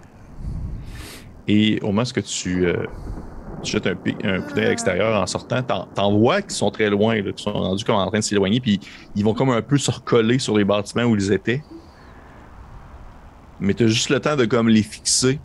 Et 1.49 1.81
au 1.83 1.87
moment 1.87 2.03
où 2.03 2.21
tu, 2.21 2.67
euh, 2.67 2.85
tu 3.63 3.73
jettes 3.73 3.87
un, 3.87 3.97
un 4.25 4.41
coup 4.41 4.53
d'œil 4.53 4.67
à 4.67 4.69
l'extérieur 4.69 5.21
en 5.21 5.27
sortant, 5.27 5.63
t'en, 5.63 6.13
vois 6.17 6.43
qui 6.43 6.55
sont 6.55 6.71
très 6.71 6.91
loin, 6.91 7.21
là, 7.21 7.33
qui 7.33 7.43
sont 7.43 7.53
rendus 7.53 7.85
comme 7.85 7.97
en 7.97 8.07
train 8.07 8.19
de 8.19 8.25
s'éloigner, 8.25 8.61
puis 8.61 8.79
ils 9.17 9.25
vont 9.25 9.35
comme 9.35 9.51
un 9.51 9.63
peu 9.63 9.79
se 9.79 9.91
recoller 9.91 10.39
sur 10.39 10.57
les 10.57 10.65
bâtiments 10.65 11.05
où 11.05 11.17
ils 11.17 11.33
étaient. 11.33 11.65
Mais 13.61 13.75
tu 13.75 13.85
as 13.85 13.89
juste 13.89 14.11
le 14.11 14.21
temps 14.21 14.37
de 14.37 14.45
comme 14.45 14.69
les 14.69 14.83
fixer. 14.83 15.41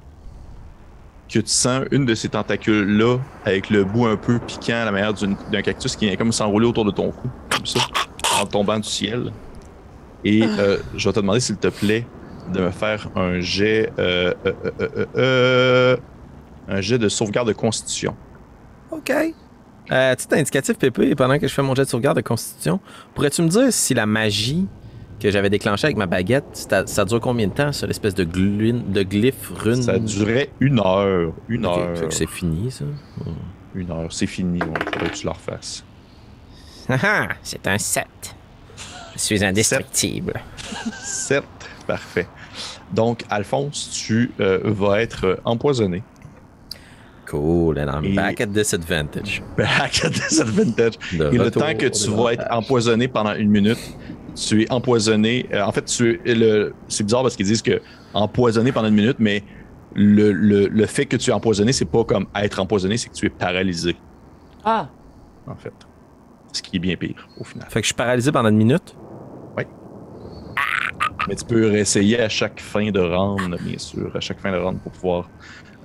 Que 1.34 1.40
tu 1.40 1.50
sens 1.50 1.86
une 1.90 2.06
de 2.06 2.14
ces 2.14 2.30
tentacules-là 2.30 3.18
avec 3.44 3.72
le 3.72 3.84
bout 3.84 4.06
un 4.06 4.18
peu 4.18 4.38
piquant 4.38 4.84
à 4.84 4.86
la 4.86 4.92
manière 4.92 5.14
d'un 5.14 5.62
cactus 5.64 5.96
qui 5.96 6.06
vient 6.06 6.16
comme 6.16 6.32
s'enrouler 6.32 6.68
autour 6.68 6.86
de 6.86 6.92
ton 6.92 7.10
cou, 7.10 7.28
comme 7.50 7.66
ça, 7.66 7.80
en 8.40 8.46
tombant 8.46 8.78
du 8.78 8.88
ciel. 8.88 9.32
Et 10.24 10.44
euh, 10.44 10.78
je 10.96 11.10
vais 11.10 11.12
te 11.12 11.20
demander, 11.20 11.40
s'il 11.40 11.58
te 11.58 11.70
plaît, 11.70 12.06
de 12.54 12.60
me 12.62 12.70
faire 12.70 13.10
un 13.16 13.40
jet, 13.40 13.92
euh, 13.98 14.32
euh, 14.46 14.54
euh, 14.64 14.90
euh, 14.96 15.06
euh, 15.16 15.98
un 16.68 16.82
jet 16.82 17.00
de 17.00 17.10
sauvegarde 17.10 17.48
de 17.48 17.54
constitution. 17.54 18.16
OK. 18.92 19.12
Euh, 19.92 20.16
petit 20.16 20.36
indicatif, 20.36 20.78
Pépé, 20.78 21.16
pendant 21.16 21.40
que 21.40 21.48
je 21.48 21.54
fais 21.56 21.64
mon 21.64 21.74
jet 21.74 21.86
de 21.86 21.90
sauvegarde 21.90 22.18
de 22.18 22.22
constitution, 22.22 22.80
pourrais-tu 23.16 23.42
me 23.42 23.48
dire 23.48 23.74
si 23.74 23.96
la 23.96 24.06
magie 24.06 24.68
que 25.20 25.32
j'avais 25.32 25.50
déclenchée 25.50 25.86
avec 25.88 25.98
ma 25.98 26.06
baguette, 26.06 26.46
ça, 26.54 26.86
ça 26.86 27.06
dure 27.06 27.20
combien 27.22 27.48
de 27.48 27.54
temps, 27.54 27.72
ça, 27.72 27.88
l'espèce 27.88 28.14
de, 28.16 28.24
de 28.24 29.04
glyphe 29.04 29.52
rune? 29.56 29.82
Ça 29.82 29.98
durait 30.00 30.50
une 30.60 30.80
heure, 30.80 31.32
une 31.48 31.66
Ok, 31.66 31.78
heure. 31.78 32.12
c'est 32.14 32.30
fini, 32.30 32.70
ça. 32.72 32.86
Une 33.76 33.90
heure, 33.92 34.12
c'est 34.12 34.28
fini. 34.28 34.60
Il 34.60 34.84
faudrait 34.94 35.10
que 35.10 35.16
tu 35.16 35.26
la 35.26 35.32
refasses. 35.34 35.84
Ah 36.90 36.98
ah, 37.04 37.28
c'est 37.42 37.66
un 37.68 37.78
7. 37.78 38.06
Je 39.14 39.20
suis 39.20 39.44
indestructible. 39.46 40.34
7. 41.02 41.44
Parfait. 41.88 42.28
Donc, 42.92 43.24
Alphonse, 43.30 43.90
tu 43.92 44.32
euh, 44.40 44.60
vas 44.66 45.02
être 45.02 45.26
euh, 45.26 45.36
empoisonné. 45.46 46.04
Cool, 47.26 47.80
and 47.80 47.88
I'm 47.90 48.06
Et- 48.06 48.14
back 48.16 48.42
at 48.42 48.48
disadvantage. 48.48 49.42
Back 49.58 50.04
at 50.06 50.10
disadvantage. 50.10 50.94
Et 51.14 51.18
le 51.38 51.50
temps 51.50 51.74
que 51.76 51.88
tu 51.88 52.10
vas 52.12 52.34
être 52.34 52.46
empoisonné 52.52 53.08
pendant 53.08 53.34
une 53.34 53.50
minute, 53.50 53.80
tu 54.36 54.64
es 54.64 54.72
empoisonné. 54.72 55.48
euh, 55.54 55.64
en 55.64 55.72
fait, 55.72 55.86
tu 55.86 56.22
es 56.26 56.36
le, 56.36 56.78
c'est 56.88 57.04
bizarre 57.04 57.24
parce 57.24 57.36
qu'ils 57.36 57.46
disent 57.46 57.62
que 57.62 57.82
empoisonné 58.14 58.72
pendant 58.72 58.88
une 58.90 58.96
minute, 58.96 59.18
mais 59.20 59.46
le, 59.96 60.32
le, 60.32 60.68
le 60.68 60.86
fait 60.88 61.06
que 61.06 61.18
tu 61.18 61.30
es 61.32 61.34
empoisonné, 61.34 61.74
c'est 61.74 61.86
pas 61.86 62.06
comme 62.06 62.28
être 62.36 62.60
empoisonné, 62.60 62.98
c'est 62.98 63.10
que 63.10 63.16
tu 63.16 63.26
es 63.28 63.30
paralysé, 63.30 64.04
Ah, 64.64 64.96
en 65.46 65.56
fait. 65.56 65.74
Ce 66.54 66.62
qui 66.62 66.78
est 66.78 66.80
bien 66.80 66.98
pire, 66.98 67.30
au 67.36 67.44
final. 67.44 67.70
Fait 67.70 67.82
que 67.82 67.86
je 67.86 67.90
suis 67.90 67.96
paralysé 67.96 68.32
pendant 68.32 68.50
une 68.50 68.58
minute? 68.58 68.98
Mais 71.26 71.36
tu 71.36 71.46
peux 71.46 71.68
réessayer 71.70 72.20
à 72.20 72.28
chaque 72.30 72.60
fin 72.60 72.92
de 72.92 73.00
round, 73.00 73.58
bien 73.62 73.78
sûr, 73.78 74.14
à 74.16 74.20
chaque 74.20 74.40
fin 74.42 74.52
de 74.52 74.58
round 74.58 74.82
pour 74.82 74.92
pouvoir 74.92 75.32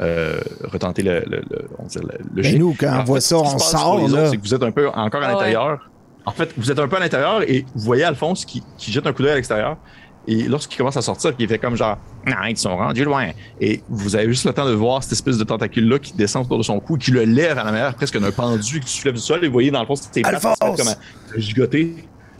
euh, 0.00 0.40
retenter 0.64 1.02
le, 1.02 1.20
le, 1.26 1.42
le- 1.48 1.68
on 1.78 1.86
dire 1.86 2.02
le, 2.02 2.18
le 2.30 2.42
Ben, 2.42 2.58
nous, 2.58 2.74
quand 2.74 2.88
on 2.96 3.00
En 3.00 3.04
voit 3.04 3.20
ça, 3.20 3.38
on 3.38 3.58
sort, 3.58 4.00
C'est 4.26 4.36
que 4.36 4.42
vous 4.42 4.54
êtes 4.54 4.62
un 4.62 4.72
peu 4.72 4.88
encore 4.88 5.22
à 5.22 5.26
Ah 5.26 5.30
ouais. 5.30 5.34
l'intérieur. 5.34 5.92
En 6.28 6.32
fait, 6.32 6.50
vous 6.56 6.70
êtes 6.70 6.78
un 6.78 6.88
peu 6.88 6.96
à 6.96 7.00
l'intérieur 7.00 7.42
et 7.42 7.64
vous 7.74 7.84
voyez 7.84 8.04
Alphonse 8.04 8.44
qui, 8.44 8.62
qui 8.76 8.92
jette 8.92 9.06
un 9.06 9.12
coup 9.12 9.22
d'œil 9.22 9.32
à 9.32 9.36
l'extérieur. 9.36 9.78
Et 10.26 10.42
lorsqu'il 10.42 10.76
commence 10.76 10.96
à 10.98 11.00
sortir, 11.00 11.32
il 11.38 11.48
fait 11.48 11.58
comme 11.58 11.74
genre, 11.74 11.96
non, 12.26 12.36
ils 12.50 12.58
sont 12.58 12.76
rendus 12.76 13.04
loin. 13.04 13.28
Et 13.62 13.82
vous 13.88 14.14
avez 14.14 14.26
juste 14.26 14.44
le 14.44 14.52
temps 14.52 14.66
de 14.66 14.74
voir 14.74 15.02
cette 15.02 15.12
espèce 15.12 15.38
de 15.38 15.44
tentacule-là 15.44 15.98
qui 15.98 16.12
descend 16.12 16.44
autour 16.44 16.58
de 16.58 16.62
son 16.64 16.78
cou, 16.80 16.98
qui 16.98 17.12
le 17.12 17.24
lève 17.24 17.56
à 17.56 17.64
la 17.64 17.72
manière 17.72 17.94
presque 17.94 18.20
d'un 18.20 18.30
pendu, 18.30 18.80
que 18.80 18.84
tu 18.84 18.90
soulèves 18.90 19.14
du 19.14 19.20
sol. 19.20 19.42
Et 19.42 19.46
vous 19.46 19.54
voyez 19.54 19.70
dans 19.70 19.80
le 19.80 19.86
fond, 19.86 19.96
c'est 19.96 20.10
qui 20.12 20.20
se 20.20 20.76
comme 20.76 20.88
à 20.88 21.38
gigoter 21.38 21.94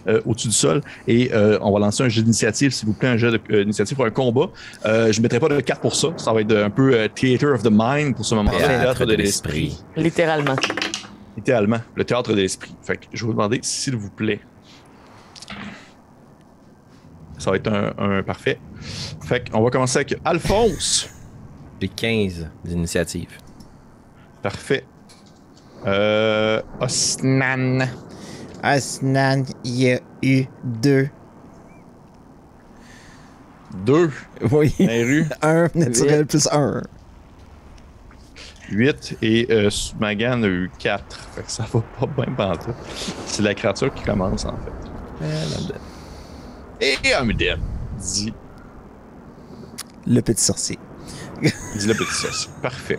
euh, 0.06 0.20
au-dessus 0.26 0.48
du 0.48 0.54
sol. 0.54 0.82
Et 1.06 1.30
euh, 1.32 1.58
on 1.62 1.72
va 1.72 1.78
lancer 1.78 2.02
un 2.02 2.10
jeu 2.10 2.20
d'initiative, 2.20 2.72
s'il 2.72 2.88
vous 2.88 2.94
plaît, 2.94 3.08
un 3.08 3.16
jeu 3.16 3.38
d'initiative 3.48 3.96
pour 3.96 4.04
un 4.04 4.10
combat. 4.10 4.50
Euh, 4.84 5.10
je 5.10 5.18
ne 5.20 5.22
mettrai 5.22 5.40
pas 5.40 5.48
de 5.48 5.58
4 5.58 5.80
pour 5.80 5.96
ça. 5.96 6.08
Ça 6.18 6.34
va 6.34 6.42
être 6.42 6.54
un 6.54 6.70
peu 6.70 6.92
euh, 6.92 7.08
Theater 7.08 7.54
of 7.54 7.62
the 7.62 7.70
Mind 7.72 8.14
pour 8.16 8.26
ce 8.26 8.34
moment-là. 8.34 8.66
Théâtre 8.66 9.06
de 9.06 9.14
l'esprit. 9.14 9.82
littéralement. 9.96 10.56
Littéralement, 11.38 11.78
le 11.94 12.02
théâtre 12.04 12.32
de 12.32 12.40
l'esprit. 12.40 12.74
Fait 12.82 12.96
que 12.96 13.04
je 13.12 13.22
vais 13.22 13.26
vous 13.28 13.32
demander, 13.32 13.60
s'il 13.62 13.94
vous 13.94 14.10
plaît. 14.10 14.40
Ça 17.38 17.52
va 17.52 17.56
être 17.58 17.68
un, 17.68 17.94
un 17.96 18.24
parfait. 18.24 18.58
Fait 19.24 19.48
qu'on 19.48 19.62
va 19.62 19.70
commencer 19.70 19.98
avec 19.98 20.16
Alphonse. 20.24 21.08
J'ai 21.80 21.86
15 21.86 22.50
d'initiative. 22.64 23.30
Parfait. 24.42 24.84
Euh, 25.86 26.60
Osnan. 26.80 27.86
Asnan, 28.60 29.44
il 29.62 29.74
y 29.80 29.92
a 29.92 30.00
eu 30.22 30.44
deux. 30.64 31.08
Deux? 33.86 34.10
Oui. 34.50 34.74
Un 35.42 35.68
naturel 35.76 36.26
plus 36.26 36.48
un. 36.50 36.82
8 38.70 39.18
et 39.22 39.46
euh, 39.50 39.70
Magan 39.98 40.42
a 40.42 40.46
eu 40.46 40.70
4. 40.78 41.16
Fait 41.34 41.42
que 41.42 41.50
ça 41.50 41.64
va 41.72 41.80
pas 42.00 42.06
bien 42.06 42.34
pantoute. 42.34 42.74
C'est 43.26 43.42
la 43.42 43.54
créature 43.54 43.92
qui 43.94 44.02
commence 44.04 44.44
en 44.44 44.56
fait. 44.58 45.74
Et 46.80 47.12
Amudem 47.12 47.60
dit, 47.98 48.32
Le 50.06 50.20
petit 50.20 50.42
sorcier. 50.42 50.78
dit 51.42 51.86
le 51.86 51.94
petit 51.94 52.12
sauce. 52.14 52.50
Parfait. 52.62 52.98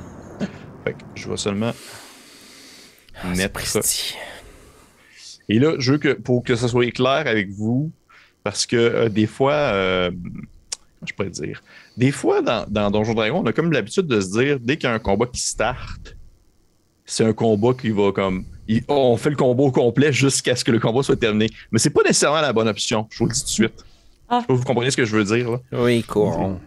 Fait 0.83 0.93
que 0.93 0.99
je 1.15 1.29
vais 1.29 1.37
seulement 1.37 1.73
mettre 3.23 3.59
Sapristi. 3.67 4.15
Et 5.49 5.59
là, 5.59 5.75
je 5.79 5.93
veux 5.93 5.97
que 5.97 6.13
pour 6.13 6.43
que 6.43 6.55
ça 6.55 6.67
soit 6.67 6.91
clair 6.91 7.23
avec 7.25 7.49
vous, 7.49 7.91
parce 8.43 8.65
que 8.65 8.75
euh, 8.75 9.09
des 9.09 9.27
fois, 9.27 9.53
euh, 9.53 10.11
comment 10.11 11.05
je 11.05 11.13
pourrais 11.13 11.29
dire, 11.29 11.63
des 11.99 12.11
fois 12.11 12.41
dans, 12.41 12.65
dans 12.69 12.89
Donjon 12.89 13.13
Dragon, 13.13 13.41
on 13.43 13.45
a 13.45 13.53
comme 13.53 13.71
l'habitude 13.71 14.07
de 14.07 14.19
se 14.21 14.31
dire, 14.39 14.57
dès 14.59 14.77
qu'il 14.77 14.89
y 14.89 14.91
a 14.91 14.95
un 14.95 14.99
combat 14.99 15.25
qui 15.27 15.41
start, 15.41 16.15
c'est 17.05 17.25
un 17.25 17.33
combat 17.33 17.73
qui 17.79 17.89
va 17.91 18.11
comme. 18.11 18.45
il- 18.67 18.83
on 18.87 19.17
fait 19.17 19.29
le 19.31 19.35
combat 19.35 19.63
au 19.63 19.71
complet 19.71 20.13
jusqu'à 20.13 20.55
ce 20.55 20.63
que 20.63 20.71
le 20.71 20.79
combat 20.79 21.03
soit 21.03 21.15
terminé. 21.19 21.49
Mais 21.71 21.79
c'est 21.79 21.89
pas 21.89 22.01
nécessairement 22.03 22.41
la 22.41 22.53
bonne 22.53 22.67
option. 22.67 23.05
Je 23.11 23.19
vous 23.19 23.25
le 23.27 23.33
dis 23.33 23.39
tout 23.41 23.45
de 23.45 23.51
suite. 23.51 23.85
Ah. 24.29 24.43
Vous 24.47 24.63
comprenez 24.63 24.91
ce 24.91 24.97
que 24.97 25.05
je 25.05 25.15
veux 25.17 25.23
dire, 25.23 25.51
là? 25.51 25.57
Oui, 25.73 26.03
cool. 26.03 26.57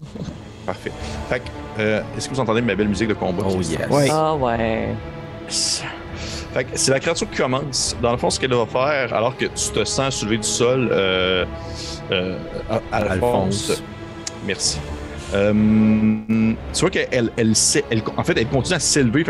Parfait. 0.66 0.92
Fait 1.28 1.40
que, 1.40 1.44
euh, 1.80 2.02
est-ce 2.16 2.28
que 2.28 2.34
vous 2.34 2.40
entendez 2.40 2.62
ma 2.62 2.74
belle 2.74 2.88
musique 2.88 3.08
de 3.08 3.14
combat? 3.14 3.44
Oh 3.46 3.60
yes. 3.60 3.88
Ouais. 3.90 4.08
Ah 4.10 4.34
ouais. 4.34 4.88
Fait 5.48 6.64
que 6.64 6.70
c'est 6.74 6.90
la 6.90 7.00
créature 7.00 7.28
qui 7.30 7.36
commence. 7.36 7.96
Dans 8.02 8.12
le 8.12 8.18
fond, 8.18 8.30
ce 8.30 8.38
qu'elle 8.40 8.54
va 8.54 8.66
faire, 8.66 9.12
alors 9.14 9.36
que 9.36 9.46
tu 9.46 9.70
te 9.72 9.84
sens 9.84 10.16
soulever 10.16 10.38
du 10.38 10.48
sol, 10.48 10.88
euh, 10.92 11.44
euh, 12.10 12.38
à- 12.70 12.80
Alphonse. 12.96 13.70
Alphonse. 13.70 13.82
Merci. 14.46 14.78
Euh, 15.34 15.52
tu 16.74 16.80
vois 16.80 16.90
qu'elle, 16.90 17.30
elle, 17.36 17.52
en 18.16 18.24
fait, 18.24 18.36
elle 18.36 18.48
continue 18.48 18.76
à 18.76 18.80
s'élever. 18.80 19.24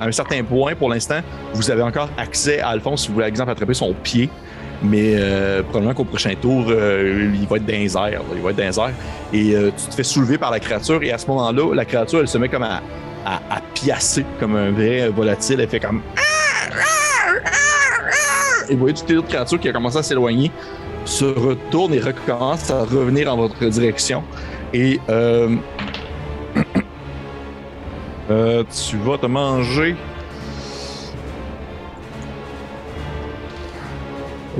À 0.00 0.06
un 0.06 0.12
certain 0.12 0.42
point, 0.42 0.74
pour 0.74 0.90
l'instant, 0.90 1.20
vous 1.52 1.70
avez 1.70 1.82
encore 1.82 2.08
accès 2.18 2.60
à 2.60 2.68
Alphonse 2.68 3.02
si 3.02 3.08
vous 3.08 3.14
voulez, 3.14 3.24
par 3.24 3.28
exemple, 3.28 3.50
attraper 3.50 3.74
son 3.74 3.92
pied. 3.94 4.28
Mais 4.82 5.14
euh, 5.14 5.62
probablement 5.62 5.94
qu'au 5.94 6.04
prochain 6.04 6.34
tour, 6.40 6.66
euh, 6.68 7.30
il 7.32 7.46
va 7.46 7.56
être 7.56 7.66
dans 7.66 7.72
les 7.72 7.96
airs. 7.96 8.22
Il 8.34 8.42
va 8.42 8.50
être 8.50 8.56
dans 8.56 8.64
les 8.64 8.78
airs. 8.78 8.92
Et 9.32 9.72
tu 9.76 9.86
te 9.90 9.94
fais 9.94 10.02
soulever 10.02 10.38
par 10.38 10.50
la 10.50 10.58
créature. 10.58 11.02
Et 11.02 11.12
à 11.12 11.18
ce 11.18 11.26
moment-là, 11.28 11.74
la 11.74 11.84
créature, 11.84 12.20
elle 12.20 12.28
se 12.28 12.36
met 12.38 12.48
comme 12.48 12.64
à, 12.64 12.82
à, 13.24 13.36
à 13.50 13.60
piasser 13.74 14.24
comme 14.40 14.56
un 14.56 14.72
vrai 14.72 15.08
volatile. 15.08 15.60
Elle 15.60 15.68
fait 15.68 15.80
comme 15.80 16.02
et 18.68 18.74
vous 18.74 18.80
voyez 18.80 18.94
toutes 18.94 19.10
les 19.10 19.16
autres 19.16 19.28
créatures 19.28 19.60
qui 19.60 19.68
ont 19.68 19.72
commencé 19.72 19.98
à 19.98 20.02
s'éloigner 20.02 20.50
se 21.04 21.24
retournent 21.24 21.92
et 21.92 22.00
recommencent 22.00 22.70
à 22.70 22.80
revenir 22.84 23.32
en 23.32 23.36
votre 23.36 23.62
direction. 23.66 24.22
Et 24.74 25.00
euh, 25.08 25.54
euh, 28.30 28.64
tu 28.88 28.96
vas 28.98 29.18
te 29.18 29.26
manger. 29.26 29.94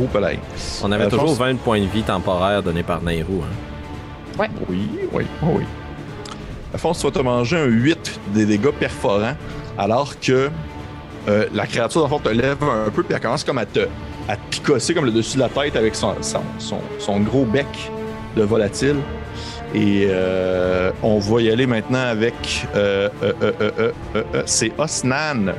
Oh, 0.01 0.07
palais. 0.13 0.39
On 0.83 0.91
avait 0.93 1.05
Euh, 1.05 1.09
toujours 1.11 1.31
Alphonse? 1.31 1.39
20 1.39 1.57
points 1.57 1.81
de 1.81 1.87
vie 1.87 2.03
temporaires 2.03 2.63
donnés 2.63 2.83
par 2.83 3.03
Nairou. 3.03 3.43
Hein. 3.43 4.47
Oui, 4.69 4.89
oui, 5.13 5.27
oh 5.43 5.47
oui. 5.59 5.65
Alphonse, 6.73 6.99
tu 6.99 7.05
vas 7.07 7.13
te 7.13 7.19
manger 7.21 7.57
un 7.59 7.67
8 7.67 8.21
des 8.35 8.47
dégâts 8.47 8.71
perforants, 8.73 9.37
alors 9.79 10.19
que 10.21 10.51
euh, 11.29 11.47
la 11.55 11.67
créature, 11.67 12.01
dans 12.01 12.07
le 12.09 12.11
fond, 12.13 12.19
te 12.19 12.29
lève 12.29 12.57
un 12.63 12.91
peu, 12.91 13.03
puis 13.05 13.15
elle 13.15 13.21
commence 13.21 13.45
comme 13.45 13.59
à 13.59 13.67
te, 13.67 13.87
à 14.29 14.37
te 14.37 14.41
picosser 14.51 14.95
comme 14.95 15.05
le 15.07 15.13
dessus 15.13 15.37
de 15.37 15.43
la 15.43 15.49
tête 15.49 15.77
avec 15.77 15.95
son, 15.95 16.15
son, 16.21 16.41
son, 16.59 16.79
son 16.99 17.21
gros 17.21 17.45
bec 17.45 17.67
de 18.37 18.43
volatile. 18.43 18.97
Et 19.75 20.07
euh, 20.09 20.93
on 21.03 21.19
va 21.19 21.41
y 21.43 21.51
aller 21.51 21.67
maintenant 21.67 22.07
avec. 22.07 22.67
Euh, 22.77 23.09
euh, 23.23 23.33
euh, 23.43 23.53
euh, 23.61 23.71
euh, 23.81 23.93
euh, 24.17 24.23
euh, 24.35 24.43
c'est 24.47 24.73
Osnan. 24.79 25.53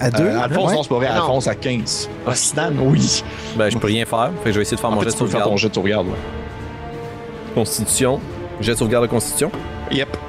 À 0.00 0.10
deux? 0.10 0.24
Euh, 0.24 0.40
Alphonse, 0.42 0.68
Ouais. 0.70 0.74
non, 0.76 0.82
c'est 0.82 0.88
pas 0.88 0.94
vrai. 0.96 1.08
Non. 1.08 1.14
Alphonse 1.14 1.46
à 1.48 1.54
15. 1.54 2.10
Osnan, 2.26 2.72
oui. 2.80 3.22
Ben, 3.56 3.70
je 3.70 3.78
peux 3.78 3.86
rien 3.86 4.04
faire. 4.04 4.30
Fait 4.42 4.50
que 4.50 4.52
je 4.52 4.56
vais 4.56 4.62
essayer 4.62 4.76
de 4.76 4.80
faire 4.80 4.90
En 4.90 4.94
mon 4.94 5.00
fait, 5.00 5.06
jet 5.06 5.12
de 5.12 5.16
faire 5.18 5.26
sauvegarde. 5.28 5.50
ton 5.50 5.56
jet 5.56 5.68
de 5.70 5.74
sauvegarde. 5.74 6.06
ouais. 6.08 6.12
Constitution. 7.54 8.20
Jet 8.60 8.72
de 8.72 8.76
sauvegarde 8.78 9.04
de 9.06 9.10
constitution. 9.10 9.50
Yep. 9.90 10.08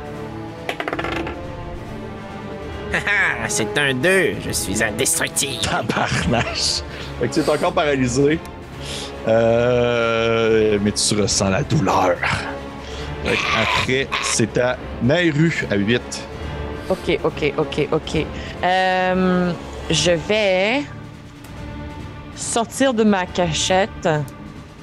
Ah, 3.46 3.50
c'est 3.50 3.78
un 3.78 3.94
2. 3.94 4.36
Je 4.46 4.52
suis 4.52 4.82
indestructible. 4.82 5.58
Tabarnache. 5.64 6.82
Fait 7.20 7.28
que 7.28 7.34
tu 7.34 7.40
es 7.42 7.50
encore 7.50 7.74
paralysé. 7.74 8.40
Euh, 9.28 10.78
mais 10.82 10.92
tu 10.92 11.20
ressens 11.20 11.50
la 11.50 11.64
douleur. 11.64 12.16
Après, 13.26 14.08
c'est 14.22 14.58
à 14.58 14.78
Nairu 15.02 15.66
à 15.72 15.76
8. 15.76 16.02
Ok, 16.90 17.20
ok, 17.24 17.54
ok, 17.58 17.88
ok. 17.92 18.26
Euh, 18.64 19.52
je 19.90 20.12
vais 20.12 20.82
sortir 22.36 22.94
de 22.94 23.04
ma 23.04 23.26
cachette, 23.26 24.10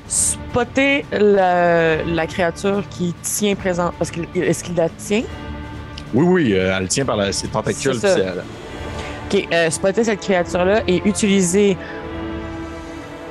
spotter 0.08 1.04
la 1.12 2.26
créature 2.26 2.82
qui 2.90 3.14
tient 3.22 3.54
présent. 3.54 3.92
Parce 3.98 4.10
que 4.10 4.20
est-ce 4.34 4.64
qu'il 4.64 4.76
la 4.76 4.88
tient? 4.88 5.22
Oui, 6.14 6.24
oui, 6.26 6.54
euh, 6.54 6.76
elle 6.76 6.88
tient 6.88 7.04
par 7.04 7.16
la, 7.16 7.32
ses 7.32 7.48
tentacules. 7.48 7.98
C'est 8.00 8.08
ça. 8.08 8.34
Ok, 9.32 9.46
euh, 9.52 9.70
spotter 9.70 10.04
cette 10.04 10.20
créature-là 10.20 10.82
et 10.88 11.02
utiliser 11.04 11.76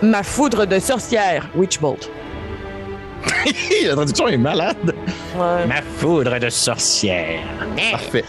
ma 0.01 0.24
foudre 0.24 0.66
de 0.66 0.80
sorcière, 0.80 1.49
Witchbolt. 1.55 2.10
la 3.88 3.93
traduction 3.95 4.28
est 4.28 4.38
malade. 4.38 4.93
Ouais. 5.36 5.65
Ma 5.67 5.82
foudre 5.82 6.39
de 6.39 6.49
sorcière. 6.49 7.41
Parfait. 7.91 8.24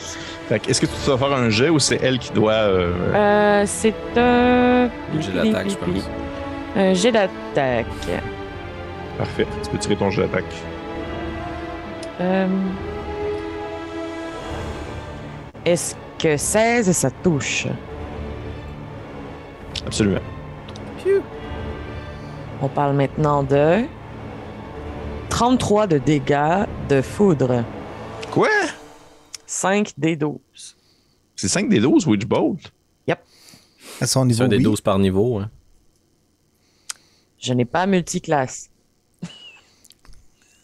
Fait 0.48 0.58
que 0.58 0.70
est-ce 0.70 0.80
que 0.80 0.86
tu 0.86 0.92
dois 1.06 1.16
faire 1.18 1.32
un 1.32 1.48
jet 1.48 1.68
ou 1.68 1.78
c'est 1.78 2.00
elle 2.02 2.18
qui 2.18 2.32
doit. 2.32 2.52
euh, 2.52 2.92
Euh, 3.14 3.62
c'est 3.66 3.94
un. 4.16 4.88
J'ai 5.20 5.32
l'attaque, 5.32 5.70
je 5.70 5.76
pense. 5.76 6.10
Un 6.76 6.94
jet 6.94 7.12
d'attaque. 7.12 7.86
Parfait. 9.18 9.46
Tu 9.62 9.70
peux 9.70 9.78
tirer 9.78 9.96
ton 9.96 10.10
jet 10.10 10.22
d'attaque. 10.22 10.44
Euh, 12.20 12.46
Est-ce 15.64 15.94
euh, 16.24 16.36
16, 16.36 16.90
ça 16.92 17.10
touche? 17.22 17.66
Absolument. 19.86 20.18
On 22.62 22.68
parle 22.68 22.94
maintenant 22.94 23.42
de 23.42 23.84
33 25.30 25.86
de 25.86 25.98
dégâts 25.98 26.66
de 26.88 27.00
foudre. 27.00 27.64
Quoi? 28.30 28.48
5 29.46 29.94
des 29.96 30.16
12. 30.16 30.38
C'est 31.36 31.48
5 31.48 31.68
des 31.68 31.80
12 31.80 32.06
Witchbolt? 32.06 32.72
À 34.00 34.06
son 34.06 34.28
C'est 34.30 34.42
un 34.42 34.48
des 34.48 34.56
oui. 34.56 34.62
12 34.62 34.80
par 34.80 34.98
niveau. 34.98 35.38
Hein. 35.38 35.50
Je 37.38 37.52
n'ai 37.52 37.64
pas 37.64 37.86
multiclasse. 37.86 38.70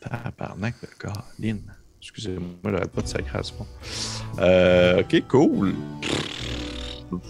Tabarnak 0.01 0.75
de 0.81 0.89
Colin. 0.99 1.59
Excusez-moi, 2.01 2.49
j'avais 2.65 2.87
pas 2.87 3.03
de 3.03 3.07
sacration. 3.09 3.67
Euh, 4.39 5.01
ok, 5.01 5.23
cool. 5.29 5.75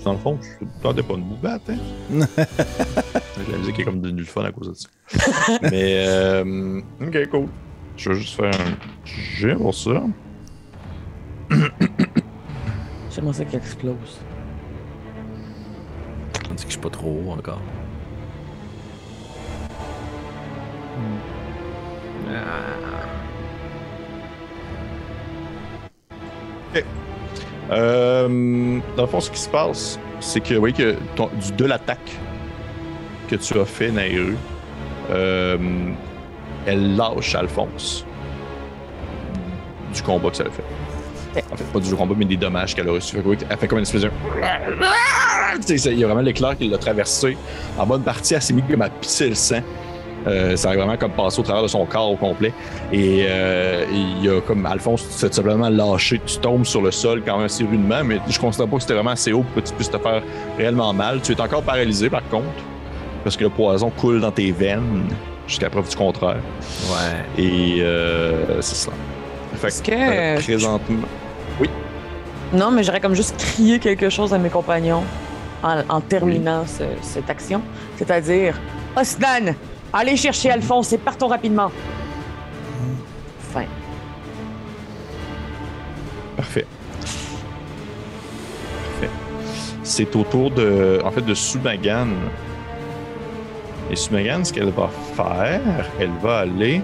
Dans 0.04 0.12
le 0.12 0.18
fond, 0.18 0.38
je 0.40 0.64
tentais 0.82 1.02
pas 1.02 1.14
de 1.14 1.20
vous 1.20 1.36
battre, 1.36 1.70
hein? 1.70 1.76
J'ai 2.10 3.52
la 3.52 3.58
musique 3.58 3.78
est 3.78 3.84
comme 3.84 4.00
devenu 4.00 4.20
le 4.20 4.26
fun 4.26 4.44
à 4.44 4.52
cause 4.52 4.68
de 4.68 4.74
ça. 4.74 4.88
Mais, 5.62 6.06
euh, 6.08 6.80
ok, 7.00 7.28
cool. 7.30 7.48
Je 7.96 8.10
vais 8.10 8.16
juste 8.16 8.36
faire 8.36 8.54
un 8.54 8.76
jet 9.04 9.54
pour 9.54 9.74
ça. 9.74 10.02
J'aimerais 13.10 13.32
ça 13.34 13.44
qu'il 13.44 13.58
explose. 13.58 14.20
On 16.50 16.54
dit 16.54 16.62
que 16.64 16.68
je 16.68 16.72
suis 16.72 16.80
pas 16.80 16.90
trop 16.90 17.10
haut 17.10 17.30
encore. 17.32 17.60
Euh, 27.70 28.78
dans 28.96 29.02
le 29.02 29.08
fond, 29.08 29.20
ce 29.20 29.30
qui 29.30 29.40
se 29.40 29.48
passe, 29.48 29.98
c'est 30.20 30.40
que, 30.40 30.54
oui, 30.54 30.72
que 30.72 30.94
ton- 31.16 31.30
du, 31.40 31.52
de 31.52 31.64
l'attaque 31.64 32.10
que 33.28 33.36
tu 33.36 33.58
as 33.58 33.64
fait, 33.64 33.90
Nairu, 33.90 34.36
euh, 35.10 35.56
elle 36.66 36.96
lâche 36.96 37.34
Alphonse 37.34 38.04
du 39.94 40.02
combat 40.02 40.30
que 40.30 40.36
ça 40.36 40.44
a 40.44 40.50
fait. 40.50 41.44
En 41.52 41.56
fait, 41.56 41.64
pas 41.64 41.80
du 41.80 41.94
combat, 41.94 42.14
mais 42.16 42.24
des 42.24 42.36
dommages 42.36 42.74
qu'elle 42.74 42.88
a 42.88 42.92
reçus. 42.92 43.16
Que 43.16 43.28
Elle 43.50 43.56
fait 43.58 43.68
comme 43.68 43.78
une 43.78 43.82
espèce 43.82 44.02
de. 44.02 44.10
Il 45.68 45.98
y 45.98 46.04
a 46.04 46.06
vraiment 46.06 46.22
l'éclair 46.22 46.56
qui 46.56 46.68
l'a 46.68 46.78
traversé. 46.78 47.36
En 47.78 47.84
bonne 47.86 48.02
partie, 48.02 48.34
elle 48.34 48.42
s'est 48.42 48.54
mise 48.54 48.64
comme 48.70 48.82
à 48.82 48.88
pisser 48.90 49.28
le 49.28 49.34
sang. 49.34 49.60
Euh, 50.26 50.56
ça 50.56 50.70
a 50.70 50.74
vraiment 50.76 50.96
comme 50.96 51.12
passé 51.12 51.38
au 51.40 51.42
travers 51.42 51.62
de 51.62 51.68
son 51.68 51.84
corps 51.86 52.10
au 52.10 52.16
complet. 52.16 52.52
Et 52.92 53.24
euh, 53.28 53.84
il 53.92 54.24
y 54.24 54.28
a 54.28 54.40
comme 54.40 54.66
Alphonse, 54.66 55.02
tu 55.20 55.32
simplement 55.32 55.68
lâcher, 55.68 56.20
tu 56.26 56.38
tombes 56.38 56.64
sur 56.64 56.82
le 56.82 56.90
sol 56.90 57.22
quand 57.24 57.36
même 57.36 57.46
assez 57.46 57.64
rudement, 57.64 58.02
mais 58.04 58.18
je 58.28 58.38
considère 58.38 58.66
pas 58.68 58.76
que 58.76 58.82
c'était 58.82 58.94
vraiment 58.94 59.10
assez 59.10 59.32
haut 59.32 59.44
pour 59.54 59.62
que 59.62 59.68
tu 59.68 59.74
puisses 59.74 59.90
te 59.90 59.98
faire 59.98 60.22
réellement 60.58 60.92
mal. 60.92 61.20
Tu 61.22 61.32
es 61.32 61.40
encore 61.40 61.62
paralysé 61.62 62.10
par 62.10 62.28
contre, 62.28 62.44
parce 63.22 63.36
que 63.36 63.44
le 63.44 63.50
poison 63.50 63.90
coule 63.90 64.20
dans 64.20 64.32
tes 64.32 64.50
veines, 64.52 65.04
jusqu'à 65.46 65.70
preuve 65.70 65.88
du 65.88 65.94
contraire. 65.96 66.38
Ouais. 66.88 67.42
Et 67.42 67.76
euh, 67.80 68.60
c'est 68.60 68.74
ça. 68.74 68.90
Fait 69.54 69.68
que, 69.82 69.90
que, 69.90 69.92
euh, 69.94 70.36
présentement. 70.40 71.06
Non, 72.52 72.70
mais 72.70 72.82
j'aurais 72.84 73.00
comme 73.00 73.14
juste 73.14 73.36
crié 73.38 73.78
quelque 73.78 74.08
chose 74.08 74.32
à 74.32 74.38
mes 74.38 74.50
compagnons 74.50 75.02
en, 75.62 75.82
en 75.88 76.00
terminant 76.00 76.64
ce- 76.66 76.84
cette 77.02 77.28
action. 77.28 77.60
C'est-à-dire, 77.96 78.58
Osnan, 78.96 79.54
allez 79.96 80.16
chercher 80.16 80.50
Alphonse 80.50 80.92
et 80.92 80.98
partons 80.98 81.28
rapidement. 81.28 81.70
Fin. 83.52 83.64
Parfait. 86.36 86.66
C'est 89.82 90.16
au 90.16 90.24
tour 90.24 90.50
de, 90.50 91.00
en 91.04 91.10
fait, 91.12 91.22
de 91.22 91.32
Sumagan. 91.32 92.08
Et 93.88 93.94
Sumagan, 93.94 94.44
ce 94.44 94.52
qu'elle 94.52 94.70
va 94.70 94.90
faire, 95.14 95.60
elle 96.00 96.10
va 96.20 96.38
aller. 96.38 96.82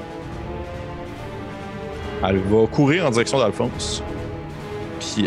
Elle 2.25 2.39
va 2.39 2.67
courir 2.69 3.07
en 3.07 3.11
direction 3.11 3.39
d'Alphonse. 3.41 4.05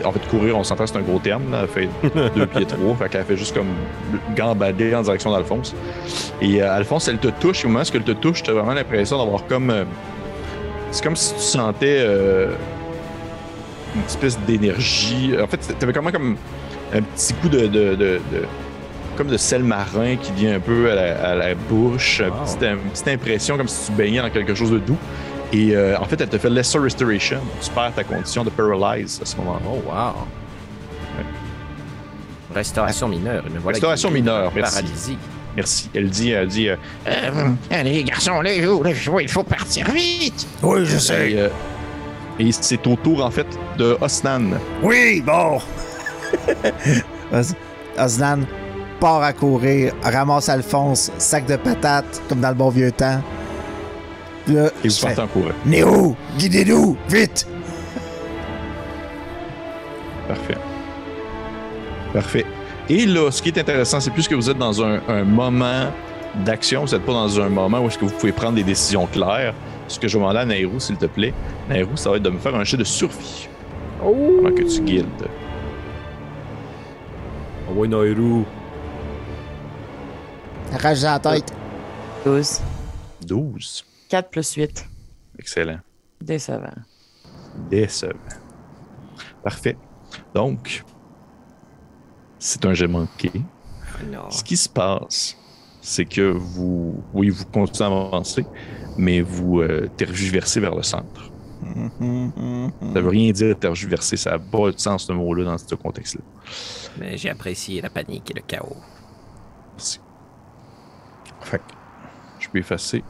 En 0.04 0.12
fait, 0.12 0.28
courir, 0.30 0.58
on 0.58 0.64
s'entend, 0.64 0.86
c'est 0.88 0.98
un 0.98 1.02
gros 1.02 1.20
terme. 1.20 1.52
là. 1.52 1.62
Elle 1.64 1.68
fait 1.68 1.90
deux 2.36 2.46
pieds 2.48 2.66
trois. 2.66 2.96
Fait 2.96 3.10
qu'elle 3.10 3.26
fait 3.26 3.38
juste 3.38 3.56
comme 3.56 3.68
gambader 4.36 4.96
en 4.96 5.02
direction 5.02 5.32
d'Alphonse. 5.32 5.76
Et 6.42 6.62
euh, 6.62 6.74
Alphonse, 6.76 7.08
elle 7.08 7.18
te 7.20 7.28
touche. 7.28 7.66
Au 7.66 7.68
moment 7.68 7.82
où 7.84 7.96
elle 7.96 8.04
te 8.04 8.12
touche, 8.12 8.44
tu 8.44 8.50
as 8.50 8.54
vraiment 8.54 8.74
l'impression 8.74 9.18
d'avoir 9.18 9.46
comme. 9.48 9.70
euh, 9.70 9.84
c'est 10.92 11.04
comme 11.04 11.16
si 11.16 11.34
tu 11.34 11.42
sentais. 11.42 11.98
euh, 12.00 12.52
une 13.96 14.02
espèce 14.04 14.38
d'énergie. 14.40 15.34
En 15.42 15.48
fait, 15.48 15.58
t'avais 15.80 15.94
quand 15.94 16.02
même 16.02 16.12
comme 16.12 16.36
un 16.94 17.02
petit 17.02 17.34
coup 17.36 17.48
de, 17.50 17.62
de, 17.62 17.68
de- 17.68 17.96
de- 17.96 18.22
comme 19.16 19.28
de 19.28 19.38
sel 19.38 19.64
marin 19.64 20.18
qui 20.18 20.34
vient 20.34 20.56
un 20.56 20.60
peu 20.60 20.92
à 20.92 20.96
la, 20.96 21.30
à 21.30 21.36
la 21.36 21.56
bouche, 21.56 22.20
une 22.20 22.26
Wow. 22.34 22.44
petite, 22.44 22.62
une 22.64 22.90
petite 22.92 23.08
impression 23.08 23.56
comme 23.58 23.70
si 23.70 23.86
tu 23.86 23.92
baignais 23.94 24.22
dans 24.22 24.30
quelque 24.30 24.54
chose 24.54 24.72
de 24.72 24.80
doux. 24.80 24.98
Et 25.54 25.76
euh, 25.76 25.98
en 26.00 26.06
fait, 26.06 26.20
elle 26.22 26.30
te 26.30 26.38
fait 26.38 26.50
Lesser 26.50 26.80
Restoration. 26.80 27.40
Tu 27.62 27.70
perds 27.72 27.94
ta 27.96 28.04
condition 28.04 28.44
de 28.44 28.50
Paralyze 28.50 29.20
à 29.22 29.26
ce 29.26 29.36
moment-là. 29.38 29.60
Oh, 29.68 29.82
wow. 29.88 30.28
Restauration 32.54 33.08
mineure. 33.08 33.44
Mais 33.52 33.60
voilà 33.62 33.76
Restauration 33.76 34.12
mineure, 34.12 34.52
merci. 34.56 34.76
Paralysie. 34.82 35.18
Merci. 35.56 35.90
Elle 35.94 36.10
dit, 36.10 36.32
elle 36.32 36.48
dit, 36.48 36.70
euh, 36.70 36.76
Euh, 37.08 37.50
allez, 37.72 38.04
garçons, 38.04 38.42
lèvez-vous, 38.42 38.84
il 39.22 39.30
faut 39.30 39.44
partir 39.44 39.90
vite. 39.92 40.48
Oui, 40.62 40.86
je 40.86 40.96
et, 40.96 41.00
sais. 41.00 41.34
euh, 41.38 41.50
et 42.40 42.52
c'est 42.52 42.86
au 42.88 42.96
tour 42.98 43.24
en 43.24 43.32
fait 43.32 43.48
de 43.78 43.98
Osnan. 44.02 44.52
Oui, 44.84 45.22
bon. 45.26 45.60
Os- 47.34 47.54
Osnan 47.98 48.42
part 49.00 49.22
à 49.24 49.32
courir, 49.34 49.94
ramasse 50.04 50.50
Alphonse, 50.50 51.12
sac 51.18 51.46
de 51.46 51.56
patates, 51.56 52.22
comme 52.30 52.42
dans 52.42 52.50
le 52.50 52.56
bon 52.56 52.70
vieux 52.70 52.92
temps. 52.92 53.22
Là, 54.48 54.70
Et 54.84 54.90
vous 54.90 54.96
partez 55.02 55.22
en 55.22 55.28
courant. 55.28 55.50
Néo, 55.66 56.16
guidez-nous, 56.38 56.98
vite! 57.10 57.48
Parfait. 60.28 60.58
Parfait. 62.14 62.46
Et 62.90 63.06
là, 63.06 63.32
ce 63.32 63.42
qui 63.42 63.50
est 63.50 63.58
intéressant, 63.58 64.00
c'est 64.00 64.12
plus 64.12 64.28
que 64.28 64.36
vous 64.36 64.50
êtes 64.50 64.58
dans 64.58 64.84
un, 64.84 65.02
un 65.08 65.24
moment 65.24 65.92
d'action, 66.44 66.86
vous 66.86 66.92
n'êtes 66.96 67.06
pas 67.06 67.14
dans 67.14 67.40
un 67.40 67.50
moment 67.50 67.80
où 67.80 67.88
est-ce 67.88 67.98
que 67.98 68.06
vous 68.06 68.12
pouvez 68.14 68.32
prendre 68.32 68.54
des 68.56 68.64
décisions 68.64 69.06
claires. 69.08 69.54
Ce 69.88 70.00
que 70.00 70.08
je 70.08 70.18
vais 70.18 70.22
demander 70.24 70.40
à 70.40 70.46
Nairou, 70.46 70.80
s'il 70.80 70.98
te 70.98 71.06
plaît, 71.06 71.34
Nairou, 71.70 71.96
ça 71.96 72.10
va 72.10 72.18
être 72.18 72.24
de 72.24 72.30
me 72.30 72.40
faire 72.40 72.56
un 72.56 72.64
jet 72.64 72.78
de 72.78 72.84
survie. 72.84 73.48
Pendant 74.00 74.56
que 74.56 74.64
tu 74.64 74.82
guildes? 74.82 75.06
Oh, 77.70 77.74
ouais, 77.74 77.88
Nairou. 77.88 78.46
Rage 80.80 81.02
dans 81.02 81.12
la 81.12 81.20
tête. 81.20 81.54
12. 82.26 82.60
12. 83.26 83.86
4 84.10 84.30
plus 84.30 84.54
8. 84.54 84.88
Excellent. 85.40 85.80
Décevant. 86.22 86.74
Décevant. 87.70 88.14
Parfait. 89.44 89.78
Donc, 90.34 90.84
c'est 92.40 92.66
un 92.66 92.74
jet 92.74 92.88
manqué. 92.88 93.32
Non. 94.12 94.30
Ce 94.30 94.44
qui 94.44 94.58
se 94.58 94.70
passe, 94.70 95.38
c'est 95.82 96.06
que 96.06 96.32
vous, 96.32 97.04
oui, 97.14 97.30
vous 97.30 97.46
continuez 97.46 97.90
à 97.90 98.08
avancer, 98.08 98.46
mais 98.98 99.22
vous 99.22 99.62
euh, 99.62 99.88
tergiversez 99.98 100.60
vers 100.60 100.76
le 100.76 100.84
centre. 100.84 101.32
Ça 101.64 103.02
veut 103.02 103.10
rien 103.10 103.32
dire 103.32 103.58
tergiverser, 103.58 104.18
ça 104.18 104.32
n'a 104.32 104.40
pas 104.40 104.72
de 104.72 104.80
sens 104.80 105.06
ce 105.06 105.12
mot-là 105.12 105.46
dans 105.46 105.58
ce 105.58 105.74
contexte-là. 105.74 106.22
Mais 107.00 107.18
j'ai 107.18 107.30
apprécié 107.30 107.82
la 107.82 107.90
panique 107.90 108.30
et 108.32 108.34
le 108.36 108.42
chaos. 108.42 108.78
Merci. 109.74 110.00
Fait 111.42 111.58
que 111.58 111.64
je 112.40 112.50
peux 112.50 112.60
effacer. 112.60 113.04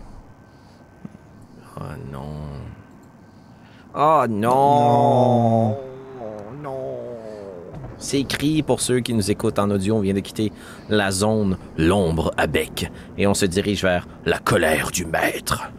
Oh 1.77 1.83
non. 2.11 2.21
Oh 3.95 4.23
non. 4.29 5.69
Non. 5.69 5.77
non. 6.63 6.97
C'est 7.97 8.19
écrit 8.19 8.61
pour 8.61 8.81
ceux 8.81 8.99
qui 8.99 9.13
nous 9.13 9.31
écoutent 9.31 9.59
en 9.59 9.69
audio. 9.71 9.95
On 9.95 9.99
vient 10.01 10.13
de 10.13 10.19
quitter 10.19 10.51
la 10.89 11.11
zone 11.11 11.57
l'ombre 11.77 12.31
à 12.37 12.47
bec 12.47 12.91
et 13.17 13.27
on 13.27 13.33
se 13.33 13.45
dirige 13.45 13.81
vers 13.83 14.07
la 14.25 14.39
colère 14.39 14.91
du 14.91 15.05
maître. 15.05 15.71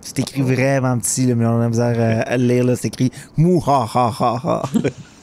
C'est 0.00 0.18
écrit 0.18 0.42
vraiment 0.42 0.98
petit, 0.98 1.26
là, 1.26 1.34
mais 1.36 1.46
on 1.46 1.60
a 1.60 1.68
besoin 1.68 1.92
à, 1.92 2.20
à 2.22 2.36
le 2.36 2.44
lire. 2.44 2.64
là. 2.64 2.74
C'est 2.74 2.88
écrit 2.88 3.12
mouhahaha. 3.36 4.62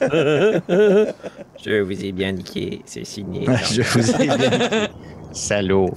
Je 0.00 1.80
vous 1.80 2.04
ai 2.04 2.12
bien 2.12 2.32
niqué. 2.32 2.82
C'est 2.86 3.04
signé. 3.04 3.44
je 3.70 3.82
vous 3.82 4.10
ai 4.22 4.26
bien 4.26 4.88
Salaud. 5.32 5.94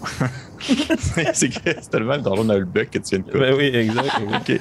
c'est 0.59 1.49
que 1.49 1.59
c'est 1.63 1.89
tellement 1.89 2.15
le 2.15 2.21
donjon 2.21 2.43
Nullbuck 2.43 2.89
que 2.89 2.99
tu 2.99 3.15
viens 3.15 3.19
de 3.19 3.23
couper. 3.23 3.39
Ben 3.39 3.55
oui, 3.55 3.65
exact. 3.73 4.21
OK. 4.35 4.59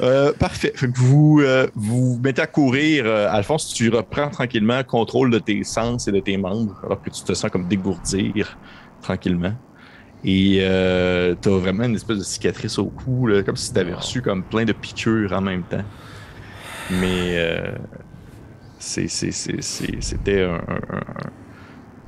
Euh, 0.00 0.32
parfait. 0.32 0.72
Fait 0.74 0.86
que 0.88 0.96
vous 0.98 1.40
euh, 1.42 1.66
vous 1.74 2.18
mettez 2.22 2.42
à 2.42 2.46
courir. 2.46 3.04
euh, 3.06 3.28
Alphonse, 3.30 3.72
tu 3.74 3.88
reprends 3.90 4.30
tranquillement 4.30 4.78
le 4.78 4.84
contrôle 4.84 5.30
de 5.30 5.38
tes 5.38 5.64
sens 5.64 6.08
et 6.08 6.12
de 6.12 6.20
tes 6.20 6.36
membres, 6.36 6.80
alors 6.84 7.02
que 7.02 7.10
tu 7.10 7.22
te 7.22 7.34
sens 7.34 7.50
comme 7.50 7.66
dégourdir 7.68 8.56
tranquillement. 9.02 9.52
Et 10.24 10.58
euh, 10.62 11.34
t'as 11.38 11.50
vraiment 11.50 11.84
une 11.84 11.96
espèce 11.96 12.16
de 12.18 12.22
cicatrice 12.24 12.78
au 12.78 12.86
cou, 12.86 13.26
là, 13.26 13.42
comme 13.42 13.56
si 13.56 13.72
t'avais 13.74 13.92
reçu 13.92 14.22
comme 14.22 14.42
plein 14.42 14.64
de 14.64 14.72
piqûres 14.72 15.32
en 15.34 15.42
même 15.42 15.64
temps. 15.64 15.84
Mais 16.90 17.36
euh, 17.36 17.72
c'est- 18.78 19.08
c'est- 19.08 19.32
c'est- 19.32 19.60
c'est- 19.62 20.00
c'était 20.00 20.44
un, 20.44 20.54
un- 20.54 20.96
un- 20.96 21.30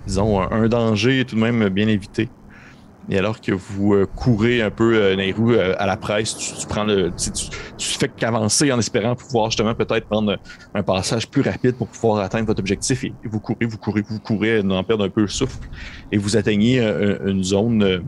disons, 0.07 0.41
un, 0.41 0.51
un 0.51 0.69
danger 0.69 1.25
tout 1.25 1.37
de 1.37 1.41
même 1.41 1.69
bien 1.69 1.89
évité. 1.89 2.29
Et 3.09 3.19
alors 3.19 3.41
que 3.41 3.53
vous 3.53 3.95
euh, 3.95 4.07
courez 4.17 4.63
un 4.63 4.71
peu 4.71 4.97
euh, 4.97 5.17
euh, 5.17 5.75
à 5.79 5.87
la 5.87 5.97
presse, 5.97 6.37
tu, 6.37 6.67
prends 6.67 6.83
le, 6.83 7.13
tu, 7.79 7.89
fais 7.89 8.09
qu'avancer 8.09 8.73
en 8.73 8.79
espérant 8.81 9.15
pouvoir 9.15 9.51
justement 9.51 9.75
peut-être 9.75 10.07
prendre 10.07 10.37
un 10.75 10.83
passage 10.83 11.29
plus 11.29 11.43
rapide 11.43 11.77
pour 11.77 11.87
pouvoir 11.87 12.25
atteindre 12.25 12.47
votre 12.47 12.59
objectif. 12.59 13.05
Et 13.05 13.13
vous 13.25 13.39
courez, 13.39 13.65
vous 13.65 13.79
courez, 13.79 14.03
vous 14.09 14.19
courez, 14.19 14.63
n'en 14.63 14.83
perdre 14.83 15.05
un 15.05 15.09
peu 15.09 15.21
le 15.21 15.29
souffle, 15.29 15.69
et 16.11 16.17
vous 16.17 16.37
atteignez 16.37 16.81
euh, 16.81 17.19
une 17.27 17.45
zone, 17.45 18.03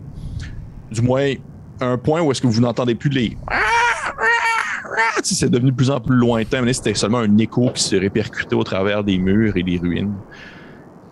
du 0.91 1.01
moins 1.01 1.33
un 1.81 1.97
point 1.97 2.21
où 2.21 2.33
est-ce 2.33 2.43
que 2.43 2.49
vous 2.49 2.61
n'entendez 2.61 2.97
plus 2.97 3.11
les 3.11 3.37
c'est 5.23 5.49
devenu 5.51 5.71
de 5.71 5.77
plus 5.77 5.91
en 5.91 6.01
plus 6.01 6.17
lointain. 6.17 6.63
Mais 6.63 6.73
c'était 6.73 6.95
seulement 6.95 7.19
un 7.19 7.39
écho 7.39 7.71
qui 7.73 7.83
se 7.85 7.95
répercutait 7.95 8.57
au 8.57 8.65
travers 8.65 9.05
des 9.05 9.19
murs 9.19 9.57
et 9.57 9.63
des 9.63 9.79
ruines. 9.79 10.15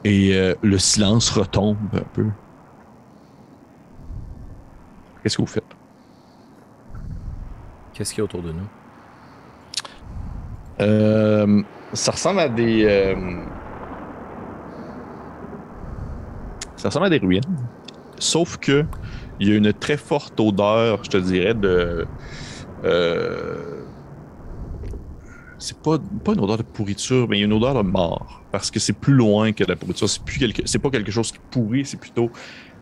Et 0.06 0.36
euh, 0.36 0.54
le 0.62 0.78
silence 0.78 1.30
retombe 1.30 1.76
un 1.92 2.04
peu. 2.14 2.26
Qu'est-ce 5.20 5.36
que 5.36 5.42
vous 5.42 5.48
faites? 5.48 5.64
Qu'est-ce 7.92 8.12
qu'il 8.14 8.18
y 8.18 8.22
a 8.22 8.24
autour 8.24 8.42
de 8.42 8.52
nous? 8.52 8.70
Euh, 10.80 11.62
ça 11.92 12.12
ressemble 12.12 12.38
à 12.38 12.48
des. 12.48 12.84
euh, 12.84 13.16
ça 16.76 16.88
ressemble 16.88 17.06
à 17.06 17.10
des 17.10 17.18
ruines. 17.18 17.42
Sauf 18.18 18.58
que 18.58 18.84
il 19.40 19.48
y 19.48 19.52
a 19.52 19.56
une 19.56 19.72
très 19.72 19.96
forte 19.96 20.38
odeur, 20.40 21.02
je 21.04 21.10
te 21.10 21.16
dirais, 21.16 21.54
de. 21.54 22.06
euh, 22.84 23.86
c'est 25.58 25.80
pas, 25.82 25.98
pas 26.24 26.32
une 26.32 26.40
odeur 26.40 26.58
de 26.58 26.62
pourriture, 26.62 27.28
mais 27.28 27.38
il 27.38 27.40
y 27.40 27.42
a 27.42 27.46
une 27.46 27.52
odeur 27.52 27.74
de 27.74 27.82
mort. 27.88 28.45
Parce 28.52 28.70
que 28.70 28.78
c'est 28.80 28.92
plus 28.92 29.12
loin 29.14 29.52
que 29.52 29.64
la 29.64 29.76
pourriture. 29.76 30.08
C'est 30.08 30.22
plus 30.22 30.38
quelque, 30.38 30.62
c'est 30.64 30.78
pas 30.78 30.90
quelque 30.90 31.10
chose 31.10 31.32
qui 31.32 31.38
pourrit, 31.50 31.84
c'est 31.84 31.98
plutôt 31.98 32.30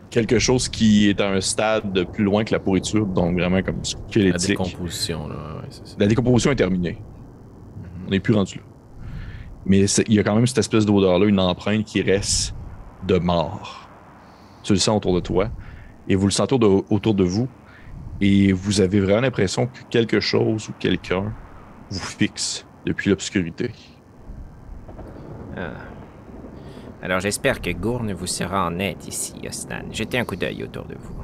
quelque 0.09 0.39
chose 0.39 0.69
qui 0.69 1.09
est 1.09 1.19
à 1.19 1.29
un 1.31 1.41
stade 1.41 1.91
de 1.91 2.03
plus 2.03 2.23
loin 2.23 2.43
que 2.43 2.53
la 2.53 2.59
pourriture, 2.59 3.05
donc 3.05 3.33
vraiment 3.37 3.61
comme 3.61 3.81
La 4.15 4.37
décomposition, 4.37 5.27
là. 5.27 5.35
Ouais, 5.61 5.67
c'est 5.69 5.87
ça. 5.87 5.95
La 5.99 6.07
décomposition 6.07 6.51
est 6.51 6.55
terminée. 6.55 7.01
On 8.07 8.11
n'est 8.11 8.19
plus 8.19 8.33
rendu 8.33 8.57
là. 8.57 8.63
Mais 9.65 9.85
il 10.07 10.13
y 10.13 10.19
a 10.19 10.23
quand 10.23 10.35
même 10.35 10.45
cette 10.45 10.59
espèce 10.59 10.85
d'odeur-là, 10.85 11.25
une 11.25 11.39
empreinte 11.39 11.85
qui 11.85 12.01
reste 12.03 12.53
de 13.07 13.17
mort. 13.17 13.89
Tu 14.63 14.73
le 14.73 14.79
sens 14.79 14.97
autour 14.97 15.15
de 15.15 15.19
toi 15.19 15.49
et 16.07 16.15
vous 16.15 16.27
le 16.27 16.31
sentez 16.31 16.57
de- 16.59 16.65
autour 16.65 17.15
de 17.15 17.23
vous. 17.23 17.47
Et 18.21 18.53
vous 18.53 18.79
avez 18.79 19.01
vraiment 19.01 19.21
l'impression 19.21 19.65
que 19.67 19.79
quelque 19.89 20.19
chose 20.19 20.69
ou 20.69 20.73
quelqu'un 20.79 21.33
vous 21.89 21.99
fixe 21.99 22.65
depuis 22.85 23.09
l'obscurité. 23.09 23.71
Ah. 25.57 25.71
Alors 27.01 27.19
j'espère 27.19 27.61
que 27.61 27.69
Gourne 27.71 28.13
vous 28.13 28.27
sera 28.27 28.65
en 28.65 28.79
aide 28.79 29.03
ici, 29.07 29.33
Osnan. 29.47 29.91
Jetez 29.91 30.17
un 30.19 30.25
coup 30.25 30.35
d'œil 30.35 30.63
autour 30.63 30.85
de 30.85 30.95
vous. 30.95 31.15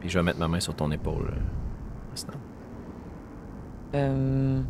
Puis 0.00 0.08
je 0.08 0.18
vais 0.18 0.24
mettre 0.24 0.38
ma 0.38 0.48
main 0.48 0.60
sur 0.60 0.74
ton 0.74 0.90
épaule. 0.90 1.32
euh, 1.32 2.14
Stan. 2.14 2.32
Euh, 3.94 4.60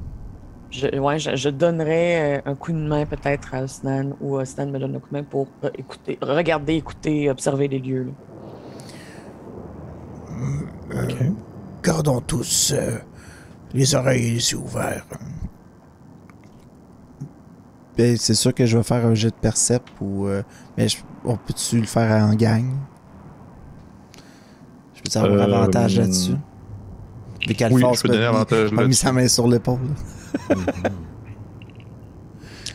je, 0.70 0.98
ouais, 0.98 1.18
je, 1.18 1.36
je 1.36 1.48
donnerais 1.50 2.38
euh, 2.38 2.50
un 2.50 2.54
coup 2.54 2.72
de 2.72 2.78
main 2.78 3.04
peut-être 3.06 3.54
à 3.54 3.62
Osnan 3.62 4.12
ou 4.20 4.36
Osnan 4.36 4.70
me 4.70 4.78
donne 4.78 4.96
un 4.96 4.98
coup 4.98 5.08
de 5.10 5.16
main 5.18 5.24
pour 5.24 5.48
euh, 5.64 5.70
écouter, 5.76 6.18
regarder, 6.22 6.74
écouter, 6.74 7.30
observer 7.30 7.68
les 7.68 7.78
lieux. 7.78 8.04
là. 10.90 11.00
Gardons 11.82 12.20
tous 12.20 12.72
euh, 12.74 12.98
les 13.74 13.94
oreilles 13.94 14.26
et 14.26 14.30
les 14.32 14.52
yeux 14.52 14.58
ouverts. 14.58 15.06
Ben, 18.00 18.16
c'est 18.16 18.32
sûr 18.34 18.54
que 18.54 18.64
je 18.64 18.78
vais 18.78 18.82
faire 18.82 19.04
un 19.04 19.14
jet 19.14 19.28
de 19.28 19.34
percep 19.34 19.82
ou. 20.00 20.26
euh, 20.26 20.42
mais 20.78 20.88
je- 20.88 20.96
on 21.22 21.36
peut-tu 21.36 21.78
le 21.80 21.86
faire 21.86 22.10
en 22.24 22.34
gang? 22.34 22.64
Je 24.94 25.02
peux 25.02 25.18
avoir 25.18 25.38
Euh, 25.38 25.62
avantage 25.62 25.98
là-dessus? 25.98 26.36
Vu 27.46 27.54
qu'Alphonse 27.54 27.82
oui, 27.82 27.96
je 27.96 28.02
peux 28.02 28.08
m'a 28.08 28.44
donner 28.44 28.70
m'a 28.70 28.84
mis 28.86 28.94
sa 28.94 29.12
main 29.12 29.28
sur 29.28 29.46
l'épaule. 29.46 29.80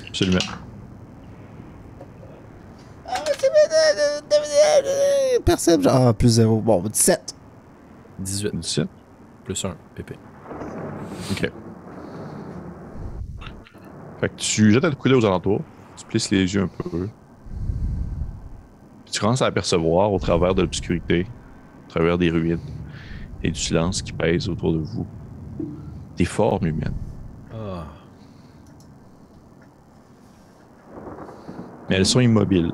Absolument. 0.10 0.38
Percep, 5.44 5.82
genre, 5.82 6.08
ah, 6.10 6.14
plus 6.14 6.30
zéro. 6.30 6.60
Bon, 6.60 6.82
17. 6.82 7.36
18 8.20 8.52
17. 8.60 8.88
plus 9.44 9.66
1, 9.66 9.76
pépé. 9.96 10.16
Ok. 11.32 11.52
Fait 14.26 14.30
que 14.30 14.36
tu 14.38 14.72
jettes 14.72 14.84
un 14.84 14.90
coup 14.90 15.08
d'œil 15.08 15.20
aux 15.20 15.26
alentours, 15.26 15.62
tu 15.96 16.04
plisses 16.06 16.32
les 16.32 16.52
yeux 16.52 16.64
un 16.64 16.68
peu. 16.68 17.08
Puis 19.04 19.14
tu 19.14 19.20
commences 19.20 19.44
à 19.44 19.46
apercevoir 19.46 20.12
au 20.12 20.18
travers 20.18 20.56
de 20.56 20.64
l'obscurité, 20.64 21.28
au 21.86 21.90
travers 21.92 22.18
des 22.18 22.32
ruines 22.32 22.58
et 23.44 23.52
du 23.52 23.60
silence 23.60 24.02
qui 24.02 24.14
pèse 24.14 24.50
autour 24.50 24.74
de 24.74 24.80
vous, 24.80 25.06
des 26.18 26.26
formes 26.26 26.66
humaines. 26.66 26.96
Ah. 27.54 27.86
Mais 31.88 31.98
elles 31.98 32.06
sont 32.08 32.20
immobiles. 32.20 32.74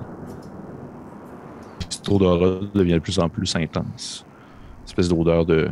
Cette 1.89 2.07
odeur 2.07 2.61
devient 2.73 2.93
de 2.93 2.99
plus 2.99 3.19
en 3.19 3.27
plus 3.27 3.53
intense. 3.57 4.25
Une 4.79 4.85
espèce 4.85 5.09
d'odeur 5.09 5.45
de. 5.45 5.69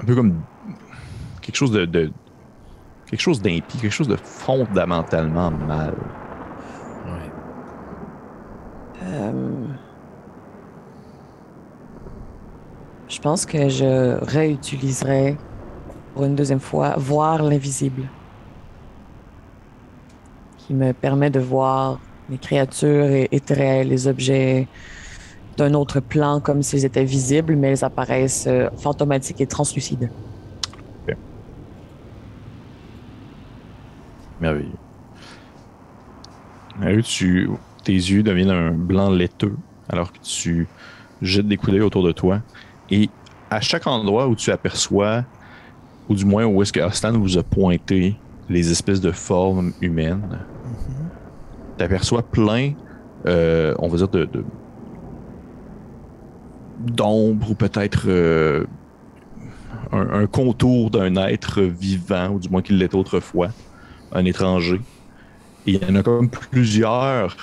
Un 0.00 0.04
peu 0.06 0.14
comme. 0.14 0.40
Quelque 1.42 1.56
chose 1.56 1.72
de. 1.72 1.84
de- 1.84 2.10
quelque 3.08 3.20
chose 3.20 3.40
d'impie, 3.40 3.78
quelque 3.78 3.90
chose 3.90 4.08
de 4.08 4.16
fondamentalement 4.16 5.50
mal. 5.50 5.94
Ouais. 7.06 7.32
Euh, 9.04 9.66
je 13.08 13.18
pense 13.20 13.46
que 13.46 13.68
je 13.68 14.22
réutiliserai 14.24 15.38
pour 16.14 16.24
une 16.24 16.34
deuxième 16.34 16.60
fois 16.60 16.94
voir 16.98 17.42
l'invisible. 17.42 18.10
Qui 20.58 20.74
me 20.74 20.92
permet 20.92 21.30
de 21.30 21.40
voir 21.40 22.00
les 22.28 22.36
créatures 22.36 23.26
éthérées, 23.32 23.84
les 23.84 24.06
objets 24.06 24.68
d'un 25.56 25.72
autre 25.72 26.00
plan 26.00 26.40
comme 26.40 26.62
s'ils 26.62 26.84
étaient 26.84 27.04
visibles, 27.04 27.56
mais 27.56 27.72
ils 27.72 27.84
apparaissent 27.84 28.46
euh, 28.46 28.68
fantomatiques 28.76 29.40
et 29.40 29.46
translucides. 29.46 30.10
Merveilleux. 34.40 34.68
Merveilleux, 36.78 37.02
tu, 37.02 37.50
tes 37.84 37.92
yeux 37.92 38.22
deviennent 38.22 38.50
un 38.50 38.72
blanc 38.72 39.10
laiteux 39.10 39.56
alors 39.88 40.12
que 40.12 40.18
tu 40.18 40.66
jettes 41.22 41.48
des 41.48 41.56
coups 41.56 41.72
d'œil 41.72 41.80
autour 41.80 42.04
de 42.04 42.12
toi. 42.12 42.40
Et 42.90 43.08
à 43.50 43.60
chaque 43.60 43.86
endroit 43.86 44.28
où 44.28 44.36
tu 44.36 44.50
aperçois, 44.50 45.24
ou 46.08 46.14
du 46.14 46.24
moins 46.24 46.44
où 46.44 46.62
est-ce 46.62 46.72
que 46.72 46.80
Ostan 46.80 47.12
vous 47.18 47.38
a 47.38 47.42
pointé 47.42 48.16
les 48.48 48.70
espèces 48.70 49.00
de 49.00 49.10
formes 49.10 49.72
humaines, 49.80 50.38
tu 51.76 51.84
aperçois 51.84 52.22
plein, 52.22 52.72
euh, 53.26 53.74
on 53.78 53.88
va 53.88 53.96
dire, 53.96 54.08
de, 54.08 54.24
de- 54.24 54.44
d'ombres 56.78 57.50
ou 57.50 57.54
peut-être 57.54 58.04
euh, 58.06 58.64
un, 59.92 60.22
un 60.22 60.26
contour 60.26 60.90
d'un 60.90 61.16
être 61.26 61.62
vivant, 61.62 62.28
ou 62.30 62.38
du 62.38 62.48
moins 62.48 62.62
qu'il 62.62 62.78
l'était 62.78 62.96
autrefois 62.96 63.48
un 64.12 64.24
étranger. 64.24 64.80
Il 65.66 65.82
y 65.82 65.84
en 65.84 65.94
a 65.96 66.02
comme 66.02 66.30
plusieurs 66.30 67.36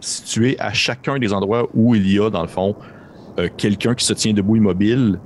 situés 0.00 0.56
à 0.58 0.72
chacun 0.72 1.18
des 1.18 1.32
endroits 1.32 1.68
où 1.74 1.94
il 1.94 2.10
y 2.10 2.20
a, 2.20 2.30
dans 2.30 2.42
le 2.42 2.48
fond, 2.48 2.76
euh, 3.38 3.48
quelqu'un 3.56 3.94
qui 3.94 4.04
se 4.04 4.12
tient 4.12 4.32
debout 4.32 4.56
immobile, 4.56 5.18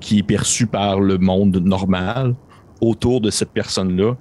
qui 0.00 0.18
est 0.18 0.22
perçu 0.22 0.66
par 0.66 1.00
le 1.00 1.18
monde 1.18 1.56
normal. 1.56 2.34
Autour 2.80 3.20
de 3.20 3.30
cette 3.30 3.50
personne-là, 3.50 4.16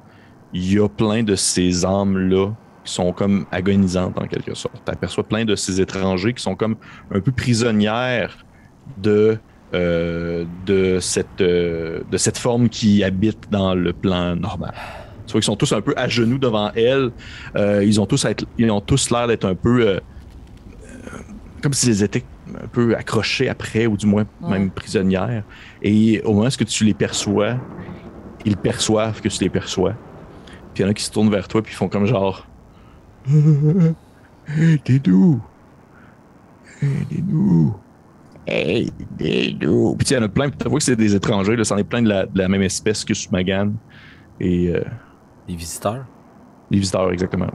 il 0.53 0.73
y 0.73 0.79
a 0.79 0.87
plein 0.87 1.23
de 1.23 1.35
ces 1.35 1.85
âmes-là 1.85 2.51
qui 2.83 2.93
sont 2.93 3.11
comme 3.11 3.45
agonisantes 3.51 4.17
en 4.19 4.27
quelque 4.27 4.53
sorte. 4.53 4.81
Tu 4.85 4.91
aperçois 4.91 5.23
plein 5.23 5.45
de 5.45 5.55
ces 5.55 5.81
étrangers 5.81 6.33
qui 6.33 6.43
sont 6.43 6.55
comme 6.55 6.75
un 7.11 7.19
peu 7.19 7.31
prisonnières 7.31 8.45
de, 8.97 9.37
euh, 9.73 10.45
de, 10.65 10.99
cette, 10.99 11.41
euh, 11.41 12.01
de 12.11 12.17
cette 12.17 12.37
forme 12.37 12.69
qui 12.69 13.03
habite 13.03 13.49
dans 13.49 13.73
le 13.73 13.93
plan 13.93 14.35
normal. 14.35 14.73
Tu 15.31 15.33
vois 15.33 15.41
qu'ils 15.41 15.45
sont 15.45 15.55
tous 15.55 15.71
un 15.71 15.79
peu 15.81 15.93
à 15.95 16.07
genoux 16.09 16.37
devant 16.37 16.71
elle. 16.75 17.11
Euh, 17.55 17.83
ils 17.85 18.01
ont 18.01 18.05
tous 18.05 18.25
être- 18.25 18.45
ils 18.57 18.69
ont 18.69 18.81
tous 18.81 19.09
l'air 19.11 19.27
d'être 19.27 19.45
un 19.45 19.55
peu 19.55 19.87
euh, 19.87 19.93
euh, 19.95 19.99
comme 21.61 21.73
s'ils 21.73 22.03
étaient 22.03 22.23
un 22.61 22.67
peu 22.67 22.95
accrochés 22.95 23.47
après, 23.47 23.87
ou 23.87 23.95
du 23.95 24.05
moins 24.07 24.25
même 24.49 24.69
prisonnières. 24.71 25.43
Et 25.81 26.21
au 26.23 26.33
moment 26.33 26.47
où 26.47 26.63
tu 26.65 26.83
les 26.83 26.93
perçois, 26.93 27.55
ils 28.43 28.57
perçoivent 28.57 29.21
que 29.21 29.29
tu 29.29 29.41
les 29.43 29.49
perçois. 29.49 29.93
Puis 30.73 30.83
il 30.83 30.85
y 30.85 30.85
en 30.85 30.91
a 30.91 30.93
qui 30.93 31.03
se 31.03 31.11
tournent 31.11 31.29
vers 31.31 31.47
toi 31.47 31.61
puis 31.61 31.71
ils 31.73 31.77
font 31.77 31.87
comme 31.87 32.05
genre 32.05 32.45
Hey, 34.47 34.79
t'es 34.83 34.99
d'où? 34.99 35.39
Hey, 36.81 37.05
t'es 37.09 37.21
d'où? 37.21 37.73
Aidez-nous. 38.47 39.95
Puis 39.97 40.07
il 40.09 40.13
y 40.13 40.17
en 40.17 40.23
a 40.23 40.27
plein, 40.27 40.49
tu 40.49 40.67
vois 40.67 40.79
que 40.79 40.83
c'est 40.83 40.95
des 40.95 41.15
étrangers, 41.15 41.55
là, 41.55 41.63
c'en 41.63 41.77
est 41.77 41.83
plein 41.83 42.01
de 42.01 42.09
la, 42.09 42.25
de 42.25 42.37
la 42.37 42.47
même 42.49 42.63
espèce 42.63 43.05
que 43.05 43.13
Sumagan. 43.13 43.71
Et 44.39 44.69
euh, 44.75 44.81
Les 45.47 45.55
visiteurs? 45.55 46.05
les 46.69 46.77
visiteurs, 46.79 47.11
exactement. 47.11 47.47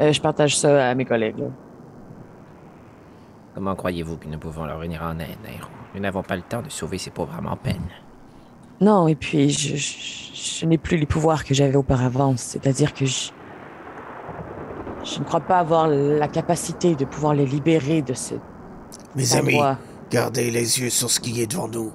Euh, 0.00 0.12
je 0.12 0.20
partage 0.20 0.58
ça 0.58 0.88
à 0.90 0.94
mes 0.96 1.04
collègues. 1.04 1.38
là. 1.38 1.46
Comment 3.54 3.76
croyez-vous 3.76 4.16
que 4.16 4.26
nous 4.26 4.38
pouvons 4.38 4.64
leur 4.64 4.78
venir 4.78 5.00
en 5.02 5.16
aide, 5.20 5.38
Nairo 5.44 5.68
Nous 5.94 6.00
n'avons 6.00 6.22
pas 6.24 6.34
le 6.34 6.42
temps 6.42 6.60
de 6.62 6.68
sauver 6.70 6.98
ces 6.98 7.10
pauvres 7.10 7.34
âmes 7.38 7.46
en 7.46 7.56
peine. 7.56 7.84
Non, 8.80 9.06
et 9.06 9.14
puis 9.14 9.48
je, 9.50 9.76
je- 9.76 10.34
je 10.60 10.66
n'ai 10.66 10.76
plus 10.78 10.96
les 10.96 11.06
pouvoirs 11.06 11.44
que 11.44 11.54
j'avais 11.54 11.76
auparavant. 11.76 12.36
C'est-à-dire 12.36 12.92
que 12.92 13.06
je, 13.06 13.30
je 15.04 15.20
ne 15.20 15.24
crois 15.24 15.38
pas 15.40 15.58
avoir 15.60 15.86
la 15.86 16.26
capacité 16.26 16.96
de 16.96 17.04
pouvoir 17.04 17.34
les 17.34 17.46
libérer 17.46 18.02
de 18.02 18.14
ce 18.14 18.34
Mes 19.14 19.36
amis, 19.36 19.54
endroit. 19.54 19.78
gardez 20.10 20.50
les 20.50 20.80
yeux 20.80 20.90
sur 20.90 21.08
ce 21.08 21.20
qui 21.20 21.40
est 21.40 21.46
devant 21.46 21.68
nous. 21.68 21.92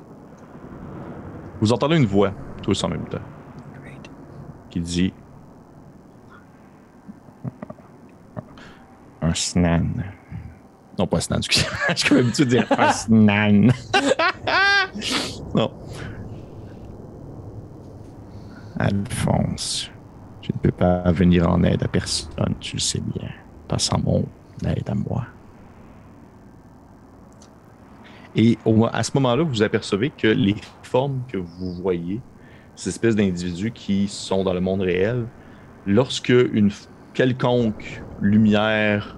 Vous 1.60 1.74
entendez 1.74 1.98
une 1.98 2.06
voix, 2.06 2.32
tous 2.64 2.82
en 2.86 2.88
même 2.88 3.06
temps, 3.10 3.20
qui 4.70 4.80
dit 4.82 5.14
Un 9.22 9.34
snan. 9.34 9.86
Non, 10.98 11.08
pas 11.08 11.20
Snan, 11.22 11.38
excusez-moi. 11.38 11.78
Je 11.90 11.96
suis 12.06 12.16
habitué 12.18 12.46
de 12.46 12.50
dire 12.50 12.66
Un 12.78 12.92
snan. 12.92 13.68
non. 15.56 15.72
Alphonse, 18.78 19.92
je 20.42 20.50
ne 20.54 20.58
peux 20.60 20.72
pas 20.72 21.12
venir 21.12 21.50
en 21.50 21.64
aide 21.64 21.84
à 21.84 21.88
personne, 21.88 22.56
tu 22.62 22.78
le 22.78 22.82
sais 22.82 23.02
bien. 23.02 23.30
Pas 23.68 23.78
sans 23.78 24.00
mon 24.02 24.26
aide 24.66 24.90
à 24.90 24.96
moi. 24.96 25.26
Et 28.36 28.58
au- 28.64 28.86
à 28.92 29.04
ce 29.04 29.12
moment-là, 29.16 29.44
vous 29.44 29.62
apercevez 29.64 30.12
que 30.12 30.28
les 30.28 30.56
formes 30.84 31.22
que 31.28 31.38
vous 31.38 31.74
voyez, 31.82 32.22
ces 32.80 32.92
espèces 32.92 33.18
d'individus 33.18 33.72
qui 33.72 34.08
sont 34.08 34.46
dans 34.46 34.54
le 34.54 34.62
monde 34.62 34.80
réel, 34.80 35.26
lorsque 35.86 36.30
une 36.30 36.72
quelconque 37.14 38.02
lumière 38.22 39.18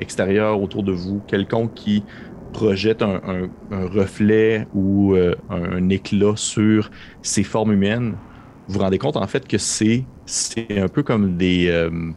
extérieure 0.00 0.60
autour 0.60 0.82
de 0.82 0.90
vous, 0.90 1.20
quelconque 1.28 1.74
qui 1.74 2.02
projette 2.52 3.02
un, 3.02 3.48
reflet 3.70 4.66
ou 4.74 5.14
euh, 5.14 5.36
un, 5.48 5.88
éclat 5.90 6.34
sur 6.34 6.90
ces 7.22 7.44
formes 7.44 7.72
humaines, 7.72 8.16
vous 8.66 8.74
vous 8.74 8.80
rendez 8.80 8.98
compte 8.98 9.16
en 9.16 9.28
fait 9.28 9.46
que 9.46 9.58
c'est 9.58 10.04
un 10.70 10.88
peu 10.88 11.04
comme 11.04 11.36
des 11.36 11.68
euh, 11.68 12.10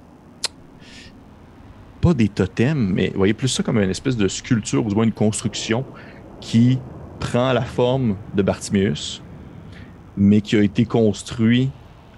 pas 2.01 2.15
des 2.15 2.27
totems, 2.27 2.91
mais 2.91 3.09
vous 3.09 3.17
voyez 3.17 3.35
plus 3.35 3.49
ça 3.49 3.61
comme 3.61 3.77
une 3.77 3.91
espèce 3.91 4.17
de 4.17 4.27
sculpture 4.27 4.83
ou 4.83 4.89
du 4.89 5.03
une 5.03 5.11
construction 5.11 5.85
qui 6.41 6.79
prend 7.19 7.53
la 7.53 7.61
forme 7.61 8.15
de 8.33 8.41
Bartiméus, 8.41 9.21
mais 10.17 10.41
qui 10.41 10.55
a 10.55 10.61
été 10.61 10.85
construit 10.85 11.71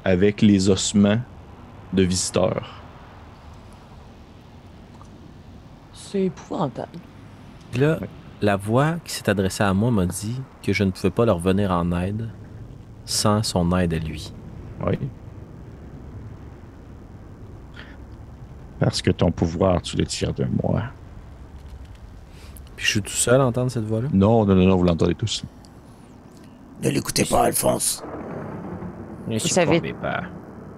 avec 0.04 0.42
les 0.42 0.70
ossements 0.70 1.20
de 1.94 2.04
visiteurs. 2.04 2.82
C'est 5.94 6.26
épouvantable. 6.26 7.00
Puis 7.72 7.82
là, 7.82 8.00
la 8.42 8.56
voix 8.56 8.96
qui 9.04 9.14
s'est 9.14 9.30
adressée 9.30 9.64
à 9.64 9.74
moi 9.74 9.92
m'a 9.92 10.06
dit 10.06 10.40
que 10.64 10.74
je 10.74 10.84
ne 10.84 10.92
pouvais 10.92 11.10
pas 11.10 11.26
leur 11.26 11.40
venir 11.40 11.72
en 11.72 11.92
aide 11.92 12.30
sans 13.06 13.44
son 13.44 13.76
aide 13.78 13.94
à 13.94 14.00
lui. 14.00 14.32
Oui. 14.86 14.98
Parce 18.80 19.02
que 19.02 19.12
ton 19.12 19.32
pouvoir, 19.32 19.82
tu 19.82 19.98
le 19.98 20.06
tires 20.06 20.34
de 20.34 20.46
moi. 20.62 20.84
Puis 22.76 22.86
je 22.86 22.92
suis 22.92 23.02
tout 23.02 23.10
seul 23.10 23.42
à 23.42 23.46
entendre 23.46 23.72
cette 23.72 23.86
voix-là? 23.86 24.08
Non, 24.14 24.46
non, 24.46 24.54
non, 24.54 24.68
non, 24.68 24.76
vous 24.76 24.84
l'entendez 24.84 25.16
tous. 25.16 25.44
Ne 26.84 26.90
l'écoutez 26.90 27.26
pas, 27.26 27.46
Alphonse. 27.46 28.04
Ne 29.28 29.40
Vous 29.40 29.48
savez- 29.48 29.94
pas. 29.94 30.24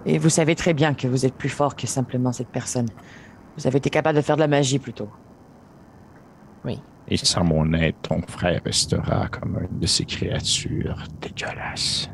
Et 0.06 0.18
vous 0.18 0.30
savez 0.30 0.56
très 0.56 0.74
bien 0.74 0.94
que 0.94 1.08
vous 1.08 1.26
êtes 1.26 1.36
plus 1.36 1.50
fort 1.50 1.76
que 1.76 1.86
simplement 1.88 2.32
cette 2.32 2.48
personne. 2.50 2.88
Vous 3.58 3.68
avez 3.68 3.78
été 3.78 3.90
capable 3.90 4.16
de 4.18 4.22
faire 4.22 4.36
de 4.38 4.42
la 4.42 4.48
magie 4.48 4.80
plutôt. 4.80 5.10
Et 7.12 7.18
sans 7.18 7.44
mon 7.44 7.74
aide, 7.74 7.96
ton 8.04 8.22
frère 8.22 8.62
restera 8.64 9.28
comme 9.30 9.58
une 9.72 9.80
de 9.80 9.88
ces 9.88 10.06
créatures 10.06 11.04
dégueulasses. 11.20 12.08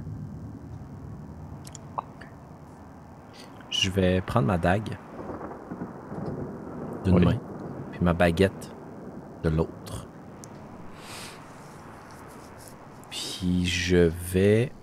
Je 3.69 3.91
vais 3.91 4.21
prendre 4.21 4.47
ma 4.47 4.57
dague 4.57 4.97
d'une 7.03 7.15
Oui. 7.15 7.25
main, 7.25 7.37
puis 7.91 7.99
ma 8.01 8.13
baguette 8.13 8.73
de 9.43 9.49
l'autre. 9.49 10.04
Puis 13.15 13.65
je 13.65 14.09
vais 14.33 14.73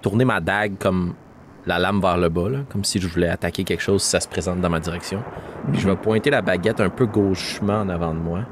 tourner 0.00 0.24
ma 0.24 0.40
dague 0.40 0.78
comme 0.78 1.14
la 1.66 1.80
lame 1.80 2.00
vers 2.00 2.18
le 2.18 2.28
bas, 2.28 2.48
là, 2.48 2.58
comme 2.70 2.84
si 2.84 3.00
je 3.00 3.08
voulais 3.08 3.28
attaquer 3.28 3.64
quelque 3.64 3.82
chose 3.82 4.04
si 4.04 4.10
ça 4.10 4.20
se 4.20 4.28
présente 4.28 4.60
dans 4.60 4.70
ma 4.70 4.78
direction. 4.78 5.24
Puis 5.72 5.80
je 5.80 5.88
vais 5.88 5.96
pointer 5.96 6.30
la 6.30 6.42
baguette 6.42 6.80
un 6.80 6.88
peu 6.88 7.06
gauchement 7.06 7.80
en 7.80 7.88
avant 7.88 8.14
de 8.14 8.20
moi, 8.20 8.44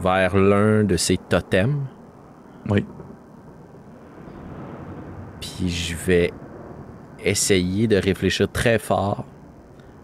vers 0.00 0.36
l'un 0.36 0.84
de 0.84 0.98
ces 0.98 1.16
totems. 1.16 1.86
Oui. 2.68 2.84
Puis 5.40 5.70
je 5.70 5.96
vais 5.96 6.34
essayer 7.24 7.88
de 7.88 7.96
réfléchir 7.96 8.52
très 8.52 8.78
fort 8.78 9.24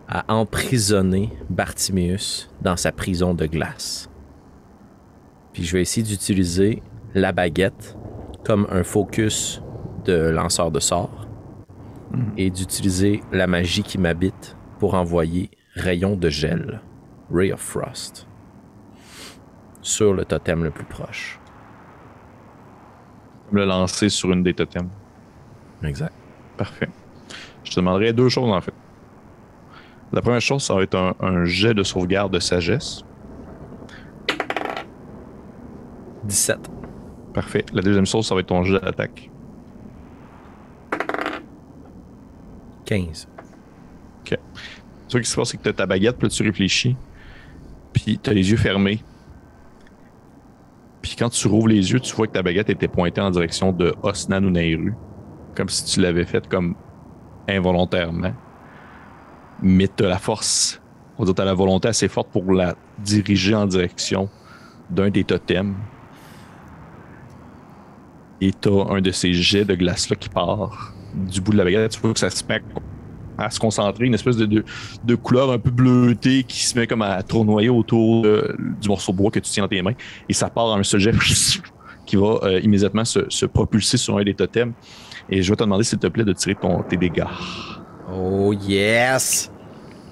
à 0.09 0.33
emprisonner 0.33 1.31
Bartiméus 1.51 2.51
dans 2.63 2.79
sa 2.79 2.91
prison 2.91 3.35
de 3.35 3.45
glace. 3.45 4.09
Puis 5.53 5.65
je 5.65 5.77
vais 5.77 5.83
essayer 5.83 6.07
d'utiliser 6.07 6.83
la 7.15 7.33
baguette 7.33 7.97
comme 8.45 8.67
un 8.71 8.83
focus 8.83 9.63
de 10.05 10.31
lanceur 10.31 10.71
de 10.71 10.81
sorts 10.81 11.29
et 12.37 12.51
d'utiliser 12.51 13.23
la 13.33 13.47
magie 13.47 13.83
qui 13.83 13.99
m'habite 13.99 14.57
pour 14.79 14.95
envoyer 14.95 15.51
rayon 15.75 16.17
de 16.17 16.29
gel, 16.29 16.81
Ray 17.31 17.53
of 17.53 17.61
Frost, 17.61 18.27
sur 19.81 20.13
le 20.13 20.25
totem 20.25 20.65
le 20.65 20.71
plus 20.71 20.85
proche. 20.85 21.39
Le 23.51 23.65
lancer 23.65 24.09
sur 24.09 24.33
une 24.33 24.43
des 24.43 24.55
totems. 24.55 24.91
Exact. 25.83 26.15
Parfait. 26.57 26.89
Je 27.65 27.71
te 27.71 27.77
demanderai 27.81 28.13
deux 28.13 28.29
choses 28.29 28.51
en 28.51 28.61
fait. 28.61 28.75
La 30.13 30.21
première 30.21 30.41
chose, 30.41 30.63
ça 30.63 30.75
va 30.75 30.83
être 30.83 30.95
un, 30.95 31.15
un 31.21 31.45
jet 31.45 31.75
de 31.75 31.83
sauvegarde 31.83 32.33
de 32.33 32.39
sagesse. 32.39 33.03
17. 36.25 36.82
Parfait. 37.35 37.65
La 37.73 37.83
deuxième 37.83 38.07
chose, 38.07 38.27
ça 38.27 38.35
va 38.35 38.41
être 38.41 38.49
ton 38.49 38.63
jet 38.63 38.81
d'attaque. 38.81 39.31
15. 42.85 43.29
Tu 45.13 45.19
vois, 45.19 45.25
ce 45.25 45.29
qui 45.29 45.31
se 45.31 45.37
passe, 45.37 45.49
c'est 45.51 45.57
que 45.59 45.63
tu 45.63 45.69
as 45.69 45.75
ta 45.75 45.85
baguette, 45.85 46.17
puis 46.17 46.27
là, 46.27 46.31
tu 46.31 46.43
réfléchis, 46.43 46.97
puis 47.93 48.19
tu 48.19 48.31
as 48.31 48.33
les 48.33 48.51
yeux 48.51 48.57
fermés. 48.57 49.05
Puis 51.03 51.17
quand 51.19 51.29
tu 51.29 51.49
rouvres 51.49 51.69
les 51.69 51.93
yeux, 51.93 52.01
tu 52.01 52.15
vois 52.15 52.27
que 52.27 52.33
ta 52.33 52.43
baguette 52.43 52.71
était 52.71 52.89
pointée 52.89 53.21
en 53.21 53.31
direction 53.31 53.73
de 53.73 53.95
Osnan 54.03 54.43
ou 54.45 54.51
Nairu, 54.51 54.95
comme 55.55 55.69
si 55.69 55.85
tu 55.85 56.01
l'avais 56.01 56.25
faite 56.25 56.49
comme 56.49 56.77
involontairement. 57.47 58.33
Mais 59.61 59.87
tu 59.95 60.05
as 60.07 60.09
la 60.09 60.19
force, 60.19 60.81
on 61.19 61.25
va 61.25 61.27
dire, 61.27 61.35
tu 61.35 61.43
as 61.43 61.45
la 61.45 61.55
volonté 61.55 61.89
assez 61.89 62.09
forte 62.09 62.29
pour 62.31 62.51
la 62.51 62.75
diriger 62.99 63.55
en 63.55 63.67
direction 63.67 64.31
d'un 64.89 65.11
des 65.11 65.25
totems. 65.25 65.75
Et 68.45 68.51
tu 68.61 68.69
as 68.69 68.87
un 68.91 69.01
de 69.01 69.11
ces 69.13 69.33
jets 69.33 69.65
de 69.65 69.75
glace-là 69.77 70.17
qui 70.17 70.29
part 70.29 70.93
du 71.15 71.41
bout 71.41 71.53
de 71.53 71.59
la 71.59 71.65
baguette. 71.65 71.93
Tu 71.93 72.01
vois 72.01 72.13
que 72.13 72.19
ça 72.19 72.29
se 72.29 72.43
met 72.49 72.61
à 73.39 73.51
se 73.51 73.61
concentrer, 73.61 74.05
une 74.07 74.15
espèce 74.15 74.37
de, 74.37 74.47
de, 74.47 74.65
de 75.05 75.15
couleur 75.15 75.53
un 75.53 75.59
peu 75.59 75.71
bleutée 75.71 76.43
qui 76.43 76.65
se 76.67 76.77
met 76.79 76.87
comme 76.89 77.03
à 77.03 77.23
tournoyer 77.23 77.69
autour 77.69 78.23
de- 78.23 78.57
du 78.81 78.89
morceau 78.89 79.13
de 79.13 79.17
bois 79.19 79.31
que 79.31 79.39
tu 79.39 79.49
tiens 79.51 79.63
dans 79.63 79.69
tes 79.69 79.81
mains. 79.81 79.95
Et 80.29 80.33
ça 80.33 80.51
part 80.51 80.65
en 80.67 80.77
un 80.79 80.83
seul 80.83 81.01
jet 81.01 81.13
qui 82.07 82.17
va 82.17 82.41
euh, 82.43 82.61
immédiatement 82.61 83.05
se, 83.05 83.21
se 83.29 83.47
propulser 83.47 83.97
sur 83.97 84.19
un 84.19 84.25
des 84.25 84.35
totems. 84.35 84.73
Et 85.31 85.41
je 85.41 85.51
vais 85.51 85.57
te 85.57 85.63
demander, 85.63 85.85
s'il 85.85 85.99
te 86.01 86.09
plaît, 86.09 86.25
de 86.25 86.33
tirer 86.33 86.57
ton, 86.57 86.83
tes 86.83 86.97
dégâts. 86.97 87.25
Oh 88.13 88.53
yes! 88.53 89.51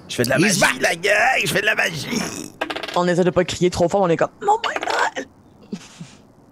Je 0.07 0.15
fais 0.15 0.23
de 0.23 0.29
la 0.29 0.39
magie, 0.39 0.61
la 0.81 0.95
gueule! 0.95 1.13
Je 1.45 1.51
fais 1.51 1.61
de 1.61 1.65
la 1.65 1.75
magie! 1.75 2.51
On 2.95 3.05
essaie 3.07 3.23
de 3.25 3.29
pas 3.29 3.43
crier 3.43 3.69
trop 3.69 3.87
fort, 3.89 4.01
on 4.01 4.09
est 4.09 4.17
comme 4.17 4.29
god! 4.39 5.25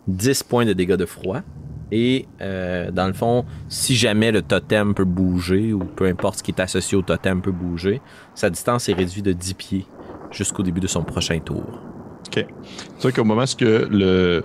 10 0.08 0.44
points 0.44 0.66
de 0.66 0.74
dégâts 0.74 0.96
de 0.96 1.06
froid. 1.06 1.40
Et 1.92 2.28
euh, 2.42 2.92
dans 2.92 3.08
le 3.08 3.14
fond, 3.14 3.46
si 3.68 3.96
jamais 3.96 4.32
le 4.32 4.42
totem 4.42 4.94
peut 4.94 5.06
bouger, 5.06 5.74
ou 5.74 5.80
peu 5.80 6.06
importe 6.06 6.40
ce 6.40 6.44
qui 6.44 6.52
est 6.52 6.62
associé 6.62 6.98
au 6.98 7.02
totem 7.02 7.42
peut 7.42 7.52
bouger, 7.52 8.02
sa 8.36 8.50
distance 8.50 8.90
est 8.90 8.94
réduite 8.94 9.26
de 9.26 9.34
10 9.34 9.54
pieds 9.56 9.86
jusqu'au 10.32 10.64
début 10.64 10.80
de 10.80 10.88
son 10.88 11.04
prochain 11.04 11.40
tour. 11.40 11.64
OK. 12.28 12.46
C'est 13.00 13.16
qu'au 13.16 13.24
moment 13.24 13.44
où 13.44 13.64
le. 13.64 14.44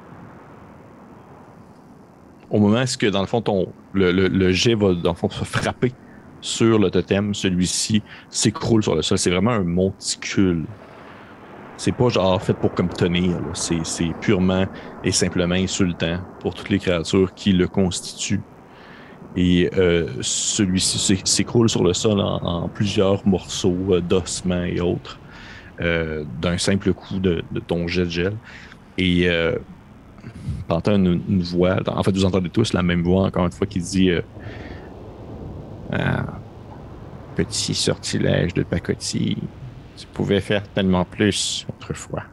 Au 2.50 2.58
moment 2.58 2.82
où 2.82 3.10
dans 3.10 3.20
le 3.20 3.26
fond, 3.26 3.40
ton, 3.40 3.68
le, 3.92 4.52
jet 4.52 4.74
va, 4.74 4.94
se 4.94 5.44
frapper 5.44 5.92
sur 6.40 6.78
le 6.78 6.90
totem, 6.90 7.34
celui-ci 7.34 8.02
s'écroule 8.28 8.82
sur 8.82 8.94
le 8.94 9.02
sol. 9.02 9.18
C'est 9.18 9.30
vraiment 9.30 9.52
un 9.52 9.64
monticule 9.64 10.64
C'est 11.76 11.92
pas 11.92 12.08
genre 12.08 12.42
fait 12.42 12.54
pour 12.54 12.74
comme 12.74 12.88
tenir. 12.90 13.40
C'est 13.54 14.14
purement 14.20 14.66
et 15.02 15.12
simplement 15.12 15.54
insultant 15.56 16.20
pour 16.38 16.54
toutes 16.54 16.70
les 16.70 16.78
créatures 16.78 17.34
qui 17.34 17.52
le 17.52 17.68
constituent. 17.68 18.46
Et 19.36 19.70
euh, 19.76 20.18
celui-ci 20.22 20.98
s'é- 20.98 21.22
s'écroule 21.24 21.68
sur 21.68 21.84
le 21.84 21.92
sol 21.94 22.20
en, 22.20 22.68
plusieurs 22.68 23.26
morceaux 23.26 23.94
euh, 23.94 24.00
d'ossements 24.00 24.64
et 24.64 24.80
autres 24.80 25.22
euh, 25.80 26.24
d'un 26.26 26.58
simple 26.58 26.94
coup 26.94 27.20
de, 27.20 27.44
ton 27.66 27.88
jet 27.88 28.04
de 28.06 28.10
gel. 28.10 28.40
Et 28.98 29.28
euh, 29.28 29.58
une, 30.86 31.22
une 31.28 31.42
voix, 31.42 31.78
en 31.86 32.02
fait 32.02 32.12
vous 32.12 32.24
entendez 32.24 32.50
tous 32.50 32.72
la 32.72 32.82
même 32.82 33.02
voix 33.02 33.26
encore 33.26 33.46
une 33.46 33.52
fois 33.52 33.66
qui 33.66 33.80
dit 33.80 34.10
Ah, 35.90 36.40
petit 37.34 37.74
sortilège 37.74 38.54
de 38.54 38.64
pacotille. 38.64 39.50
Tu 40.04 40.10
pouvais 40.12 40.40
faire 40.40 40.62
tellement 40.68 41.04
plus 41.04 41.66
autrefois. 41.68 42.24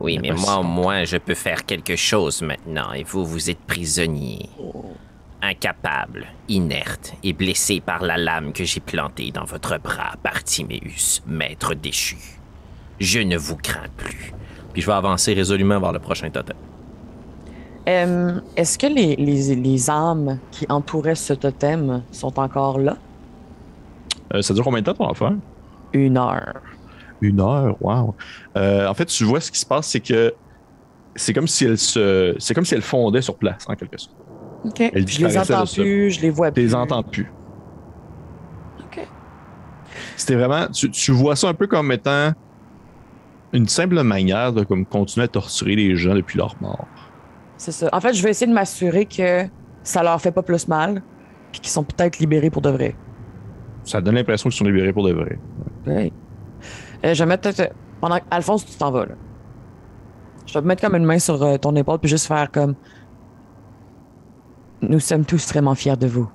Oui, 0.00 0.18
mais 0.20 0.32
moi 0.32 0.58
au 0.58 0.62
moins 0.62 1.04
je 1.04 1.18
peux 1.18 1.34
faire 1.34 1.64
quelque 1.64 1.94
chose 1.94 2.42
maintenant 2.42 2.92
et 2.92 3.04
vous, 3.04 3.24
vous 3.24 3.48
êtes 3.50 3.60
prisonnier. 3.60 4.48
Incapable, 5.42 6.26
inerte 6.48 7.14
et 7.22 7.32
blessé 7.32 7.80
par 7.80 8.02
la 8.02 8.16
lame 8.16 8.52
que 8.52 8.64
j'ai 8.64 8.80
plantée 8.80 9.30
dans 9.30 9.44
votre 9.44 9.78
bras, 9.78 10.12
Bartiméus, 10.24 11.22
maître 11.26 11.74
déchu. 11.74 12.16
Je 12.98 13.20
ne 13.20 13.36
vous 13.38 13.56
crains 13.56 13.88
plus. 13.96 14.32
Puis 14.72 14.82
je 14.82 14.86
vais 14.86 14.92
avancer 14.92 15.32
résolument 15.32 15.78
vers 15.80 15.92
le 15.92 15.98
prochain 15.98 16.28
totem. 16.30 16.56
Euh, 17.88 18.40
Est-ce 18.56 18.78
que 18.78 18.86
les, 18.86 19.16
les, 19.16 19.54
les 19.54 19.90
âmes 19.90 20.38
qui 20.50 20.66
entouraient 20.68 21.14
ce 21.14 21.32
totem 21.32 22.02
sont 22.12 22.38
encore 22.38 22.78
là? 22.78 22.96
euh, 24.34 24.42
Ça 24.42 24.52
dure 24.54 24.64
combien 24.64 24.80
de 24.80 24.86
temps 24.86 24.94
ton 24.94 25.08
affaire? 25.10 25.32
Une 25.92 26.18
heure. 26.18 26.60
Une 27.20 27.40
heure, 27.40 27.76
wow. 27.80 28.14
Euh, 28.56 28.86
en 28.86 28.94
fait, 28.94 29.06
tu 29.06 29.24
vois 29.24 29.40
ce 29.40 29.50
qui 29.50 29.58
se 29.58 29.66
passe, 29.66 29.88
c'est 29.88 30.00
que 30.00 30.34
c'est 31.14 31.32
comme 31.32 31.48
si 31.48 31.64
elle 31.64 31.78
se, 31.78 32.34
c'est 32.38 32.54
comme 32.54 32.64
si 32.64 32.74
elle 32.74 32.82
fondait 32.82 33.22
sur 33.22 33.36
place 33.36 33.66
en 33.68 33.74
quelque 33.74 33.98
sorte. 33.98 34.16
OK. 34.64 34.80
Elle 34.80 35.06
je 35.06 35.26
les 35.26 35.38
entends 35.38 35.64
plus, 35.66 36.10
je 36.10 36.20
les 36.20 36.30
vois 36.30 36.50
plus. 36.50 36.62
les 36.62 36.74
entends 36.74 37.02
plus. 37.02 37.30
OK. 38.80 39.06
C'était 40.16 40.36
vraiment, 40.36 40.66
tu, 40.68 40.90
tu 40.90 41.12
vois 41.12 41.36
ça 41.36 41.48
un 41.48 41.54
peu 41.54 41.66
comme 41.66 41.92
étant 41.92 42.32
une 43.52 43.68
simple 43.68 44.02
manière 44.02 44.52
de 44.52 44.64
comme 44.64 44.86
continuer 44.86 45.24
à 45.24 45.28
torturer 45.28 45.74
les 45.76 45.96
gens 45.96 46.14
depuis 46.14 46.38
leur 46.38 46.54
mort. 46.60 46.86
C'est 47.56 47.72
ça. 47.72 47.88
En 47.92 48.00
fait, 48.00 48.14
je 48.14 48.22
vais 48.22 48.30
essayer 48.30 48.46
de 48.46 48.54
m'assurer 48.54 49.06
que 49.06 49.46
ça 49.82 50.02
leur 50.02 50.20
fait 50.20 50.32
pas 50.32 50.42
plus 50.42 50.68
mal, 50.68 51.02
puis 51.52 51.60
qu'ils 51.60 51.70
sont 51.70 51.84
peut-être 51.84 52.18
libérés 52.18 52.50
pour 52.50 52.62
de 52.62 52.70
vrai. 52.70 52.94
Ça 53.84 54.00
donne 54.00 54.14
l'impression 54.14 54.48
qu'ils 54.50 54.58
sont 54.58 54.64
libérés 54.64 54.92
pour 54.92 55.04
de 55.04 55.12
vrai. 55.12 55.38
Ouais. 55.86 56.12
Euh, 57.04 57.14
je 57.14 57.22
vais 57.24 57.28
mettre. 57.28 57.50
Pendant 58.00 58.18
Alphonse, 58.30 58.64
tu 58.64 58.76
t'en 58.76 58.90
vas, 58.90 59.06
là. 59.06 59.14
Je 60.46 60.54
vais 60.54 60.62
te 60.62 60.66
mettre 60.66 60.82
comme 60.82 60.96
une 60.96 61.04
main 61.04 61.18
sur 61.18 61.42
euh, 61.42 61.58
ton 61.58 61.74
épaule, 61.76 61.98
puis 61.98 62.08
juste 62.08 62.26
faire 62.26 62.50
comme. 62.50 62.74
Nous 64.82 65.00
sommes 65.00 65.24
tous 65.24 65.46
vraiment 65.48 65.74
fiers 65.74 65.96
de 65.96 66.06
vous. 66.06 66.30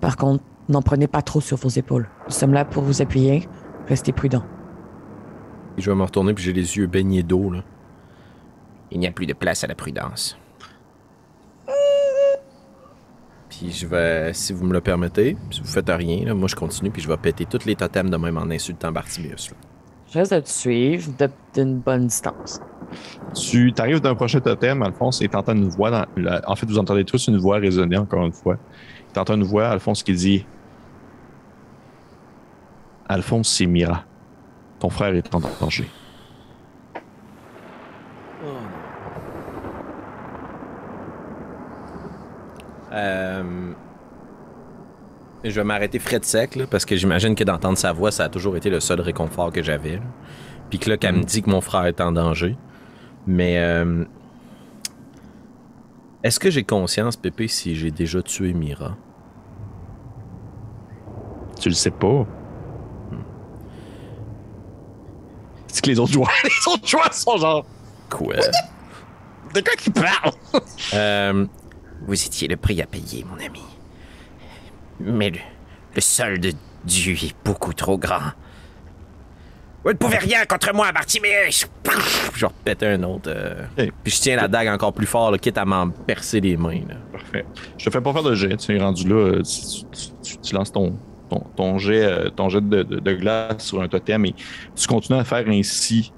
Par 0.00 0.16
contre, 0.16 0.44
n'en 0.68 0.82
prenez 0.82 1.06
pas 1.06 1.22
trop 1.22 1.40
sur 1.40 1.56
vos 1.56 1.70
épaules. 1.70 2.08
Nous 2.26 2.32
sommes 2.32 2.52
là 2.52 2.64
pour 2.64 2.82
vous 2.82 3.00
appuyer. 3.00 3.48
Restez 3.88 4.12
prudents. 4.12 4.44
Je 5.78 5.90
vais 5.90 5.96
me 5.96 6.02
retourner 6.02 6.34
puis 6.34 6.44
j'ai 6.44 6.52
les 6.52 6.76
yeux 6.76 6.86
baignés 6.86 7.22
d'eau. 7.22 7.50
là. 7.50 7.62
Il 8.90 9.00
n'y 9.00 9.06
a 9.06 9.10
plus 9.10 9.26
de 9.26 9.32
place 9.32 9.64
à 9.64 9.66
la 9.66 9.74
prudence. 9.74 10.36
Puis 13.48 13.70
je 13.72 13.86
vais, 13.86 14.32
si 14.34 14.52
vous 14.52 14.66
me 14.66 14.72
le 14.72 14.80
permettez, 14.80 15.36
si 15.50 15.60
vous 15.60 15.66
faites 15.66 15.88
rien, 15.88 16.26
là, 16.26 16.34
moi 16.34 16.48
je 16.48 16.54
continue 16.56 16.90
puis 16.90 17.00
je 17.02 17.08
vais 17.08 17.16
péter 17.16 17.46
tous 17.46 17.64
les 17.64 17.74
totems 17.74 18.10
de 18.10 18.16
même 18.16 18.36
en 18.36 18.50
insultant 18.50 18.92
Bartimeus. 18.92 19.50
là. 19.50 19.56
Je 20.10 20.18
reste 20.18 20.32
de 20.34 20.40
te 20.40 20.48
suivre 20.48 21.10
d'une 21.54 21.78
bonne 21.80 22.06
distance. 22.06 22.60
Tu 23.34 23.72
arrives 23.78 24.00
d'un 24.00 24.14
prochain 24.14 24.40
totem, 24.40 24.82
Alphonse, 24.82 25.20
et 25.20 25.28
t'entends 25.28 25.52
une 25.54 25.68
voix. 25.68 25.90
Dans, 25.90 26.06
la- 26.16 26.40
en 26.46 26.56
fait, 26.56 26.66
vous 26.66 26.78
entendez 26.78 27.04
tous 27.04 27.26
une 27.28 27.36
voix 27.36 27.58
résonner 27.58 27.96
encore 27.98 28.24
une 28.24 28.32
fois. 28.32 28.56
T'entends 29.12 29.34
une 29.34 29.44
voix, 29.44 29.68
Alphonse, 29.68 30.02
qui 30.02 30.14
dit 30.14 30.46
Alphonse, 33.08 33.48
c'est 33.50 33.66
Mira. 33.66 34.04
Ton 34.78 34.88
frère 34.90 35.14
est 35.14 35.34
en 35.34 35.40
danger. 35.60 35.88
Euh, 42.92 43.72
je 45.44 45.50
vais 45.50 45.64
m'arrêter 45.64 45.98
frais 45.98 46.18
de 46.18 46.24
sec, 46.24 46.56
là, 46.56 46.66
parce 46.66 46.84
que 46.84 46.96
j'imagine 46.96 47.34
que 47.34 47.44
d'entendre 47.44 47.78
sa 47.78 47.92
voix, 47.92 48.10
ça 48.10 48.24
a 48.24 48.28
toujours 48.28 48.56
été 48.56 48.70
le 48.70 48.80
seul 48.80 49.00
réconfort 49.00 49.52
que 49.52 49.62
j'avais. 49.62 49.96
là. 49.96 50.02
Puis 50.70 50.78
que 50.78 50.90
là, 50.90 50.96
qu'elle 50.96 51.14
me 51.16 51.22
dit 51.22 51.42
que 51.42 51.50
mon 51.50 51.60
frère 51.60 51.86
est 51.86 52.00
en 52.00 52.12
danger. 52.12 52.56
Mais 53.26 53.58
euh, 53.58 54.04
est-ce 56.22 56.38
que 56.40 56.50
j'ai 56.50 56.64
conscience, 56.64 57.16
Pépé, 57.16 57.48
si 57.48 57.74
j'ai 57.76 57.90
déjà 57.90 58.22
tué 58.22 58.52
Mira? 58.52 58.96
Tu 61.60 61.68
le 61.68 61.74
sais 61.74 61.90
pas. 61.90 62.26
C'est 65.68 65.82
que 65.84 65.90
les 65.90 65.98
autres 65.98 66.12
joueurs, 66.12 66.30
les 66.44 66.72
autres 66.72 66.86
joueurs 66.86 67.12
sont 67.14 67.36
genre. 67.36 67.64
Quoi? 68.10 68.36
De 69.54 69.60
quoi 69.60 69.74
qui 69.76 69.90
parle 69.90 70.32
Euh, 70.94 71.46
Vous 72.06 72.14
étiez 72.24 72.48
le 72.48 72.56
prix 72.56 72.80
à 72.82 72.86
payer, 72.86 73.24
mon 73.30 73.36
ami. 73.44 73.62
Mais 75.00 75.30
le, 75.30 75.38
le 75.94 76.00
solde 76.00 76.46
dû 76.84 77.12
est 77.12 77.34
beaucoup 77.44 77.72
trop 77.72 77.98
grand. 77.98 78.32
Vous 79.84 79.90
ne 79.92 79.96
pouvez 79.96 80.18
rien 80.18 80.44
contre 80.44 80.74
moi, 80.74 80.90
Bartiméus! 80.92 81.66
je 82.34 82.40
vais 82.40 82.46
repéter 82.46 82.86
un 82.88 83.02
autre. 83.04 83.30
euh, 83.32 83.62
Hey. 83.76 83.92
Puis 84.02 84.12
je 84.12 84.20
tiens 84.20 84.36
la 84.36 84.48
dague 84.48 84.68
encore 84.68 84.92
plus 84.92 85.06
fort, 85.06 85.30
là, 85.30 85.38
quitte 85.38 85.56
à 85.56 85.64
m'en 85.64 85.88
percer 85.88 86.40
les 86.40 86.56
mains. 86.56 86.80
là. 86.88 86.96
Parfait. 87.12 87.46
Je 87.78 87.84
te 87.86 87.90
fais 87.90 88.00
pas 88.00 88.12
faire 88.12 88.22
de 88.24 88.34
jet. 88.34 88.56
Tu 88.56 88.76
es 88.76 88.80
rendu 88.80 89.08
là. 89.08 89.14
euh, 89.14 89.42
Tu, 89.42 89.84
tu- 89.92 90.10
tu- 90.22 90.36
tu 90.38 90.54
lances 90.54 90.72
ton, 90.72 90.98
ton, 91.30 91.40
ton 91.56 91.78
jet, 91.78 92.04
euh, 92.04 92.28
ton 92.28 92.48
jet 92.48 92.60
de, 92.60 92.82
de- 92.82 92.98
de 92.98 93.12
glace 93.14 93.64
sur 93.64 93.80
un 93.80 93.88
totem 93.88 94.24
et 94.26 94.34
tu 94.74 94.86
continues 94.88 95.18
à 95.20 95.24
faire 95.24 95.44
ainsi 95.48 96.12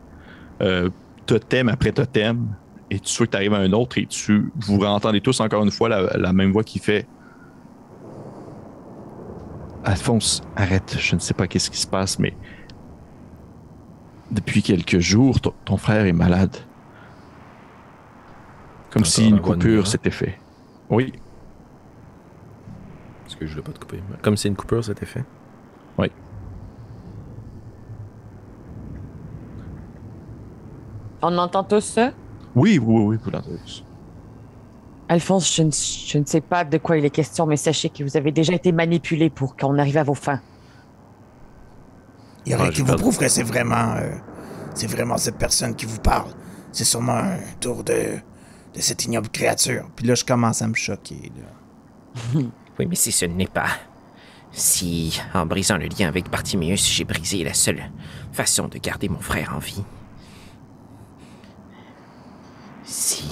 euh, 0.63 0.89
totem 1.27 1.69
après 1.69 1.93
totem. 1.93 2.49
Et 2.91 2.99
tu 2.99 3.09
sais 3.09 3.25
que 3.27 3.31
tu 3.31 3.37
arrives 3.37 3.55
à 3.55 3.59
un 3.59 3.73
autre 3.73 3.99
et 3.99 4.07
tu 4.07 4.51
vous 4.57 4.81
entendez 4.85 5.21
tous 5.21 5.39
encore 5.41 5.63
une 5.63 5.71
fois 5.71 5.89
la, 5.89 6.17
la 6.17 6.33
même 6.33 6.51
voix 6.51 6.65
qui 6.65 6.79
fait 6.81 7.07
Alphonse, 9.85 10.43
arrête. 10.57 10.97
Je 10.99 11.15
ne 11.15 11.21
sais 11.21 11.35
pas 11.35 11.47
qu'est-ce 11.47 11.71
qui 11.71 11.79
se 11.79 11.87
passe, 11.87 12.19
mais 12.19 12.35
depuis 14.31 14.63
quelques 14.63 14.99
jours, 14.99 15.41
ton, 15.41 15.55
ton 15.65 15.77
frère 15.77 16.07
est 16.07 16.13
malade. 16.13 16.57
Comme 18.91 19.03
Encore 19.03 19.13
si 19.13 19.29
une 19.29 19.41
coupure 19.41 19.87
s'était 19.87 20.11
fait. 20.11 20.39
Oui, 20.91 21.13
Parce 23.23 23.37
que 23.37 23.47
je 23.47 23.53
voulais 23.53 23.63
pas 23.63 23.73
te 23.73 23.79
couper. 23.79 24.03
Comme 24.23 24.37
c'est 24.37 24.49
une 24.49 24.57
coupure, 24.57 24.85
c'était 24.85 25.07
fait? 25.07 25.25
On 31.23 31.37
entend 31.37 31.65
tous 31.65 31.83
ça? 31.85 32.13
Oui, 32.55 32.79
oui, 32.83 33.03
oui, 33.05 33.19
vous 33.23 33.31
l'entendez 33.31 33.59
tous. 33.65 33.85
Alphonse, 35.11 35.53
je 35.55 35.63
ne, 35.65 35.71
je 35.73 36.19
ne 36.19 36.25
sais 36.25 36.41
pas 36.41 36.63
de 36.65 36.79
quoi 36.79 36.97
il 36.97 37.05
est 37.05 37.11
question, 37.11 37.45
mais 37.45 37.57
sachez 37.57 37.89
que 37.91 38.05
vous 38.05 38.17
avez 38.17 38.31
déjà 38.31 38.53
été 38.55 38.71
manipulé 38.71 39.29
pour 39.29 39.57
qu'on 39.57 39.77
arrive 39.77 39.97
à 39.99 40.05
vos 40.05 40.15
fins. 40.15 40.41
Il 42.47 42.53
y 42.53 42.55
aurait 42.55 42.69
Ouais, 42.69 42.71
qui 42.73 42.81
vous 42.83 42.87
pas- 42.87 42.97
prouve 42.97 43.19
que 43.19 43.27
c'est 43.29 43.43
vraiment, 43.43 43.97
euh, 43.97 44.09
c'est 44.75 44.87
vraiment 44.87 45.17
cette 45.19 45.37
personne 45.37 45.75
qui 45.75 45.85
vous 45.85 45.99
parle. 45.99 46.31
C'est 46.71 46.85
sûrement 46.85 47.13
un 47.19 47.39
tour 47.61 47.83
de, 47.83 47.93
de 48.75 48.81
cette 48.81 49.05
ignoble 49.05 49.29
créature. 49.31 49.89
Puis 49.97 50.07
là, 50.07 50.15
je 50.15 50.25
commence 50.25 50.63
à 50.63 50.69
me 50.69 50.75
choquer. 50.75 51.33
là. 51.37 52.41
Oui, 52.79 52.87
mais 52.89 52.95
si 52.95 53.11
ce 53.13 53.27
n'est 53.27 53.47
pas. 53.49 53.67
Si, 54.53 55.21
en 55.35 55.45
brisant 55.45 55.77
le 55.77 55.87
lien 55.87 56.09
avec 56.09 56.31
Bartiméus, 56.31 56.89
j'ai 56.89 57.05
brisé 57.05 57.45
la 57.45 57.53
seule 57.53 57.83
façon 58.33 58.69
de 58.69 58.79
garder 58.79 59.09
mon 59.09 59.19
frère 59.21 59.53
en 59.55 59.59
vie. 59.59 59.83
Si. 62.85 63.25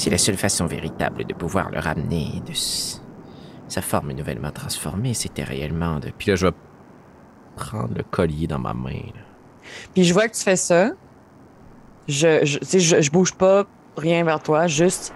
Si 0.00 0.08
la 0.08 0.16
seule 0.16 0.38
façon 0.38 0.64
véritable 0.64 1.26
de 1.26 1.34
pouvoir 1.34 1.70
le 1.70 1.78
ramener 1.78 2.42
de 2.46 2.54
sa 2.54 3.82
forme 3.82 4.12
nouvellement 4.12 4.50
transformée, 4.50 5.12
c'était 5.12 5.44
réellement 5.44 5.98
de. 5.98 6.10
Puis 6.16 6.30
là, 6.30 6.36
je 6.36 6.46
vais 6.46 6.54
prendre 7.54 7.92
le 7.94 8.02
collier 8.02 8.46
dans 8.46 8.58
ma 8.58 8.72
main. 8.72 9.02
là. 9.14 9.20
Puis 9.92 10.04
je 10.04 10.14
vois 10.14 10.26
que 10.28 10.34
tu 10.34 10.42
fais 10.42 10.56
ça. 10.56 10.92
Je, 12.08 12.46
je, 12.46 12.78
je, 12.78 13.10
bouge 13.10 13.34
pas, 13.34 13.66
rien 13.98 14.24
vers 14.24 14.42
toi, 14.42 14.66
juste. 14.68 15.12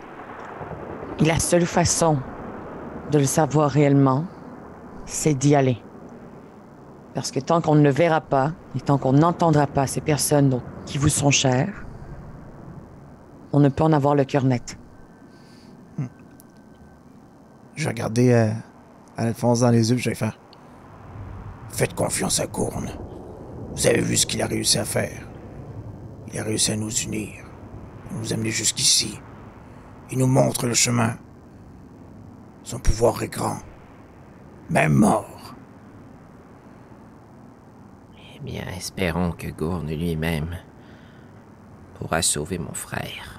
La 1.18 1.38
seule 1.38 1.64
façon 1.64 2.18
de 3.10 3.20
le 3.20 3.24
savoir 3.24 3.70
réellement, 3.70 4.26
c'est 5.06 5.32
d'y 5.32 5.54
aller. 5.54 5.78
Parce 7.14 7.30
que 7.30 7.40
tant 7.40 7.62
qu'on 7.62 7.76
ne 7.76 7.82
le 7.82 7.90
verra 7.90 8.20
pas, 8.20 8.52
et 8.76 8.82
tant 8.82 8.98
qu'on 8.98 9.14
n'entendra 9.14 9.66
pas 9.66 9.86
ces 9.86 10.02
personnes 10.02 10.60
qui 10.84 10.98
vous 10.98 11.08
sont 11.08 11.30
chères, 11.30 11.83
on 13.54 13.60
ne 13.60 13.68
peut 13.68 13.84
en 13.84 13.92
avoir 13.92 14.16
le 14.16 14.24
cœur 14.24 14.42
net. 14.42 14.76
Je 17.76 17.84
vais 17.84 17.90
regarder 17.90 18.32
euh, 18.32 18.50
Alphonse 19.16 19.60
dans 19.60 19.70
les 19.70 19.92
yeux, 19.92 19.96
je 19.96 20.10
vais 20.10 20.16
faire. 20.16 20.36
Faites 21.68 21.94
confiance 21.94 22.40
à 22.40 22.48
Courne. 22.48 22.90
Vous 23.72 23.86
avez 23.86 24.00
vu 24.00 24.16
ce 24.16 24.26
qu'il 24.26 24.42
a 24.42 24.46
réussi 24.46 24.78
à 24.78 24.84
faire. 24.84 25.28
Il 26.32 26.40
a 26.40 26.42
réussi 26.42 26.72
à 26.72 26.76
nous 26.76 26.90
unir, 26.90 27.44
à 28.10 28.14
nous 28.14 28.32
amener 28.32 28.50
jusqu'ici. 28.50 29.20
Il 30.10 30.18
nous 30.18 30.26
montre 30.26 30.66
le 30.66 30.74
chemin. 30.74 31.16
Son 32.64 32.80
pouvoir 32.80 33.22
est 33.22 33.28
grand. 33.28 33.58
Même 34.68 34.94
mort. 34.94 35.54
Eh 38.34 38.40
bien, 38.40 38.64
espérons 38.76 39.30
que 39.30 39.46
Gourne 39.46 39.92
lui-même 39.92 40.56
pourra 41.94 42.20
sauver 42.20 42.58
mon 42.58 42.74
frère. 42.74 43.33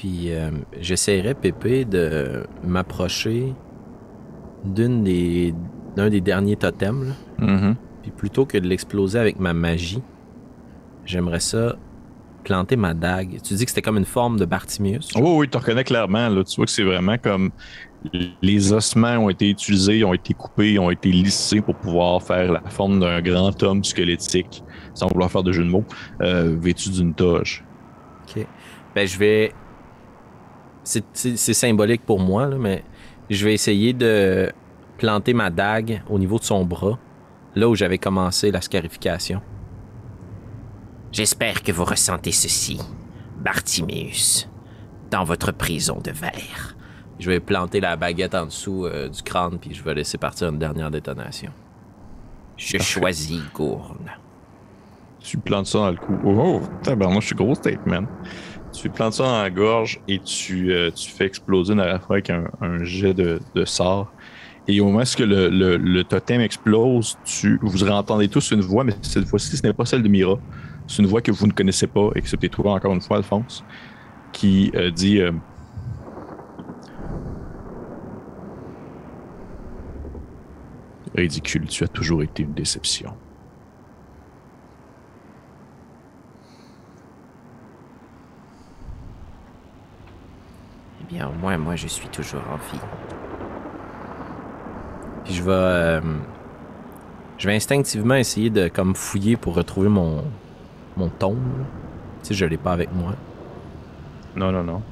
Puis 0.00 0.32
euh, 0.32 0.50
j'essaierai, 0.80 1.34
Pépé, 1.34 1.84
de 1.84 2.46
m'approcher 2.64 3.52
d'une 4.64 5.04
des 5.04 5.54
d'un 5.94 6.08
des 6.08 6.22
derniers 6.22 6.56
totems. 6.56 7.08
là. 7.08 7.46
Mhm. 7.46 7.76
Puis 8.00 8.10
plutôt 8.10 8.46
que 8.46 8.56
de 8.56 8.66
l'exploser 8.66 9.18
avec 9.18 9.38
ma 9.38 9.52
magie, 9.52 10.00
j'aimerais 11.04 11.40
ça 11.40 11.76
planter 12.44 12.76
ma 12.76 12.94
dague. 12.94 13.42
Tu 13.42 13.52
dis 13.52 13.66
que 13.66 13.70
c'était 13.70 13.82
comme 13.82 13.98
une 13.98 14.06
forme 14.06 14.38
de 14.38 14.46
Bartimius? 14.46 15.10
Oui, 15.16 15.32
oui, 15.36 15.48
tu 15.50 15.58
reconnais 15.58 15.84
clairement. 15.84 16.30
Là, 16.30 16.44
tu 16.44 16.56
vois 16.56 16.64
que 16.64 16.72
c'est 16.72 16.82
vraiment 16.82 17.18
comme 17.18 17.50
les 18.40 18.72
ossements 18.72 19.18
ont 19.18 19.28
été 19.28 19.50
utilisés, 19.50 20.02
ont 20.02 20.14
été 20.14 20.32
coupés, 20.32 20.78
ont 20.78 20.90
été 20.90 21.10
lissés 21.10 21.60
pour 21.60 21.74
pouvoir 21.74 22.22
faire 22.22 22.52
la 22.52 22.62
forme 22.70 23.00
d'un 23.00 23.20
grand 23.20 23.62
homme 23.62 23.84
squelettique, 23.84 24.64
sans 24.94 25.08
vouloir 25.08 25.30
faire 25.30 25.42
de 25.42 25.52
jeu 25.52 25.62
de 25.62 25.68
mots, 25.68 25.84
euh, 26.22 26.56
vêtu 26.58 26.88
d'une 26.88 27.12
toge. 27.12 27.62
Ok. 28.26 28.46
Ben, 28.94 29.06
je 29.06 29.18
vais. 29.18 29.52
C'est- 30.84 31.04
C'est 31.12 31.36
c'est 31.36 31.54
symbolique 31.54 32.04
pour 32.06 32.18
moi, 32.20 32.46
là, 32.46 32.56
mais 32.58 32.82
je 33.28 33.44
vais 33.44 33.54
essayer 33.54 33.92
de 33.92 34.50
planter 34.98 35.34
ma 35.34 35.50
dague 35.50 36.02
au 36.08 36.18
niveau 36.18 36.38
de 36.38 36.44
son 36.44 36.64
bras, 36.64 36.98
là 37.54 37.68
où 37.68 37.74
j'avais 37.74 37.98
commencé 37.98 38.50
la 38.50 38.60
scarification. 38.60 39.40
J'espère 41.12 41.62
que 41.62 41.72
vous 41.72 41.84
ressentez 41.84 42.32
ceci, 42.32 42.80
Bartiméus, 43.38 44.48
dans 45.10 45.24
votre 45.24 45.52
prison 45.52 45.98
de 46.02 46.10
verre. 46.12 46.76
Je 47.18 47.28
vais 47.30 47.40
planter 47.40 47.80
la 47.80 47.96
baguette 47.96 48.34
en 48.34 48.46
dessous 48.46 48.86
euh, 48.86 49.08
du 49.08 49.22
crâne, 49.22 49.58
puis 49.60 49.74
je 49.74 49.82
vais 49.82 49.94
laisser 49.94 50.18
partir 50.18 50.48
une 50.48 50.58
dernière 50.58 50.90
détonation. 50.90 51.50
Je 52.56 52.78
choisis 52.78 53.40
Gourne. 53.54 54.10
Tu 55.18 55.36
plantes 55.36 55.66
ça 55.66 55.78
dans 55.78 55.90
le 55.90 55.96
cou. 55.96 56.14
Oh, 56.24 56.60
oh 56.62 56.62
tabarnouche, 56.82 57.24
je 57.24 57.26
suis 57.28 57.36
gros 57.36 57.54
statement. 57.54 58.04
Tu 58.72 58.88
plantes 58.88 59.14
ça 59.14 59.24
dans 59.24 59.42
la 59.42 59.50
gorge 59.50 60.00
et 60.08 60.20
tu, 60.20 60.72
euh, 60.72 60.90
tu 60.90 61.10
fais 61.10 61.26
exploser 61.26 61.74
une 61.74 61.80
fois 62.00 62.16
avec 62.16 62.30
un, 62.30 62.44
un 62.60 62.82
jet 62.84 63.14
de, 63.14 63.40
de 63.54 63.64
sort. 63.64 64.12
Et 64.68 64.80
au 64.80 64.86
moment 64.86 65.00
où 65.00 65.22
le, 65.22 65.48
le, 65.48 65.76
le 65.76 66.04
totem 66.04 66.40
explose, 66.40 67.18
tu, 67.24 67.58
vous 67.62 67.88
entendez 67.88 68.28
tous 68.28 68.52
une 68.52 68.60
voix, 68.60 68.84
mais 68.84 68.94
cette 69.02 69.26
fois-ci, 69.26 69.56
ce 69.56 69.66
n'est 69.66 69.72
pas 69.72 69.84
celle 69.84 70.02
de 70.02 70.08
Mira. 70.08 70.38
C'est 70.86 71.02
une 71.02 71.08
voix 71.08 71.20
que 71.22 71.32
vous 71.32 71.46
ne 71.46 71.52
connaissez 71.52 71.86
pas, 71.86 72.10
excepté 72.14 72.48
toi 72.48 72.72
encore 72.74 72.92
une 72.92 73.00
fois, 73.00 73.16
Alphonse, 73.18 73.64
qui 74.32 74.70
euh, 74.74 74.90
dit 74.90 75.20
euh, 75.20 75.32
Ridicule, 81.14 81.66
tu 81.66 81.84
as 81.84 81.88
toujours 81.88 82.22
été 82.22 82.44
une 82.44 82.54
déception. 82.54 83.16
Bien, 91.10 91.28
au 91.28 91.32
moins, 91.32 91.58
moi, 91.58 91.76
je 91.76 91.86
suis 91.86 92.08
toujours 92.08 92.42
en 92.52 92.56
vie. 92.56 92.80
Puis 95.24 95.34
je 95.34 95.42
vais. 95.42 95.50
euh, 95.52 96.00
je 97.38 97.46
vais 97.46 97.56
instinctivement 97.56 98.16
essayer 98.16 98.50
de 98.50 98.68
comme 98.68 98.94
fouiller 98.94 99.36
pour 99.36 99.54
retrouver 99.54 99.88
mon. 99.88 100.24
mon 100.96 101.08
tombe. 101.08 101.64
sais, 102.22 102.34
je 102.34 102.44
l'ai 102.44 102.58
pas 102.58 102.72
avec 102.72 102.92
moi. 102.92 103.14
Non, 104.36 104.52
non, 104.52 104.62
non. 104.62 104.82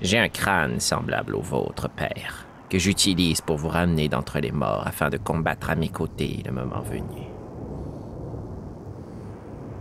J'ai 0.00 0.18
un 0.18 0.28
crâne 0.28 0.80
semblable 0.80 1.34
au 1.34 1.42
vôtre, 1.42 1.90
père, 1.90 2.46
que 2.70 2.78
j'utilise 2.78 3.42
pour 3.42 3.58
vous 3.58 3.68
ramener 3.68 4.08
d'entre 4.08 4.38
les 4.40 4.50
morts 4.50 4.82
afin 4.86 5.10
de 5.10 5.18
combattre 5.18 5.68
à 5.68 5.74
mes 5.74 5.90
côtés 5.90 6.42
le 6.46 6.52
moment 6.52 6.80
venu. 6.80 7.39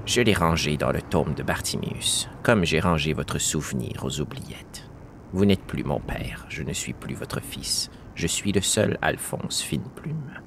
Je 0.10 0.22
l'ai 0.22 0.34
rangé 0.34 0.76
dans 0.76 0.91
le 0.91 1.03
tome 1.03 1.36
de 1.36 1.43
Bartimius, 1.43 2.30
comme 2.41 2.66
j'ai 2.66 2.80
rangé 2.80 3.14
votre 3.14 3.38
souvenir 3.38 4.03
aux 4.03 4.22
oubliettes. 4.22 4.89
Vous 5.34 5.45
n'êtes 5.45 5.62
plus 5.62 5.84
mon 5.84 5.99
père, 5.99 6.47
je 6.49 6.64
ne 6.64 6.74
suis 6.74 6.93
plus 6.93 7.14
votre 7.14 7.39
fils, 7.43 7.91
je 8.16 8.26
suis 8.26 8.51
le 8.51 8.62
seul 8.62 8.97
Alphonse 9.03 9.62
Fineplume, 9.62 10.41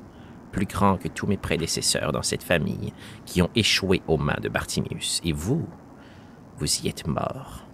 plus 0.51 0.67
grand 0.67 0.97
que 0.97 1.07
tous 1.07 1.29
mes 1.29 1.37
prédécesseurs 1.37 2.11
dans 2.11 2.25
cette 2.25 2.43
famille 2.43 2.93
qui 3.25 3.41
ont 3.41 3.51
échoué 3.55 4.03
aux 4.09 4.17
mains 4.17 4.41
de 4.43 4.49
Bartimius, 4.49 5.21
et 5.23 5.33
vous, 5.33 5.65
vous 6.57 6.81
y 6.81 6.89
êtes 6.89 7.07
mort. 7.07 7.65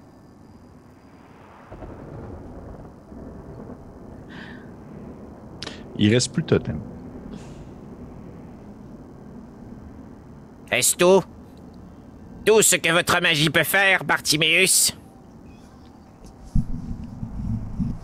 Il 5.97 6.13
reste 6.13 6.35
plus 6.35 6.43
de 6.43 6.49
totem. 6.49 6.83
Est-ce 10.71 10.95
tout? 10.95 11.25
Tout 12.49 12.63
ce 12.63 12.77
que 12.77 12.91
votre 12.91 13.21
magie 13.21 13.51
peut 13.51 13.63
faire, 13.63 14.05
Bartiméus 14.05 14.97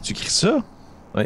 Tu 0.03 0.13
cries 0.13 0.29
ça? 0.29 0.63
Oui. 1.15 1.23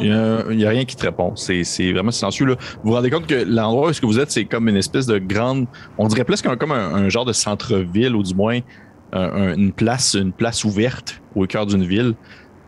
Il 0.00 0.12
n'y 0.56 0.64
a, 0.64 0.68
rien 0.70 0.84
qui 0.84 0.94
te 0.94 1.04
répond. 1.04 1.34
C'est 1.34 1.64
c'est 1.64 1.90
vraiment 1.92 2.12
silencieux. 2.12 2.46
Là. 2.46 2.54
Vous 2.84 2.90
vous 2.90 2.92
rendez 2.92 3.10
compte 3.10 3.26
que 3.26 3.34
l'endroit 3.34 3.88
où 3.88 3.90
est-ce 3.90 4.00
que 4.00 4.06
vous 4.06 4.20
êtes, 4.20 4.30
c'est 4.30 4.44
comme 4.44 4.68
une 4.68 4.76
espèce 4.76 5.06
de 5.06 5.18
grande. 5.18 5.66
On 5.98 6.06
dirait 6.06 6.22
presque 6.22 6.46
un- 6.46 6.56
comme 6.56 6.70
un, 6.70 6.94
un 6.94 7.08
genre 7.08 7.24
de 7.24 7.32
centre-ville, 7.32 8.14
ou 8.14 8.22
du 8.22 8.32
moins 8.36 8.60
un- 9.12 9.20
un- 9.20 9.54
une, 9.56 9.72
place, 9.72 10.14
une 10.14 10.30
place 10.32 10.62
ouverte 10.62 11.20
au 11.34 11.46
cœur 11.48 11.66
d'une 11.66 11.82
ville. 11.84 12.14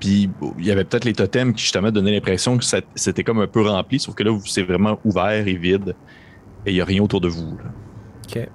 Puis 0.00 0.28
il 0.58 0.66
y 0.66 0.72
avait 0.72 0.82
peut-être 0.82 1.04
les 1.04 1.12
totems 1.12 1.54
qui 1.54 1.62
justement 1.62 1.92
donnaient 1.92 2.10
l'impression 2.14 2.58
que 2.58 2.64
ça- 2.64 2.80
c'était 2.96 3.22
comme 3.22 3.38
un 3.38 3.46
peu 3.46 3.60
rempli, 3.62 4.00
sauf 4.00 4.16
que 4.16 4.24
là, 4.24 4.36
c'est 4.44 4.64
vraiment 4.64 4.98
ouvert 5.04 5.46
et 5.46 5.54
vide. 5.54 5.94
Et 6.66 6.72
il 6.72 6.74
n'y 6.74 6.80
a 6.80 6.84
rien 6.84 7.00
autour 7.00 7.20
de 7.20 7.28
vous. 7.28 7.56
là. 7.58 7.70
Ok. 8.26 8.48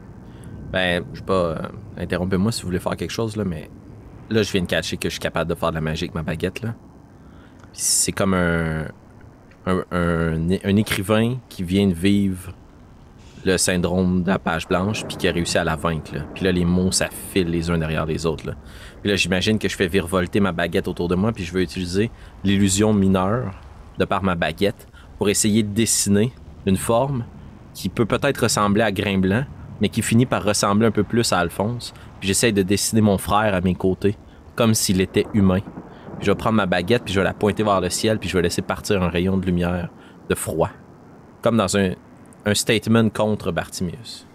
Ben, 0.74 1.04
je 1.14 1.20
sais 1.20 1.26
pas. 1.26 1.34
euh, 1.34 1.58
Interrompez-moi 1.98 2.52
si 2.52 2.64
vous 2.64 2.68
voulez 2.70 2.80
faire 2.80 2.98
quelque 2.98 3.12
chose, 3.12 3.36
là, 3.38 3.46
mais. 3.46 3.70
Là, 4.30 4.42
je 4.42 4.52
viens 4.52 4.62
de 4.62 4.68
catcher 4.68 4.98
que 4.98 5.10
je 5.10 5.14
suis 5.14 5.20
capable 5.20 5.50
de 5.50 5.56
faire 5.56 5.70
de 5.70 5.76
la 5.76 5.82
magie 5.82 6.06
avec 6.06 6.16
ma 6.16 6.24
baguette, 6.24 6.62
là. 6.62 6.74
C'est 7.74 8.12
comme 8.12 8.34
un, 8.34 8.86
un, 9.66 9.84
un, 9.92 10.76
écrivain 10.76 11.38
qui 11.50 11.64
vient 11.64 11.88
de 11.88 11.94
vivre 11.94 12.54
le 13.46 13.58
syndrome 13.58 14.24
de 14.24 14.30
la 14.30 14.40
page 14.40 14.68
blanche, 14.68 15.06
puis 15.06 15.18
qui 15.18 15.28
a 15.28 15.32
réussi 15.32 15.58
à 15.58 15.64
la 15.64 15.76
vaincre, 15.76 16.16
là. 16.16 16.22
Puis 16.34 16.44
là, 16.46 16.52
les 16.52 16.66
mots 16.66 16.92
s'affilent 16.92 17.50
les 17.50 17.70
uns 17.70 17.78
derrière 17.78 18.06
les 18.06 18.26
autres, 18.26 18.48
là. 18.48 18.54
Puis 19.02 19.12
là, 19.12 19.16
j'imagine 19.18 19.60
que 19.60 19.68
je 19.68 19.76
fais 19.76 19.88
virevolter 19.88 20.40
ma 20.40 20.54
baguette 20.54 20.88
autour 20.88 21.08
de 21.10 21.16
moi, 21.16 21.32
puis 21.34 21.44
je 21.44 21.54
vais 21.54 21.64
utiliser 21.64 22.10
l'illusion 22.44 22.94
mineure 22.94 23.52
de 24.00 24.06
par 24.06 24.24
ma 24.24 24.36
baguette 24.36 24.88
pour 25.18 25.30
essayer 25.30 25.62
de 25.62 25.74
dessiner 25.74 26.32
une 26.66 26.78
forme 26.78 27.26
qui 27.74 27.90
peut 27.90 28.06
peut-être 28.06 28.38
ressembler 28.44 28.82
à 28.82 28.92
Grain 28.92 29.18
Blanc, 29.18 29.44
mais 29.84 29.90
qui 29.90 30.02
finit 30.02 30.26
par 30.26 30.42
ressembler 30.46 30.88
un 30.88 30.92
peu 30.92 31.04
plus 31.04 31.34
à 31.34 31.40
Alphonse. 31.40 31.94
J'essaye 32.22 32.54
de 32.54 32.62
dessiner 32.62 33.02
mon 33.02 33.18
frère 33.18 33.54
à 33.54 33.60
mes 33.60 33.76
côtés, 33.76 34.16
comme 34.56 34.74
s'il 34.74 35.02
était 35.02 35.28
humain. 35.34 35.60
Puis 35.60 36.26
je 36.28 36.32
vais 36.32 36.36
prendre 36.38 36.56
ma 36.56 36.66
baguette, 36.66 37.04
puis 37.04 37.14
je 37.14 37.20
vais 37.20 37.26
la 37.26 37.34
pointer 37.34 37.64
vers 37.64 37.82
le 37.82 37.90
ciel, 37.90 38.18
puis 38.18 38.30
je 38.30 38.38
vais 38.38 38.44
laisser 38.44 38.62
partir 38.62 39.04
un 39.04 39.10
rayon 39.10 39.36
de 39.36 39.46
lumière, 39.46 39.90
de 40.30 40.36
froid. 40.36 40.70
Comme 41.42 41.58
dans 41.58 41.76
un, 41.76 41.96
un 42.46 42.54
statement 42.54 43.10
contre 43.10 43.52
Bartimius. 43.52 44.26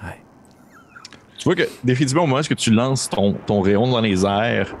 Ouais. 0.00 0.22
Tu 1.36 1.44
vois 1.44 1.56
que 1.56 1.64
définitivement, 1.82 2.22
au 2.22 2.26
moment 2.28 2.42
où 2.48 2.54
tu 2.54 2.70
lances 2.70 3.08
ton, 3.10 3.32
ton 3.44 3.60
rayon 3.60 3.90
dans 3.90 4.00
les 4.00 4.24
airs 4.24 4.72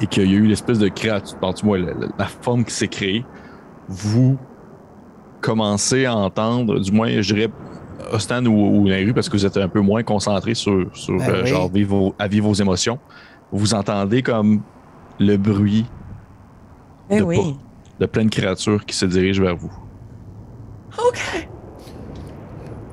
et 0.00 0.08
qu'il 0.08 0.28
y 0.28 0.34
a 0.34 0.38
eu 0.38 0.46
l'espèce 0.46 0.80
de 0.80 0.88
créature, 0.88 1.38
moins 1.62 1.78
la, 1.78 1.92
la- 1.94 2.08
la 2.18 2.26
forme 2.26 2.64
qui 2.64 2.74
s'est 2.74 2.88
créée, 2.88 3.24
vous 3.86 4.38
commencez 5.40 6.04
à 6.06 6.14
entendre, 6.16 6.78
du 6.80 6.92
moins, 6.92 7.20
je 7.20 7.34
dirais, 7.34 7.48
Ostan 8.12 8.44
ou, 8.46 8.78
ou 8.80 8.84
Nairu, 8.88 9.12
parce 9.14 9.28
que 9.28 9.36
vous 9.36 9.46
êtes 9.46 9.56
un 9.56 9.68
peu 9.68 9.80
moins 9.80 10.02
concentré 10.02 10.54
sur, 10.54 10.86
sur 10.94 11.16
Ben 11.18 11.30
euh, 11.30 11.42
oui. 11.42 11.48
genre, 11.48 11.70
vivre 11.70 11.96
vos, 11.96 12.14
à 12.18 12.28
vivre 12.28 12.48
vos 12.48 12.54
émotions. 12.54 12.98
Vous 13.52 13.74
entendez 13.74 14.22
comme 14.22 14.62
le 15.18 15.36
bruit 15.36 15.86
Eh 17.10 17.18
de, 17.18 17.22
oui. 17.22 17.36
pas- 17.36 17.58
de 18.00 18.06
plein 18.06 18.24
de 18.24 18.30
créatures 18.30 18.84
qui 18.84 18.96
se 18.96 19.04
dirigent 19.06 19.42
vers 19.42 19.56
vous. 19.56 19.72
OK. 20.98 21.48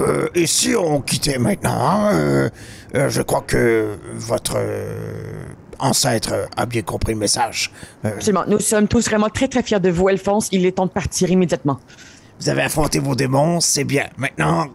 Euh, 0.01 0.27
et 0.35 0.45
si 0.45 0.75
on 0.75 1.01
quittait 1.01 1.39
maintenant, 1.39 1.71
hein, 1.79 2.11
euh, 2.13 2.49
euh, 2.95 3.09
je 3.09 3.21
crois 3.23 3.41
que 3.41 3.97
votre 4.13 4.53
euh, 4.57 5.43
ancêtre 5.79 6.33
a 6.55 6.65
bien 6.67 6.83
compris 6.83 7.13
le 7.13 7.19
message. 7.19 7.71
Euh, 8.05 8.09
Absolument. 8.13 8.43
Nous 8.47 8.59
sommes 8.59 8.87
tous 8.87 9.05
vraiment 9.09 9.29
très, 9.29 9.47
très 9.47 9.63
fiers 9.63 9.79
de 9.79 9.89
vous, 9.89 10.07
Alphonse. 10.07 10.49
Il 10.51 10.65
est 10.67 10.73
temps 10.73 10.85
de 10.85 10.91
partir 10.91 11.31
immédiatement. 11.31 11.79
Vous 12.39 12.49
avez 12.49 12.61
affronté 12.61 12.99
vos 12.99 13.15
démons, 13.15 13.59
c'est 13.59 13.83
bien. 13.83 14.07
Maintenant, 14.17 14.67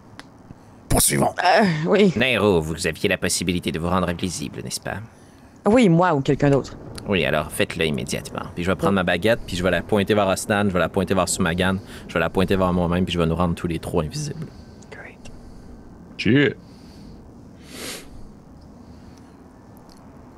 poursuivons. 0.89 1.33
Euh, 1.43 1.65
oui. 1.87 2.13
Nairo, 2.15 2.61
vous 2.61 2.87
aviez 2.87 3.09
la 3.09 3.17
possibilité 3.17 3.71
de 3.71 3.79
vous 3.79 3.89
rendre 3.89 4.09
invisible, 4.09 4.61
n'est-ce 4.63 4.79
pas? 4.81 4.97
Oui, 5.65 5.87
moi 5.89 6.13
ou 6.13 6.21
quelqu'un 6.21 6.49
d'autre. 6.49 6.77
Oui, 7.07 7.25
alors 7.25 7.51
faites-le 7.51 7.85
immédiatement. 7.85 8.43
Puis 8.55 8.63
je 8.63 8.71
vais 8.71 8.75
prendre 8.75 8.93
ma 8.93 9.03
baguette, 9.03 9.39
puis 9.45 9.55
je 9.55 9.63
vais 9.63 9.71
la 9.71 9.81
pointer 9.81 10.13
vers 10.13 10.27
Ostan, 10.27 10.65
je 10.67 10.73
vais 10.73 10.79
la 10.79 10.89
pointer 10.89 11.13
vers 11.13 11.27
Sumagan, 11.27 11.77
je 12.07 12.13
vais 12.13 12.19
la 12.19 12.29
pointer 12.29 12.55
vers 12.55 12.71
moi-même, 12.73 13.05
puis 13.05 13.13
je 13.13 13.19
vais 13.19 13.25
nous 13.25 13.35
rendre 13.35 13.55
tous 13.55 13.67
les 13.67 13.79
trois 13.79 14.03
invisibles. 14.03 14.47
Great. 14.91 15.31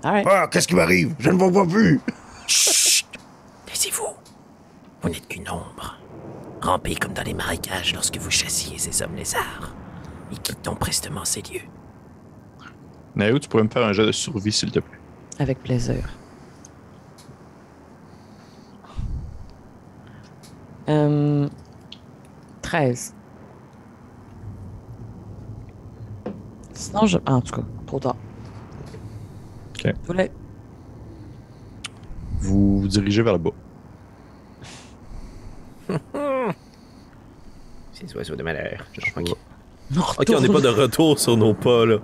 All 0.04 0.12
right. 0.12 0.28
Ah, 0.30 0.48
qu'est-ce 0.52 0.68
qui 0.68 0.76
m'arrive? 0.76 1.16
Je 1.18 1.32
ne 1.32 1.38
vois 1.38 1.52
pas 1.52 1.66
plus. 1.66 2.00
Taisez-vous. 3.66 4.14
Vous 5.02 5.10
n'êtes 5.10 5.28
qu'une 5.28 5.50
ombre. 5.50 5.98
Rampez 6.66 6.96
comme 6.96 7.14
dans 7.14 7.22
les 7.22 7.36
marécages 7.36 7.94
lorsque 7.94 8.18
vous 8.18 8.32
chassiez 8.32 8.80
ces 8.80 9.04
hommes 9.04 9.16
lézards. 9.16 9.76
Et 10.32 10.36
quittons 10.36 10.74
prestement 10.74 11.24
ces 11.24 11.44
lieux. 11.44 11.62
Nayo, 13.16 13.38
tu 13.38 13.48
pourrais 13.48 13.64
me 13.64 13.70
faire 13.70 13.86
un 13.86 13.94
jet 13.94 14.04
de 14.06 14.12
survie, 14.12 14.52
s'il 14.52 14.72
te 14.72 14.80
plaît. 14.80 14.98
Avec 15.38 15.62
plaisir. 15.62 16.10
Euh, 20.90 21.48
13. 22.64 23.14
Sinon, 26.74 27.06
je. 27.06 27.20
ah, 27.28 27.36
en 27.36 27.42
tout 27.42 27.56
cas, 27.56 27.64
trop 27.86 28.00
tard. 28.00 28.16
Ok. 29.70 29.94
Vous 32.40 32.82
vous 32.82 32.88
dirigez 32.88 33.22
vers 33.22 33.34
le 33.34 33.40
bas. 33.40 33.52
Ces 37.96 38.14
oiseaux 38.16 38.36
de 38.36 38.44
malheur. 38.44 38.86
Je 38.94 39.02
Ok. 39.20 40.30
on 40.36 40.42
n'est 40.42 40.48
pas 40.50 40.62
de 40.62 40.68
retour 40.68 41.20
sur 41.20 41.38
nos 41.38 41.54
pas, 41.54 41.86
là. 41.86 41.98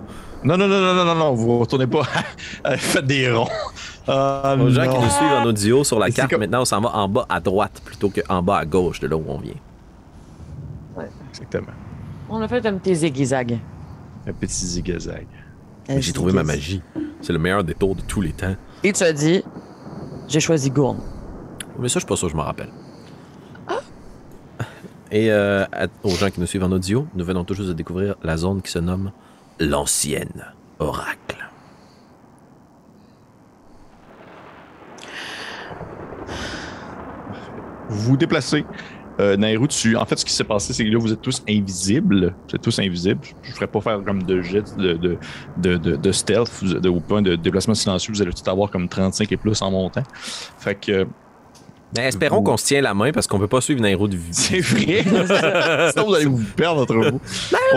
Non, 0.44 0.56
non, 0.56 0.66
non, 0.68 0.80
non, 0.80 0.94
non, 0.94 1.04
non, 1.04 1.14
non, 1.14 1.34
vous 1.34 1.58
retournez 1.58 1.86
pas. 1.86 2.04
Faites 2.76 3.06
des 3.06 3.30
ronds. 3.30 3.48
Aux 4.08 4.70
gens 4.70 4.90
qui 4.90 4.98
nous 4.98 5.10
suivent 5.10 5.32
en 5.32 5.44
audio 5.44 5.84
sur 5.84 5.98
la 5.98 6.10
carte, 6.10 6.30
comme- 6.30 6.40
maintenant 6.40 6.62
on 6.62 6.64
s'en 6.64 6.80
va 6.80 6.90
en 6.96 7.08
bas 7.08 7.26
à 7.28 7.40
droite 7.40 7.80
plutôt 7.84 8.10
qu'en 8.10 8.42
bas 8.42 8.58
à 8.58 8.64
gauche 8.64 9.00
de 9.00 9.06
là 9.08 9.16
où 9.16 9.24
on 9.28 9.38
vient. 9.38 9.54
Exactement. 11.30 11.66
On 12.28 12.40
a 12.40 12.48
fait 12.48 12.64
un 12.66 12.74
petit 12.74 12.94
zigzag. 12.94 13.58
Un 14.26 14.32
petit 14.32 14.66
zigzag. 14.66 15.26
J'ai 15.88 16.12
trouvé 16.12 16.32
ma 16.32 16.42
magie. 16.44 16.82
C'est 17.20 17.32
le 17.32 17.38
meilleur 17.38 17.64
des 17.64 17.74
tours 17.74 17.94
de 17.96 18.02
tous 18.02 18.20
les 18.20 18.32
temps. 18.32 18.54
Et 18.84 18.92
tu 18.92 19.02
as 19.02 19.12
dit, 19.12 19.42
j'ai 20.28 20.40
choisi 20.40 20.70
Gourne. 20.70 20.98
Mais 21.78 21.88
ça, 21.88 21.94
je 21.94 21.98
suis 22.00 22.06
pas 22.08 22.16
sûr 22.16 22.28
que 22.28 22.32
je 22.32 22.36
m'en 22.36 22.44
rappelle. 22.44 22.68
Et 25.12 25.30
euh, 25.30 25.64
aux 26.02 26.10
gens 26.14 26.30
qui 26.30 26.40
nous 26.40 26.46
suivent 26.46 26.64
en 26.64 26.72
audio, 26.72 27.06
nous 27.14 27.24
venons 27.24 27.44
tout 27.44 27.54
juste 27.54 27.68
de 27.68 27.74
découvrir 27.74 28.14
la 28.22 28.36
zone 28.38 28.62
qui 28.62 28.70
se 28.70 28.78
nomme 28.78 29.12
l'Ancienne 29.60 30.46
Oracle. 30.78 31.36
Vous 37.88 38.10
vous 38.10 38.16
déplacez. 38.16 38.64
Euh, 39.20 39.36
Nairou, 39.36 39.66
tu... 39.66 39.94
en 39.96 40.06
fait, 40.06 40.16
ce 40.18 40.24
qui 40.24 40.32
s'est 40.32 40.42
passé, 40.44 40.72
c'est 40.72 40.84
que 40.84 40.90
là, 40.90 40.98
vous 40.98 41.12
êtes 41.12 41.20
tous 41.20 41.42
invisibles. 41.48 42.34
Vous 42.48 42.56
êtes 42.56 42.62
tous 42.62 42.78
invisibles. 42.78 43.20
Je 43.42 43.50
ne 43.50 43.54
ferais 43.54 43.66
pas 43.66 43.80
faire 43.82 44.02
comme 44.02 44.22
de 44.22 44.40
jet 44.40 44.64
de, 44.78 44.94
de, 44.94 45.18
de, 45.58 45.76
de, 45.96 46.12
stealth 46.12 46.50
vous- 46.62 46.74
de, 46.80 47.20
de 47.20 47.36
déplacement 47.36 47.74
silencieux. 47.74 48.12
Vous 48.14 48.22
allez 48.22 48.32
tout 48.32 48.48
avoir 48.50 48.70
comme 48.70 48.88
35 48.88 49.30
et 49.30 49.36
plus 49.36 49.60
en 49.60 49.70
montant. 49.70 50.02
Fait 50.14 50.74
que 50.74 51.06
Mais 51.96 52.06
espérons 52.06 52.42
qu'on 52.42 52.56
se 52.56 52.64
tient 52.64 52.80
la 52.80 52.94
main 52.94 53.12
parce 53.12 53.26
qu'on 53.26 53.38
peut 53.38 53.48
pas 53.48 53.60
suivre 53.60 53.80
Nairo 53.80 54.08
de 54.08 54.16
vue. 54.16 54.28
c'est 54.30 54.60
vrai. 54.60 55.04
Sinon, 55.92 56.06
vous 56.06 56.14
allez 56.14 56.24
vous 56.26 56.42
perdre 56.56 56.82
entre 56.82 56.94
vous. 56.94 57.20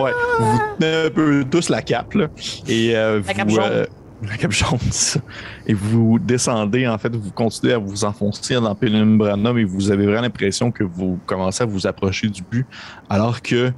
Ouais. 0.02 0.12
Vous 0.40 0.46
vous 0.52 0.60
tenez 0.80 1.06
un 1.08 1.10
peu 1.10 1.46
tous 1.50 1.70
la 1.70 1.82
cape, 1.82 2.14
là. 2.14 2.28
Et, 2.68 2.96
euh, 2.96 3.22
La 3.28 3.34
cape 3.34 3.50
vous, 3.50 3.56
jaune. 3.56 3.86
la 4.24 4.38
cape 4.38 4.52
jaune, 4.52 4.80
ça. 4.92 5.20
Et 5.68 5.74
vous 5.74 6.18
descendez, 6.20 6.88
en 6.88 6.98
fait, 6.98 7.14
vous 7.16 7.32
continuez 7.32 7.74
à 7.74 7.78
vous 7.78 8.06
enfoncer 8.06 8.54
dans 8.56 8.74
Penumbranum 8.74 9.58
et 9.58 9.66
vous 9.66 9.92
avez 9.92 10.06
vraiment 10.06 10.22
l'impression 10.22 10.72
que 10.72 10.84
vous 10.86 11.20
commencez 11.26 11.64
à 11.64 11.66
vous 11.66 11.86
approcher 11.86 12.30
du 12.30 12.42
but, 12.42 12.66
alors 13.10 13.42
que 13.42 13.72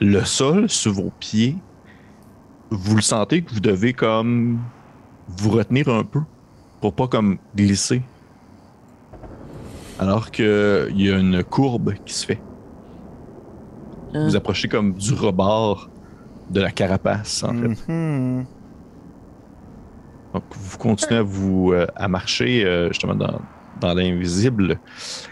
le 0.00 0.24
sol 0.24 0.70
sous 0.70 0.92
vos 0.94 1.10
pieds, 1.18 1.56
vous 2.70 2.94
le 2.94 3.02
sentez 3.02 3.42
que 3.42 3.52
vous 3.52 3.60
devez 3.60 3.92
comme 3.92 4.60
vous 5.26 5.50
retenir 5.50 5.88
un 5.88 6.04
peu 6.04 6.20
pour 6.80 6.94
pas 6.94 7.08
comme 7.08 7.38
glisser. 7.56 8.00
Alors 10.00 10.30
que 10.30 10.88
il 10.92 11.02
y 11.02 11.12
a 11.12 11.18
une 11.18 11.44
courbe 11.44 11.92
qui 12.06 12.14
se 12.14 12.24
fait. 12.24 12.40
Hein? 14.14 14.24
Vous 14.26 14.34
approchez 14.34 14.66
comme 14.66 14.94
du 14.94 15.12
rebord 15.12 15.90
de 16.48 16.58
la 16.62 16.70
carapace, 16.70 17.44
en 17.44 17.52
fait. 17.52 17.88
Mhm. 17.92 18.46
Donc, 20.32 20.44
vous 20.52 20.78
continuez 20.78 21.18
à 21.18 21.22
vous 21.22 21.72
euh, 21.72 21.86
à 21.96 22.08
marcher 22.08 22.64
euh, 22.64 22.88
justement 22.88 23.14
dans, 23.14 23.42
dans 23.78 23.92
l'invisible. 23.92 24.80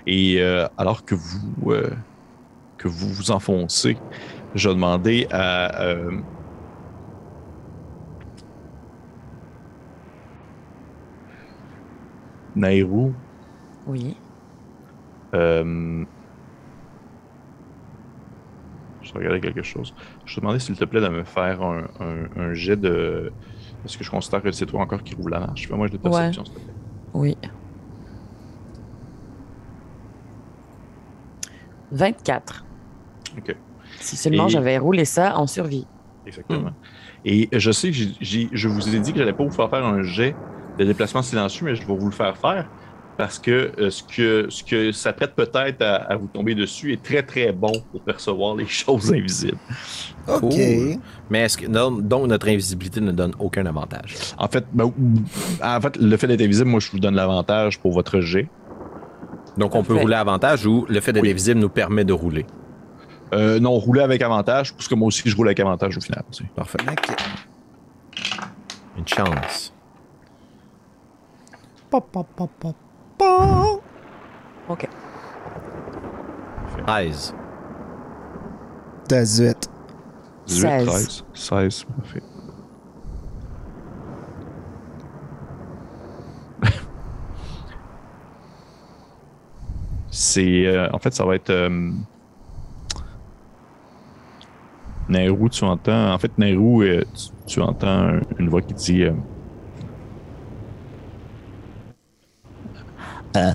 Et 0.07 0.37
euh, 0.43 0.67
alors 0.77 1.03
que 1.03 1.15
vous 1.15 1.73
que 2.77 2.89
vous 2.89 3.09
vous 3.09 3.31
enfoncez, 3.31 3.97
je 4.55 4.69
vais 4.69 4.75
demander 4.75 5.27
à 5.31 5.95
Nairou, 12.55 13.15
Oui. 13.87 14.15
Euh, 15.35 16.05
je 19.03 19.13
vais 19.13 19.19
regarder 19.21 19.41
quelque 19.41 19.63
chose. 19.63 19.95
Je 20.27 20.35
te 20.35 20.41
demandais 20.41 20.59
s'il 20.59 20.77
te 20.77 20.85
plaît 20.85 21.01
de 21.01 21.09
me 21.09 21.25
faire 21.25 21.63
un, 21.63 21.85
un- 22.01 22.41
un 22.41 22.55
jet 22.55 22.77
de. 22.77 23.33
Est-ce 23.85 23.97
que 23.97 24.05
je 24.05 24.11
considère 24.11 24.43
que 24.43 24.51
c'est 24.51 24.67
toi 24.67 24.81
encore 24.81 25.03
qui 25.03 25.15
roule 25.15 25.31
la 25.31 25.41
marche? 25.41 25.67
Fais-moi 25.69 25.87
un 25.87 25.89
jet 25.89 25.97
de 25.97 26.03
perception, 26.03 26.45
s'il 26.45 26.55
te 26.55 26.61
plaît. 26.61 26.73
Oui. 27.15 27.37
24. 31.93 32.65
Ok. 33.39 33.57
Si 34.01 34.17
seulement 34.17 34.47
Et- 34.47 34.51
j'avais 34.51 34.79
roulé 34.79 35.05
ça 35.05 35.39
en 35.39 35.47
survie. 35.47 35.87
Exactement. 36.27 36.71
Et 37.25 37.49
je 37.53 37.71
sais, 37.71 37.91
j'ai- 37.93 38.49
je 38.53 38.69
vous 38.69 38.95
ai 38.95 39.01
dit 39.01 39.13
que 39.13 39.19
j'allais 39.19 39.33
pas 39.33 39.45
vous 39.45 39.51
faire 39.51 39.71
faire 39.71 39.85
un 39.85 40.03
jet 40.03 40.37
de 40.79 40.85
déplacement 40.85 41.23
silencieux, 41.23 41.65
mais 41.65 41.75
je 41.75 41.87
vais 41.87 41.97
vous 41.97 42.05
le 42.07 42.13
faire 42.13 42.37
faire 42.37 42.69
parce 43.19 43.39
que 43.41 43.73
euh, 43.79 43.91
ce 43.91 44.03
que 44.05 44.47
ce 44.49 44.63
que 44.63 44.93
ça 44.93 45.13
prête 45.13 45.35
peut-être 45.35 45.83
à, 45.83 45.97
à 45.97 46.17
vous 46.17 46.29
tomber 46.29 46.55
dessus 46.55 46.93
est 46.93 47.03
très 47.03 47.23
très 47.25 47.53
bon 47.53 47.73
pour 47.91 48.01
percevoir 48.03 48.55
les 48.55 48.67
choses 48.83 49.13
invisibles. 49.13 49.59
OK. 50.29 50.41
Cool. 50.41 50.97
Mais 51.29 51.41
est-ce 51.41 51.59
que 51.59 51.67
non, 51.67 51.91
donc 51.91 52.29
notre 52.29 52.49
invisibilité 52.49 53.01
ne 53.01 53.11
donne 53.13 53.33
aucun 53.41 53.67
avantage? 53.67 54.15
En 54.39 54.47
fait, 54.49 54.65
ben, 54.73 54.93
en 55.63 55.81
fait, 55.81 55.97
le 55.97 56.17
fait 56.17 56.29
d'être 56.29 56.43
invisible, 56.43 56.71
moi, 56.71 56.81
je 56.81 56.91
vous 56.93 57.01
donne 57.01 57.17
l'avantage 57.17 57.81
pour 57.81 57.93
votre 57.93 58.21
jet. 58.21 58.49
Donc 59.57 59.75
on 59.75 59.83
peut 59.83 59.97
rouler 59.97 60.15
à 60.15 60.21
avantage 60.21 60.65
ou 60.67 60.87
le 60.89 61.01
fait 61.01 61.13
d'être 61.13 61.25
Oui. 61.25 61.31
invisible 61.33 61.59
nous 61.59 61.69
permet 61.69 62.05
de 62.05 62.13
rouler. 62.13 62.47
Euh, 63.35 63.59
non, 63.59 63.73
rouler 63.73 64.01
avec 64.03 64.23
avantage, 64.23 64.73
parce 64.75 64.87
que 64.89 64.95
moi 64.95 65.09
aussi, 65.09 65.23
je 65.29 65.35
roule 65.37 65.49
avec 65.49 65.59
avantage 65.61 65.99
au 65.99 66.01
final. 66.01 66.23
tu 66.31 66.45
sais. 66.45 66.51
Parfait. 66.55 66.79
OK. 66.89 67.17
Une 68.97 69.09
chance. 69.09 69.75
Pa, 71.91 72.01
pa, 72.01 72.23
pa, 72.23 72.47
pa. 72.61 72.73
OK. 74.69 74.89
13. 76.87 77.35
18. 79.09 79.71
18, 80.47 80.61
16. 80.61 80.87
13, 80.87 81.25
16, 81.35 81.85
parfait. 81.85 82.23
C'est. 90.11 90.67
euh, 90.67 90.89
en 90.93 90.99
fait, 90.99 91.15
ça 91.15 91.25
va 91.25 91.35
être. 91.35 91.51
Euh, 91.51 91.91
Nairou, 95.09 95.49
tu 95.49 95.65
entends. 95.65 96.13
En 96.13 96.19
fait, 96.19 96.37
Nairou, 96.39 96.83
euh, 96.83 97.03
tu, 97.15 97.55
tu 97.55 97.61
entends 97.61 98.19
une 98.39 98.49
voix 98.49 98.61
qui 98.63 98.75
dit. 98.75 99.05
Euh, 103.39 103.53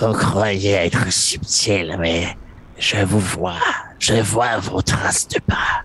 Vous 0.00 0.12
croyez 0.12 0.72
être 0.72 1.10
subtil, 1.12 1.96
mais 1.98 2.36
je 2.78 3.04
vous 3.04 3.18
vois. 3.20 3.58
Je 3.98 4.14
vois 4.14 4.58
vos 4.58 4.82
traces 4.82 5.28
de 5.28 5.40
pas. 5.40 5.82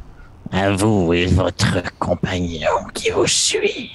À 0.52 0.72
vous 0.72 1.14
et 1.14 1.28
votre 1.28 1.82
compagnon 1.99 2.84
qui 2.94 3.11
vous 3.11 3.28
suit. 3.28 3.91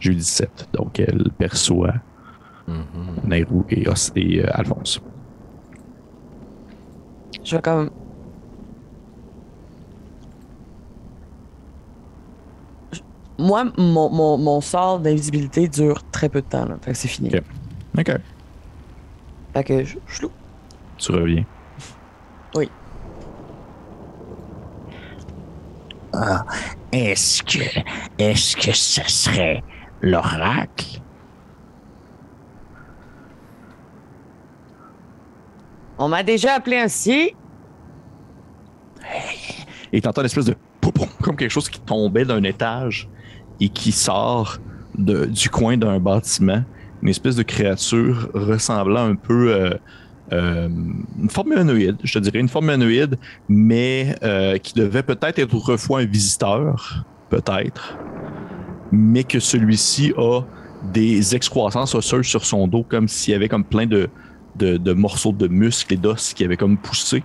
J'ai 0.00 0.12
eu 0.12 0.14
17, 0.14 0.68
donc 0.72 1.00
elle 1.00 1.24
perçoit 1.36 1.94
Mhm. 2.68 3.20
Nairou 3.24 3.64
et, 3.70 3.88
Os- 3.88 4.12
et 4.14 4.40
euh, 4.44 4.50
Alphonse. 4.52 5.00
Je 7.42 7.56
vais 7.56 7.62
comme. 7.62 7.90
Moi, 13.38 13.64
mon, 13.76 14.10
mon, 14.10 14.36
mon 14.38 14.60
sort 14.60 14.98
d'invisibilité 14.98 15.68
dure 15.68 16.02
très 16.10 16.28
peu 16.28 16.40
de 16.42 16.46
temps. 16.46 16.64
Là. 16.64 16.76
Fait 16.82 16.92
que 16.92 16.96
c'est 16.96 17.08
fini. 17.08 17.30
Ok. 17.30 17.42
Ok. 17.98 18.16
Fait 19.54 19.64
que 19.64 19.84
je, 19.84 19.96
je 20.06 20.22
loue. 20.22 20.32
Tu 20.96 21.12
reviens. 21.12 21.44
Ah, 26.12 26.44
Est-ce 26.90 27.42
que, 27.42 27.62
est-ce 28.18 28.56
que 28.56 28.72
ce 28.72 29.02
serait 29.06 29.62
l'oracle? 30.00 31.00
On 35.98 36.08
m'a 36.08 36.22
déjà 36.22 36.54
appelé 36.54 36.78
ainsi. 36.78 37.34
Et 39.92 40.00
t'entends 40.00 40.22
une 40.22 40.26
espèce 40.26 40.46
de 40.46 40.56
poum, 40.80 41.06
comme 41.22 41.36
quelque 41.36 41.50
chose 41.50 41.68
qui 41.68 41.80
tombait 41.80 42.24
d'un 42.24 42.42
étage 42.42 43.08
et 43.60 43.68
qui 43.68 43.92
sort 43.92 44.58
du 44.96 45.50
coin 45.50 45.76
d'un 45.76 45.98
bâtiment. 45.98 46.62
Une 47.02 47.08
espèce 47.08 47.36
de 47.36 47.42
créature 47.42 48.28
ressemblant 48.34 49.04
un 49.04 49.14
peu 49.14 49.52
euh, 49.52 49.70
euh, 50.32 50.68
une 51.20 51.30
forme 51.30 51.52
humanoïde, 51.52 51.96
je 52.02 52.18
dirais 52.18 52.40
une 52.40 52.48
forme 52.48 52.66
humanoïde, 52.66 53.16
mais 53.48 54.16
euh, 54.22 54.58
qui 54.58 54.74
devait 54.74 55.04
peut-être 55.04 55.38
être 55.38 55.54
autrefois 55.54 56.00
un 56.00 56.04
visiteur, 56.04 57.04
peut-être, 57.30 57.96
mais 58.90 59.22
que 59.22 59.38
celui-ci 59.38 60.12
a 60.16 60.40
des 60.92 61.36
excroissances 61.36 61.94
osseuses 61.94 62.26
sur 62.26 62.44
son 62.44 62.66
dos, 62.66 62.84
comme 62.88 63.06
s'il 63.06 63.32
y 63.32 63.34
avait 63.34 63.48
comme 63.48 63.64
plein 63.64 63.86
de 63.86 64.92
morceaux 64.92 65.32
de 65.32 65.46
muscles 65.46 65.94
et 65.94 65.96
d'os 65.96 66.34
qui 66.34 66.44
avaient 66.44 66.56
comme 66.56 66.76
poussé 66.76 67.22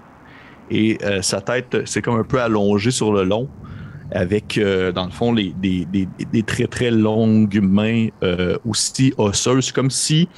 et 0.69 0.97
euh, 1.03 1.21
sa 1.21 1.41
tête 1.41 1.77
c'est 1.85 2.01
comme 2.01 2.19
un 2.19 2.23
peu 2.23 2.41
allongée 2.41 2.91
sur 2.91 3.13
le 3.13 3.23
long 3.23 3.47
avec 4.11 4.57
euh, 4.57 4.91
dans 4.91 5.05
le 5.05 5.11
fond 5.11 5.33
les, 5.33 5.53
des, 5.53 5.85
des- 5.85 6.07
des 6.31 6.43
très 6.43 6.67
très 6.67 6.91
longues 6.91 7.59
mains 7.61 8.07
euh, 8.23 8.57
aussi 8.65 9.13
osseuses 9.17 9.71
comme 9.71 9.89
si 9.91 10.29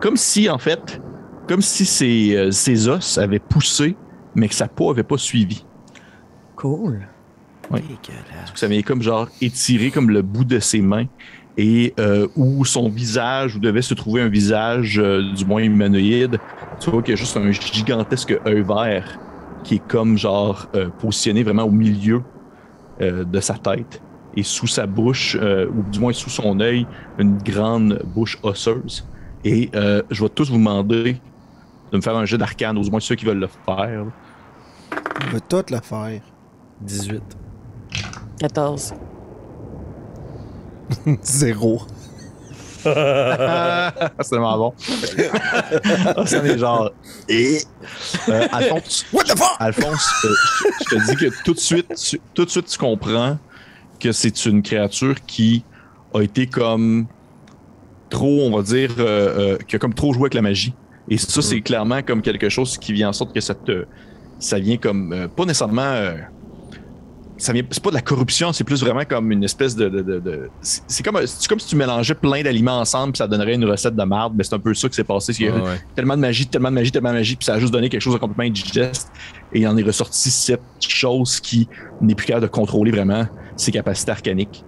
comme 0.00 0.16
si 0.16 0.48
en 0.50 0.58
fait 0.58 1.00
comme 1.48 1.62
si 1.62 1.84
ses, 1.84 2.36
euh, 2.36 2.50
ses 2.50 2.88
os 2.88 3.18
avaient 3.18 3.38
poussé 3.40 3.96
mais 4.34 4.48
que 4.48 4.54
sa 4.54 4.68
peau 4.68 4.90
avait 4.90 5.02
pas 5.04 5.18
suivi 5.18 5.66
Cool. 6.56 7.08
Dégueulasse. 7.70 8.52
ça 8.54 8.68
vient 8.68 8.82
comme 8.82 9.02
genre 9.02 9.28
étiré 9.40 9.90
comme 9.90 10.10
le 10.10 10.22
bout 10.22 10.44
de 10.44 10.58
ses 10.60 10.80
mains 10.82 11.06
et 11.56 11.94
euh, 11.98 12.28
où 12.36 12.64
son 12.64 12.88
visage, 12.88 13.56
où 13.56 13.60
devait 13.60 13.80
se 13.82 13.94
trouver 13.94 14.22
un 14.22 14.28
visage 14.28 14.98
euh, 14.98 15.32
du 15.34 15.44
moins 15.44 15.62
humanoïde, 15.62 16.40
tu 16.80 16.90
vois 16.90 17.02
qu'il 17.02 17.12
y 17.12 17.14
a 17.14 17.16
juste 17.16 17.36
un 17.36 17.50
gigantesque 17.52 18.36
œil 18.46 18.62
vert 18.62 19.18
qui 19.62 19.76
est 19.76 19.86
comme 19.86 20.18
genre 20.18 20.68
euh, 20.74 20.90
positionné 20.90 21.42
vraiment 21.42 21.62
au 21.64 21.70
milieu 21.70 22.22
euh, 23.00 23.24
de 23.24 23.40
sa 23.40 23.54
tête 23.54 24.02
et 24.36 24.42
sous 24.42 24.66
sa 24.66 24.86
bouche, 24.86 25.36
euh, 25.40 25.68
ou 25.68 25.82
du 25.90 26.00
moins 26.00 26.12
sous 26.12 26.30
son 26.30 26.58
œil, 26.60 26.86
une 27.18 27.38
grande 27.38 28.02
bouche 28.04 28.38
osseuse. 28.42 29.06
Et 29.44 29.70
euh, 29.74 30.02
je 30.10 30.22
vais 30.22 30.28
tous 30.28 30.50
vous 30.50 30.58
demander 30.58 31.16
de 31.92 31.96
me 31.96 32.02
faire 32.02 32.16
un 32.16 32.24
jeu 32.24 32.38
d'arcane, 32.38 32.76
ou 32.78 32.82
du 32.82 32.90
moins 32.90 33.00
ceux 33.00 33.14
qui 33.14 33.24
veulent 33.24 33.38
le 33.38 33.46
faire. 33.46 34.06
On 35.22 35.30
veut 35.30 35.40
tout 35.48 35.64
le 35.70 35.78
faire. 35.78 36.20
18. 36.80 37.22
14. 38.40 38.94
Zéro. 41.22 41.82
C'est 44.20 44.36
vraiment 44.36 44.58
bon. 44.58 44.74
Ah, 46.16 46.26
ça 46.26 46.44
est 46.44 46.58
genre. 46.58 46.90
Et, 47.28 47.58
euh, 48.28 48.46
Alphonse, 48.52 49.06
What 49.12 49.24
the 49.24 49.38
fuck? 49.38 49.56
Alphonse 49.58 50.06
euh, 50.24 50.28
je, 50.58 50.84
je 50.84 50.96
te 50.96 51.10
dis 51.10 51.16
que 51.16 51.44
tout 51.44 51.54
de 51.54 51.58
suite, 51.58 51.94
tu, 51.94 52.20
tout 52.34 52.44
de 52.44 52.50
suite, 52.50 52.66
tu 52.66 52.78
comprends 52.78 53.38
que 53.98 54.12
c'est 54.12 54.46
une 54.46 54.62
créature 54.62 55.16
qui 55.26 55.64
a 56.12 56.20
été 56.20 56.46
comme 56.46 57.06
trop, 58.10 58.42
on 58.42 58.56
va 58.56 58.62
dire, 58.62 58.90
euh, 58.98 59.56
qui 59.66 59.76
a 59.76 59.78
comme 59.78 59.94
trop 59.94 60.12
joué 60.12 60.24
avec 60.24 60.34
la 60.34 60.42
magie. 60.42 60.74
Et 61.08 61.18
ça, 61.18 61.42
c'est 61.42 61.60
clairement 61.60 62.02
comme 62.02 62.22
quelque 62.22 62.48
chose 62.48 62.78
qui 62.78 62.92
vient 62.92 63.10
en 63.10 63.12
sorte 63.12 63.34
que 63.34 63.40
ça 63.40 63.54
te, 63.54 63.84
ça 64.38 64.58
vient 64.58 64.76
comme 64.76 65.28
pas 65.36 65.44
nécessairement. 65.44 66.14
Ça 67.44 67.52
vient, 67.52 67.62
c'est 67.70 67.82
pas 67.82 67.90
de 67.90 67.94
la 67.94 68.00
corruption, 68.02 68.52
c'est 68.52 68.64
plus 68.64 68.80
vraiment 68.80 69.04
comme 69.04 69.30
une 69.32 69.44
espèce 69.44 69.76
de. 69.76 69.88
de- 69.88 70.02
de- 70.02 70.18
de- 70.20 70.50
c'est 70.60 70.82
c'est 70.86 71.02
comme, 71.02 71.18
c'est 71.26 71.46
comme 71.48 71.58
si 71.60 71.68
tu 71.68 71.76
mélangeais 71.76 72.14
plein 72.14 72.42
d'aliments 72.42 72.78
ensemble, 72.80 73.12
puis 73.12 73.18
ça 73.18 73.26
donnerait 73.26 73.54
une 73.54 73.64
recette 73.64 73.94
de 73.96 74.02
marde. 74.04 74.34
Mais 74.36 74.44
c'est 74.44 74.54
un 74.54 74.58
peu 74.58 74.72
ça 74.74 74.88
qui 74.88 74.94
s'est 74.94 75.04
passé. 75.04 75.32
qu'il 75.32 75.46
y 75.46 75.48
a 75.48 75.52
Ouais, 75.54 75.80
tellement 75.94 76.14
de 76.16 76.20
magie, 76.20 76.46
tellement 76.46 76.70
de 76.70 76.74
magie, 76.74 76.90
tellement 76.92 77.10
de 77.10 77.16
magie, 77.16 77.36
puis 77.36 77.44
ça 77.46 77.54
a 77.54 77.58
juste 77.58 77.72
donné 77.72 77.88
quelque 77.88 78.00
chose 78.00 78.14
de 78.14 78.18
complètement 78.18 78.44
indigeste. 78.44 79.10
Et 79.52 79.60
il 79.60 79.68
en 79.68 79.76
est 79.76 79.82
ressorti 79.82 80.30
cette 80.30 80.60
chose 80.80 81.38
qui 81.40 81.68
n'est 82.00 82.14
plus 82.14 82.26
capable 82.26 82.46
de 82.46 82.50
contrôler 82.50 82.90
vraiment 82.90 83.26
ses 83.56 83.70
capacités 83.72 84.10
arcaniques. 84.10 84.64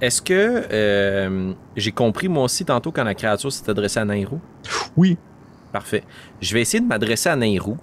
Est-ce 0.00 0.22
que 0.22 0.64
euh, 0.72 1.52
j'ai 1.76 1.92
compris 1.92 2.28
moi 2.28 2.44
aussi 2.44 2.64
tantôt 2.64 2.90
quand 2.90 3.04
la 3.04 3.14
créature 3.14 3.52
s'est 3.52 3.68
adressée 3.68 4.00
à 4.00 4.04
Nairou? 4.04 4.40
Oui. 4.96 5.18
Parfait. 5.72 6.04
Je 6.40 6.54
vais 6.54 6.62
essayer 6.62 6.80
de 6.80 6.86
m'adresser 6.86 7.28
à 7.28 7.36
Nairou, 7.36 7.76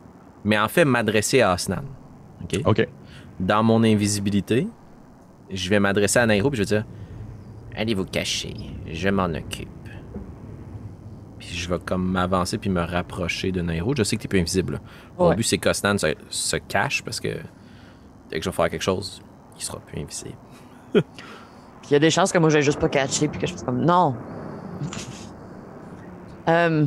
mais 0.43 0.57
en 0.57 0.67
fait 0.67 0.83
m'adresser 0.85 1.41
à 1.41 1.51
Asnan. 1.51 1.83
OK? 2.43 2.59
OK. 2.65 2.87
Dans 3.41 3.63
mon 3.63 3.83
invisibilité, 3.83 4.67
je 5.51 5.69
vais 5.69 5.79
m'adresser 5.79 6.19
à 6.19 6.25
Nairou 6.25 6.49
et 6.53 6.55
je 6.55 6.61
vais 6.61 6.65
dire 6.65 6.85
Allez 7.75 7.93
vous 7.93 8.05
cacher, 8.05 8.53
je 8.91 9.09
m'en 9.09 9.25
occupe. 9.25 9.67
Puis 11.39 11.49
je 11.55 11.69
vais 11.69 11.79
comme 11.79 12.05
m'avancer 12.05 12.57
puis 12.57 12.69
me 12.69 12.81
rapprocher 12.81 13.51
de 13.51 13.61
Nairo. 13.61 13.93
Je 13.95 14.03
sais 14.03 14.15
que 14.15 14.21
t'es 14.21 14.27
plus 14.27 14.39
invisible. 14.39 14.73
là. 14.73 14.79
Mon 15.17 15.29
Ouais. 15.29 15.35
but, 15.35 15.43
c'est 15.43 15.57
qu'Osnan 15.57 15.97
se, 15.97 16.13
se 16.29 16.57
cache 16.57 17.01
parce 17.03 17.19
que 17.19 17.29
dès 18.29 18.37
que 18.39 18.43
je 18.45 18.49
vais 18.49 18.55
faire 18.55 18.69
quelque 18.69 18.81
chose, 18.83 19.21
il 19.57 19.63
sera 19.63 19.79
plus 19.79 19.99
invisible. 20.01 20.35
Puis 20.93 21.03
il 21.89 21.93
y 21.93 21.95
a 21.95 21.99
des 21.99 22.11
chances 22.11 22.31
que 22.31 22.37
moi, 22.37 22.49
j'ai 22.49 22.61
juste 22.61 22.79
pas 22.79 22.89
catché, 22.89 23.27
puis 23.27 23.39
que 23.39 23.47
je 23.47 23.53
fasse 23.53 23.63
comme 23.63 23.83
non. 23.83 24.15
Euh, 26.47 26.85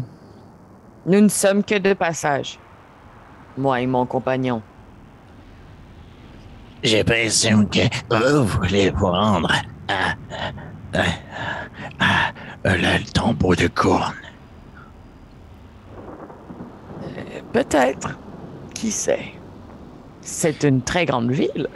nous 1.06 1.20
ne 1.20 1.28
sommes 1.28 1.62
que 1.62 1.78
de 1.78 1.92
passage. 1.94 2.58
Moi 3.56 3.80
et 3.82 3.86
mon 3.86 4.04
compagnon. 4.04 4.62
J'ai 6.84 6.98
l'impression 6.98 7.64
que 7.64 7.80
vous 8.36 8.44
voulez 8.46 8.90
vous 8.90 9.06
rendre 9.06 9.50
à, 9.88 10.10
à, 10.92 11.00
à- 11.98 12.28
à- 12.68 12.76
le, 12.76 12.98
le 12.98 13.04
tombeau 13.10 13.54
de 13.54 13.68
Courne. 13.68 14.12
Peut-être. 17.54 18.10
Qui 18.74 18.90
sait? 18.90 19.32
C'est 20.20 20.62
une 20.64 20.82
très 20.82 21.06
grande 21.06 21.30
ville. 21.30 21.68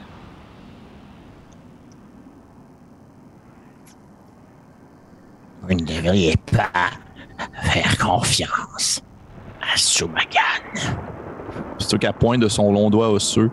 Vous 5.63 5.75
ne 5.75 5.85
devriez 5.85 6.37
pas 6.53 6.91
faire 7.63 7.99
confiance 7.99 9.03
à 9.63 9.77
Soumagan. 9.77 10.41
C'est 11.79 11.89
sûr 11.89 11.99
qu'à 11.99 12.13
pointe 12.13 12.41
de 12.41 12.49
son 12.49 12.73
long 12.73 12.91
doigt 12.91 13.11
osseux. 13.11 13.51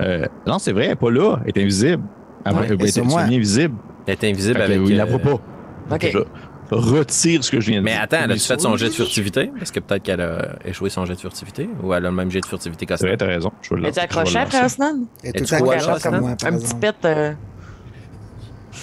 Euh, 0.00 0.26
non, 0.46 0.58
c'est 0.58 0.72
vrai, 0.72 0.84
elle 0.84 0.90
n'est 0.90 0.96
pas 0.96 1.10
là. 1.10 1.36
Elle 1.44 1.52
est 1.54 1.62
invisible. 1.62 2.02
Elle 2.44 2.52
Ouais, 2.54 2.66
elle 2.68 3.04
moi. 3.04 3.20
invisible. 3.22 3.74
Elle 4.06 4.12
est 4.14 4.24
invisible 4.24 4.56
Fait 4.58 4.62
avec. 4.64 4.80
il 4.88 4.96
la 4.96 5.02
euh, 5.04 5.06
voit 5.06 5.18
pas. 5.18 5.94
Ok. 5.94 6.12
Je 6.12 6.74
retire 6.74 7.44
ce 7.44 7.50
que 7.50 7.60
je 7.60 7.70
viens 7.70 7.78
de 7.78 7.84
Mais 7.84 7.92
dire. 7.92 8.02
attends, 8.02 8.16
elle 8.18 8.24
a 8.24 8.34
Mais 8.34 8.38
fait 8.38 8.60
son 8.60 8.76
jet 8.76 8.86
de 8.88 8.92
furtivité? 8.92 9.52
Parce 9.56 9.70
que 9.70 9.78
peut-être 9.80 10.02
qu'elle 10.02 10.20
a 10.20 10.56
échoué 10.64 10.90
son 10.90 11.04
jet 11.04 11.14
de 11.14 11.20
furtivité? 11.20 11.68
Ou 11.82 11.94
elle 11.94 12.04
a 12.06 12.10
le 12.10 12.14
même 12.16 12.30
jet 12.30 12.40
de 12.40 12.46
furtivité 12.46 12.86
vrai, 12.86 12.96
qu'Osnan? 12.98 13.16
t'as 13.16 13.26
raison. 13.26 13.52
Je 13.62 13.74
le 13.74 13.86
Es-tu 13.86 14.00
accroché 14.00 14.38
après? 14.38 14.58
Et 15.22 15.28
Es-tu 15.28 15.54
là, 15.54 15.98
comme 16.02 16.18
moi, 16.20 16.30
Un 16.44 16.58
petit 16.58 16.74
pet. 16.74 16.94
euh, 17.04 17.32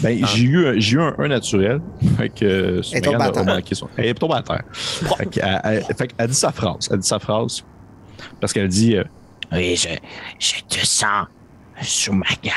Ben, 0.01 0.25
j'ai 0.25 0.43
eu, 0.45 0.65
un- 0.67 0.73
j'ai 0.79 0.95
eu 0.95 1.01
un, 1.01 1.13
un 1.19 1.27
naturel. 1.27 1.81
Fait 2.17 2.29
que 2.29 2.45
Elle 2.45 2.97
est 2.97 3.01
tombée 3.01 3.17
Megan 3.17 3.49
à 3.49 3.61
terre. 3.61 3.61
son- 3.73 3.89
Elle 3.97 4.05
est 4.07 4.13
tombée 4.13 4.35
à 4.35 4.41
terre. 4.41 4.63
fait 5.97 6.07
qu'elle 6.07 6.27
dit 6.27 6.33
sa 6.33 6.51
phrase. 6.51 6.89
Elle 6.91 6.99
dit 6.99 7.07
sa 7.07 7.19
phrase. 7.19 7.63
Parce 8.39 8.53
qu'elle 8.53 8.69
dit 8.69 8.95
euh, 8.97 9.03
Oui, 9.53 9.75
je, 9.75 9.89
je 10.39 10.61
te 10.67 10.85
sens, 10.85 11.27
Soumagan. 11.81 12.51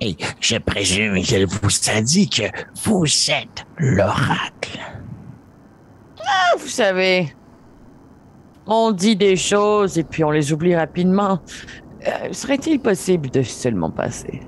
Et 0.00 0.16
je 0.40 0.56
présume 0.58 1.20
qu'elle 1.22 1.46
vous 1.46 1.68
a 1.90 2.00
dit 2.00 2.28
que 2.30 2.44
vous 2.84 3.04
êtes 3.30 3.66
l'oracle. 3.78 4.78
Ah, 6.24 6.56
vous 6.58 6.68
savez, 6.68 7.34
on 8.66 8.92
dit 8.92 9.16
des 9.16 9.36
choses 9.36 9.98
et 9.98 10.04
puis 10.04 10.22
on 10.24 10.30
les 10.30 10.52
oublie 10.52 10.76
rapidement. 10.76 11.40
Euh, 12.06 12.32
Serait-il 12.32 12.80
possible 12.80 13.28
de 13.30 13.42
seulement 13.42 13.90
passer? 13.90 14.40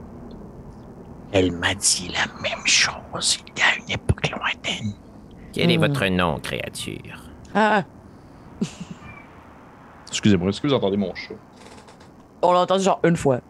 Elle 1.33 1.53
m'a 1.53 1.75
dit 1.75 2.13
la 2.15 2.33
même 2.43 2.65
chose 2.67 3.39
il 3.47 3.59
y 3.59 3.63
a 3.63 3.77
une 3.85 3.91
époque 3.91 4.31
lointaine. 4.31 4.95
Quel 5.53 5.71
est 5.71 5.79
Hmm. 5.79 5.81
votre 5.81 6.07
nom, 6.07 6.39
créature? 6.39 7.21
Ah, 7.55 7.83
Excusez-moi, 10.11 10.49
est-ce 10.51 10.61
que 10.61 10.67
vous 10.67 10.75
entendez 10.75 10.97
mon 10.97 11.15
chat? 11.15 11.35
on 12.43 12.53
l'a 12.53 12.61
entendu 12.61 12.83
genre 12.85 13.01
une 13.05 13.17
fois. 13.17 13.41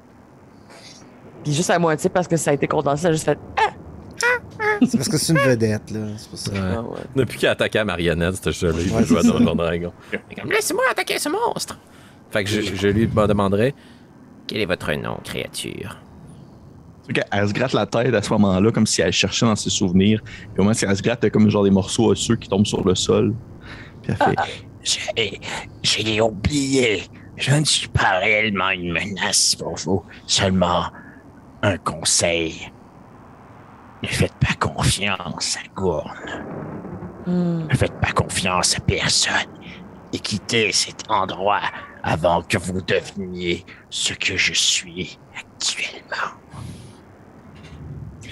Puis 1.44 1.52
juste 1.52 1.70
à 1.70 1.78
moitié 1.78 2.10
parce 2.10 2.26
que 2.28 2.36
ça 2.36 2.50
a 2.50 2.54
été 2.54 2.66
condensé, 2.66 3.02
ça 3.02 3.08
a 3.08 3.12
juste 3.12 3.24
fait. 3.24 3.38
C'est 4.86 4.96
parce 4.96 5.08
que 5.08 5.16
c'est 5.18 5.32
une 5.32 5.38
vedette, 5.38 5.90
là. 5.90 6.00
C'est 6.16 6.28
pour 6.28 6.38
ça. 6.38 6.52
Ouais. 6.52 6.58
Ah 6.60 6.82
ouais. 6.82 6.98
Depuis 7.14 7.38
qu'elle 7.38 7.50
a 7.50 7.52
attaqué 7.52 7.78
à 7.78 7.84
Marionnette, 7.84 8.34
c'était 8.36 8.52
gelé. 8.52 8.84
Il 8.86 8.92
Ouais, 8.94 9.04
jouait 9.04 9.20
à. 9.20 9.22
Donjon 9.22 9.54
Dragon. 9.54 9.92
Comme, 10.10 10.50
Laissez-moi 10.50 10.82
attaquer 10.90 11.18
ce 11.18 11.28
monstre 11.28 11.78
Fait 12.30 12.44
que 12.44 12.50
je, 12.50 12.60
je 12.62 12.88
lui 12.88 13.06
demanderais 13.06 13.74
Quel 14.46 14.60
est 14.62 14.66
votre 14.66 14.92
nom, 14.94 15.18
créature? 15.22 15.98
Qu'elle 17.12 17.48
se 17.48 17.52
gratte 17.52 17.72
la 17.74 17.86
tête 17.86 18.14
à 18.14 18.22
ce 18.22 18.30
moment-là, 18.30 18.70
comme 18.72 18.86
si 18.86 19.02
elle 19.02 19.12
cherchait 19.12 19.46
dans 19.46 19.56
ses 19.56 19.70
souvenirs. 19.70 20.20
Puis 20.24 20.48
au 20.58 20.62
moment 20.62 20.70
où 20.74 20.84
elle 20.86 20.96
se 20.96 21.02
gratte, 21.02 21.28
comme 21.30 21.48
genre 21.50 21.64
des 21.64 21.70
morceaux 21.70 22.06
osseux 22.10 22.36
qui 22.36 22.48
tombent 22.48 22.66
sur 22.66 22.84
le 22.86 22.94
sol. 22.94 23.34
Puis 24.02 24.12
elle 24.12 24.16
fait 24.16 24.36
J'ai, 24.82 26.20
oublié. 26.20 27.04
Je 27.36 27.54
ne 27.54 27.64
suis 27.64 27.88
pas 27.88 28.18
réellement 28.18 28.70
une 28.70 28.92
menace 28.92 29.54
pour 29.54 29.76
vous. 29.76 30.04
Seulement, 30.26 30.86
un 31.62 31.78
conseil. 31.78 32.70
Ne 34.02 34.08
faites 34.08 34.34
pas 34.34 34.54
confiance 34.58 35.56
à 35.56 35.68
Gourne. 35.74 36.44
Hmm. 37.26 37.66
Ne 37.68 37.76
faites 37.76 37.98
pas 38.00 38.12
confiance 38.12 38.76
à 38.76 38.80
personne. 38.80 39.34
Et 40.12 40.18
quittez 40.18 40.72
cet 40.72 41.08
endroit 41.10 41.60
avant 42.02 42.42
que 42.42 42.58
vous 42.58 42.80
deveniez 42.80 43.64
ce 43.90 44.14
que 44.14 44.36
je 44.36 44.54
suis 44.54 45.18
actuellement. 45.38 46.36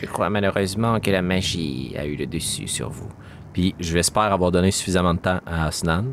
Je 0.01 0.07
crois 0.07 0.31
malheureusement 0.31 1.01
que 1.01 1.11
la 1.11 1.23
magie 1.23 1.95
a 1.99 2.07
eu 2.07 2.17
le 2.17 2.27
dessus 2.27 2.69
sur 2.69 2.91
vous. 2.91 3.09
Puis 3.53 3.75
je 3.79 3.93
vais 3.93 4.01
espérer 4.01 4.27
avoir 4.27 4.51
donné 4.51 4.71
suffisamment 4.71 5.15
de 5.15 5.21
temps 5.21 5.41
à 5.47 5.67
Asnan. 5.67 6.05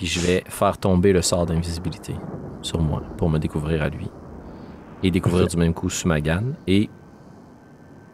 Puis 0.00 0.06
je 0.08 0.20
vais 0.20 0.42
faire 0.48 0.78
tomber 0.78 1.12
le 1.12 1.20
sort 1.20 1.44
d'invisibilité 1.44 2.14
sur 2.62 2.80
moi 2.80 3.02
pour 3.18 3.28
me 3.28 3.38
découvrir 3.38 3.82
à 3.82 3.90
lui. 3.90 4.08
Et 5.02 5.10
découvrir 5.10 5.46
du 5.46 5.58
même 5.58 5.74
coup 5.74 5.90
Sumagan. 5.90 6.42
Et 6.66 6.88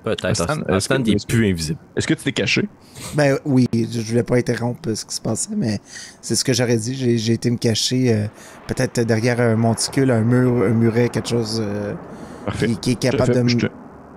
peut-être 0.02 0.22
que- 0.46 0.72
Asnan, 0.72 1.04
il 1.06 1.12
est 1.14 1.26
plus 1.28 1.48
invisible. 1.48 1.78
Est-ce 1.94 2.08
que 2.08 2.14
tu 2.14 2.24
t'es 2.24 2.32
caché? 2.32 2.68
Ben 3.14 3.38
oui, 3.44 3.68
je 3.72 4.00
voulais 4.00 4.24
pas 4.24 4.36
interrompre 4.36 4.94
ce 4.94 5.04
qui 5.04 5.14
se 5.14 5.20
passait, 5.20 5.54
mais 5.56 5.78
c'est 6.20 6.34
ce 6.34 6.44
que 6.44 6.52
j'aurais 6.52 6.76
dit. 6.76 6.96
J'ai 6.96 7.18
j'ai 7.18 7.34
été 7.34 7.52
me 7.52 7.56
cacher 7.56 8.12
euh, 8.12 8.26
peut-être 8.66 9.02
derrière 9.02 9.40
un 9.40 9.54
monticule, 9.54 10.10
un 10.10 10.22
mur, 10.22 10.64
un 10.64 10.70
muret, 10.70 11.08
quelque 11.08 11.28
chose 11.28 11.62
euh, 11.64 11.94
qui, 12.58 12.76
qui 12.78 12.90
est 12.92 12.94
capable 12.96 13.32
de 13.32 13.42
me, 13.42 13.70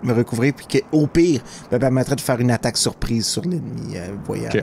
me 0.04 0.14
recouvrir, 0.14 0.54
puis 0.56 0.66
qui, 0.68 0.82
au 0.92 1.08
pire, 1.08 1.42
me 1.72 1.78
permettrait 1.78 2.16
de 2.16 2.22
faire 2.22 2.40
une 2.40 2.52
attaque 2.52 2.78
surprise 2.78 3.28
sur 3.28 3.42
l'ennemi, 3.44 3.96
euh, 3.98 4.08
voyant. 4.26 4.50
Euh, 4.56 4.62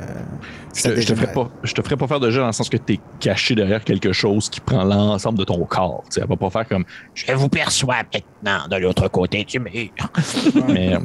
Je 0.74 0.82
te, 1.06 1.14
ferai 1.14 1.32
pas, 1.32 1.50
je 1.62 1.72
te 1.74 1.82
ferai 1.82 1.96
pas 1.96 2.06
faire 2.06 2.20
de 2.20 2.30
jeu 2.30 2.40
dans 2.40 2.46
le 2.46 2.52
sens 2.52 2.68
que 2.68 2.76
tu 2.76 2.94
es 2.94 3.00
caché 3.20 3.54
derrière 3.54 3.82
quelque 3.84 4.12
chose 4.12 4.48
qui 4.48 4.60
prend 4.60 4.84
l'ensemble 4.84 5.38
de 5.38 5.44
ton 5.44 5.64
corps. 5.64 6.02
Tu 6.06 6.14
sais, 6.14 6.20
elle 6.22 6.28
va 6.28 6.36
pas 6.36 6.50
faire 6.50 6.66
comme. 6.68 6.84
Je 7.14 7.32
vous 7.32 7.48
perçois 7.48 7.96
maintenant 8.12 8.68
de 8.70 8.76
l'autre 8.76 9.08
côté 9.08 9.44
du 9.44 9.58
mur. 9.58 9.70
Mais. 10.68 10.94
euh, 10.94 11.00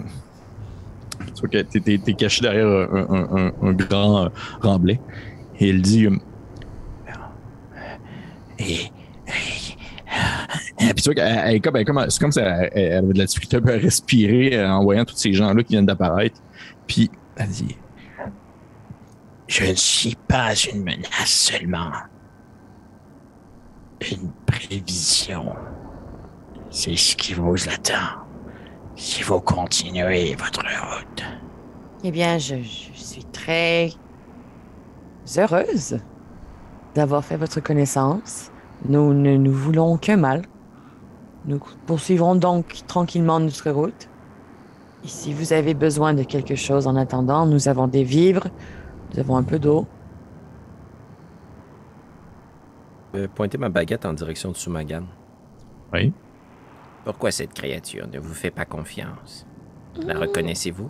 tu 1.35 1.41
vois 1.41 1.49
que 1.49 1.61
t'es, 1.61 1.79
t'es- 1.79 1.97
t'es 1.99 2.13
caché 2.13 2.41
derrière 2.41 2.67
un, 2.67 3.05
un- 3.09 3.37
un- 3.47 3.51
un 3.61 3.73
grand 3.73 4.29
remblai. 4.61 4.99
Et 5.59 5.69
il 5.69 5.81
dit. 5.81 6.07
Et 8.59 8.63
Et 8.63 8.89
puis 10.77 10.93
tu 10.95 11.13
vois 11.13 11.59
comme, 11.59 11.83
comme- 11.85 12.05
c'est 12.09 12.19
comme 12.19 12.31
si 12.31 12.39
elle, 12.39 12.69
elle- 12.73 12.93
avait 12.93 13.13
de 13.13 13.17
la 13.19 13.25
difficulté 13.25 13.57
à 13.57 13.77
respirer 13.77 14.57
euh, 14.57 14.69
en 14.69 14.83
voyant 14.83 15.05
tous 15.05 15.15
ces 15.15 15.33
gens-là 15.33 15.63
qui 15.63 15.73
viennent 15.73 15.85
d'apparaître. 15.85 16.39
Puis 16.87 17.09
elle 17.37 17.47
dit 17.49 17.77
je 19.47 19.65
ne 19.65 19.73
suis 19.73 20.15
pas 20.27 20.53
une 20.71 20.83
menace 20.83 21.27
seulement. 21.27 21.91
Une 24.11 24.31
prévision. 24.45 25.53
C'est 26.69 26.95
ce 26.95 27.15
qui 27.17 27.33
vous 27.33 27.55
attend. 27.69 28.21
Si 28.95 29.23
vous 29.23 29.39
continuez 29.41 30.35
votre 30.35 30.61
route. 30.61 31.23
Eh 32.03 32.11
bien, 32.11 32.37
je, 32.37 32.55
je 32.55 32.97
suis 32.99 33.25
très 33.25 33.91
heureuse 35.37 35.99
d'avoir 36.95 37.23
fait 37.23 37.37
votre 37.37 37.59
connaissance. 37.59 38.50
Nous 38.87 39.13
ne 39.13 39.37
nous 39.37 39.53
voulons 39.53 39.97
qu'un 39.97 40.17
mal. 40.17 40.43
Nous 41.45 41.59
poursuivrons 41.85 42.35
donc 42.35 42.85
tranquillement 42.87 43.39
notre 43.39 43.69
route. 43.71 44.09
Et 45.03 45.07
si 45.07 45.33
vous 45.33 45.53
avez 45.53 45.73
besoin 45.73 46.13
de 46.13 46.23
quelque 46.23 46.55
chose 46.55 46.87
en 46.87 46.95
attendant, 46.95 47.45
nous 47.45 47.67
avons 47.67 47.87
des 47.87 48.03
vivres, 48.03 48.47
nous 49.13 49.19
avons 49.19 49.37
un 49.37 49.43
peu 49.43 49.57
d'eau. 49.57 49.87
Je 53.13 53.19
vais 53.21 53.27
pointer 53.27 53.57
ma 53.57 53.69
baguette 53.69 54.05
en 54.05 54.13
direction 54.13 54.51
de 54.51 54.55
Sumagan. 54.57 55.03
Oui. 55.91 56.13
Pourquoi 57.03 57.31
cette 57.31 57.53
créature 57.53 58.07
ne 58.07 58.19
vous 58.19 58.33
fait 58.33 58.51
pas 58.51 58.65
confiance? 58.65 59.45
La 59.97 60.17
reconnaissez-vous? 60.17 60.89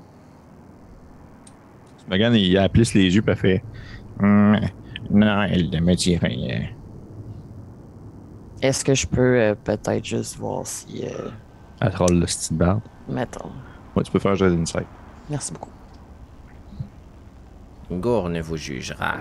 Megan, 2.07 2.35
il 2.35 2.57
a 2.57 2.67
plissé 2.67 2.99
les 2.99 3.15
yeux, 3.15 3.23
elle 3.25 3.35
fait 3.35 3.63
Hmm, 4.19 4.57
non, 5.09 5.43
elle 5.43 5.69
ne 5.69 5.79
me 5.79 5.95
dit 5.95 6.17
rien. 6.17 6.67
Est-ce 8.61 8.85
que 8.85 8.93
je 8.93 9.07
peux 9.07 9.39
euh, 9.39 9.55
peut-être 9.55 10.05
juste 10.05 10.37
voir 10.37 10.65
si... 10.67 11.05
euh, 11.05 11.29
Elle 11.79 11.91
troll 11.91 12.19
le 12.19 12.27
style 12.27 12.57
barbe. 12.57 12.81
mettons. 13.09 13.49
Ouais, 13.95 14.03
tu 14.03 14.11
peux 14.11 14.19
faire 14.19 14.31
un 14.31 14.35
jeu 14.35 14.49
d'insight. 14.55 14.87
Merci 15.29 15.51
beaucoup. 15.53 15.69
Gour 17.91 18.29
ne 18.29 18.41
vous 18.41 18.55
jugera. 18.57 19.15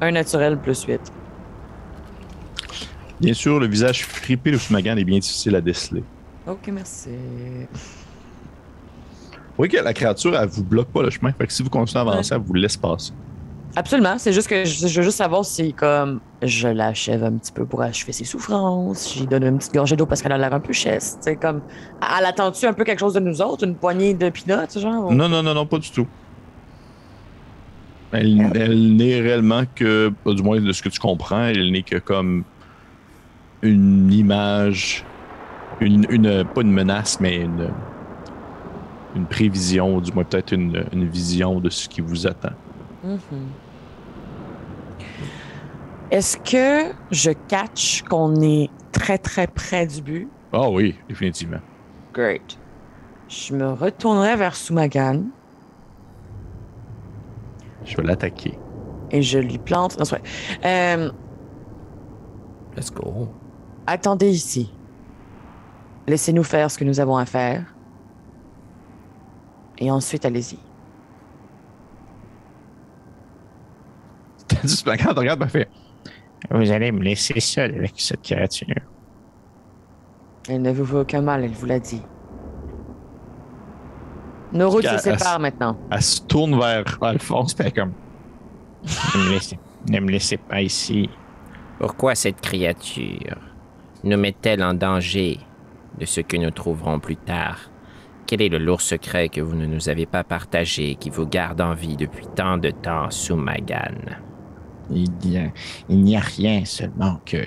Un 0.00 0.10
naturel 0.10 0.58
plus 0.58 0.82
8. 0.82 1.00
Bien 3.20 3.34
sûr, 3.34 3.60
le 3.60 3.66
visage 3.68 4.04
fripé 4.04 4.50
de 4.50 4.56
Fumagan 4.58 4.96
est 4.96 5.04
bien 5.04 5.18
difficile 5.20 5.54
à 5.54 5.60
déceler. 5.60 6.02
Ok, 6.46 6.68
merci. 6.72 7.10
Vous 7.70 9.56
voyez 9.56 9.70
que 9.78 9.84
la 9.84 9.92
créature, 9.94 10.36
elle 10.36 10.48
vous 10.48 10.64
bloque 10.64 10.88
pas 10.88 11.02
le 11.02 11.10
chemin. 11.10 11.30
Fait 11.32 11.46
que 11.46 11.52
si 11.52 11.62
vous 11.62 11.70
continuez 11.70 11.98
à 12.00 12.10
avancer, 12.10 12.34
elle 12.34 12.40
vous 12.40 12.54
laisse 12.54 12.76
passer. 12.76 13.12
Absolument. 13.74 14.18
C'est 14.18 14.32
juste 14.32 14.48
que 14.48 14.64
je, 14.64 14.82
veux 14.82 15.02
juste 15.02 15.16
savoir 15.16 15.44
si, 15.44 15.72
comme, 15.72 16.20
je 16.42 16.68
l'achève 16.68 17.24
un 17.24 17.32
petit 17.32 17.52
peu 17.52 17.64
pour 17.64 17.80
achever 17.80 18.12
ses 18.12 18.24
souffrances. 18.24 19.14
J'y 19.14 19.26
donne 19.26 19.44
une 19.44 19.58
petite 19.58 19.72
gorgée 19.72 19.96
d'eau 19.96 20.04
parce 20.04 20.20
qu'elle 20.20 20.32
a 20.32 20.38
l'air 20.38 20.52
un 20.52 20.60
peu 20.60 20.72
cheste. 20.72 21.18
C'est 21.22 21.36
comme, 21.36 21.62
elle 22.02 22.26
attend-tu 22.26 22.66
un 22.66 22.74
peu 22.74 22.84
quelque 22.84 23.00
chose 23.00 23.14
de 23.14 23.20
nous 23.20 23.40
autres? 23.40 23.64
Une 23.64 23.74
poignée 23.74 24.12
de 24.12 24.28
peanuts, 24.28 24.78
genre? 24.78 25.10
Non, 25.12 25.28
non, 25.28 25.42
non, 25.42 25.54
non, 25.54 25.66
pas 25.66 25.78
du 25.78 25.90
tout. 25.90 26.06
Elle, 28.12 28.94
n'est 28.94 29.20
réellement 29.20 29.62
que, 29.74 30.12
du 30.26 30.42
moins 30.42 30.60
de 30.60 30.72
ce 30.72 30.82
que 30.82 30.90
tu 30.90 31.00
comprends, 31.00 31.44
elle 31.44 31.72
n'est 31.72 31.82
que 31.82 31.96
comme 31.96 32.44
une 33.62 34.12
image, 34.12 35.02
une, 35.80 36.44
pas 36.44 36.60
une 36.60 36.72
menace, 36.72 37.20
mais 37.20 37.36
une, 37.36 37.70
une 39.16 39.24
prévision, 39.24 39.98
du 40.02 40.12
moins 40.12 40.24
peut-être 40.24 40.52
une 40.52 41.08
vision 41.08 41.58
de 41.58 41.70
ce 41.70 41.88
qui 41.88 42.02
vous 42.02 42.26
attend. 42.26 42.52
Mhm. 43.04 43.48
Est-ce 46.10 46.36
que 46.36 46.92
je 47.10 47.30
catch 47.48 48.02
qu'on 48.02 48.40
est 48.42 48.70
très, 48.92 49.18
très 49.18 49.46
près 49.46 49.86
du 49.86 50.02
but? 50.02 50.28
Ah 50.52 50.68
oui, 50.70 50.94
définitivement. 51.08 51.60
Great. 52.12 52.58
Je 53.28 53.54
me 53.54 53.72
retournerai 53.72 54.36
vers 54.36 54.54
Sumagan 54.54 55.22
Je 57.84 57.96
vais 57.96 58.02
l'attaquer. 58.02 58.58
et 59.10 59.22
je 59.22 59.38
lui 59.38 59.58
plante. 59.58 59.98
Non, 59.98 60.04
c'est 60.04 60.16
vrai. 60.18 60.22
Euh, 60.64 61.10
Let's 62.76 62.90
go. 62.92 63.28
attendez 63.86 64.30
ici. 64.30 64.72
Laissez-nous 66.06 66.44
faire 66.44 66.70
ce 66.70 66.78
que 66.78 66.84
nous 66.84 67.00
avons 67.00 67.16
à 67.16 67.24
faire. 67.26 67.74
Et 69.78 69.90
ensuite, 69.90 70.24
allez-y. 70.24 70.58
Quand 74.62 74.92
elle 74.92 75.14
te 75.14 75.20
regarde, 75.20 75.42
elle 75.42 75.48
fait 75.48 75.68
Vous 76.50 76.70
allez 76.70 76.92
me 76.92 77.02
laisser 77.02 77.40
seul 77.40 77.74
avec 77.74 77.94
cette 77.96 78.22
créature. 78.22 78.74
Elle 80.48 80.62
ne 80.62 80.72
vous 80.72 80.84
veut 80.84 81.00
aucun 81.00 81.20
mal, 81.20 81.44
elle 81.44 81.52
vous 81.52 81.66
l'a 81.66 81.78
dit. 81.78 82.02
Nos 84.52 84.68
routes 84.68 84.86
se 84.86 84.98
séparent 84.98 85.40
maintenant. 85.40 85.78
Elle 85.90 86.02
se 86.02 86.20
tourne 86.20 86.58
vers 86.58 86.84
Alphonse, 87.00 87.54
puis 87.54 87.64
elle 87.64 87.68
est 87.68 87.72
comme 87.72 87.92
Ne 89.14 89.24
me 89.24 89.30
laissez, 89.30 89.58
ne 89.88 90.00
me 90.00 90.10
laissez 90.10 90.36
pas 90.36 90.60
ici. 90.60 91.08
Pourquoi 91.78 92.14
cette 92.14 92.40
créature 92.40 93.38
nous 94.04 94.16
met-elle 94.16 94.62
en 94.62 94.74
danger 94.74 95.38
de 95.98 96.04
ce 96.04 96.20
que 96.20 96.36
nous 96.36 96.50
trouverons 96.50 97.00
plus 97.00 97.16
tard? 97.16 97.58
Quel 98.26 98.42
est 98.42 98.48
le 98.48 98.58
lourd 98.58 98.80
secret 98.80 99.28
que 99.28 99.40
vous 99.40 99.54
ne 99.56 99.66
nous 99.66 99.88
avez 99.88 100.06
pas 100.06 100.24
partagé 100.24 100.96
qui 100.96 101.10
vous 101.10 101.26
garde 101.26 101.60
en 101.60 101.74
vie 101.74 101.96
depuis 101.96 102.26
tant 102.34 102.58
de 102.58 102.70
temps 102.70 103.10
sous 103.10 103.36
Magan 103.36 103.94
Il 104.90 105.10
n'y 105.88 106.16
a, 106.16 106.20
rien 106.20 106.64
seulement 106.64 107.20
que 107.24 107.44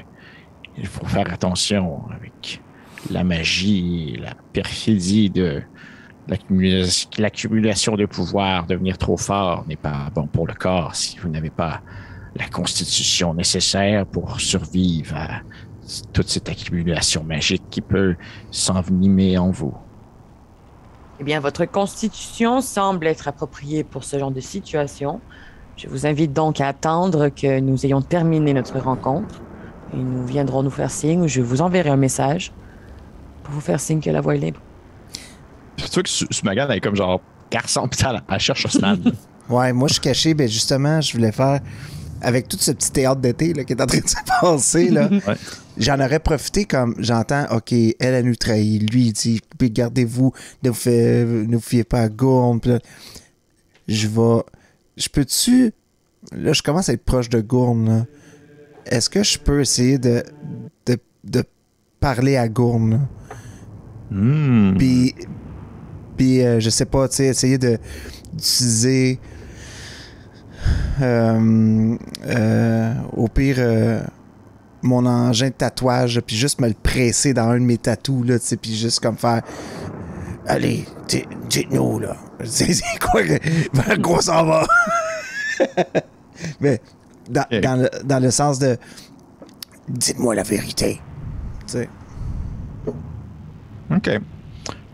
il 0.77 0.87
faut 0.87 1.05
faire 1.05 1.31
attention 1.31 2.01
avec 2.11 2.61
la 3.09 3.23
magie, 3.23 4.17
la 4.21 4.33
perfidie 4.51 5.29
de 5.29 5.61
l'accumulation 7.17 7.95
de 7.95 8.05
pouvoir. 8.05 8.65
Devenir 8.65 8.97
trop 8.97 9.17
fort 9.17 9.65
n'est 9.67 9.75
pas 9.75 10.09
bon 10.13 10.27
pour 10.27 10.47
le 10.47 10.53
corps 10.53 10.95
si 10.95 11.17
vous 11.19 11.29
n'avez 11.29 11.49
pas 11.49 11.81
la 12.35 12.47
constitution 12.49 13.33
nécessaire 13.33 14.05
pour 14.05 14.41
survivre 14.41 15.15
à 15.15 15.41
toute 16.13 16.27
cette 16.27 16.49
accumulation 16.49 17.23
magique 17.23 17.63
qui 17.69 17.81
peut 17.81 18.15
s'envenimer 18.51 19.37
en 19.37 19.51
vous. 19.51 19.73
Eh 21.19 21.23
bien, 21.23 21.39
votre 21.39 21.65
constitution 21.65 22.59
semble 22.59 23.07
être 23.07 23.27
appropriée 23.27 23.83
pour 23.85 24.03
ce 24.03 24.19
genre 24.19 24.31
de 24.31 24.41
situation. 24.41 25.21
Je 25.77 25.87
vous 25.89 26.05
invite 26.05 26.31
donc 26.33 26.61
à 26.61 26.67
attendre 26.69 27.29
que 27.29 27.59
nous 27.59 27.85
ayons 27.85 28.01
terminé 28.01 28.53
notre 28.53 28.79
rencontre 28.79 29.41
et 29.93 29.97
nous 29.97 30.25
viendrons 30.25 30.63
nous 30.63 30.69
faire 30.69 30.89
signe 30.91 31.21
ou 31.21 31.27
je 31.27 31.41
vous 31.41 31.61
enverrai 31.61 31.89
un 31.89 31.97
message 31.97 32.51
pour 33.43 33.53
vous 33.53 33.61
faire 33.61 33.79
signe 33.79 33.99
que 33.99 34.09
la 34.09 34.21
voie 34.21 34.35
est 34.35 34.39
libre. 34.39 34.61
Tu 35.77 35.85
vois 35.93 36.03
que 36.03 36.09
Su- 36.09 36.27
Sumagan, 36.31 36.67
elle 36.69 36.77
est 36.77 36.81
comme 36.81 36.95
genre 36.95 37.19
garçon, 37.51 37.87
puis 37.89 37.99
elle, 38.07 38.21
elle 38.29 38.39
cherche 38.39 38.65
Osman. 38.65 38.99
Ouais, 39.47 39.73
moi 39.73 39.87
je 39.87 39.93
suis 39.93 40.01
caché, 40.01 40.33
ben 40.33 40.49
justement, 40.49 41.01
je 41.01 41.13
voulais 41.13 41.31
faire. 41.31 41.59
avec 42.21 42.47
tout 42.47 42.57
ce 42.59 42.71
petit 42.71 42.91
théâtre 42.91 43.21
d'été 43.21 43.53
là, 43.53 43.63
qui 43.63 43.73
est 43.73 43.81
en 43.81 43.85
train 43.85 43.99
de 43.99 44.07
se 44.09 44.15
passer, 44.41 44.89
là, 44.89 45.07
Ouais. 45.11 45.35
j'en 45.77 45.99
aurais 45.99 46.17
profité 46.19 46.65
comme 46.65 46.95
j'entends, 46.97 47.45
OK, 47.51 47.71
elle, 47.71 47.95
elle 47.99 48.25
nous 48.25 48.35
trahit. 48.35 48.91
Lui, 48.91 49.07
il 49.07 49.13
dit, 49.13 49.41
Puis 49.59 49.69
gardez-vous, 49.69 50.33
ne 50.63 50.69
vous, 50.69 50.75
fait- 50.75 51.25
ne 51.25 51.55
vous 51.57 51.61
fiez 51.61 51.83
pas 51.83 51.99
à 51.99 52.09
Gourne. 52.09 52.59
Je 53.87 54.07
vais. 54.07 54.41
Je 54.97 55.09
peux-tu. 55.09 55.71
Là, 56.31 56.53
je 56.53 56.61
commence 56.63 56.89
à 56.89 56.93
être 56.93 57.03
proche 57.03 57.29
de 57.29 57.41
Gourne. 57.41 57.87
là. 57.87 58.05
Est-ce 58.85 59.09
que 59.09 59.23
je 59.23 59.37
peux 59.39 59.61
essayer 59.61 59.97
de, 59.97 60.23
de, 60.85 60.97
de 61.23 61.43
parler 61.99 62.37
à 62.37 62.47
Gourne? 62.47 63.07
Hmm. 64.11 64.75
Puis, 64.77 65.15
puis 66.17 66.43
euh, 66.43 66.59
je 66.59 66.69
sais 66.69 66.85
pas, 66.85 67.07
tu 67.09 67.15
sais, 67.17 67.25
essayer 67.25 67.57
de 67.57 67.77
d'utiliser 68.33 69.19
euh, 71.01 71.97
euh, 72.27 72.93
au 73.15 73.27
pire 73.27 73.55
euh, 73.59 74.01
mon 74.81 75.05
engin 75.05 75.47
de 75.47 75.53
tatouage, 75.53 76.21
puis 76.25 76.35
juste 76.35 76.59
me 76.61 76.67
le 76.67 76.73
presser 76.75 77.33
dans 77.33 77.47
un 77.49 77.59
de 77.59 77.65
mes 77.65 77.77
tatous, 77.77 78.25
là, 78.25 78.39
tu 78.39 78.45
sais, 78.45 78.57
puis 78.57 78.75
juste 78.75 78.99
comme 78.99 79.17
faire. 79.17 79.41
Allez, 80.45 80.85
di- 81.07 81.25
dites-nous, 81.49 81.99
là. 81.99 82.15
C'est 82.43 82.73
c'est 82.73 82.99
quoi 82.99 83.23
que- 83.23 83.39
vers 83.73 84.01
quoi 84.01 84.21
ça 84.21 84.43
va? 84.43 84.65
Mais 86.59 86.81
dans, 87.29 87.45
dans, 87.61 87.81
le, 87.81 87.89
dans 88.03 88.21
le 88.21 88.31
sens 88.31 88.59
de. 88.59 88.77
Dites-moi 89.87 90.35
la 90.35 90.43
vérité. 90.43 90.99
tu 91.67 91.73
sais, 91.73 91.89
OK. 93.95 94.09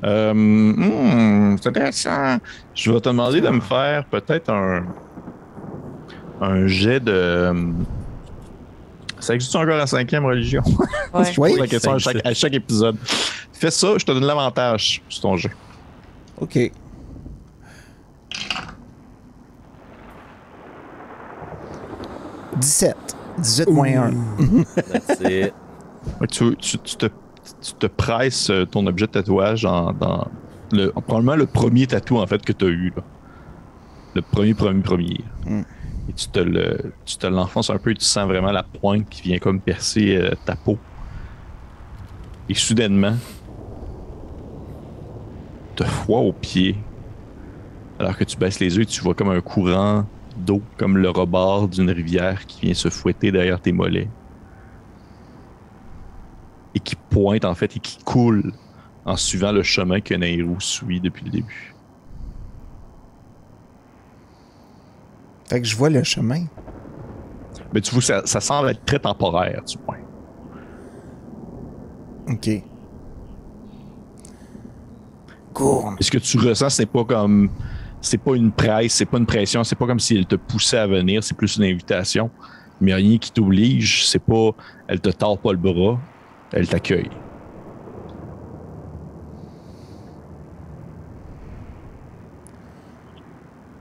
Euh, 0.04 0.34
hmm, 0.34 1.58
c'est 1.62 1.70
intéressant. 1.70 2.38
Je 2.76 2.92
vais 2.92 3.00
te 3.00 3.10
demander 3.10 3.40
de 3.42 3.50
me 3.50 3.62
faire 3.62 4.04
peut-être 4.06 4.50
un, 4.52 4.84
un 6.42 6.68
jet 6.68 7.00
de. 7.00 7.54
Ça 9.20 9.36
existe 9.36 9.56
encore 9.56 9.78
la 9.78 9.88
cinquième 9.88 10.26
religion? 10.26 10.64
Ouais. 11.14 11.26
je 11.26 11.36
pose 11.36 11.52
Oui. 11.52 11.60
la 11.60 11.68
question 11.68 11.94
à 11.94 11.98
chaque, 12.00 12.26
à 12.26 12.34
chaque 12.34 12.54
épisode. 12.54 12.96
Fais 13.52 13.70
ça, 13.70 13.90
je 13.98 14.06
te 14.06 14.12
donne 14.14 14.26
l'avantage 14.26 15.02
sur 15.10 15.22
ton 15.24 15.36
jet. 15.36 15.52
OK. 16.40 16.58
«17. 22.58 22.96
18 23.40 23.70
moins 23.70 23.88
1. 23.88 24.12
That's 24.76 25.20
it. 25.22 25.54
Ouais, 26.20 26.28
Tu, 26.30 26.56
tu- 26.58 26.78
tu 26.80 26.96
te, 26.98 27.06
tu 27.06 27.74
te 27.80 27.86
presses 27.88 28.50
euh, 28.50 28.66
ton 28.66 28.86
objet 28.88 29.06
de 29.08 29.12
tatouage 29.12 29.66
en- 29.66 29.94
dans 29.94 30.28
le, 30.72 30.90
probablement 30.92 31.36
le 31.36 31.46
premier 31.46 31.88
tatou 31.88 32.18
en 32.18 32.28
fait 32.28 32.44
que 32.44 32.52
tu 32.54 32.66
as 32.66 32.70
eu. 32.70 32.92
Là. 32.96 33.04
Le 34.16 34.22
premier, 34.22 34.54
premier, 34.54 34.82
premier. 34.82 35.22
Mm. 35.46 35.62
Et 36.10 36.14
tu 36.14 36.28
te 36.28 36.40
le, 36.40 36.92
tu 37.06 37.18
te 37.18 37.28
l'enfonces 37.28 37.70
un 37.70 37.78
peu 37.78 37.92
et 37.92 37.96
tu 37.96 38.04
sens 38.06 38.26
vraiment 38.28 38.52
la 38.52 38.64
pointe 38.64 39.08
qui 39.10 39.22
vient 39.24 39.38
comme 39.38 39.62
percer 39.62 40.16
euh, 40.18 40.32
ta 40.46 40.56
peau. 40.56 40.78
Et 42.50 42.54
soudainement, 42.54 43.14
te 45.76 45.84
froid 45.84 46.20
au 46.20 46.34
pied. 46.34 46.76
Alors 48.00 48.18
que 48.18 48.24
tu 48.24 48.38
baisses 48.38 48.60
les 48.60 48.76
yeux, 48.78 48.86
tu 48.86 49.02
vois 49.02 49.14
comme 49.14 49.30
un 49.30 49.42
courant 49.42 50.06
d'eau, 50.38 50.62
comme 50.78 50.98
le 50.98 51.10
rebord 51.10 51.68
d'une 51.68 51.90
rivière 51.90 52.46
qui 52.46 52.62
vient 52.62 52.74
se 52.74 52.90
fouetter 52.90 53.32
derrière 53.32 53.60
tes 53.60 53.72
mollets 53.72 54.10
et 56.74 56.80
qui 56.80 56.96
pointe 56.96 57.46
en 57.46 57.54
fait 57.54 57.76
et 57.76 57.80
qui 57.80 57.98
coule 58.04 58.54
en 59.06 59.16
suivant 59.16 59.52
le 59.52 59.64
chemin 59.64 60.00
que 60.00 60.14
Nairou 60.14 60.60
suit 60.60 61.00
depuis 61.00 61.26
le 61.26 61.32
début. 61.32 61.76
Fait 65.50 65.60
que 65.60 65.68
je 65.68 65.76
vois 65.76 65.90
le 65.90 66.04
chemin. 66.04 66.46
Mais 67.74 67.82
tu 67.82 67.92
vois, 67.92 68.02
ça, 68.02 68.22
ça 68.26 68.40
semble 68.40 68.70
être 68.70 68.86
très 68.86 69.00
temporaire, 69.00 69.62
du 69.66 69.78
moins. 69.86 69.98
OK. 72.30 72.64
Gourne, 75.54 75.98
Et 76.00 76.04
ce 76.04 76.12
que 76.12 76.18
tu 76.18 76.38
ressens, 76.38 76.70
c'est 76.70 76.86
pas 76.86 77.04
comme. 77.04 77.50
C'est 78.02 78.18
pas 78.18 78.36
une 78.36 78.52
presse, 78.52 78.94
c'est 78.94 79.06
pas 79.06 79.18
une 79.20 79.26
pression, 79.26 79.64
c'est 79.64 79.76
pas 79.76 79.86
comme 79.86 80.00
si 80.00 80.16
elle 80.16 80.26
te 80.26 80.36
poussait 80.36 80.80
à 80.80 80.88
venir, 80.88 81.24
c'est 81.24 81.38
plus 81.38 81.58
une 81.58 81.64
invitation. 81.64 82.32
Mais 82.82 82.96
rien 82.96 83.20
qui 83.20 83.32
t'oblige, 83.32 84.08
c'est 84.08 84.20
pas. 84.20 84.52
Elle 84.88 85.00
te 85.00 85.10
tord 85.10 85.38
pas 85.38 85.52
le 85.52 85.60
bras, 85.60 86.00
elle 86.52 86.68
t'accueille. 86.68 87.12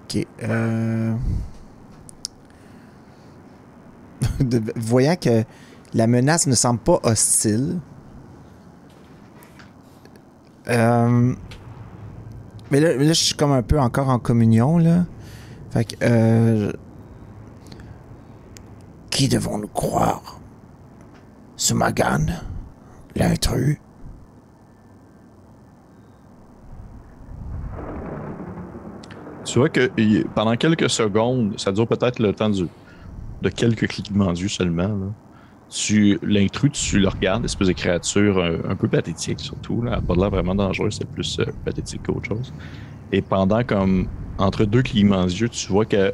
OK. 0.05 0.27
Euh... 0.43 1.15
voyant 4.77 5.17
que 5.17 5.45
la 5.95 6.07
menace 6.07 6.47
ne 6.47 6.55
semble 6.55 6.81
pas 6.81 7.01
hostile. 7.03 7.81
Euh... 10.69 11.35
Mais 12.71 12.81
là, 12.81 12.95
là, 12.95 13.09
je 13.09 13.13
suis 13.13 13.35
comme 13.35 13.53
un 13.53 13.63
peu 13.63 13.81
encore 13.81 14.09
en 14.09 14.19
communion, 14.19 14.79
là. 14.79 15.05
Fait 15.71 15.85
que, 15.85 15.95
euh... 16.03 16.73
qui 19.11 19.29
devons-nous 19.29 19.69
croire? 19.69 20.41
Sumagan, 21.57 22.27
l'intrus 23.17 23.79
Tu 29.45 29.59
vois 29.59 29.69
que 29.69 29.91
pendant 30.35 30.57
quelques 30.57 30.89
secondes, 30.91 31.59
ça 31.59 31.73
dure 31.73 31.87
peut-être 31.89 32.21
le 32.21 32.33
temps 32.33 32.51
du- 32.51 32.69
de 33.43 33.49
quelques 33.49 33.89
clignements 33.89 34.33
d'yeux 34.33 34.49
seulement. 34.49 34.89
là. 34.89 35.07
Tu, 35.71 36.19
l'intrus, 36.23 36.73
tu 36.73 36.99
le 36.99 37.09
regardes, 37.09 37.45
espèce 37.45 37.69
de 37.69 37.73
créature 37.73 38.43
un, 38.43 38.71
un 38.71 38.75
peu 38.75 38.89
pathétique 38.89 39.39
surtout. 39.39 39.83
Là. 39.83 39.93
Elle 39.93 40.01
n'a 40.01 40.03
pas 40.03 40.15
l'air 40.15 40.31
vraiment 40.31 40.55
dangereuse, 40.55 40.97
c'est 40.99 41.09
plus 41.09 41.39
euh, 41.39 41.45
pathétique 41.65 42.03
qu'autre 42.05 42.27
chose. 42.27 42.53
Et 43.13 43.23
pendant 43.23 43.63
comme 43.63 44.09
entre 44.39 44.65
deux 44.65 44.83
clignements 44.83 45.27
d'yeux, 45.27 45.49
tu 45.49 45.69
vois 45.71 45.85
que 45.85 46.13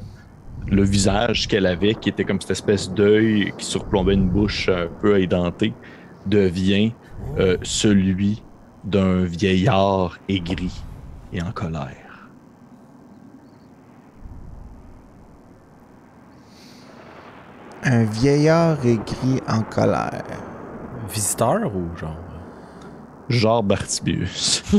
le 0.69 0.83
visage 0.83 1.49
qu'elle 1.49 1.67
avait, 1.67 1.95
qui 1.95 2.09
était 2.09 2.25
comme 2.25 2.41
cette 2.41 2.51
espèce 2.51 2.91
d'œil 2.91 3.53
qui 3.57 3.65
surplombait 3.65 4.15
une 4.15 4.29
bouche 4.29 4.69
un 4.69 4.89
peu 5.01 5.21
édentée, 5.21 5.73
devient 6.27 6.93
euh, 7.39 7.57
celui 7.63 8.43
d'un 8.85 9.25
vieillard 9.25 10.19
aigri 10.29 10.73
et 11.33 11.41
en 11.43 11.53
colère. 11.53 12.06
Un 17.87 18.05
vieillard 18.05 18.85
aigri 18.85 19.41
en 19.49 19.63
colère. 19.63 20.25
Visiteur 21.09 21.73
ou 21.75 21.97
genre? 21.99 22.17
genre 23.29 23.63
Bartibius. 23.63 24.63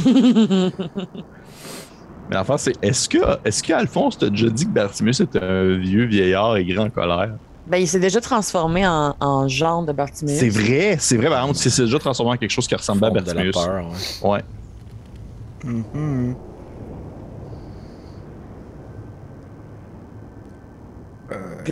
Mais 2.30 2.36
l'affaire, 2.36 2.60
c'est 2.60 2.74
est-ce 2.82 3.08
que, 3.08 3.18
est-ce 3.46 3.64
qu'Alphonse 3.64 4.18
t'a 4.18 4.30
déjà 4.30 4.50
dit 4.50 4.66
que 4.66 4.72
Bartibius 4.72 5.22
est 5.22 5.36
un 5.38 5.78
vieux 5.78 6.06
vieillard 6.06 6.58
et 6.58 6.66
grand 6.66 6.86
en 6.86 6.90
colère? 6.90 7.32
Ben, 7.66 7.78
il 7.78 7.88
s'est 7.88 8.00
déjà 8.00 8.22
transformé 8.22 8.88
en, 8.88 9.16
en 9.20 9.48
genre 9.48 9.84
de 9.84 9.92
Bartiméus. 9.92 10.40
C'est 10.40 10.50
vrai, 10.50 10.96
c'est 11.00 11.18
vrai, 11.18 11.28
par 11.28 11.42
exemple, 11.42 11.58
c'est 11.60 11.70
c'est 11.70 11.84
déjà 11.84 12.00
transformé 12.00 12.34
en 12.34 12.38
quelque 12.38 12.52
chose 12.52 12.68
qui 12.68 12.76
ressemblait 12.76 13.08
à 13.08 13.12
forme 13.12 13.26
de 13.26 13.32
la 13.32 13.52
peur, 13.52 13.90
ouais. 14.24 14.30
Ouais. 14.30 14.44
Mhm. 15.66 16.36
Puis, 16.36 16.47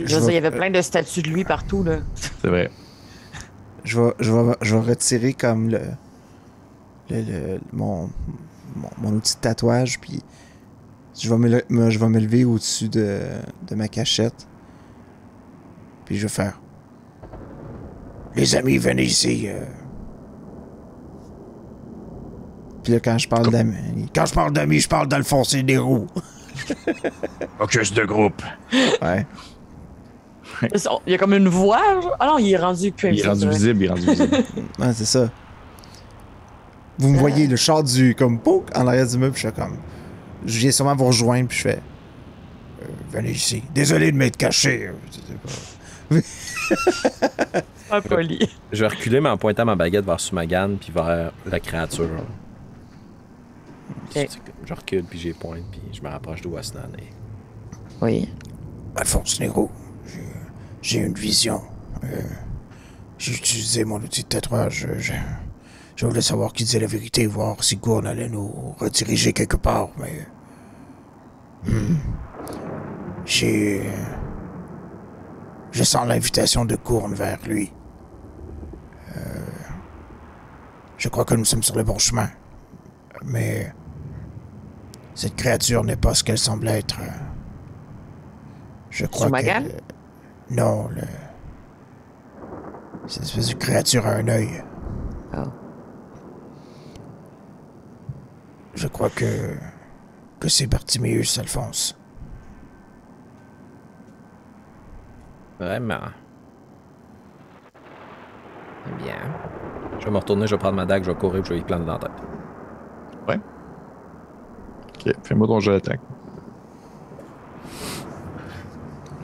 je 0.04 0.16
veux 0.18 0.30
il 0.30 0.34
y 0.34 0.36
avait 0.36 0.50
plein 0.50 0.70
de 0.70 0.80
statues 0.82 1.22
de 1.22 1.28
lui 1.28 1.44
partout, 1.44 1.82
là. 1.82 1.98
C'est 2.42 2.48
vrai. 2.48 2.70
je 3.84 4.00
vais, 4.00 4.12
je 4.20 4.32
vais, 4.32 4.52
je 4.62 4.76
vais 4.76 4.88
retirer 4.90 5.32
comme 5.32 5.68
le, 5.70 5.80
le- 7.10 7.22
le- 7.22 7.60
mon, 7.72 8.10
mon, 8.74 8.90
mon 8.98 9.12
outil 9.14 9.34
de 9.36 9.40
tatouage, 9.40 10.00
puis 10.00 10.22
je 11.18 11.28
vais 11.34 11.38
me, 11.68 11.90
je 11.90 11.98
vais 11.98 12.08
me 12.08 12.20
lever 12.20 12.44
au-dessus 12.44 12.88
de, 12.88 13.20
de 13.68 13.74
ma 13.74 13.88
cachette. 13.88 14.46
Puis 16.04 16.16
je 16.18 16.22
vais 16.22 16.28
faire. 16.32 16.60
Les 18.34 18.54
amis, 18.54 18.76
venez 18.78 19.04
ici. 19.04 19.46
euh. 19.48 19.64
Puis 22.84 22.92
là, 22.92 23.00
quand 23.00 23.18
je 23.18 23.28
parle 23.28 23.50
d'amis. 23.50 24.08
Quand 24.14 24.26
je 24.26 24.34
parle 24.34 24.52
d'amis, 24.52 24.78
je 24.80 24.88
parle 24.88 25.08
d'Alphonse 25.08 25.54
des 25.54 25.78
roues. 25.78 26.06
Focus 27.58 27.92
de 27.92 28.04
groupe. 28.04 28.42
Ouais. 29.02 29.26
Il 31.06 31.12
y 31.12 31.14
a 31.14 31.18
comme 31.18 31.34
une 31.34 31.48
voix, 31.48 32.00
genre. 32.00 32.16
Ah 32.18 32.26
non, 32.26 32.38
il 32.38 32.50
est 32.52 32.56
rendu 32.56 32.92
plus 32.92 33.12
Il 33.12 33.20
est 33.20 33.26
rendu 33.28 33.48
visible, 33.48 33.82
il 33.82 33.86
est 33.86 33.88
rendu 33.90 34.06
visible. 34.06 34.36
Ouais, 34.78 34.92
c'est 34.94 35.04
ça. 35.04 35.30
Vous 36.98 37.08
me 37.10 37.18
voyez 37.18 37.46
le 37.46 37.56
char 37.56 37.82
du. 37.82 38.14
comme 38.14 38.38
pouk 38.40 38.68
en 38.74 38.86
arrière 38.86 39.06
du 39.06 39.18
meuble, 39.18 39.32
puis 39.34 39.42
je 39.42 39.48
suis 39.48 39.56
comme. 39.56 39.76
Je 40.46 40.58
viens 40.58 40.70
sûrement 40.70 40.94
vous 40.96 41.06
rejoindre, 41.06 41.48
puis 41.48 41.58
je 41.58 41.62
fais. 41.62 41.80
Venez 43.10 43.30
ici. 43.32 43.62
Désolé 43.74 44.12
de 44.12 44.16
m'être 44.16 44.36
caché. 44.36 44.90
euh, 46.12 46.20
Pas 47.88 48.00
poli. 48.00 48.38
Je 48.72 48.80
vais 48.80 48.88
reculer, 48.88 49.20
mais 49.20 49.28
en 49.28 49.36
pointant 49.36 49.64
ma 49.64 49.74
baguette 49.76 50.04
vers 50.04 50.20
Sumagan 50.20 50.76
puis 50.80 50.92
vers 50.92 51.32
la 51.50 51.60
créature. 51.60 52.08
Ok. 54.16 54.28
Je 54.64 54.74
recule, 54.74 55.04
puis 55.04 55.18
j'ai 55.18 55.32
pointe, 55.32 55.62
puis 55.70 55.80
je 55.92 56.00
me 56.02 56.08
rapproche 56.08 56.40
de 56.42 56.48
Wasnan. 56.48 56.80
et- 56.98 57.04
Oui. 58.02 58.28
Alphonse 58.96 59.38
Nero, 59.40 59.70
j'ai- 60.82 61.00
une 61.00 61.14
vision. 61.14 61.62
Euh, 62.04 62.20
j'ai 63.18 63.32
utilisé 63.34 63.84
mon 63.84 63.96
outil 63.96 64.22
de 64.22 64.28
tatouage. 64.28 64.86
Je, 64.98 65.12
je 65.96 66.06
voulais 66.06 66.20
savoir 66.22 66.52
qui 66.52 66.64
disait 66.64 66.78
la 66.80 66.86
vérité, 66.86 67.26
voir 67.26 67.62
si 67.64 67.76
Gourne 67.76 68.06
allait 68.06 68.28
nous 68.28 68.74
rediriger 68.78 69.32
quelque 69.32 69.56
part, 69.56 69.88
mais. 69.98 70.26
Hmm. 71.66 71.96
J'ai. 73.24 73.90
Je 75.72 75.82
sens 75.82 76.06
l'invitation 76.06 76.64
de 76.64 76.76
Gourne 76.76 77.14
vers 77.14 77.38
lui. 77.46 77.72
Euh, 79.16 79.20
je 80.98 81.08
crois 81.08 81.24
que 81.24 81.34
nous 81.34 81.44
sommes 81.44 81.62
sur 81.62 81.76
le 81.76 81.82
bon 81.84 81.98
chemin. 81.98 82.28
Mais. 83.24 83.72
Cette 85.14 85.34
créature 85.34 85.82
n'est 85.82 85.96
pas 85.96 86.12
ce 86.14 86.22
qu'elle 86.22 86.36
semble 86.38 86.68
être. 86.68 86.98
Je 88.90 89.06
crois 89.06 89.30
que. 89.30 89.70
Non, 90.50 90.88
le. 90.88 91.02
Cette 93.06 93.24
espèce 93.24 93.48
de 93.50 93.54
créature 93.54 94.06
a 94.06 94.12
un 94.12 94.28
œil. 94.28 94.62
Oh. 95.36 95.40
Je 98.74 98.88
crois 98.88 99.10
que. 99.10 99.56
que 100.40 100.48
c'est 100.48 100.66
Bartiméus 100.66 101.38
Alphonse. 101.38 101.98
Vraiment. 105.58 106.00
Eh 108.86 109.02
bien. 109.02 109.16
Je 109.98 110.04
vais 110.04 110.10
me 110.10 110.18
retourner, 110.18 110.46
je 110.46 110.54
vais 110.54 110.58
prendre 110.58 110.76
ma 110.76 110.86
dague, 110.86 111.04
je 111.04 111.10
vais 111.10 111.16
courir, 111.16 111.44
je 111.44 111.54
vais 111.54 111.60
y 111.60 111.62
planter 111.62 111.86
dans 111.86 111.92
la 111.94 111.98
tête. 111.98 112.22
Ok, 115.06 115.12
fais-moi 115.22 115.46
ton 115.46 115.60
jeu 115.60 115.72
d'attaque. 115.72 116.00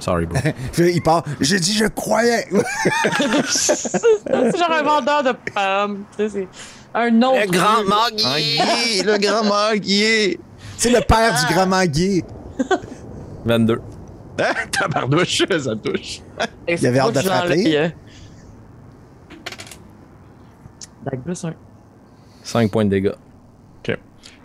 Sorry, 0.03 0.27
bro. 0.27 0.41
Puis 0.73 0.93
il 0.97 1.01
part. 1.01 1.23
J'ai 1.41 1.61
dit, 1.61 1.75
je 1.75 1.85
croyais. 1.85 2.49
c'est 3.49 4.59
genre 4.59 4.73
un 4.73 4.83
vendeur 4.83 5.23
de 5.23 5.33
pommes. 5.55 6.05
C'est 6.17 6.49
un 6.93 7.23
autre. 7.23 7.41
Le 7.41 7.51
grand 7.51 7.85
manguier! 7.85 9.03
le 9.05 9.19
grand 9.19 9.45
manguier! 9.45 10.41
C'est 10.77 10.91
le 10.91 11.01
père 11.03 11.39
du 11.39 11.55
grand 11.55 11.67
manguier. 11.67 12.25
22. 13.45 13.81
Hein? 14.41 14.53
Tabardouche, 14.73 15.45
ça 15.49 15.77
touche. 15.77 16.21
Et 16.67 16.75
Il 16.75 16.87
avait 16.89 16.99
hâte 16.99 17.15
de 17.15 17.21
frapper. 17.21 17.93
plus 21.25 21.45
un. 21.45 21.55
5 22.43 22.73
points 22.73 22.85
de 22.87 22.91
dégâts. 22.91 23.13
Ok. 23.79 23.97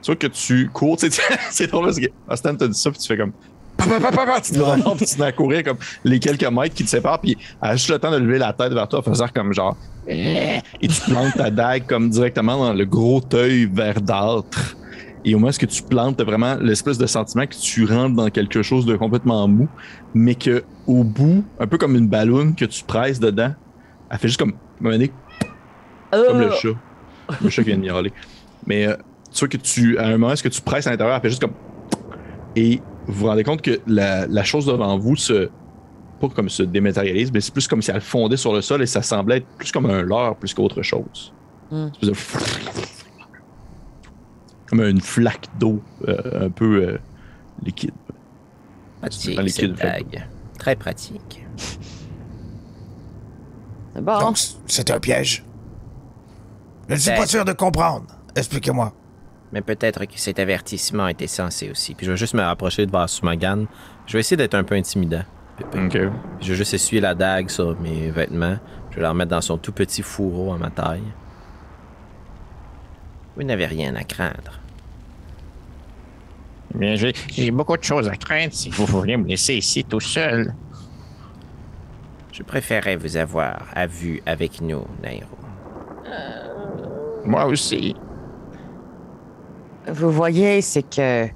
Tu 0.04 0.06
vois 0.06 0.16
que 0.16 0.28
tu 0.28 0.70
cours, 0.70 0.98
tu 0.98 1.10
sais, 1.10 1.24
c'est 1.50 1.66
drôle 1.66 1.86
parce 1.86 2.00
que 2.00 2.06
Austin 2.30 2.54
t'a 2.54 2.68
dit 2.68 2.78
ça, 2.78 2.92
puis 2.92 3.00
tu 3.00 3.08
fais 3.08 3.18
comme. 3.18 3.34
Tu 3.78 4.54
te 4.54 4.60
rends 4.60 4.96
puis 4.96 5.06
tu 5.06 5.16
te 5.16 5.20
mets 5.22 5.28
à 5.28 5.32
courir 5.32 5.64
comme 5.64 5.78
les 6.04 6.20
quelques 6.20 6.50
mètres 6.52 6.76
qui 6.76 6.84
te 6.84 6.90
séparent, 6.90 7.20
puis 7.22 7.38
elle 7.62 7.70
a 7.70 7.76
juste 7.76 7.90
le 7.90 8.00
temps 8.00 8.12
de 8.12 8.18
lever 8.18 8.38
la 8.40 8.54
tête 8.54 8.74
vers 8.74 8.88
toi, 8.88 9.00
en 9.00 9.02
faisant 9.02 9.28
comme 9.34 9.54
genre. 9.54 9.78
Eh 10.08 10.58
Et 10.82 10.88
tu 10.88 11.02
plantes 11.02 11.34
ta 11.36 11.50
dague 11.50 11.86
comme 11.86 12.10
directement 12.10 12.58
dans 12.58 12.74
le 12.74 12.86
gros 12.86 13.22
œil 13.34 13.66
verdâtre. 13.66 14.76
Et 15.26 15.36
au 15.36 15.40
moment 15.40 15.52
où 15.52 15.66
tu 15.66 15.84
plantes, 15.84 16.18
t'as 16.18 16.24
vraiment 16.24 16.56
l'espèce 16.56 16.98
de 16.98 17.06
sentiment 17.06 17.46
que 17.46 17.56
tu 17.56 17.86
rentres 17.86 18.16
dans 18.16 18.30
quelque 18.30 18.62
chose 18.62 18.86
de 18.86 18.96
complètement 18.96 19.48
mou, 19.48 19.68
mais 20.14 20.36
que 20.36 20.64
au 20.86 21.04
bout, 21.04 21.44
un 21.60 21.68
peu 21.68 21.78
comme 21.78 21.96
une 21.96 22.08
balloune 22.08 22.56
que 22.56 22.66
tu 22.66 22.84
presses 22.84 23.20
dedans, 23.20 23.54
elle 24.10 24.18
fait 24.18 24.28
juste 24.30 24.40
comme. 24.40 24.54
donné, 24.80 25.12
comme 26.12 26.40
le 26.40 26.48
Euh, 26.48 26.52
chat. 26.52 26.70
Le 27.44 27.50
chat 27.50 27.64
qui 27.64 27.70
vient 27.70 27.78
de 27.78 27.84
miauler. 27.84 28.14
Mais 28.66 28.88
euh, 28.88 28.96
tu 29.34 29.40
vois 29.40 29.48
que 29.50 29.58
tu, 29.58 29.98
à 29.98 30.08
un 30.08 30.18
moment, 30.18 30.34
ce 30.36 30.44
que 30.44 30.48
tu 30.48 30.62
presses 30.62 30.88
à 30.88 30.92
l'intérieur, 30.92 31.16
elle 31.18 31.22
fait 31.22 31.30
juste 31.30 31.42
comme. 31.42 31.54
Et 32.56 32.80
vous 33.08 33.14
vous 33.22 33.28
rendez 33.28 33.44
compte 33.44 33.62
que 33.62 33.80
la, 33.88 34.28
la 34.28 34.44
chose 34.44 34.66
devant 34.66 34.98
vous 34.98 35.16
se. 35.16 35.50
Pas 36.20 36.30
comme 36.30 36.50
se 36.50 36.64
dématérialise, 36.64 37.32
mais 37.32 37.42
c'est 37.42 37.54
plus 37.54 37.68
comme 37.68 37.82
si 37.84 37.92
elle 37.92 38.02
fondait 38.02 38.38
sur 38.38 38.52
le 38.52 38.62
sol 38.62 38.82
et 38.82 38.88
ça 38.88 39.04
semblait 39.04 39.38
être 39.38 39.48
plus 39.58 39.72
comme 39.72 39.86
un 39.86 40.02
leurre 40.02 40.36
plus 40.36 40.52
qu'autre 40.54 40.82
chose. 40.82 41.32
Hmm. 41.70 41.90
De- 42.02 42.14
Comme 44.68 44.82
une 44.82 45.00
flaque 45.00 45.46
d'eau 45.60 45.80
euh, 46.08 46.48
un 46.48 46.50
peu 46.50 46.84
euh, 46.88 46.98
liquide. 47.64 47.92
Pratique, 49.00 49.50
cette 49.52 49.74
dague. 49.76 50.26
Très 50.58 50.76
pratique. 50.76 51.46
bon. 53.96 54.20
Donc, 54.20 54.38
c'est 54.66 54.90
un 54.92 55.00
piège. 55.00 55.46
Je 56.90 56.96
ne 56.96 57.00
suis 57.00 57.12
Ben- 57.12 57.18
pas 57.20 57.28
sûr 57.28 57.46
de 57.46 57.54
comprendre. 57.54 58.08
Expliquez-moi. 58.36 58.92
Mais 59.54 59.62
peut-être 59.62 60.06
que 60.06 60.20
cet 60.20 60.40
avertissement 60.40 61.08
était 61.08 61.28
censé 61.28 61.70
aussi. 61.72 61.96
Puis 61.96 62.06
je 62.06 62.12
vais 62.12 62.18
juste 62.18 62.34
me 62.34 62.42
rapprocher 62.42 62.86
de 62.86 62.92
vers 62.92 63.10
Sumagan. 63.10 63.66
Je 64.06 64.14
vais 64.14 64.20
essayer 64.20 64.38
d'être 64.38 64.56
un 64.56 64.64
peu 64.64 64.76
intimidant. 64.76 65.24
Ok. 65.74 65.98
Je 66.42 66.50
vais 66.50 66.56
juste 66.56 66.74
essuyer 66.74 67.02
la 67.02 67.16
dague 67.16 67.50
sur 67.50 67.80
mes 67.80 68.10
vêtements. 68.10 68.58
Je 68.92 68.98
vais 68.98 69.02
la 69.02 69.10
remettre 69.10 69.32
dans 69.32 69.42
son 69.42 69.58
tout 69.58 69.72
petit 69.72 70.02
fourreau 70.02 70.54
à 70.54 70.58
ma 70.58 70.70
taille. 70.70 71.04
Vous 73.36 73.44
n'avez 73.44 73.68
rien 73.68 73.96
à 73.96 74.04
craindre. 74.04 74.60
Bien, 76.74 76.96
j'ai 76.96 77.52
beaucoup 77.52 77.78
de 77.78 77.84
choses 77.84 78.08
à 78.08 78.16
craindre 78.16 78.54
si 78.54 78.70
vous 78.70 78.86
voulez 78.86 79.16
me 79.18 79.28
laisser 79.28 79.56
ici 79.56 79.84
tout 79.84 80.00
seul. 80.00 80.54
Je 82.34 82.44
préférerais 82.44 82.98
vous 82.98 83.18
avoir 83.18 83.66
à 83.74 83.88
vue 83.88 84.22
avec 84.26 84.62
nous, 84.62 84.86
Nairo. 85.02 85.38
Moi 87.26 87.46
aussi. 87.46 87.96
Vous 89.90 90.12
voyez, 90.12 90.62
c'est 90.62 90.84
que. 90.84 91.28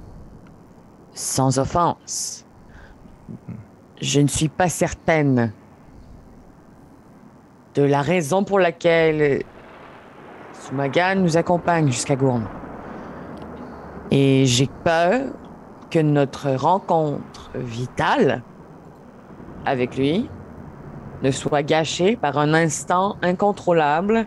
Sans 1.13 1.57
offense. 1.57 2.45
Je 4.01 4.19
ne 4.19 4.27
suis 4.27 4.49
pas 4.49 4.67
certaine 4.67 5.53
de 7.75 7.83
la 7.83 8.01
raison 8.01 8.43
pour 8.43 8.59
laquelle 8.59 9.43
Sumagan 10.53 11.15
nous 11.15 11.37
accompagne 11.37 11.87
jusqu'à 11.87 12.15
Gourne. 12.15 12.47
Et 14.09 14.45
j'ai 14.45 14.69
peur 14.83 15.31
que 15.89 15.99
notre 15.99 16.51
rencontre 16.51 17.51
vitale 17.55 18.43
avec 19.65 19.97
lui 19.97 20.29
ne 21.23 21.31
soit 21.31 21.63
gâchée 21.63 22.17
par 22.17 22.37
un 22.37 22.53
instant 22.53 23.15
incontrôlable 23.21 24.25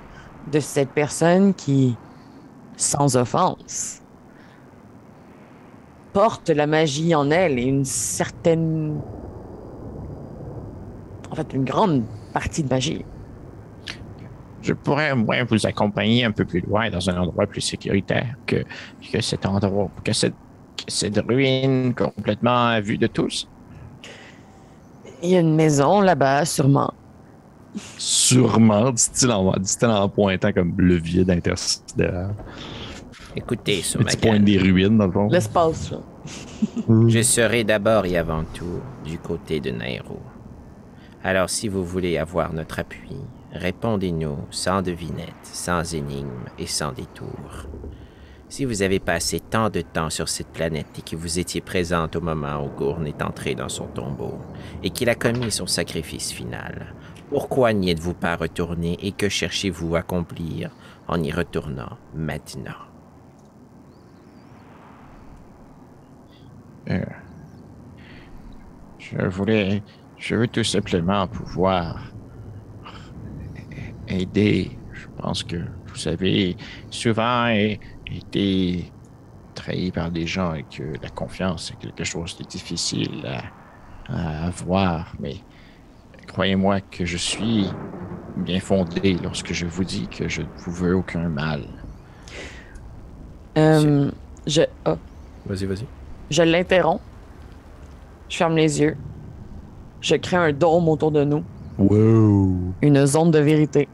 de 0.50 0.60
cette 0.60 0.90
personne 0.90 1.52
qui, 1.52 1.96
sans 2.76 3.16
offense, 3.16 4.03
porte 6.14 6.48
la 6.48 6.66
magie 6.66 7.14
en 7.14 7.30
elle 7.30 7.58
et 7.58 7.64
une 7.64 7.84
certaine. 7.84 9.00
En 11.30 11.34
fait, 11.34 11.52
une 11.52 11.64
grande 11.64 12.04
partie 12.32 12.62
de 12.62 12.68
magie. 12.68 13.04
Je 14.62 14.72
pourrais, 14.72 15.14
moi, 15.14 15.42
vous 15.44 15.66
accompagner 15.66 16.24
un 16.24 16.30
peu 16.30 16.46
plus 16.46 16.60
loin 16.60 16.88
dans 16.88 17.10
un 17.10 17.18
endroit 17.18 17.46
plus 17.46 17.60
sécuritaire 17.60 18.36
que, 18.46 18.64
que 19.12 19.20
cet 19.20 19.44
endroit, 19.44 19.90
que 20.04 20.12
cette, 20.12 20.34
que 20.76 20.84
cette 20.88 21.18
ruine 21.18 21.92
complètement 21.94 22.68
à 22.68 22.80
vue 22.80 22.96
de 22.96 23.08
tous. 23.08 23.46
Il 25.22 25.30
y 25.30 25.36
a 25.36 25.40
une 25.40 25.56
maison 25.56 26.00
là-bas, 26.00 26.44
sûrement. 26.44 26.94
Sûrement, 27.98 28.92
dit-il 28.92 29.30
en, 29.30 30.08
pointant 30.08 30.52
comme 30.52 30.74
le 30.78 30.94
vide 30.94 31.30
intersidéral. 31.30 32.34
Écoutez, 33.36 33.82
Le 33.98 34.04
petit 34.04 34.16
point 34.16 34.38
des 34.38 34.58
ruines, 34.58 34.96
dans 34.96 35.06
le 35.06 35.12
fond. 35.12 35.28
L'espace, 35.28 35.90
là. 35.90 35.98
Je 37.08 37.22
serai 37.22 37.64
d'abord 37.64 38.06
et 38.06 38.16
avant 38.16 38.44
tout 38.54 38.80
du 39.04 39.18
côté 39.18 39.60
de 39.60 39.70
Nairo. 39.70 40.20
Alors 41.22 41.50
si 41.50 41.68
vous 41.68 41.84
voulez 41.84 42.18
avoir 42.18 42.52
notre 42.52 42.78
appui, 42.78 43.16
répondez-nous 43.52 44.36
sans 44.50 44.82
devinette, 44.82 45.34
sans 45.42 45.94
énigme 45.94 46.48
et 46.58 46.66
sans 46.66 46.92
détour. 46.92 47.66
Si 48.48 48.64
vous 48.64 48.82
avez 48.82 49.00
passé 49.00 49.40
tant 49.40 49.70
de 49.70 49.80
temps 49.80 50.10
sur 50.10 50.28
cette 50.28 50.52
planète 50.52 50.98
et 50.98 51.02
que 51.02 51.16
vous 51.16 51.38
étiez 51.38 51.60
présente 51.60 52.14
au 52.14 52.20
moment 52.20 52.64
où 52.64 52.68
Gourne 52.68 53.06
est 53.06 53.22
entré 53.22 53.54
dans 53.54 53.70
son 53.70 53.86
tombeau 53.86 54.34
et 54.82 54.90
qu'il 54.90 55.08
a 55.08 55.14
commis 55.14 55.50
son 55.50 55.66
sacrifice 55.66 56.30
final, 56.30 56.94
pourquoi 57.30 57.72
n'y 57.72 57.90
êtes-vous 57.90 58.14
pas 58.14 58.36
retourné 58.36 58.98
et 59.02 59.12
que 59.12 59.28
cherchez-vous 59.28 59.96
à 59.96 60.00
accomplir 60.00 60.70
en 61.08 61.20
y 61.22 61.32
retournant 61.32 61.96
maintenant? 62.14 62.93
Je 68.98 69.16
voulais, 69.28 69.84
je 70.16 70.34
veux 70.36 70.48
tout 70.48 70.64
simplement 70.64 71.28
pouvoir 71.28 72.14
aider. 74.06 74.80
Je 74.92 75.06
pense 75.16 75.42
que 75.44 75.56
vous 75.86 76.08
avez 76.08 76.56
souvent 76.90 77.46
é- 77.48 77.80
été 78.06 78.94
trahi 79.54 79.92
par 79.92 80.12
des 80.12 80.26
gens 80.26 80.54
et 80.54 80.64
que 80.66 80.94
la 81.02 81.10
confiance 81.10 81.72
est 81.72 81.76
quelque 81.76 82.04
chose 82.04 82.36
de 82.38 82.44
difficile 82.44 83.26
à, 83.26 83.52
à 84.08 84.46
avoir. 84.48 85.14
Mais 85.20 85.46
croyez-moi 86.28 86.82
que 86.82 87.06
je 87.06 87.18
suis 87.18 87.80
bien 88.36 88.60
fondé 88.60 89.18
lorsque 89.18 89.52
je 89.54 89.66
vous 89.66 89.84
dis 89.84 90.08
que 90.10 90.28
je 90.28 90.42
ne 90.42 90.48
vous 90.64 90.72
veux 90.72 90.96
aucun 90.96 91.28
mal. 91.30 91.86
Euh, 93.58 94.10
je, 94.46 94.62
ah, 94.84 94.98
Vas-y, 95.44 95.66
vas-y. 95.66 96.03
Je 96.30 96.42
l'interromps. 96.42 97.00
Je 98.28 98.36
ferme 98.36 98.56
les 98.56 98.80
yeux. 98.80 98.96
Je 100.00 100.16
crée 100.16 100.36
un 100.36 100.52
dôme 100.52 100.88
autour 100.88 101.10
de 101.10 101.24
nous. 101.24 101.42
Wow. 101.78 102.56
Une 102.82 103.06
zone 103.06 103.30
de 103.30 103.38
vérité. 103.38 103.88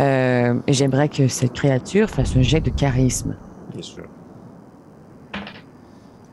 Euh, 0.00 0.54
et 0.66 0.72
J'aimerais 0.72 1.08
que 1.08 1.28
cette 1.28 1.52
créature 1.52 2.10
fasse 2.10 2.36
un 2.36 2.42
jet 2.42 2.60
de 2.60 2.70
charisme. 2.70 3.36
Bien 3.72 3.82
sûr. 3.82 4.04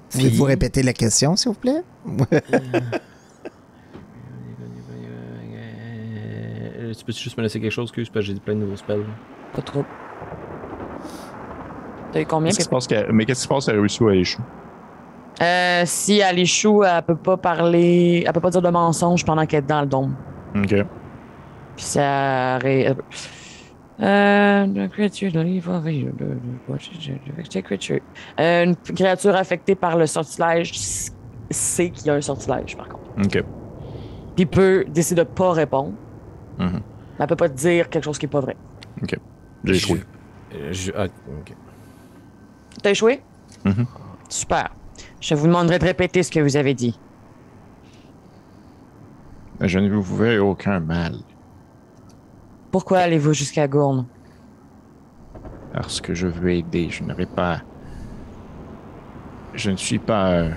Pouvez-vous 0.09 0.43
répéter 0.43 0.83
la 0.83 0.93
question, 0.93 1.35
s'il 1.35 1.51
vous 1.51 1.57
plaît? 1.57 1.83
Euh, 6.81 6.93
tu 6.93 7.05
peux 7.05 7.13
juste 7.13 7.37
me 7.37 7.43
laisser 7.43 7.61
quelque 7.61 7.71
chose, 7.71 7.91
que 7.91 8.01
parce 8.01 8.09
que 8.09 8.21
j'ai 8.21 8.33
plein 8.35 8.55
de 8.55 8.61
nouveaux 8.61 8.75
spells. 8.75 9.05
Pas 9.53 9.61
trop. 9.61 9.85
T'as 12.11 12.21
eu 12.21 12.25
combien? 12.25 12.49
Mais 13.11 13.25
qu'est-ce 13.25 13.39
qui 13.39 13.43
se 13.43 13.47
passe 13.47 13.69
à 13.69 13.73
Russo 13.73 14.07
à 14.07 14.15
échoue? 14.15 14.41
Euh, 15.41 15.83
si 15.85 16.19
elle 16.19 16.39
échoue, 16.39 16.83
elle 16.83 17.01
peut 17.03 17.15
pas 17.15 17.37
parler, 17.37 18.23
elle 18.25 18.33
peut 18.33 18.39
pas 18.41 18.49
dire 18.49 18.61
de 18.61 18.69
mensonges 18.69 19.25
pendant 19.25 19.45
qu'elle 19.45 19.63
est 19.63 19.67
dans 19.67 19.81
le 19.81 19.87
dôme. 19.87 20.15
Ok. 20.55 20.69
Puis 21.75 21.85
ça. 21.85 22.57
ré- 22.57 22.93
Euh, 24.01 24.63
une 24.65 24.89
créature. 27.59 27.99
Euh, 28.39 28.65
une 28.65 28.75
créature 28.95 29.35
affectée 29.35 29.75
par 29.75 29.95
le 29.97 30.07
sortilège 30.07 30.71
sait 31.51 31.89
qu'il 31.91 32.07
y 32.07 32.09
a 32.09 32.15
un 32.15 32.21
sortilège, 32.21 32.75
par 32.75 32.87
contre. 32.89 33.03
Ok. 33.23 33.43
Puis 34.35 34.45
peut 34.47 34.85
décider 34.89 35.21
de 35.23 35.27
pas 35.29 35.51
répondre. 35.51 35.93
Mhm. 36.57 36.71
Mais 36.73 36.79
elle 37.19 37.27
peut 37.27 37.35
pas 37.35 37.49
te 37.49 37.55
dire 37.55 37.89
quelque 37.89 38.03
chose 38.05 38.17
qui 38.17 38.25
est 38.25 38.29
pas 38.29 38.39
vrai. 38.39 38.55
J'ai 39.63 39.75
échoué. 39.75 39.99
Euh, 40.55 40.69
je- 40.73 40.91
ah, 40.97 41.05
ok. 41.05 41.53
T'as 42.81 42.91
échoué? 42.91 43.21
Mhm. 43.65 43.85
Super. 44.29 44.69
Je 45.19 45.35
vous 45.35 45.47
demanderai 45.47 45.77
de 45.79 45.85
répéter 45.85 46.23
ce 46.23 46.31
que 46.31 46.39
vous 46.39 46.55
avez 46.57 46.73
dit. 46.73 46.97
Je 49.59 49.77
ne 49.79 49.89
vous 49.89 50.01
veux 50.01 50.41
aucun 50.41 50.79
mal, 50.79 51.15
Pourquoi 52.71 52.99
allez-vous 52.99 53.33
jusqu'à 53.33 53.67
Gourne? 53.67 54.05
parce 55.73 56.01
que 56.01 56.13
je 56.13 56.27
veux 56.27 56.51
aider. 56.51 56.89
Je 56.89 57.01
n'aurai 57.03 57.25
pas. 57.25 57.61
Je 59.53 59.71
ne 59.71 59.77
suis 59.77 59.99
pas. 59.99 60.47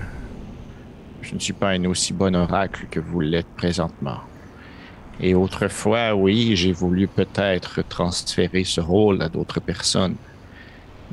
Je 1.21 1.33
ne 1.35 1.39
suis 1.39 1.53
pas 1.53 1.69
un 1.69 1.85
aussi 1.85 2.11
bon 2.13 2.35
oracle 2.35 2.87
que 2.91 2.99
vous 2.99 3.21
l'êtes 3.21 3.47
présentement. 3.55 4.19
Et 5.21 5.33
autrefois, 5.33 6.13
oui, 6.15 6.55
j'ai 6.57 6.73
voulu 6.73 7.07
peut-être 7.07 7.81
transférer 7.87 8.63
ce 8.65 8.81
rôle 8.81 9.21
à 9.21 9.29
d'autres 9.29 9.61
personnes. 9.61 10.15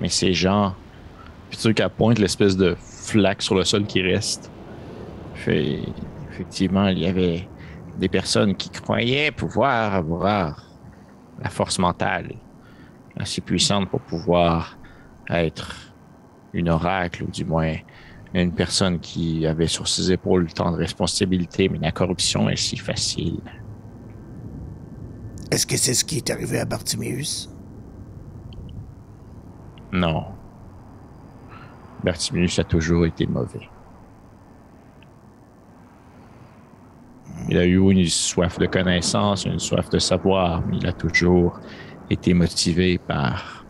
Mais 0.01 0.09
ces 0.09 0.33
gens, 0.35 0.75
Puis 1.53 1.59
tu 1.59 1.65
sais 1.65 1.75
qu'elle 1.75 1.91
pointe 1.91 2.19
l'espèce 2.19 2.57
de 2.57 2.75
flaque 2.79 3.43
sur 3.43 3.55
le 3.55 3.63
sol 3.63 3.85
qui 3.85 4.01
reste. 4.01 4.51
fait, 5.35 5.81
effectivement, 6.31 6.89
il 6.89 6.99
y 7.01 7.07
avait 7.07 7.47
des 7.99 8.09
personnes 8.09 8.57
qui 8.57 8.71
croyaient 8.71 9.31
pouvoir 9.31 9.95
avoir 9.95 10.65
la 11.43 11.51
force 11.51 11.79
mentale 11.79 12.33
assez 13.19 13.43
puissante 13.43 13.91
pour 13.91 14.01
pouvoir 14.01 14.79
être 15.29 15.93
une 16.55 16.71
oracle, 16.71 17.25
ou 17.25 17.31
du 17.31 17.45
moins 17.45 17.75
une 18.33 18.55
personne 18.55 18.99
qui 18.99 19.47
avait 19.47 19.67
sur 19.67 19.87
ses 19.89 20.11
épaules 20.11 20.51
tant 20.55 20.73
de 20.73 20.79
responsabilités, 20.79 21.69
mais 21.69 21.81
la 21.81 21.93
corruption 21.93 22.49
est 22.49 22.57
si 22.57 22.79
facile. 22.79 23.43
Est-ce 25.51 25.67
que 25.67 25.77
c'est 25.77 25.93
ce 25.93 26.07
qui 26.07 26.17
est 26.17 26.31
arrivé 26.31 26.61
à 26.61 26.65
Bartiméus? 26.65 27.51
Non. 29.93 30.25
Bartimius 32.05 32.59
a 32.59 32.65
toujours 32.65 33.07
été 33.07 33.27
mauvais. 33.27 33.69
Il 37.49 37.59
a 37.59 37.65
eu 37.65 37.79
une 37.79 38.07
soif 38.07 38.59
de 38.59 38.67
connaissance, 38.67 39.45
une 39.45 39.59
soif 39.59 39.89
de 39.91 39.99
savoir, 39.99 40.63
mais 40.67 40.79
il 40.79 40.87
a 40.87 40.93
toujours 40.93 41.61
été 42.09 42.35
motivé 42.35 42.99
par 42.99 43.65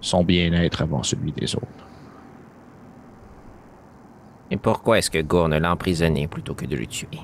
son 0.00 0.24
bien-être 0.24 0.82
avant 0.82 1.02
celui 1.02 1.32
des 1.32 1.54
autres. 1.54 1.66
Et 4.50 4.56
pourquoi 4.56 4.98
est-ce 4.98 5.10
que 5.10 5.22
Gourne 5.22 5.56
l'a 5.56 5.72
emprisonné 5.72 6.26
plutôt 6.28 6.54
que 6.54 6.66
de 6.66 6.76
le 6.76 6.86
tuer? 6.86 7.20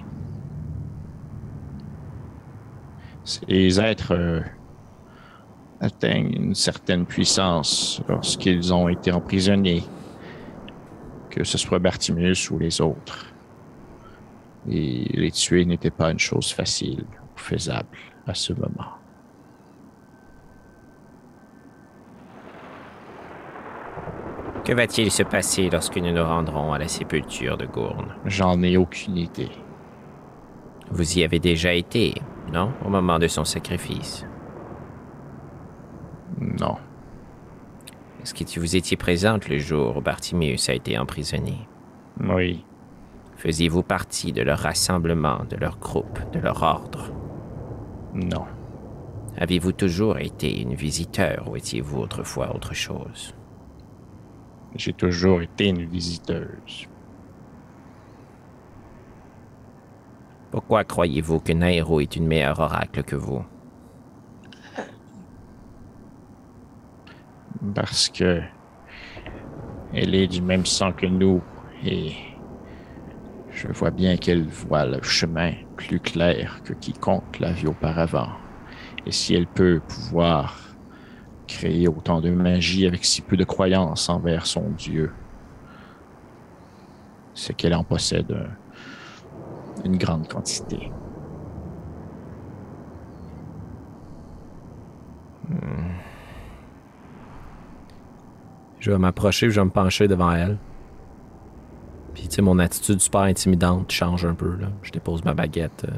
Ces 3.25 3.79
êtres 3.79 4.15
euh, 4.15 4.41
atteignent 5.81 6.33
une 6.33 6.55
certaine 6.55 7.05
puissance 7.05 8.01
lorsqu'ils 8.09 8.73
ont 8.73 8.89
été 8.89 9.13
emprisonnés, 9.13 9.83
que 11.39 11.45
ce 11.45 11.57
soit 11.57 11.79
Bartimius 11.79 12.51
ou 12.51 12.59
les 12.59 12.81
autres. 12.81 13.33
Et 14.69 15.05
les 15.15 15.31
tuer 15.31 15.65
n'était 15.65 15.93
pas 15.93 16.11
une 16.11 16.19
chose 16.19 16.53
facile 16.53 17.05
ou 17.05 17.39
faisable 17.39 17.97
à 18.27 18.35
ce 18.35 18.53
moment. 18.53 18.97
Que 24.65 24.73
va-t-il 24.73 25.13
se 25.13 25.23
passer 25.23 25.71
lorsque 25.71 25.97
nous 25.97 26.13
nous 26.13 26.25
rendrons 26.25 26.73
à 26.73 26.79
la 26.79 26.89
sépulture 26.89 27.57
de 27.57 27.67
Gourne? 27.67 28.17
J'en 28.27 28.61
ai 28.65 28.77
aucune 28.77 29.17
idée. 29.17 29.53
Vous 30.91 31.19
y 31.19 31.23
avez 31.23 31.39
déjà 31.39 31.73
été, 31.73 32.21
non? 32.53 32.73
Au 32.85 32.89
moment 32.89 33.21
de 33.21 33.29
son 33.29 33.45
sacrifice. 33.45 34.27
Non. 36.41 36.79
Est-ce 38.23 38.35
que 38.35 38.61
vous 38.61 38.77
étiez 38.77 38.97
présente 38.97 39.49
le 39.49 39.59
jour 39.59 39.97
où 39.97 40.01
Bartimius 40.01 40.69
a 40.69 40.75
été 40.75 40.99
emprisonné? 40.99 41.57
Oui. 42.21 42.65
Faisiez-vous 43.37 43.83
partie 43.83 44.33
de 44.33 44.43
leur 44.43 44.59
rassemblement, 44.59 45.45
de 45.49 45.57
leur 45.57 45.79
groupe, 45.79 46.19
de 46.33 46.41
leur 46.41 46.63
ordre? 46.63 47.13
Non. 48.15 48.47
Avez-vous 49.37 49.73
toujours 49.73 50.19
été 50.19 50.61
une 50.61 50.75
visiteur 50.75 51.49
ou 51.49 51.57
étiez-vous 51.57 52.01
autrefois 52.01 52.55
autre 52.55 52.75
chose? 52.75 53.35
J'ai 54.75 54.93
toujours 54.93 55.43
été 55.43 55.69
une 55.69 55.85
visiteuse. 55.85 56.89
Pourquoi 60.51 60.83
croyez-vous 60.83 61.41
que 61.41 61.53
Nairo 61.53 62.01
est 62.01 62.17
une 62.17 62.27
meilleure 62.27 62.59
oracle 62.59 63.05
que 63.05 63.17
vous? 63.17 63.45
Parce 67.75 68.09
que 68.09 68.43
elle 69.93 70.15
est 70.15 70.29
du 70.29 70.41
même 70.43 70.65
sang 70.67 70.93
que 70.95 71.05
nous 71.07 71.47
et 71.83 72.17
je 73.49 73.69
vois 73.73 73.91
bien 73.91 74.17
qu'elle 74.17 74.47
voit 74.49 74.85
le 74.87 75.03
chemin 75.03 75.55
plus 75.77 76.01
clair 76.01 76.61
que 76.65 76.73
quiconque 76.75 77.39
l'a 77.39 77.53
vu 77.53 77.67
auparavant. 77.67 78.33
Et 79.07 79.13
si 79.13 79.35
elle 79.35 79.49
peut 79.49 79.81
pouvoir 79.81 80.79
créer 81.49 81.89
autant 81.89 82.21
de 82.23 82.31
magie 82.31 82.87
avec 82.87 83.05
si 83.05 83.23
peu 83.23 83.37
de 83.37 83.45
croyance 83.45 84.09
envers 84.11 84.47
son 84.47 84.71
Dieu, 84.73 85.15
c'est 87.35 87.55
qu'elle 87.55 87.75
en 87.75 87.85
possède 87.85 88.33
un- 88.33 88.57
une 89.85 89.97
grande 89.99 90.29
quantité. 90.29 90.95
Je 98.81 98.91
vais 98.91 98.99
m'approcher, 98.99 99.51
je 99.51 99.61
vais 99.61 99.65
me 99.65 99.71
pencher 99.71 100.09
devant 100.09 100.33
elle. 100.33 100.59
Puis, 102.15 102.29
tu 102.29 102.37
sais, 102.37 102.43
mon 102.43 102.59
attitude 102.59 103.01
super 103.01 103.23
intimidante 103.23 103.91
change 103.91 104.25
un 104.25 104.35
peu, 104.35 104.57
là. 104.57 104.69
Je 104.83 104.91
dépose 104.91 105.25
ma 105.25 105.35
baguette, 105.35 105.87
euh, 105.89 105.97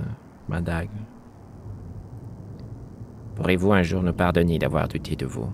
ma 0.48 0.60
dague. 0.60 0.90
Pourrez-vous 3.36 3.72
un 3.72 3.82
jour 3.82 4.02
nous 4.02 4.12
pardonner 4.12 4.58
d'avoir 4.58 4.86
douté 4.86 5.16
de 5.16 5.24
vous? 5.24 5.50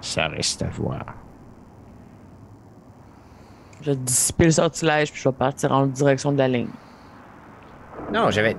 Ça 0.00 0.28
reste 0.28 0.62
à 0.62 0.68
voir. 0.68 1.04
Je 3.82 3.90
vais 3.90 3.96
dissiper 3.96 4.44
le 4.44 4.50
sortilège 4.52 5.12
puis 5.12 5.20
je 5.20 5.28
vais 5.28 5.34
partir 5.34 5.72
en 5.72 5.86
direction 5.86 6.32
de 6.32 6.38
la 6.38 6.48
ligne. 6.48 6.70
Non, 8.12 8.30
je 8.30 8.40
vais... 8.40 8.56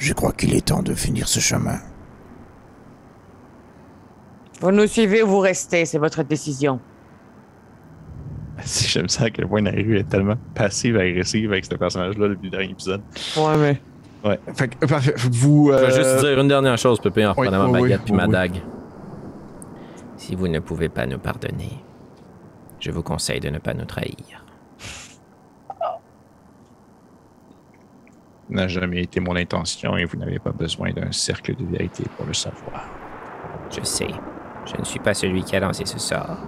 Je 0.00 0.14
crois 0.14 0.32
qu'il 0.32 0.54
est 0.54 0.66
temps 0.66 0.82
de 0.82 0.94
finir 0.94 1.28
ce 1.28 1.40
chemin. 1.40 1.78
Vous 4.60 4.72
nous 4.72 4.86
suivez 4.86 5.22
ou 5.22 5.26
vous 5.26 5.40
restez, 5.40 5.84
c'est 5.84 5.98
votre 5.98 6.22
décision. 6.22 6.80
Si 8.62 8.88
j'aime 8.88 9.08
ça 9.10 9.24
à 9.24 9.30
quel 9.30 9.46
point 9.46 9.60
Nairu 9.60 9.98
est 9.98 10.08
tellement 10.08 10.36
passive 10.54 10.96
et 10.96 11.10
agressive 11.10 11.52
avec 11.52 11.66
ce 11.66 11.74
personnage-là 11.74 12.28
depuis 12.28 12.46
le 12.46 12.50
dernier 12.50 12.70
épisode. 12.70 13.02
Ouais, 13.36 13.56
mais. 13.58 13.80
Ouais. 14.24 14.38
Fait 14.54 14.68
que, 14.68 14.86
parfait. 14.86 15.14
Vous. 15.16 15.70
Je 15.72 15.78
vais 15.78 15.84
euh, 15.84 15.96
juste 15.96 16.26
dire 16.26 16.40
une 16.40 16.48
dernière 16.48 16.78
chose, 16.78 16.98
Pépé, 17.00 17.26
en 17.26 17.34
oui, 17.36 17.46
reprenant 17.46 17.70
ma 17.70 17.80
baguette 17.80 18.00
oui, 18.00 18.04
puis 18.04 18.12
oui, 18.12 18.18
ma 18.18 18.26
oui. 18.26 18.32
dague. 18.32 18.62
Si 20.16 20.34
vous 20.34 20.48
ne 20.48 20.60
pouvez 20.60 20.88
pas 20.88 21.06
nous 21.06 21.18
pardonner, 21.18 21.82
je 22.78 22.90
vous 22.90 23.02
conseille 23.02 23.40
de 23.40 23.50
ne 23.50 23.58
pas 23.58 23.74
nous 23.74 23.86
trahir. 23.86 24.44
N'a 28.50 28.68
jamais 28.68 29.02
été 29.02 29.20
mon 29.20 29.36
intention 29.36 29.96
et 29.96 30.04
vous 30.04 30.16
n'avez 30.16 30.38
pas 30.38 30.52
besoin 30.52 30.92
d'un 30.92 31.12
cercle 31.12 31.54
de 31.56 31.64
vérité 31.64 32.04
pour 32.16 32.26
le 32.26 32.34
savoir. 32.34 32.86
Je 33.70 33.82
sais. 33.84 34.08
Je 34.66 34.76
ne 34.78 34.84
suis 34.84 35.00
pas 35.00 35.14
celui 35.14 35.42
qui 35.42 35.56
a 35.56 35.60
lancé 35.60 35.84
ce 35.86 35.98
sort. 35.98 36.38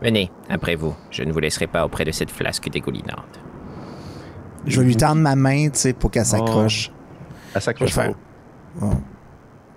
Venez, 0.00 0.30
après 0.48 0.76
vous. 0.76 0.94
Je 1.10 1.22
ne 1.22 1.32
vous 1.32 1.40
laisserai 1.40 1.66
pas 1.66 1.84
auprès 1.84 2.04
de 2.04 2.12
cette 2.12 2.30
flasque 2.30 2.70
dégoulinante. 2.70 3.40
Je 4.66 4.80
vais 4.80 4.86
lui 4.86 4.96
tendre 4.96 5.20
ma 5.20 5.36
main, 5.36 5.68
tu 5.70 5.78
sais, 5.78 5.92
pour 5.92 6.10
qu'elle 6.10 6.24
s'accroche. 6.24 6.90
Elle 7.54 7.62
s'accroche 7.62 7.94
pas. 7.94 8.08
Oh. 8.80 8.92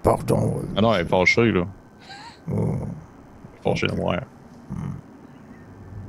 Pardon. 0.01 0.61
Ah 0.75 0.81
non, 0.81 0.93
elle 0.93 1.05
est 1.05 1.09
fâchée, 1.09 1.51
là. 1.51 1.65
oh. 2.51 2.75
Fâchée 3.63 3.87
de 3.87 3.95
moi. 3.95 4.17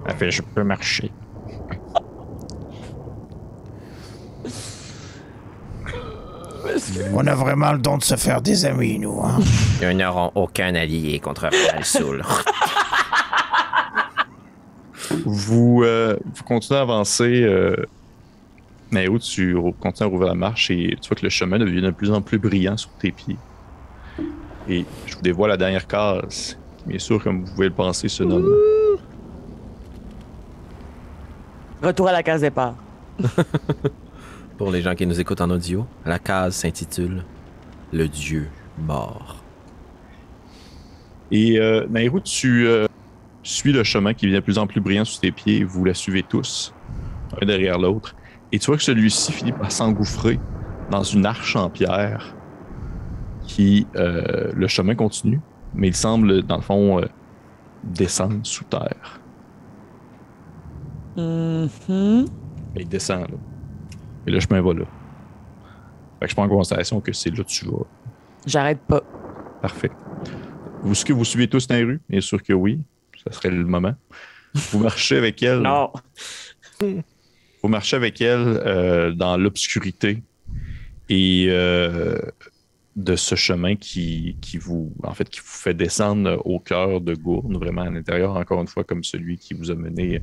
Elle 0.06 0.16
fait, 0.16 0.31
je 0.31 0.43
peux 0.43 0.65
marcher. 0.65 1.11
On 7.13 7.27
a 7.27 7.35
vraiment 7.35 7.73
le 7.73 7.79
don 7.79 7.99
de 7.99 8.03
se 8.03 8.17
faire 8.17 8.41
des 8.43 8.65
amis, 8.65 8.99
nous. 8.99 9.21
Hein? 9.23 9.39
Nous 9.83 9.93
n'aurons 9.93 10.33
aucun 10.35 10.75
allié 10.75 11.19
contre 11.21 11.49
Falsoul. 11.53 12.25
Vous, 15.27 15.83
euh, 15.85 16.17
vous 16.35 16.45
continuez 16.45 16.79
à 16.79 16.83
avancer. 16.83 17.43
Euh, 17.45 17.77
mais 18.91 19.09
où 19.09 19.19
tu 19.19 19.57
continues 19.81 20.07
à 20.07 20.11
rouvrir 20.11 20.29
la 20.29 20.35
marche 20.35 20.71
et 20.71 20.97
tu 21.01 21.09
vois 21.09 21.17
que 21.17 21.25
le 21.25 21.29
chemin 21.29 21.59
devient 21.59 21.83
de 21.83 21.91
plus 21.91 22.11
en 22.11 22.23
plus 22.23 22.39
brillant 22.39 22.77
sous 22.77 22.89
tes 22.99 23.11
pieds. 23.11 23.37
Et 24.69 24.85
je 25.07 25.17
vous 25.17 25.23
dévoile 25.23 25.51
la 25.51 25.57
dernière 25.57 25.87
case, 25.87 26.57
qui, 26.79 26.89
bien 26.89 26.99
sûr, 26.99 27.23
comme 27.23 27.45
vous 27.45 27.53
pouvez 27.53 27.69
le 27.69 27.75
penser, 27.75 28.09
se 28.09 28.23
nomme 28.23 28.49
Retour 31.83 32.09
à 32.09 32.13
la 32.13 32.23
case 32.23 32.41
départ. 32.41 32.75
Pour 34.56 34.70
les 34.70 34.82
gens 34.82 34.94
qui 34.94 35.05
nous 35.05 35.18
écoutent 35.18 35.40
en 35.40 35.51
audio, 35.51 35.85
la 36.06 36.20
case 36.20 36.55
s'intitule 36.55 37.24
Le 37.93 38.06
Dieu 38.06 38.48
mort. 38.78 39.43
Et 41.32 41.59
euh, 41.59 41.86
Nairou, 41.89 42.20
tu 42.20 42.66
euh, 42.68 42.86
suis 43.43 43.72
le 43.72 43.82
chemin 43.82 44.14
qui 44.14 44.26
devient 44.26 44.36
de 44.36 44.40
plus 44.40 44.59
en 44.59 44.68
plus 44.68 44.81
brillant 44.81 45.05
sous 45.05 45.20
tes 45.20 45.32
pieds. 45.32 45.64
Vous 45.64 45.85
la 45.85 45.93
suivez 45.93 46.22
tous, 46.22 46.72
un 47.43 47.47
derrière 47.47 47.78
l'autre. 47.78 48.14
Et 48.52 48.60
tu 48.60 48.66
vois 48.66 48.76
que 48.76 48.85
celui-ci 48.85 49.32
finit 49.32 49.51
par 49.51 49.72
s'engouffrer 49.72 50.39
dans 50.90 51.02
une 51.02 51.26
arche 51.26 51.56
en 51.56 51.68
pierre 51.68 52.36
qui, 53.43 53.89
euh, 53.97 54.52
le 54.55 54.68
chemin 54.68 54.94
continue, 54.94 55.40
mais 55.74 55.89
il 55.89 55.97
semble, 55.97 56.43
dans 56.43 56.56
le 56.56 56.62
fond, 56.62 57.01
euh, 57.01 57.06
descendre 57.82 58.39
sous 58.44 58.64
terre. 58.64 59.20
Mhm. 61.16 62.26
Mais 62.74 62.82
il 62.82 62.89
descend, 62.89 63.22
là. 63.22 63.36
Et 64.27 64.31
le 64.31 64.41
chemin 64.41 64.61
va 64.61 64.73
là. 64.73 64.85
Fait 66.21 66.27
que 66.27 66.31
je 66.31 66.35
prends 66.35 66.45
en 66.45 66.49
considération 66.49 67.01
que 67.01 67.13
c'est 67.13 67.31
là 67.31 67.45
que 67.45 67.49
tu 67.49 67.67
vas. 67.67 67.87
J'arrête 68.47 68.81
pas. 68.81 69.03
Parfait. 69.61 69.91
Vous, 70.83 70.93
est-ce 70.93 71.05
que 71.05 71.13
vous 71.13 71.25
suivez 71.25 71.49
tous 71.49 71.69
Nairu? 71.69 72.01
Bien 72.09 72.21
sûr 72.21 72.43
que 72.43 72.53
oui. 72.53 72.81
Ça 73.25 73.33
serait 73.33 73.51
le 73.51 73.65
moment. 73.65 73.95
Vous 74.55 74.79
marchez 74.79 75.17
avec 75.17 75.43
elle. 75.43 75.61
Non. 75.61 75.93
Vous 77.63 77.71
marchez 77.71 77.97
avec 77.97 78.21
elle 78.21 78.61
euh, 78.67 79.11
dans 79.13 79.39
l'obscurité 79.39 80.23
et 81.09 81.47
euh, 81.49 82.19
de 82.95 83.17
ce 83.17 83.35
chemin 83.37 83.75
qui, 83.75 84.37
qui 84.43 84.59
vous 84.59 84.93
en 85.03 85.15
fait 85.15 85.31
qui 85.31 85.41
vous 85.41 85.47
fait 85.47 85.73
descendre 85.73 86.43
au 86.45 86.61
cœur 86.61 87.01
de 87.01 87.15
Gourne, 87.15 87.57
vraiment 87.57 87.83
à 87.83 87.91
l'intérieur, 87.91 88.37
encore 88.37 88.61
une 88.61 88.69
fois, 88.69 88.85
comme 88.85 89.03
celui 89.03 89.39
qui 89.39 89.55
vous 89.55 89.71
a 89.71 89.75
mené 89.75 90.21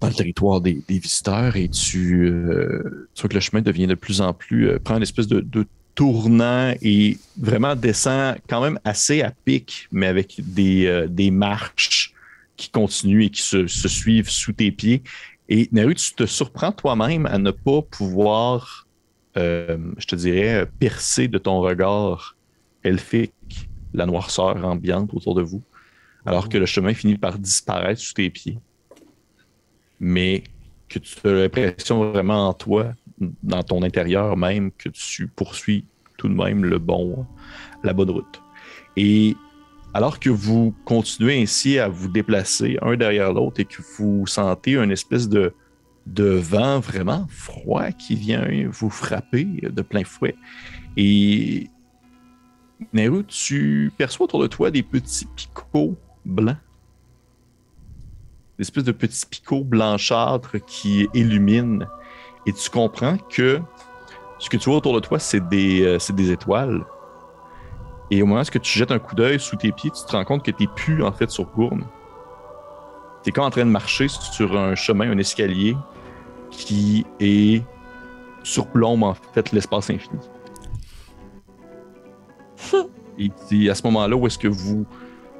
dans 0.00 0.08
le 0.08 0.14
territoire 0.14 0.60
des, 0.60 0.82
des 0.88 0.98
visiteurs. 0.98 1.56
Et 1.56 1.68
tu, 1.68 2.26
euh, 2.26 3.08
tu 3.14 3.22
vois 3.22 3.28
que 3.28 3.34
le 3.34 3.40
chemin 3.40 3.62
devient 3.62 3.86
de 3.86 3.94
plus 3.94 4.20
en 4.20 4.32
plus. 4.32 4.68
euh, 4.68 4.78
prend 4.78 4.96
une 4.96 5.02
espèce 5.02 5.26
de, 5.26 5.40
de 5.40 5.66
tournant 5.94 6.74
et 6.82 7.16
vraiment 7.38 7.74
descend 7.74 8.36
quand 8.48 8.60
même 8.60 8.78
assez 8.84 9.22
à 9.22 9.32
pic, 9.44 9.88
mais 9.90 10.06
avec 10.06 10.38
des, 10.38 10.86
euh, 10.86 11.06
des 11.08 11.30
marches 11.30 12.12
qui 12.56 12.68
continuent 12.68 13.24
et 13.24 13.30
qui 13.30 13.42
se, 13.42 13.66
se 13.66 13.88
suivent 13.88 14.30
sous 14.30 14.52
tes 14.52 14.70
pieds. 14.70 15.02
Et 15.48 15.68
Naru, 15.72 15.94
tu 15.94 16.12
te 16.14 16.26
surprends 16.26 16.72
toi-même 16.72 17.26
à 17.26 17.38
ne 17.38 17.50
pas 17.50 17.80
pouvoir, 17.82 18.86
euh, 19.36 19.78
je 19.98 20.06
te 20.06 20.16
dirais, 20.16 20.66
percer 20.78 21.28
de 21.28 21.38
ton 21.38 21.60
regard 21.60 22.36
elfique 22.82 23.32
la 23.94 24.06
noirceur 24.06 24.64
ambiante 24.64 25.10
autour 25.14 25.34
de 25.34 25.42
vous, 25.42 25.62
alors 26.26 26.48
que 26.48 26.58
le 26.58 26.66
chemin 26.66 26.92
finit 26.92 27.16
par 27.16 27.38
disparaître 27.38 28.00
sous 28.00 28.12
tes 28.12 28.28
pieds. 28.28 28.58
Mais 30.00 30.44
que 30.88 30.98
tu 30.98 31.16
as 31.26 31.32
l'impression 31.32 32.12
vraiment 32.12 32.48
en 32.48 32.52
toi, 32.52 32.92
dans 33.42 33.62
ton 33.62 33.82
intérieur 33.82 34.36
même, 34.36 34.70
que 34.72 34.88
tu 34.88 35.26
poursuis 35.26 35.84
tout 36.16 36.28
de 36.28 36.34
même 36.34 36.64
le 36.64 36.78
bon, 36.78 37.26
la 37.82 37.92
bonne 37.92 38.10
route. 38.10 38.42
Et 38.96 39.34
alors 39.94 40.20
que 40.20 40.30
vous 40.30 40.74
continuez 40.84 41.40
ainsi 41.40 41.78
à 41.78 41.88
vous 41.88 42.08
déplacer 42.08 42.78
un 42.82 42.96
derrière 42.96 43.32
l'autre 43.32 43.60
et 43.60 43.64
que 43.64 43.82
vous 43.96 44.26
sentez 44.26 44.76
une 44.76 44.92
espèce 44.92 45.28
de, 45.28 45.54
de 46.06 46.24
vent 46.24 46.80
vraiment 46.80 47.26
froid 47.30 47.90
qui 47.92 48.14
vient 48.14 48.46
vous 48.70 48.90
frapper 48.90 49.44
de 49.44 49.82
plein 49.82 50.04
fouet. 50.04 50.36
Et 50.96 51.68
Nehru, 52.92 53.24
tu 53.24 53.92
perçois 53.96 54.24
autour 54.24 54.42
de 54.42 54.46
toi 54.46 54.70
des 54.70 54.82
petits 54.82 55.26
picots 55.34 55.96
blancs. 56.24 56.58
Des 58.58 58.62
espèces 58.62 58.84
de 58.84 58.92
petits 58.92 59.26
picots 59.26 59.64
blanchâtres 59.64 60.56
qui 60.66 61.08
illuminent. 61.14 61.86
Et 62.46 62.52
tu 62.52 62.70
comprends 62.70 63.18
que 63.18 63.60
ce 64.38 64.48
que 64.48 64.56
tu 64.56 64.68
vois 64.68 64.78
autour 64.78 64.94
de 64.94 65.00
toi, 65.00 65.18
c'est 65.18 65.46
des, 65.48 65.82
euh, 65.82 65.98
des 66.12 66.30
étoiles. 66.30 66.84
Et 68.10 68.22
au 68.22 68.26
moment 68.26 68.42
où 68.42 68.58
tu 68.58 68.78
jettes 68.78 68.92
un 68.92 68.98
coup 68.98 69.14
d'œil 69.14 69.40
sous 69.40 69.56
tes 69.56 69.72
pieds, 69.72 69.90
tu 69.90 70.04
te 70.04 70.12
rends 70.12 70.24
compte 70.24 70.44
que 70.44 70.50
tu 70.50 70.62
n'es 70.62 70.68
plus 70.74 71.02
en 71.02 71.12
fait 71.12 71.30
sur 71.30 71.46
Gourne. 71.46 71.84
Tu 73.22 73.30
es 73.30 73.32
comme 73.32 73.44
en 73.44 73.50
train 73.50 73.64
de 73.64 73.70
marcher 73.70 74.08
sur 74.08 74.56
un 74.56 74.74
chemin, 74.74 75.10
un 75.10 75.18
escalier 75.18 75.76
qui 76.50 77.04
est 77.18 77.64
surplombe 78.44 79.02
en 79.02 79.14
fait 79.14 79.50
l'espace 79.52 79.90
infini. 79.90 80.20
Et 83.18 83.30
c'est 83.48 83.68
à 83.68 83.74
ce 83.74 83.82
moment-là 83.84 84.14
où 84.14 84.26
est-ce 84.26 84.38
que 84.38 84.48
vous 84.48 84.86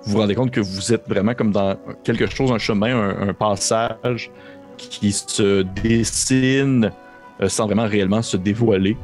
vous 0.06 0.12
vous 0.12 0.18
rendez 0.18 0.36
compte 0.36 0.52
que 0.52 0.60
vous 0.60 0.92
êtes 0.92 1.08
vraiment 1.08 1.34
comme 1.34 1.50
dans 1.50 1.76
quelque 2.04 2.26
chose, 2.26 2.52
un 2.52 2.58
chemin, 2.58 3.28
un, 3.28 3.34
passage 3.34 4.30
qui 4.78 5.10
se 5.10 5.62
dessine 5.82 6.92
euh, 7.40 7.48
sans 7.48 7.66
vraiment 7.66 7.86
réellement 7.86 8.22
se 8.22 8.36
dévoiler. 8.36 8.96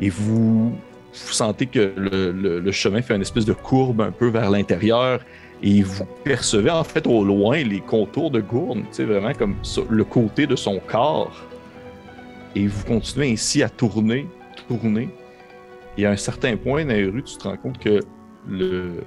Et 0.00 0.08
vous, 0.08 0.72
sentez 1.12 1.66
que 1.66 1.92
le, 1.94 2.72
chemin 2.72 3.02
fait 3.02 3.14
une 3.14 3.20
espèce 3.20 3.44
de 3.44 3.52
courbe 3.52 4.00
un 4.00 4.12
peu 4.12 4.28
vers 4.28 4.50
l'intérieur 4.50 5.20
et 5.62 5.82
vous 5.82 6.06
percevez 6.24 6.70
en 6.70 6.84
fait 6.84 7.06
au 7.06 7.22
loin 7.22 7.62
les 7.62 7.80
contours 7.80 8.30
de 8.30 8.40
Gourne, 8.40 8.80
tu 8.84 8.92
sais, 8.92 9.04
vraiment 9.04 9.34
comme 9.34 9.56
le 9.90 10.04
côté 10.04 10.46
de 10.46 10.56
son 10.56 10.80
corps. 10.86 11.36
Et 12.56 12.66
vous 12.66 12.84
continuez 12.86 13.32
ainsi 13.32 13.62
à 13.62 13.68
tourner, 13.68 14.26
tourner. 14.68 15.10
Et 15.98 16.06
à 16.06 16.12
un 16.12 16.16
certain 16.16 16.56
point 16.56 16.86
dans 16.86 16.94
les 16.94 17.04
rues, 17.04 17.24
tu 17.24 17.36
te 17.36 17.46
rends 17.46 17.58
compte 17.58 17.78
que 17.78 18.00
le, 18.48 19.04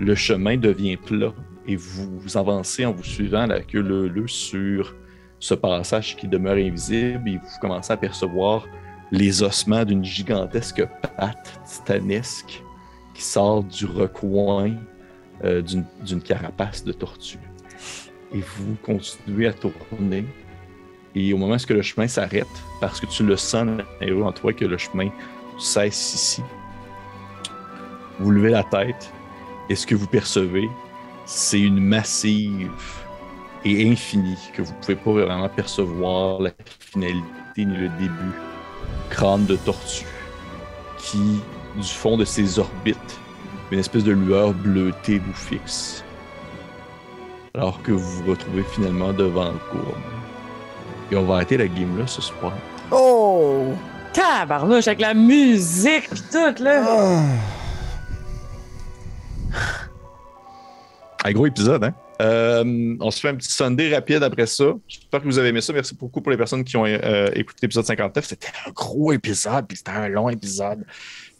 le 0.00 0.14
chemin 0.14 0.56
devient 0.56 0.96
plat 0.96 1.32
et 1.66 1.76
vous, 1.76 2.36
avancez 2.36 2.86
en 2.86 2.92
vous 2.92 3.04
suivant 3.04 3.46
la 3.46 3.60
queue 3.60 3.80
leu 3.80 4.26
sur 4.26 4.94
ce 5.38 5.54
passage 5.54 6.16
qui 6.16 6.26
demeure 6.26 6.56
invisible 6.56 7.28
et 7.28 7.36
vous 7.36 7.58
commencez 7.60 7.92
à 7.92 7.96
percevoir 7.96 8.66
les 9.10 9.42
ossements 9.42 9.84
d'une 9.84 10.04
gigantesque 10.04 10.86
patte 11.16 11.60
titanesque 11.64 12.62
qui 13.14 13.22
sort 13.22 13.64
du 13.64 13.86
recoin 13.86 14.74
euh, 15.44 15.62
d'une 15.62 16.22
carapace 16.22 16.84
de 16.84 16.92
tortue. 16.92 17.38
Et 18.32 18.40
vous 18.40 18.76
continuez 18.82 19.46
à 19.46 19.52
tourner. 19.52 20.24
Et 21.14 21.32
au 21.32 21.38
moment 21.38 21.56
où 21.56 21.72
le 21.72 21.82
chemin 21.82 22.06
s'arrête, 22.06 22.46
parce 22.80 23.00
que 23.00 23.06
tu 23.06 23.24
le 23.24 23.36
sens 23.36 23.80
en 24.00 24.32
toi 24.32 24.52
que 24.52 24.64
le 24.64 24.76
chemin 24.76 25.08
cesse 25.58 26.14
ici, 26.14 26.42
vous 28.20 28.30
levez 28.30 28.50
la 28.50 28.64
tête 28.64 29.12
et 29.68 29.74
ce 29.74 29.86
que 29.86 29.94
vous 29.94 30.06
percevez, 30.06 30.68
c'est 31.26 31.60
une 31.60 31.80
massive 31.80 32.70
et 33.64 33.90
infinie 33.90 34.38
que 34.54 34.62
vous 34.62 34.72
pouvez 34.80 34.96
pas 34.96 35.12
vraiment 35.12 35.48
percevoir 35.48 36.40
la 36.40 36.50
finalité 36.80 37.24
ni 37.58 37.76
le 37.76 37.88
début 37.98 38.32
crâne 39.10 39.46
de 39.46 39.56
tortue 39.56 40.06
qui, 40.98 41.40
du 41.76 41.88
fond 41.88 42.16
de 42.16 42.24
ses 42.24 42.58
orbites, 42.58 43.18
une 43.70 43.78
espèce 43.78 44.04
de 44.04 44.12
lueur 44.12 44.52
bleutée 44.52 45.18
vous 45.18 45.32
fixe. 45.32 46.04
Alors 47.54 47.82
que 47.82 47.92
vous 47.92 48.22
vous 48.22 48.30
retrouvez 48.30 48.62
finalement 48.62 49.12
devant 49.12 49.52
le 49.52 49.58
courbe. 49.70 49.96
Et 51.10 51.16
on 51.16 51.24
va 51.24 51.36
arrêter 51.36 51.56
la 51.56 51.66
game 51.66 51.98
là 51.98 52.06
ce 52.06 52.22
soir. 52.22 52.52
Oh! 52.90 53.74
Tabarnouche 54.12 54.88
avec 54.88 55.00
la 55.00 55.14
musique 55.14 56.08
pis 56.10 56.22
tout, 56.30 56.62
là. 56.62 56.82
Ah. 56.86 57.57
Un 61.24 61.32
gros 61.32 61.46
épisode, 61.46 61.84
hein? 61.84 61.94
Euh, 62.20 62.96
on 63.00 63.10
se 63.10 63.20
fait 63.20 63.28
un 63.28 63.36
petit 63.36 63.50
Sunday 63.50 63.94
rapide 63.94 64.22
après 64.22 64.46
ça. 64.46 64.64
J'espère 64.88 65.20
que 65.20 65.24
vous 65.24 65.38
avez 65.38 65.48
aimé 65.48 65.60
ça. 65.60 65.72
Merci 65.72 65.94
beaucoup 65.94 66.20
pour 66.20 66.32
les 66.32 66.36
personnes 66.36 66.64
qui 66.64 66.76
ont 66.76 66.84
euh, 66.84 67.30
écouté 67.34 67.60
l'épisode 67.62 67.84
59. 67.84 68.24
C'était 68.24 68.48
un 68.66 68.70
gros 68.72 69.12
épisode, 69.12 69.66
puis 69.68 69.76
c'était 69.76 69.92
un 69.92 70.08
long 70.08 70.28
épisode. 70.28 70.84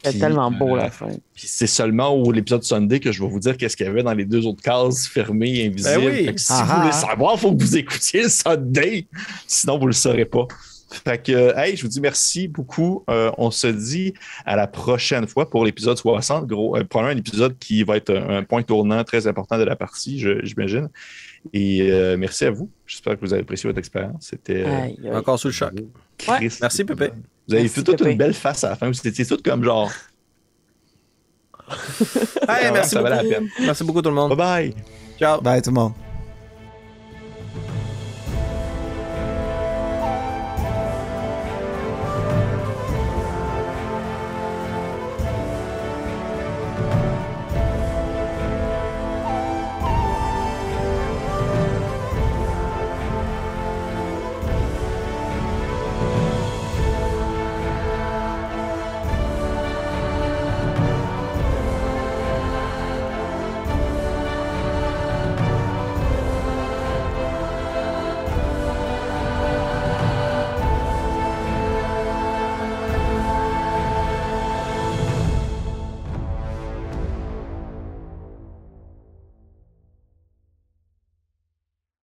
C'est 0.02 0.10
Puis, 0.10 0.20
tellement 0.20 0.52
beau 0.52 0.76
euh, 0.76 0.82
la 0.82 0.90
fin. 0.90 1.08
Puis 1.34 1.48
c'est 1.48 1.66
seulement 1.66 2.10
au 2.10 2.30
l'épisode 2.30 2.62
Sunday 2.62 3.00
que 3.00 3.10
je 3.10 3.20
vais 3.20 3.28
vous 3.28 3.40
dire 3.40 3.56
qu'est-ce 3.56 3.76
qu'il 3.76 3.86
y 3.86 3.88
avait 3.88 4.04
dans 4.04 4.14
les 4.14 4.24
deux 4.24 4.46
autres 4.46 4.62
cases 4.62 5.08
fermées, 5.08 5.66
invisibles. 5.66 6.00
Ben 6.00 6.06
oui. 6.06 6.24
Fait 6.26 6.34
que 6.34 6.40
si 6.40 6.52
Ah 6.52 6.62
vous 6.64 6.72
ah. 6.72 6.80
voulez 6.80 6.92
savoir, 6.92 7.34
il 7.34 7.40
faut 7.40 7.52
que 7.52 7.60
vous 7.60 7.76
écoutiez 7.76 8.22
le 8.22 8.28
Sunday. 8.28 9.06
Sinon, 9.48 9.78
vous 9.78 9.84
ne 9.84 9.88
le 9.88 9.94
saurez 9.94 10.26
pas. 10.26 10.46
Fait 10.90 11.22
que, 11.22 11.52
hey, 11.58 11.76
je 11.76 11.82
vous 11.82 11.88
dis 11.88 12.00
merci 12.00 12.48
beaucoup. 12.48 13.04
Euh, 13.10 13.30
on 13.36 13.50
se 13.50 13.66
dit 13.66 14.14
à 14.46 14.56
la 14.56 14.66
prochaine 14.66 15.26
fois 15.26 15.50
pour 15.50 15.64
l'épisode 15.64 15.98
60. 15.98 16.46
Gros, 16.46 16.76
euh, 16.76 16.84
probablement 16.84 17.14
un 17.14 17.18
épisode 17.20 17.58
qui 17.58 17.82
va 17.84 17.96
être 17.98 18.10
un, 18.10 18.38
un 18.38 18.42
point 18.42 18.62
tournant 18.62 19.04
très 19.04 19.26
important 19.26 19.58
de 19.58 19.64
la 19.64 19.76
partie, 19.76 20.18
je- 20.18 20.42
j'imagine. 20.44 20.88
Et 21.52 21.82
euh, 21.90 22.16
merci 22.16 22.46
à 22.46 22.50
vous. 22.50 22.70
J'espère 22.86 23.16
que 23.16 23.20
vous 23.20 23.32
avez 23.32 23.42
apprécié 23.42 23.68
votre 23.68 23.78
expérience. 23.78 24.28
C'était 24.30 24.64
euh. 24.66 25.14
Encore 25.18 25.38
sous 25.38 25.48
le 25.48 25.52
choc. 25.52 25.72
Merci, 26.60 26.84
Pépé. 26.84 27.10
Vous 27.46 27.54
avez 27.54 27.62
Merci, 27.64 27.68
fait 27.74 27.82
toute 27.82 28.00
une 28.00 28.16
belle 28.16 28.34
face 28.34 28.64
à 28.64 28.70
la 28.70 28.76
fin. 28.76 28.88
Vous 28.88 29.06
étiez 29.08 29.24
comme 29.44 29.62
genre. 29.64 29.90
Hey, 32.48 32.72
merci 32.72 32.90
ça 32.90 33.02
valait 33.02 33.16
la 33.16 33.22
beaucoup. 33.22 33.34
peine. 33.34 33.48
Merci 33.60 33.84
beaucoup, 33.84 34.00
tout 34.02 34.08
le 34.08 34.14
monde. 34.14 34.30
Bye 34.36 34.72
bye. 34.72 34.74
Ciao. 35.18 35.40
Bye 35.40 35.60
tout 35.60 35.68
le 35.70 35.74
monde. 35.74 36.07